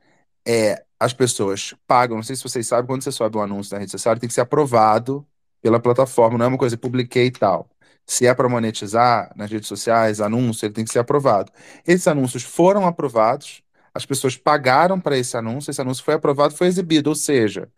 [0.46, 3.80] é, as pessoas pagam, não sei se vocês sabem, quando você sobe um anúncio na
[3.80, 5.26] rede social, tem que ser aprovado
[5.62, 7.68] pela plataforma, não é uma coisa que publiquei e tal.
[8.06, 11.52] Se é para monetizar nas redes sociais, anúncio, ele tem que ser aprovado.
[11.86, 13.62] Esses anúncios foram aprovados,
[13.92, 17.68] as pessoas pagaram para esse anúncio, esse anúncio foi aprovado, foi exibido, ou seja,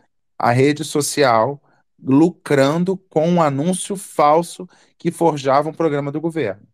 [0.40, 1.62] a rede social
[2.02, 4.66] lucrando com um anúncio falso
[4.98, 6.66] que forjava um programa do governo.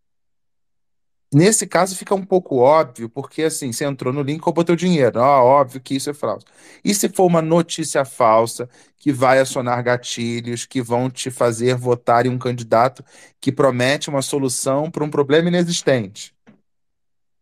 [1.33, 5.19] Nesse caso fica um pouco óbvio, porque assim, você entrou no link, roubou teu dinheiro.
[5.19, 6.45] Ó, óbvio que isso é falso.
[6.83, 12.25] E se for uma notícia falsa que vai acionar gatilhos, que vão te fazer votar
[12.25, 13.03] em um candidato
[13.41, 16.36] que promete uma solução para um problema inexistente?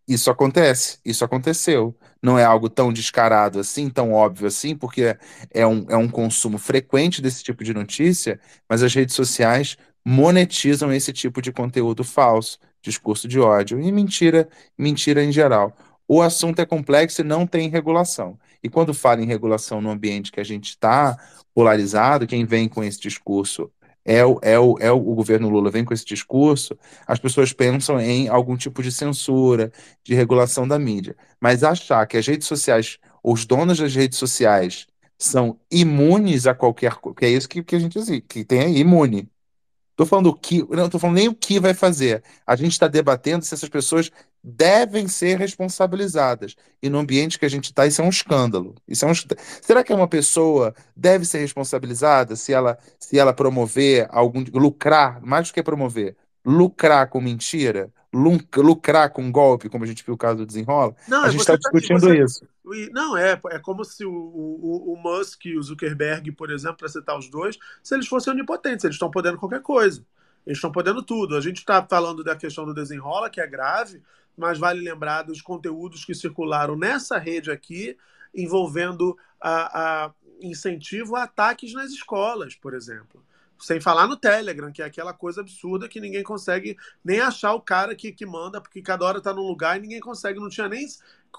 [0.08, 1.96] Isso acontece, isso aconteceu.
[2.22, 5.18] Não é algo tão descarado assim, tão óbvio assim, porque
[5.52, 10.94] é um, é um consumo frequente desse tipo de notícia, mas as redes sociais monetizam
[10.94, 15.76] esse tipo de conteúdo falso, discurso de ódio e mentira, mentira em geral.
[16.08, 18.38] O assunto é complexo e não tem regulação.
[18.64, 21.18] E quando fala em regulação no ambiente que a gente está
[21.54, 23.72] polarizado, quem vem com esse discurso
[24.06, 26.78] é o, é, o, é o, governo Lula vem com esse discurso,
[27.08, 29.72] as pessoas pensam em algum tipo de censura,
[30.04, 31.16] de regulação da mídia.
[31.42, 34.86] Mas achar que as redes sociais, os donos das redes sociais,
[35.18, 38.62] são imunes a qualquer coisa, que é isso que, que a gente diz, que tem
[38.62, 39.30] aí, imune.
[39.92, 42.22] Estou falando o que, não estou falando nem o que vai fazer.
[42.46, 44.12] A gente está debatendo se essas pessoas
[44.48, 46.56] devem ser responsabilizadas.
[46.82, 48.76] E no ambiente que a gente está, isso é um escândalo.
[48.88, 49.14] Isso é um...
[49.62, 54.46] Será que uma pessoa deve ser responsabilizada se ela, se ela promover algum.
[54.54, 56.16] lucrar, mais do que promover,
[56.46, 60.96] lucrar com mentira, lucrar com golpe, como a gente viu o caso do Desenrola?
[61.08, 62.48] Não, a é gente está tá- discutindo você- isso.
[62.92, 66.90] Não, é, é como se o, o, o Musk e o Zuckerberg, por exemplo, para
[66.90, 70.04] citar os dois, se eles fossem onipotentes, eles estão podendo qualquer coisa.
[70.46, 71.36] Eles estão podendo tudo.
[71.36, 74.02] A gente está falando da questão do desenrola, que é grave,
[74.38, 77.98] mas vale lembrar dos conteúdos que circularam nessa rede aqui,
[78.34, 83.24] envolvendo a, a incentivo a ataques nas escolas, por exemplo.
[83.58, 87.62] Sem falar no Telegram, que é aquela coisa absurda que ninguém consegue nem achar o
[87.62, 90.68] cara que, que manda, porque cada hora está num lugar e ninguém consegue, não tinha
[90.68, 90.86] nem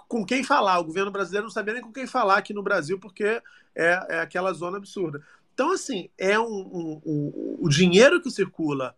[0.08, 0.78] com quem falar.
[0.78, 3.42] O governo brasileiro não sabia nem com quem falar aqui no Brasil, porque
[3.74, 5.22] é, é aquela zona absurda.
[5.52, 8.94] Então, assim, é um, um, um, o dinheiro que circula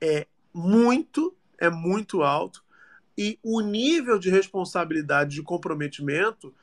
[0.00, 2.64] é muito, é muito alto,
[3.20, 6.54] e o nível de responsabilidade, de comprometimento,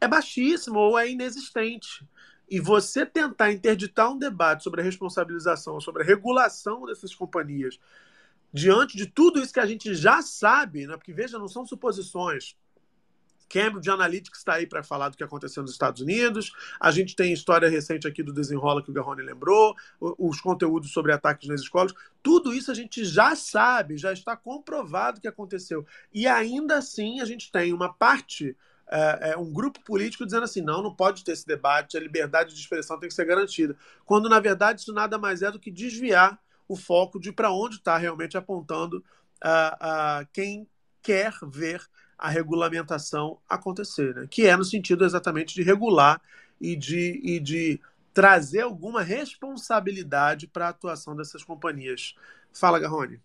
[0.00, 2.04] é baixíssimo ou é inexistente.
[2.50, 7.78] E você tentar interditar um debate sobre a responsabilização, sobre a regulação dessas companhias,
[8.52, 10.96] diante de tudo isso que a gente já sabe, né?
[10.96, 12.56] porque veja, não são suposições.
[13.48, 16.52] Cambridge Analytics está aí para falar do que aconteceu nos Estados Unidos.
[16.80, 21.12] A gente tem história recente aqui do desenrola que o Garrone lembrou, os conteúdos sobre
[21.12, 21.92] ataques nas escolas.
[22.22, 25.86] Tudo isso a gente já sabe, já está comprovado que aconteceu.
[26.12, 28.56] E ainda assim a gente tem uma parte
[28.86, 32.54] é, é, um grupo político dizendo assim: não, não pode ter esse debate, a liberdade
[32.54, 33.76] de expressão tem que ser garantida.
[34.04, 37.76] Quando, na verdade, isso nada mais é do que desviar o foco de para onde
[37.76, 39.04] está realmente apontando
[39.42, 40.66] uh, uh, quem
[41.02, 41.82] quer ver
[42.18, 44.26] a regulamentação acontecer, né?
[44.30, 46.20] que é no sentido exatamente de regular
[46.60, 47.80] e de, e de
[48.12, 52.14] trazer alguma responsabilidade para a atuação dessas companhias.
[52.52, 53.20] Fala, Garrone.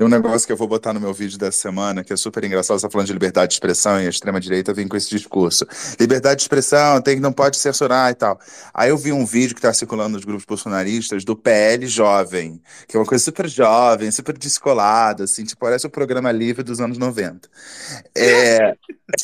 [0.00, 2.42] Tem um negócio que eu vou botar no meu vídeo dessa semana, que é super
[2.42, 5.66] engraçado, você tá falando de liberdade de expressão e a extrema-direita vem com esse discurso.
[6.00, 8.40] Liberdade de expressão, tem que não pode censurar e tal.
[8.72, 12.96] Aí eu vi um vídeo que está circulando nos grupos bolsonaristas do PL Jovem, que
[12.96, 16.96] é uma coisa super jovem, super descolada, assim, tipo, parece o programa livre dos anos
[16.96, 17.46] 90.
[18.16, 18.72] É...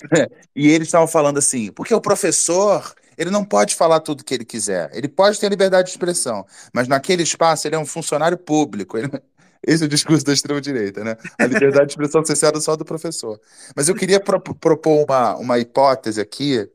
[0.54, 4.44] e eles estavam falando assim, porque o professor ele não pode falar tudo que ele
[4.44, 4.90] quiser.
[4.92, 8.98] Ele pode ter liberdade de expressão, mas naquele espaço ele é um funcionário público.
[8.98, 9.10] Ele,
[9.66, 11.16] esse é o discurso da extrema-direita, né?
[11.38, 13.40] A liberdade de expressão cessada só do professor.
[13.74, 16.68] Mas eu queria pro propor uma, uma hipótese aqui,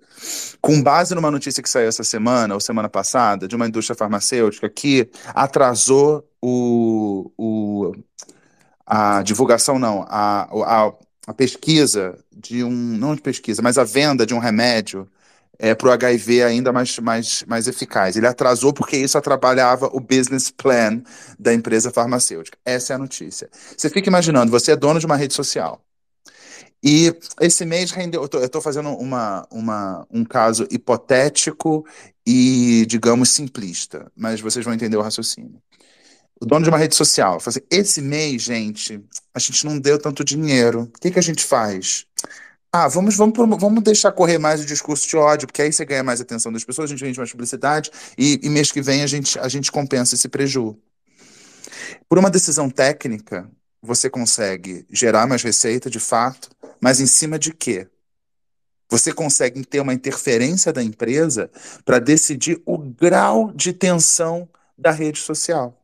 [0.61, 4.69] com base numa notícia que saiu essa semana, ou semana passada, de uma indústria farmacêutica
[4.69, 7.91] que atrasou o, o,
[8.85, 10.93] a divulgação, não, a, a,
[11.27, 15.07] a pesquisa de um, não de pesquisa, mas a venda de um remédio
[15.61, 18.15] é, para o HIV ainda mais, mais, mais eficaz.
[18.15, 21.03] Ele atrasou porque isso atrapalhava o business plan
[21.37, 22.57] da empresa farmacêutica.
[22.65, 23.47] Essa é a notícia.
[23.77, 25.79] Você fica imaginando, você é dono de uma rede social.
[26.83, 28.27] E esse mês rendeu.
[28.33, 31.85] Eu estou fazendo uma, uma, um caso hipotético
[32.25, 35.61] e, digamos, simplista, mas vocês vão entender o raciocínio.
[36.41, 38.99] O dono de uma rede social, assim, esse mês, gente,
[39.31, 40.83] a gente não deu tanto dinheiro.
[40.95, 42.07] O que, que a gente faz?
[42.73, 46.03] Ah, vamos, vamos, vamos deixar correr mais o discurso de ódio, porque aí você ganha
[46.03, 49.07] mais atenção das pessoas, a gente vende mais publicidade e, e mês que vem a
[49.07, 50.79] gente, a gente compensa esse prejuízo.
[52.07, 53.49] Por uma decisão técnica,
[53.81, 57.89] você consegue gerar mais receita de fato, mas em cima de quê?
[58.89, 61.51] Você consegue ter uma interferência da empresa
[61.83, 65.80] para decidir o grau de tensão da rede social.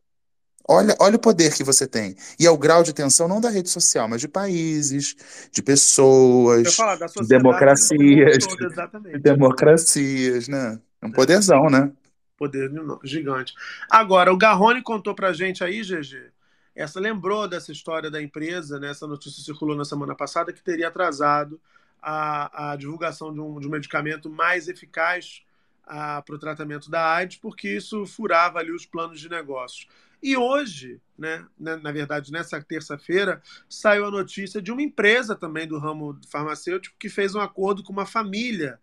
[0.67, 2.15] Olha, olha o poder que você tem.
[2.37, 5.15] E é o grau de tensão não da rede social, mas de países,
[5.49, 8.45] de pessoas, falar, de democracias.
[8.45, 10.79] Todo, de democracias, né?
[11.01, 11.91] É um poderzão, né?
[12.37, 12.69] Poder
[13.03, 13.53] gigante.
[13.89, 16.31] Agora, o Garrone contou pra gente aí, GG,
[16.75, 18.91] essa lembrou dessa história da empresa, né?
[18.91, 21.59] Essa notícia circulou na semana passada que teria atrasado
[22.01, 25.41] a, a divulgação de um, de um medicamento mais eficaz
[25.85, 29.87] para o tratamento da AIDS, porque isso furava ali os planos de negócios.
[30.21, 35.67] E hoje, né, na, na verdade, nessa terça-feira, saiu a notícia de uma empresa também
[35.67, 38.79] do ramo farmacêutico que fez um acordo com uma família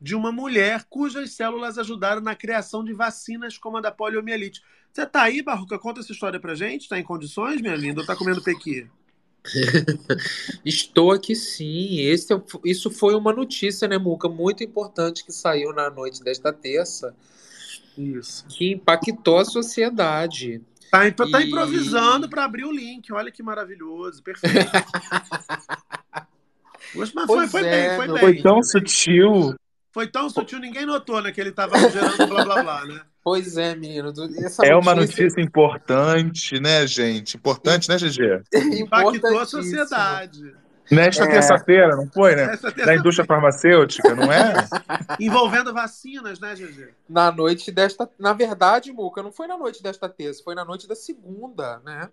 [0.00, 4.60] de uma mulher cujas células ajudaram na criação de vacinas como a da poliomielite.
[4.92, 5.78] Você tá aí, Barruca?
[5.78, 6.82] Conta essa história pra gente?
[6.82, 8.00] Está em condições, minha linda?
[8.00, 8.86] Ou tá comendo pequi?
[10.64, 12.00] Estou aqui sim.
[12.00, 14.28] Esse, é isso foi uma notícia, né, Muca?
[14.28, 17.14] Muito importante que saiu na noite desta terça.
[17.96, 18.46] Isso.
[18.48, 20.60] Que impactou a sociedade.
[21.12, 21.48] Tá, tá e...
[21.48, 23.12] improvisando para abrir o link.
[23.12, 24.22] Olha que maravilhoso.
[24.22, 24.70] Perfeito.
[26.94, 28.18] Mas foi, foi é, bem, foi bem.
[28.18, 29.54] Foi tão sutil.
[29.92, 31.32] Foi tão sutil, ninguém notou, né?
[31.32, 33.00] Que ele tava gerando blá blá blá, né?
[33.22, 34.12] Pois é, menino.
[34.38, 37.36] Essa é uma notícia importante, né, gente?
[37.36, 38.42] Importante, né, GG?
[38.80, 40.54] Impactou a sociedade.
[40.90, 41.28] Nesta é...
[41.28, 42.58] terça-feira, não foi, né?
[42.84, 44.54] Da indústria farmacêutica, não é?
[45.18, 46.88] Envolvendo vacinas, né, GG?
[47.08, 48.08] Na noite desta.
[48.18, 52.08] Na verdade, Muca, não foi na noite desta terça, foi na noite da segunda, né?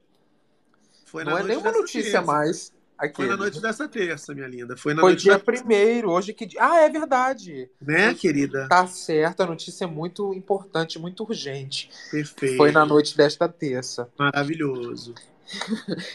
[1.05, 2.21] Foi não é nenhuma notícia terça.
[2.21, 2.73] mais.
[2.97, 3.15] Aquele.
[3.15, 4.77] Foi na noite dessa terça, minha linda.
[4.77, 5.39] Foi, na foi noite dia da...
[5.39, 6.47] primeiro, hoje que.
[6.57, 7.69] Ah, é verdade.
[7.81, 8.67] Né, hoje, querida?
[8.69, 11.89] Tá certo, a notícia é muito importante, muito urgente.
[12.11, 12.57] Perfeito.
[12.57, 14.07] Foi na noite desta terça.
[14.17, 15.15] Maravilhoso.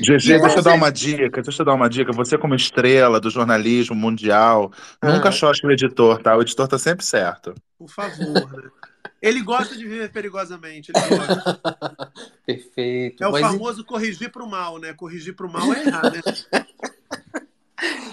[0.00, 2.12] GG, deixa eu dar você- uma dica, deixa eu dar uma dica.
[2.12, 4.72] Você, como estrela do jornalismo mundial,
[5.02, 5.32] nunca Ah.
[5.32, 6.36] xoxe o editor, tá?
[6.36, 7.54] O editor tá sempre certo.
[7.78, 8.68] Por favor, né?
[9.20, 10.92] Ele gosta de viver perigosamente.
[10.94, 11.60] Ele gosta.
[12.46, 13.24] Perfeito.
[13.24, 14.92] É o Mas famoso corrigir pro mal, né?
[14.94, 16.20] Corrigir pro mal é errar, né?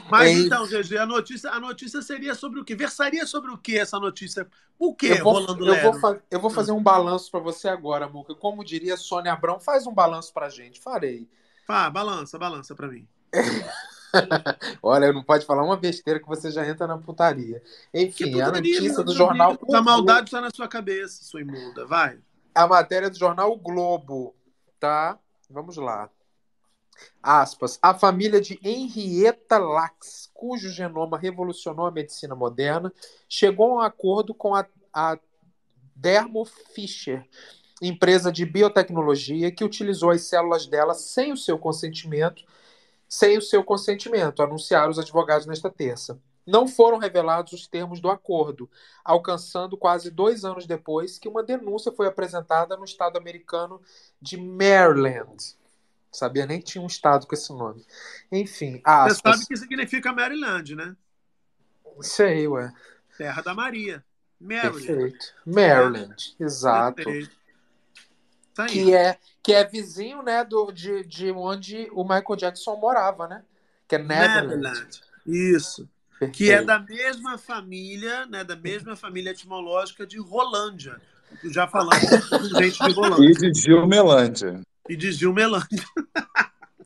[0.10, 2.76] Mas É então, GG, a notícia, a notícia seria sobre o quê?
[2.76, 4.48] Versaria sobre o quê essa notícia?
[4.78, 6.00] O quê, eu vou, Rolando eu, Lero?
[6.00, 8.36] vou eu vou fazer um balanço para você agora, Muca.
[8.36, 10.80] Como diria Sônia Abrão, faz um balanço pra gente.
[10.80, 11.30] Farei.
[11.66, 13.08] Fá, balança, balança pra mim.
[14.82, 17.62] Olha, não pode falar uma besteira que você já entra na putaria.
[17.94, 19.58] Enfim, a Putaria, notícia meu do jornal.
[19.74, 21.86] A maldade está na sua cabeça, sua imunda.
[21.86, 22.20] Vai.
[22.54, 24.36] A matéria do jornal O Globo,
[24.80, 25.18] tá?
[25.50, 26.10] Vamos lá.
[27.22, 27.80] Aspas.
[27.82, 32.92] A família de Henrietta Lacks, cujo genoma revolucionou a medicina moderna,
[33.30, 35.18] chegou a um acordo com a, a
[36.02, 37.26] Thermo Fisher,
[37.82, 42.44] empresa de biotecnologia que utilizou as células dela sem o seu consentimento,
[43.08, 46.20] sem o seu consentimento, anunciaram os advogados nesta terça.
[46.46, 48.70] Não foram revelados os termos do acordo,
[49.04, 53.80] alcançando quase dois anos depois que uma denúncia foi apresentada no estado americano
[54.22, 55.56] de Maryland.
[56.14, 57.84] Sabia nem que tinha um estado com esse nome.
[58.32, 59.18] Enfim, Você aspas.
[59.40, 60.96] sabe o que significa Maryland, né?
[62.02, 62.72] Sei, ué.
[63.18, 64.04] Terra da Maria.
[64.40, 64.86] Maryland.
[64.86, 65.26] Perfeito.
[65.46, 66.96] Maryland, exato.
[66.98, 67.32] Perfeito.
[68.54, 68.70] Tá aí.
[68.70, 73.44] Que é, que é vizinho, né, do, de, de onde o Michael Jackson morava, né?
[73.88, 74.48] Que é Neverland.
[74.48, 75.02] Neverland.
[75.26, 75.90] Isso.
[76.32, 78.44] Que é da mesma família, né?
[78.44, 81.02] Da mesma família etimológica de Rolândia.
[81.46, 83.52] Já falamos com gente de E Rolândia.
[83.52, 84.62] de Gilmelândia.
[84.90, 85.84] E de Gilmelândia.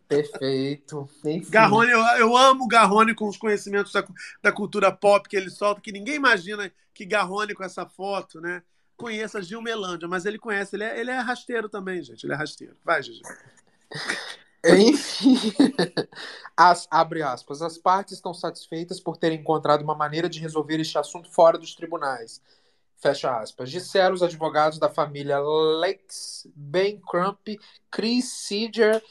[0.08, 1.10] Perfeito.
[1.26, 1.50] Enfim.
[1.50, 4.06] Garrone, eu, eu amo Garrone com os conhecimentos da,
[4.42, 8.64] da cultura pop que ele solta, que ninguém imagina que Garrone com essa foto, né?
[8.96, 12.24] Conheça Gilmelândia, mas ele conhece, ele é, ele é rasteiro também, gente.
[12.26, 12.76] Ele é rasteiro.
[12.84, 13.22] Vai, Gigi.
[14.66, 15.54] Enfim,
[16.56, 20.98] as, abre aspas, as partes estão satisfeitas por terem encontrado uma maneira de resolver este
[20.98, 22.42] assunto fora dos tribunais.
[22.98, 23.70] Fecha aspas.
[23.70, 27.60] Disseram os advogados da família Lex, Ben Crump,
[27.92, 29.02] Chris Seeger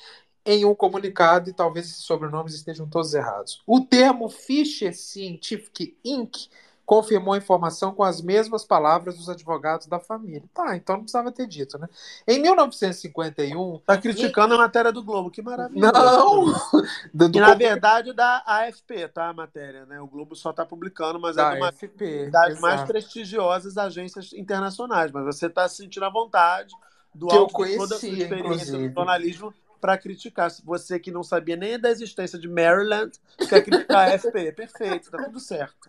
[0.44, 3.62] em um comunicado, e talvez esses sobrenomes estejam todos errados.
[3.66, 6.48] O termo Fisher Scientific Inc.
[6.86, 10.44] confirmou a informação com as mesmas palavras dos advogados da família.
[10.55, 11.89] Tá, então não precisava ter dito, né?
[12.26, 13.78] Em 1951.
[13.84, 15.90] Tá criticando a matéria do Globo, que maravilha.
[15.92, 16.44] Não!
[17.12, 19.28] Do- do- E na verdade da AFP, tá?
[19.28, 20.00] A matéria, né?
[20.00, 22.92] O Globo só tá publicando, mas Da é uma AFP, das mais exato.
[22.92, 25.10] prestigiosas agências internacionais.
[25.10, 26.73] Mas você tá se sentindo à vontade
[27.12, 28.89] do Que eu alto de toda a sua experiência inclusive.
[28.89, 30.50] no jornalismo para criticar.
[30.65, 33.10] Você que não sabia nem da existência de Maryland,
[33.48, 34.52] quer criticar a AFP.
[34.52, 35.89] Perfeito, tá tudo certo.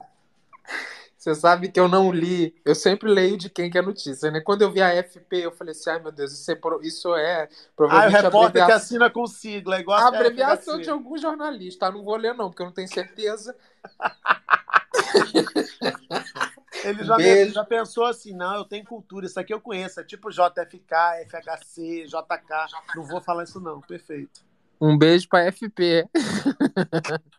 [1.18, 4.40] Você sabe que eu não li, eu sempre leio de quem que é notícia, né?
[4.40, 7.50] Quando eu vi a AFP, eu falei assim, ai meu Deus, isso é, isso é
[7.88, 11.88] Ah, o provavelmente repórter que abreviação, assina com sigla, igual a abreviação de algum jornalista.
[11.88, 13.56] Ah, Não vou ler não, porque eu não tenho certeza.
[16.84, 17.18] Ele já,
[17.52, 22.06] já pensou assim, não, eu tenho cultura, isso aqui eu conheço, é tipo JFK, FHC,
[22.06, 24.46] JK, não vou falar isso não, perfeito.
[24.80, 26.08] Um beijo para FP.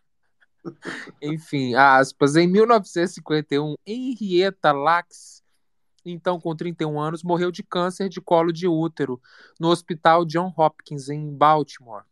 [1.21, 2.35] Enfim, aspas.
[2.35, 5.43] Em 1951, Henrietta Lacks,
[6.05, 9.21] então com 31 anos, morreu de câncer de colo de útero
[9.59, 12.03] no Hospital John Hopkins, em Baltimore.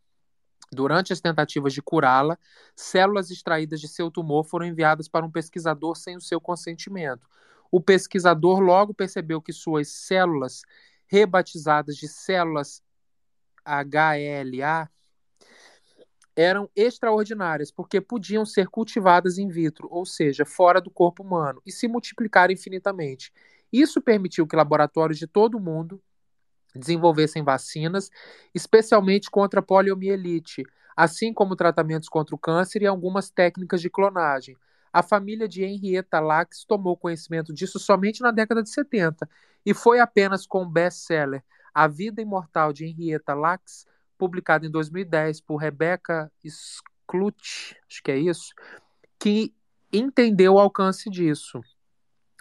[0.70, 2.38] Durante as tentativas de curá-la,
[2.76, 7.26] células extraídas de seu tumor foram enviadas para um pesquisador sem o seu consentimento.
[7.70, 10.62] O pesquisador logo percebeu que suas células,
[11.06, 12.82] rebatizadas de células
[13.64, 14.90] HLA,
[16.40, 21.72] eram extraordinárias porque podiam ser cultivadas in vitro, ou seja, fora do corpo humano, e
[21.72, 23.32] se multiplicar infinitamente.
[23.72, 26.00] Isso permitiu que laboratórios de todo o mundo
[26.76, 28.08] desenvolvessem vacinas,
[28.54, 30.62] especialmente contra a poliomielite,
[30.96, 34.56] assim como tratamentos contra o câncer e algumas técnicas de clonagem.
[34.92, 39.28] A família de Henrietta Lacks tomou conhecimento disso somente na década de 70
[39.66, 41.42] e foi apenas com o best-seller
[41.74, 48.18] A Vida Imortal de Henrietta Lacks, publicado em 2010 por Rebecca Sklut, acho que é
[48.18, 48.52] isso,
[49.18, 49.54] que
[49.92, 51.60] entendeu o alcance disso.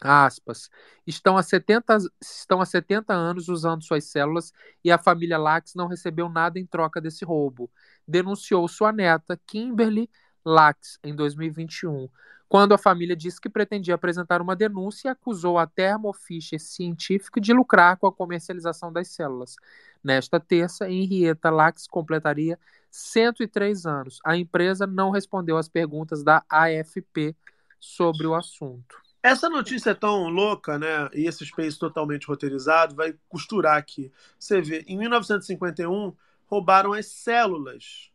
[0.01, 0.69] Aspas.
[1.07, 5.87] Estão há, 70, estão há 70 anos usando suas células e a família Lacks não
[5.87, 7.71] recebeu nada em troca desse roubo.
[8.07, 10.09] Denunciou sua neta, Kimberly
[10.45, 12.07] Lacks, em 2021,
[12.49, 17.41] quando a família disse que pretendia apresentar uma denúncia e acusou a Thermo Fisher Scientific
[17.41, 19.55] de lucrar com a comercialização das células.
[20.03, 22.57] Nesta terça, Henrietta Lacks completaria
[22.89, 24.19] 103 anos.
[24.25, 27.35] A empresa não respondeu às perguntas da AFP
[27.79, 28.97] sobre o assunto.
[29.21, 31.09] Essa notícia é tão louca, né?
[31.13, 34.11] E esse space totalmente roteirizado vai costurar aqui.
[34.39, 36.13] Você vê, em 1951,
[36.45, 38.09] roubaram as células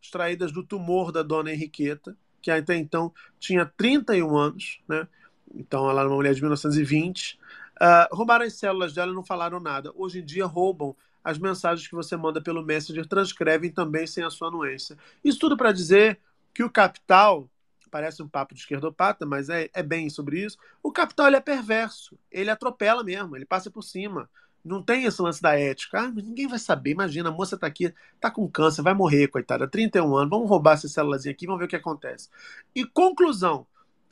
[0.00, 5.06] extraídas do tumor da dona Henriqueta, que até então tinha 31 anos, né?
[5.54, 7.38] Então ela era uma mulher de 1920.
[7.80, 9.92] Uh, roubaram as células dela e não falaram nada.
[9.94, 14.30] Hoje em dia roubam as mensagens que você manda pelo Messenger, transcrevem também sem a
[14.30, 14.96] sua anuência.
[15.22, 16.18] Isso tudo para dizer
[16.54, 17.48] que o capital,
[17.90, 21.40] parece um papo de esquerdopata, mas é, é bem sobre isso, o capital ele é
[21.40, 24.28] perverso, ele atropela mesmo, ele passa por cima.
[24.64, 26.00] Não tem esse lance da ética.
[26.00, 26.90] Ah, ninguém vai saber.
[26.90, 29.68] Imagina, a moça tá aqui, tá com câncer, vai morrer, coitada.
[29.68, 32.28] 31 anos, vamos roubar essa células aqui, vamos ver o que acontece.
[32.74, 33.66] E conclusão: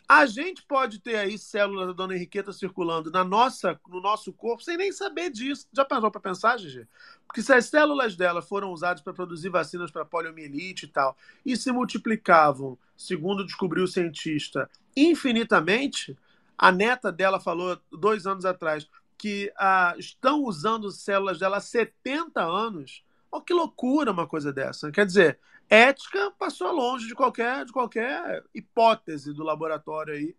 [0.08, 4.62] a gente pode ter aí células da dona Henriqueta circulando na nossa, no nosso corpo
[4.62, 5.66] sem nem saber disso.
[5.72, 6.86] Já parou para pensar, Gigi?
[7.26, 11.56] Porque se as células dela foram usadas para produzir vacinas para poliomielite e tal, e
[11.56, 16.16] se multiplicavam, segundo descobriu o cientista, infinitamente,
[16.56, 18.88] a neta dela falou dois anos atrás
[19.18, 23.04] que ah, estão usando células dela há 70 anos.
[23.30, 24.90] Olha que loucura uma coisa dessa.
[24.90, 25.38] Quer dizer,
[25.68, 30.34] ética passou longe de qualquer, de qualquer hipótese do laboratório aí.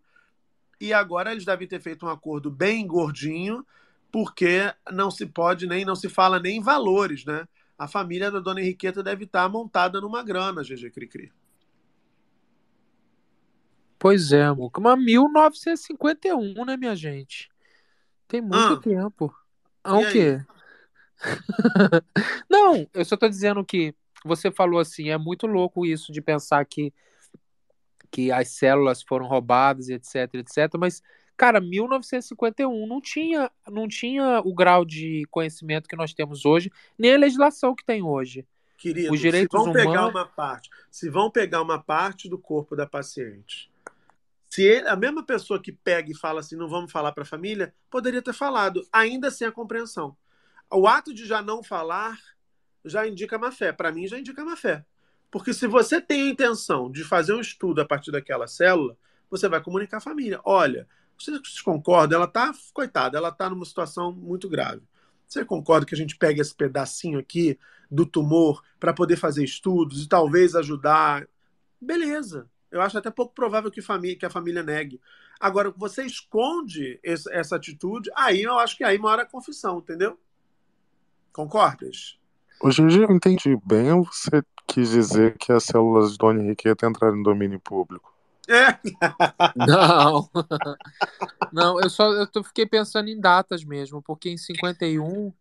[0.80, 3.66] E agora eles devem ter feito um acordo bem gordinho,
[4.12, 7.46] porque não se pode nem, não se fala nem em valores, né?
[7.76, 11.32] A família da dona Henriqueta deve estar montada numa grana, GG Cricri.
[13.98, 14.80] Pois é, Muca.
[14.80, 17.50] Mas 1951, né, minha gente?
[18.28, 19.34] Tem muito Ah, tempo.
[19.82, 20.38] Ah, o quê?
[22.48, 26.64] Não, eu só tô dizendo que você falou assim, é muito louco isso de pensar
[26.64, 26.92] que,
[28.10, 31.02] que as células foram roubadas e etc, etc, mas,
[31.36, 37.14] cara, 1951 não tinha, não tinha o grau de conhecimento que nós temos hoje, nem
[37.14, 38.46] a legislação que tem hoje.
[38.76, 40.10] Querido, Os se direitos vão pegar humanos.
[40.10, 43.67] uma parte, se vão pegar uma parte do corpo da paciente,
[44.48, 47.26] se ele- a mesma pessoa que pega e fala assim, não vamos falar para a
[47.26, 50.16] família, poderia ter falado, ainda sem a compreensão.
[50.70, 52.18] O ato de já não falar
[52.84, 53.72] já indica má fé.
[53.72, 54.84] Para mim, já indica má fé.
[55.30, 58.96] Porque se você tem a intenção de fazer um estudo a partir daquela célula,
[59.30, 60.40] você vai comunicar à família.
[60.44, 62.16] Olha, vocês concordam?
[62.18, 64.82] Ela tá, coitada, ela tá numa situação muito grave.
[65.26, 67.58] Você concorda que a gente pegue esse pedacinho aqui
[67.90, 71.28] do tumor para poder fazer estudos e talvez ajudar?
[71.80, 72.48] Beleza.
[72.70, 75.00] Eu acho até pouco provável que, família, que a família negue.
[75.40, 80.18] Agora, você esconde esse- essa atitude, aí eu acho que aí mora a confissão, entendeu?
[81.32, 82.18] Concordas?
[82.60, 86.42] Hoje em dia eu entendi bem ou você quis dizer que as células de Dona
[86.42, 88.12] Henriqueta entraram em domínio público.
[88.48, 88.78] É.
[89.54, 90.28] Não.
[91.52, 95.32] Não, eu só eu tô- fiquei pensando em datas mesmo, porque em 51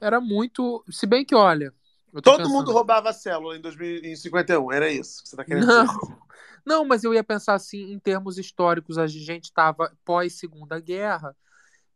[0.00, 0.84] era muito.
[0.90, 1.72] Se bem que, olha.
[2.20, 5.86] Todo pensando- mundo roubava a célula em 2051, era isso que você está querendo Não.
[5.86, 6.16] dizer.
[6.64, 11.34] Não, mas eu ia pensar assim, em termos históricos, a gente estava pós-segunda guerra,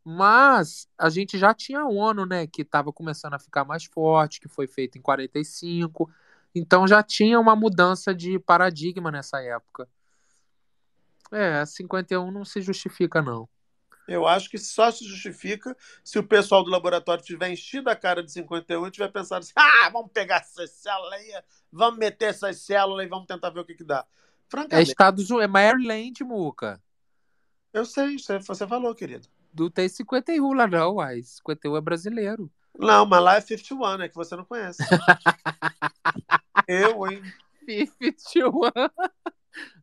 [0.03, 4.39] mas a gente já tinha a ONU, né, que estava começando a ficar mais forte,
[4.41, 6.09] que foi feita em 45,
[6.55, 9.87] então já tinha uma mudança de paradigma nessa época.
[11.31, 13.47] É, 51 não se justifica, não.
[14.07, 18.23] Eu acho que só se justifica se o pessoal do laboratório tiver enchido a cara
[18.23, 22.61] de 51 e tiver pensado assim: ah, vamos pegar essas células aí, vamos meter essas
[22.61, 23.99] células e vamos tentar ver o que, que dá.
[23.99, 26.81] É Francamente, Estados Unidos, é Maryland, Muca.
[27.73, 29.27] eu sei, você falou, querido.
[29.53, 31.21] Não tem 51 lá, não, uai.
[31.21, 32.51] 51 é brasileiro.
[32.77, 34.77] Não, mas lá é 51, é que você não conhece.
[36.67, 37.21] eu, hein?
[37.65, 38.51] 51.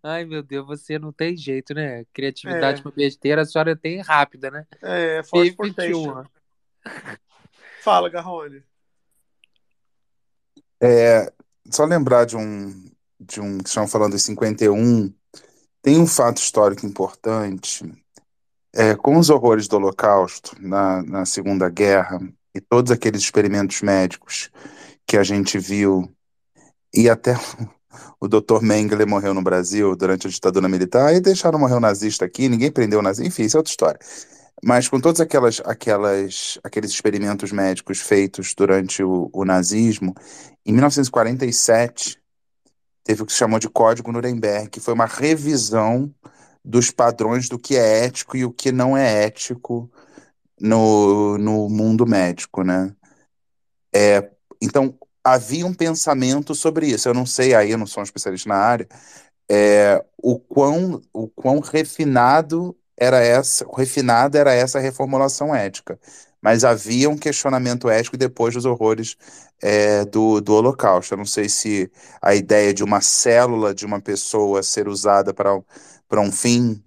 [0.03, 2.05] Ai, meu Deus, você não tem jeito, né?
[2.13, 2.83] Criatividade É.
[2.83, 4.67] pra besteira, a senhora tem rápida, né?
[4.83, 6.25] É, Force 51.
[7.83, 8.63] Fala, Garrone.
[10.83, 11.33] É,
[11.71, 15.13] só lembrar de um, de um que estavam falando em 51,
[15.81, 17.91] tem um fato histórico importante.
[18.73, 22.19] É, com os horrores do Holocausto, na, na Segunda Guerra,
[22.55, 24.51] e todos aqueles experimentos médicos
[25.07, 26.13] que a gente viu,
[26.93, 27.35] e até
[28.21, 28.61] o Dr.
[28.63, 32.71] Mengele morreu no Brasil durante a ditadura militar, e deixaram morrer o nazista aqui, ninguém
[32.71, 34.01] prendeu o nazista, enfim, isso é outra história.
[34.63, 40.15] Mas com todos aquelas, aquelas, aqueles experimentos médicos feitos durante o, o nazismo,
[40.65, 42.19] em 1947,
[43.05, 46.13] teve o que se chamou de Código Nuremberg, que foi uma revisão
[46.65, 49.91] dos padrões do que é ético e o que não é ético
[50.59, 52.95] no, no mundo médico, né?
[53.95, 57.09] É, então, havia um pensamento sobre isso.
[57.09, 58.89] Eu não sei, aí eu não sou um especialista na área,
[59.51, 65.99] é, o quão, o quão refinado era essa, refinada era essa reformulação ética.
[66.41, 69.17] Mas havia um questionamento ético depois dos horrores
[69.63, 71.15] é, do, do Holocausto.
[71.15, 76.21] Eu não sei se a ideia de uma célula de uma pessoa ser usada para
[76.21, 76.83] um fim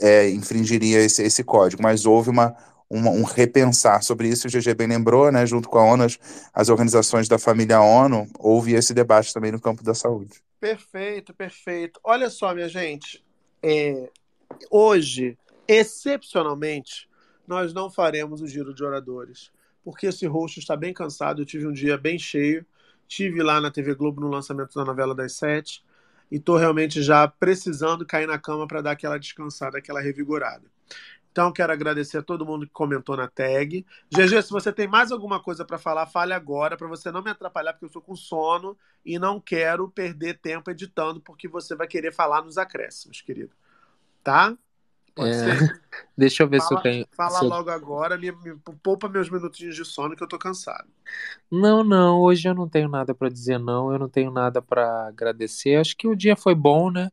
[0.00, 2.54] é, infringiria esse, esse código, mas houve uma,
[2.98, 4.46] um repensar sobre isso.
[4.46, 6.18] O GG bem lembrou, né, junto com a ONU, as,
[6.52, 10.42] as organizações da família ONU, houve esse debate também no campo da saúde.
[10.60, 12.00] Perfeito, perfeito.
[12.02, 13.24] Olha só, minha gente.
[13.62, 14.10] é,
[14.70, 17.08] hoje, excepcionalmente,
[17.46, 19.50] nós não faremos o giro de oradores,
[19.84, 21.42] porque esse rosto está bem cansado.
[21.42, 22.64] Eu tive um dia bem cheio.
[23.06, 25.84] Tive lá na TV Globo no lançamento da novela das sete
[26.30, 30.64] e estou realmente já precisando cair na cama para dar aquela descansada, aquela revigorada.
[31.34, 33.84] Então, quero agradecer a todo mundo que comentou na tag.
[34.08, 37.30] GG, se você tem mais alguma coisa para falar, fale agora, para você não me
[37.30, 41.88] atrapalhar, porque eu estou com sono e não quero perder tempo editando, porque você vai
[41.88, 43.52] querer falar nos acréscimos, querido.
[44.22, 44.56] Tá?
[45.14, 45.56] Pode É, ser?
[46.16, 47.06] Deixa eu ver se eu Fala, tenho.
[47.12, 50.88] fala eu- logo agora, me, me poupa meus minutinhos de sono, que eu tô cansado.
[51.50, 53.92] Não, não, hoje eu não tenho nada para dizer, não.
[53.92, 55.76] Eu não tenho nada para agradecer.
[55.76, 57.10] Acho que o dia foi bom, né?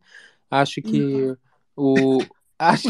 [0.50, 1.38] Acho que
[1.75, 2.27] o.
[2.62, 2.90] Acho,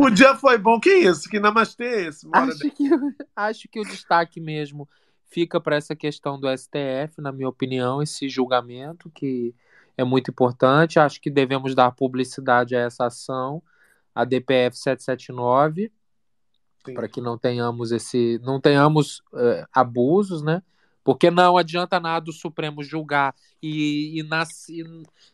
[0.00, 1.28] O dia foi bom, que isso?
[1.28, 2.28] Que namastê é esse?
[2.32, 2.88] Acho que,
[3.34, 4.88] acho que o destaque mesmo
[5.26, 9.54] fica para essa questão do STF, na minha opinião, esse julgamento que
[9.96, 10.98] é muito importante.
[10.98, 13.62] Acho que devemos dar publicidade a essa ação,
[14.14, 15.90] a DPF 779,
[16.94, 20.62] para que não tenhamos esse, não tenhamos eh, abusos, né?
[21.04, 24.84] Porque não adianta nada o Supremo julgar e, e, nas- e-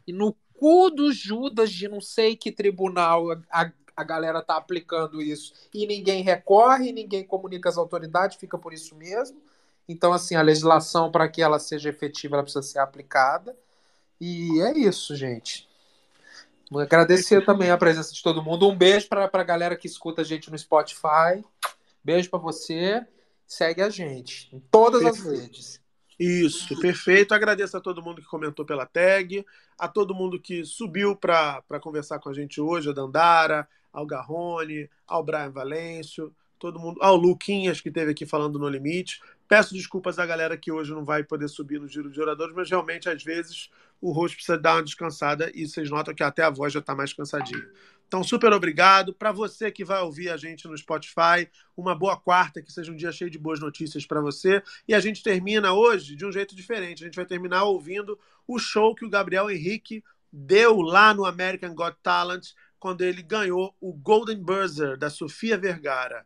[0.07, 5.21] e no cu do Judas de não sei que tribunal a, a galera tá aplicando
[5.23, 9.41] isso e ninguém recorre, ninguém comunica às autoridades, fica por isso mesmo.
[9.89, 13.57] Então, assim, a legislação, para que ela seja efetiva, ela precisa ser aplicada.
[14.21, 15.67] E é isso, gente.
[16.71, 18.69] Vou Agradecer também a presença de todo mundo.
[18.69, 21.43] Um beijo para a galera que escuta a gente no Spotify.
[22.05, 23.07] Beijo para você.
[23.47, 25.41] Segue a gente em todas as Perfeito.
[25.41, 25.81] redes.
[26.19, 27.33] Isso, perfeito.
[27.33, 29.47] Agradeço a todo mundo que comentou pela tag,
[29.79, 34.91] a todo mundo que subiu para conversar com a gente hoje, a Dandara, ao Garrone,
[35.07, 39.21] ao Brian Valêncio, todo mundo, ao Luquinhas que esteve aqui falando no limite.
[39.47, 42.69] Peço desculpas à galera que hoje não vai poder subir no giro de oradores, mas
[42.69, 46.51] realmente às vezes o rosto precisa dar uma descansada e vocês notam que até a
[46.51, 47.67] voz já está mais cansadinha.
[48.09, 49.13] Então, super obrigado.
[49.13, 51.47] Para você que vai ouvir a gente no Spotify,
[51.77, 54.63] uma boa quarta, que seja um dia cheio de boas notícias para você.
[54.89, 57.05] E a gente termina hoje de um jeito diferente.
[57.05, 61.75] A gente vai terminar ouvindo o show que o Gabriel Henrique deu lá no American
[61.75, 62.49] Got Talent,
[62.81, 66.25] quando ele ganhou o Golden Buzzer da Sofia Vergara.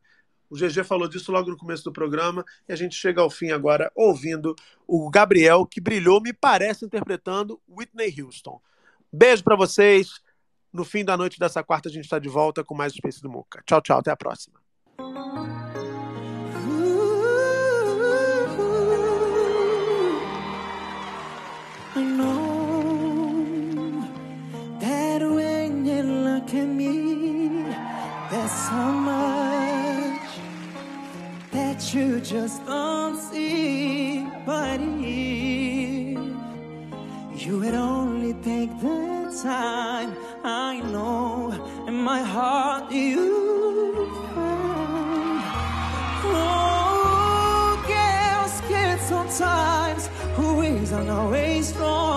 [0.48, 3.50] O GG falou disso logo no começo do programa e a gente chega ao fim
[3.50, 4.54] agora ouvindo
[4.86, 8.60] o Gabriel, que brilhou, me parece, interpretando Whitney Houston.
[9.10, 10.20] Beijo para vocês.
[10.72, 13.28] No fim da noite dessa quarta, a gente está de volta com mais Space do
[13.28, 13.62] Muca.
[13.66, 13.98] Tchau, tchau.
[13.98, 14.60] Até a próxima.
[31.92, 34.26] You just don't see.
[34.46, 36.16] But if
[37.44, 41.52] you would only take the time, I know
[41.86, 45.40] in my heart you find.
[46.24, 50.08] Oh, girls scared sometimes.
[50.34, 52.11] Who is always strong?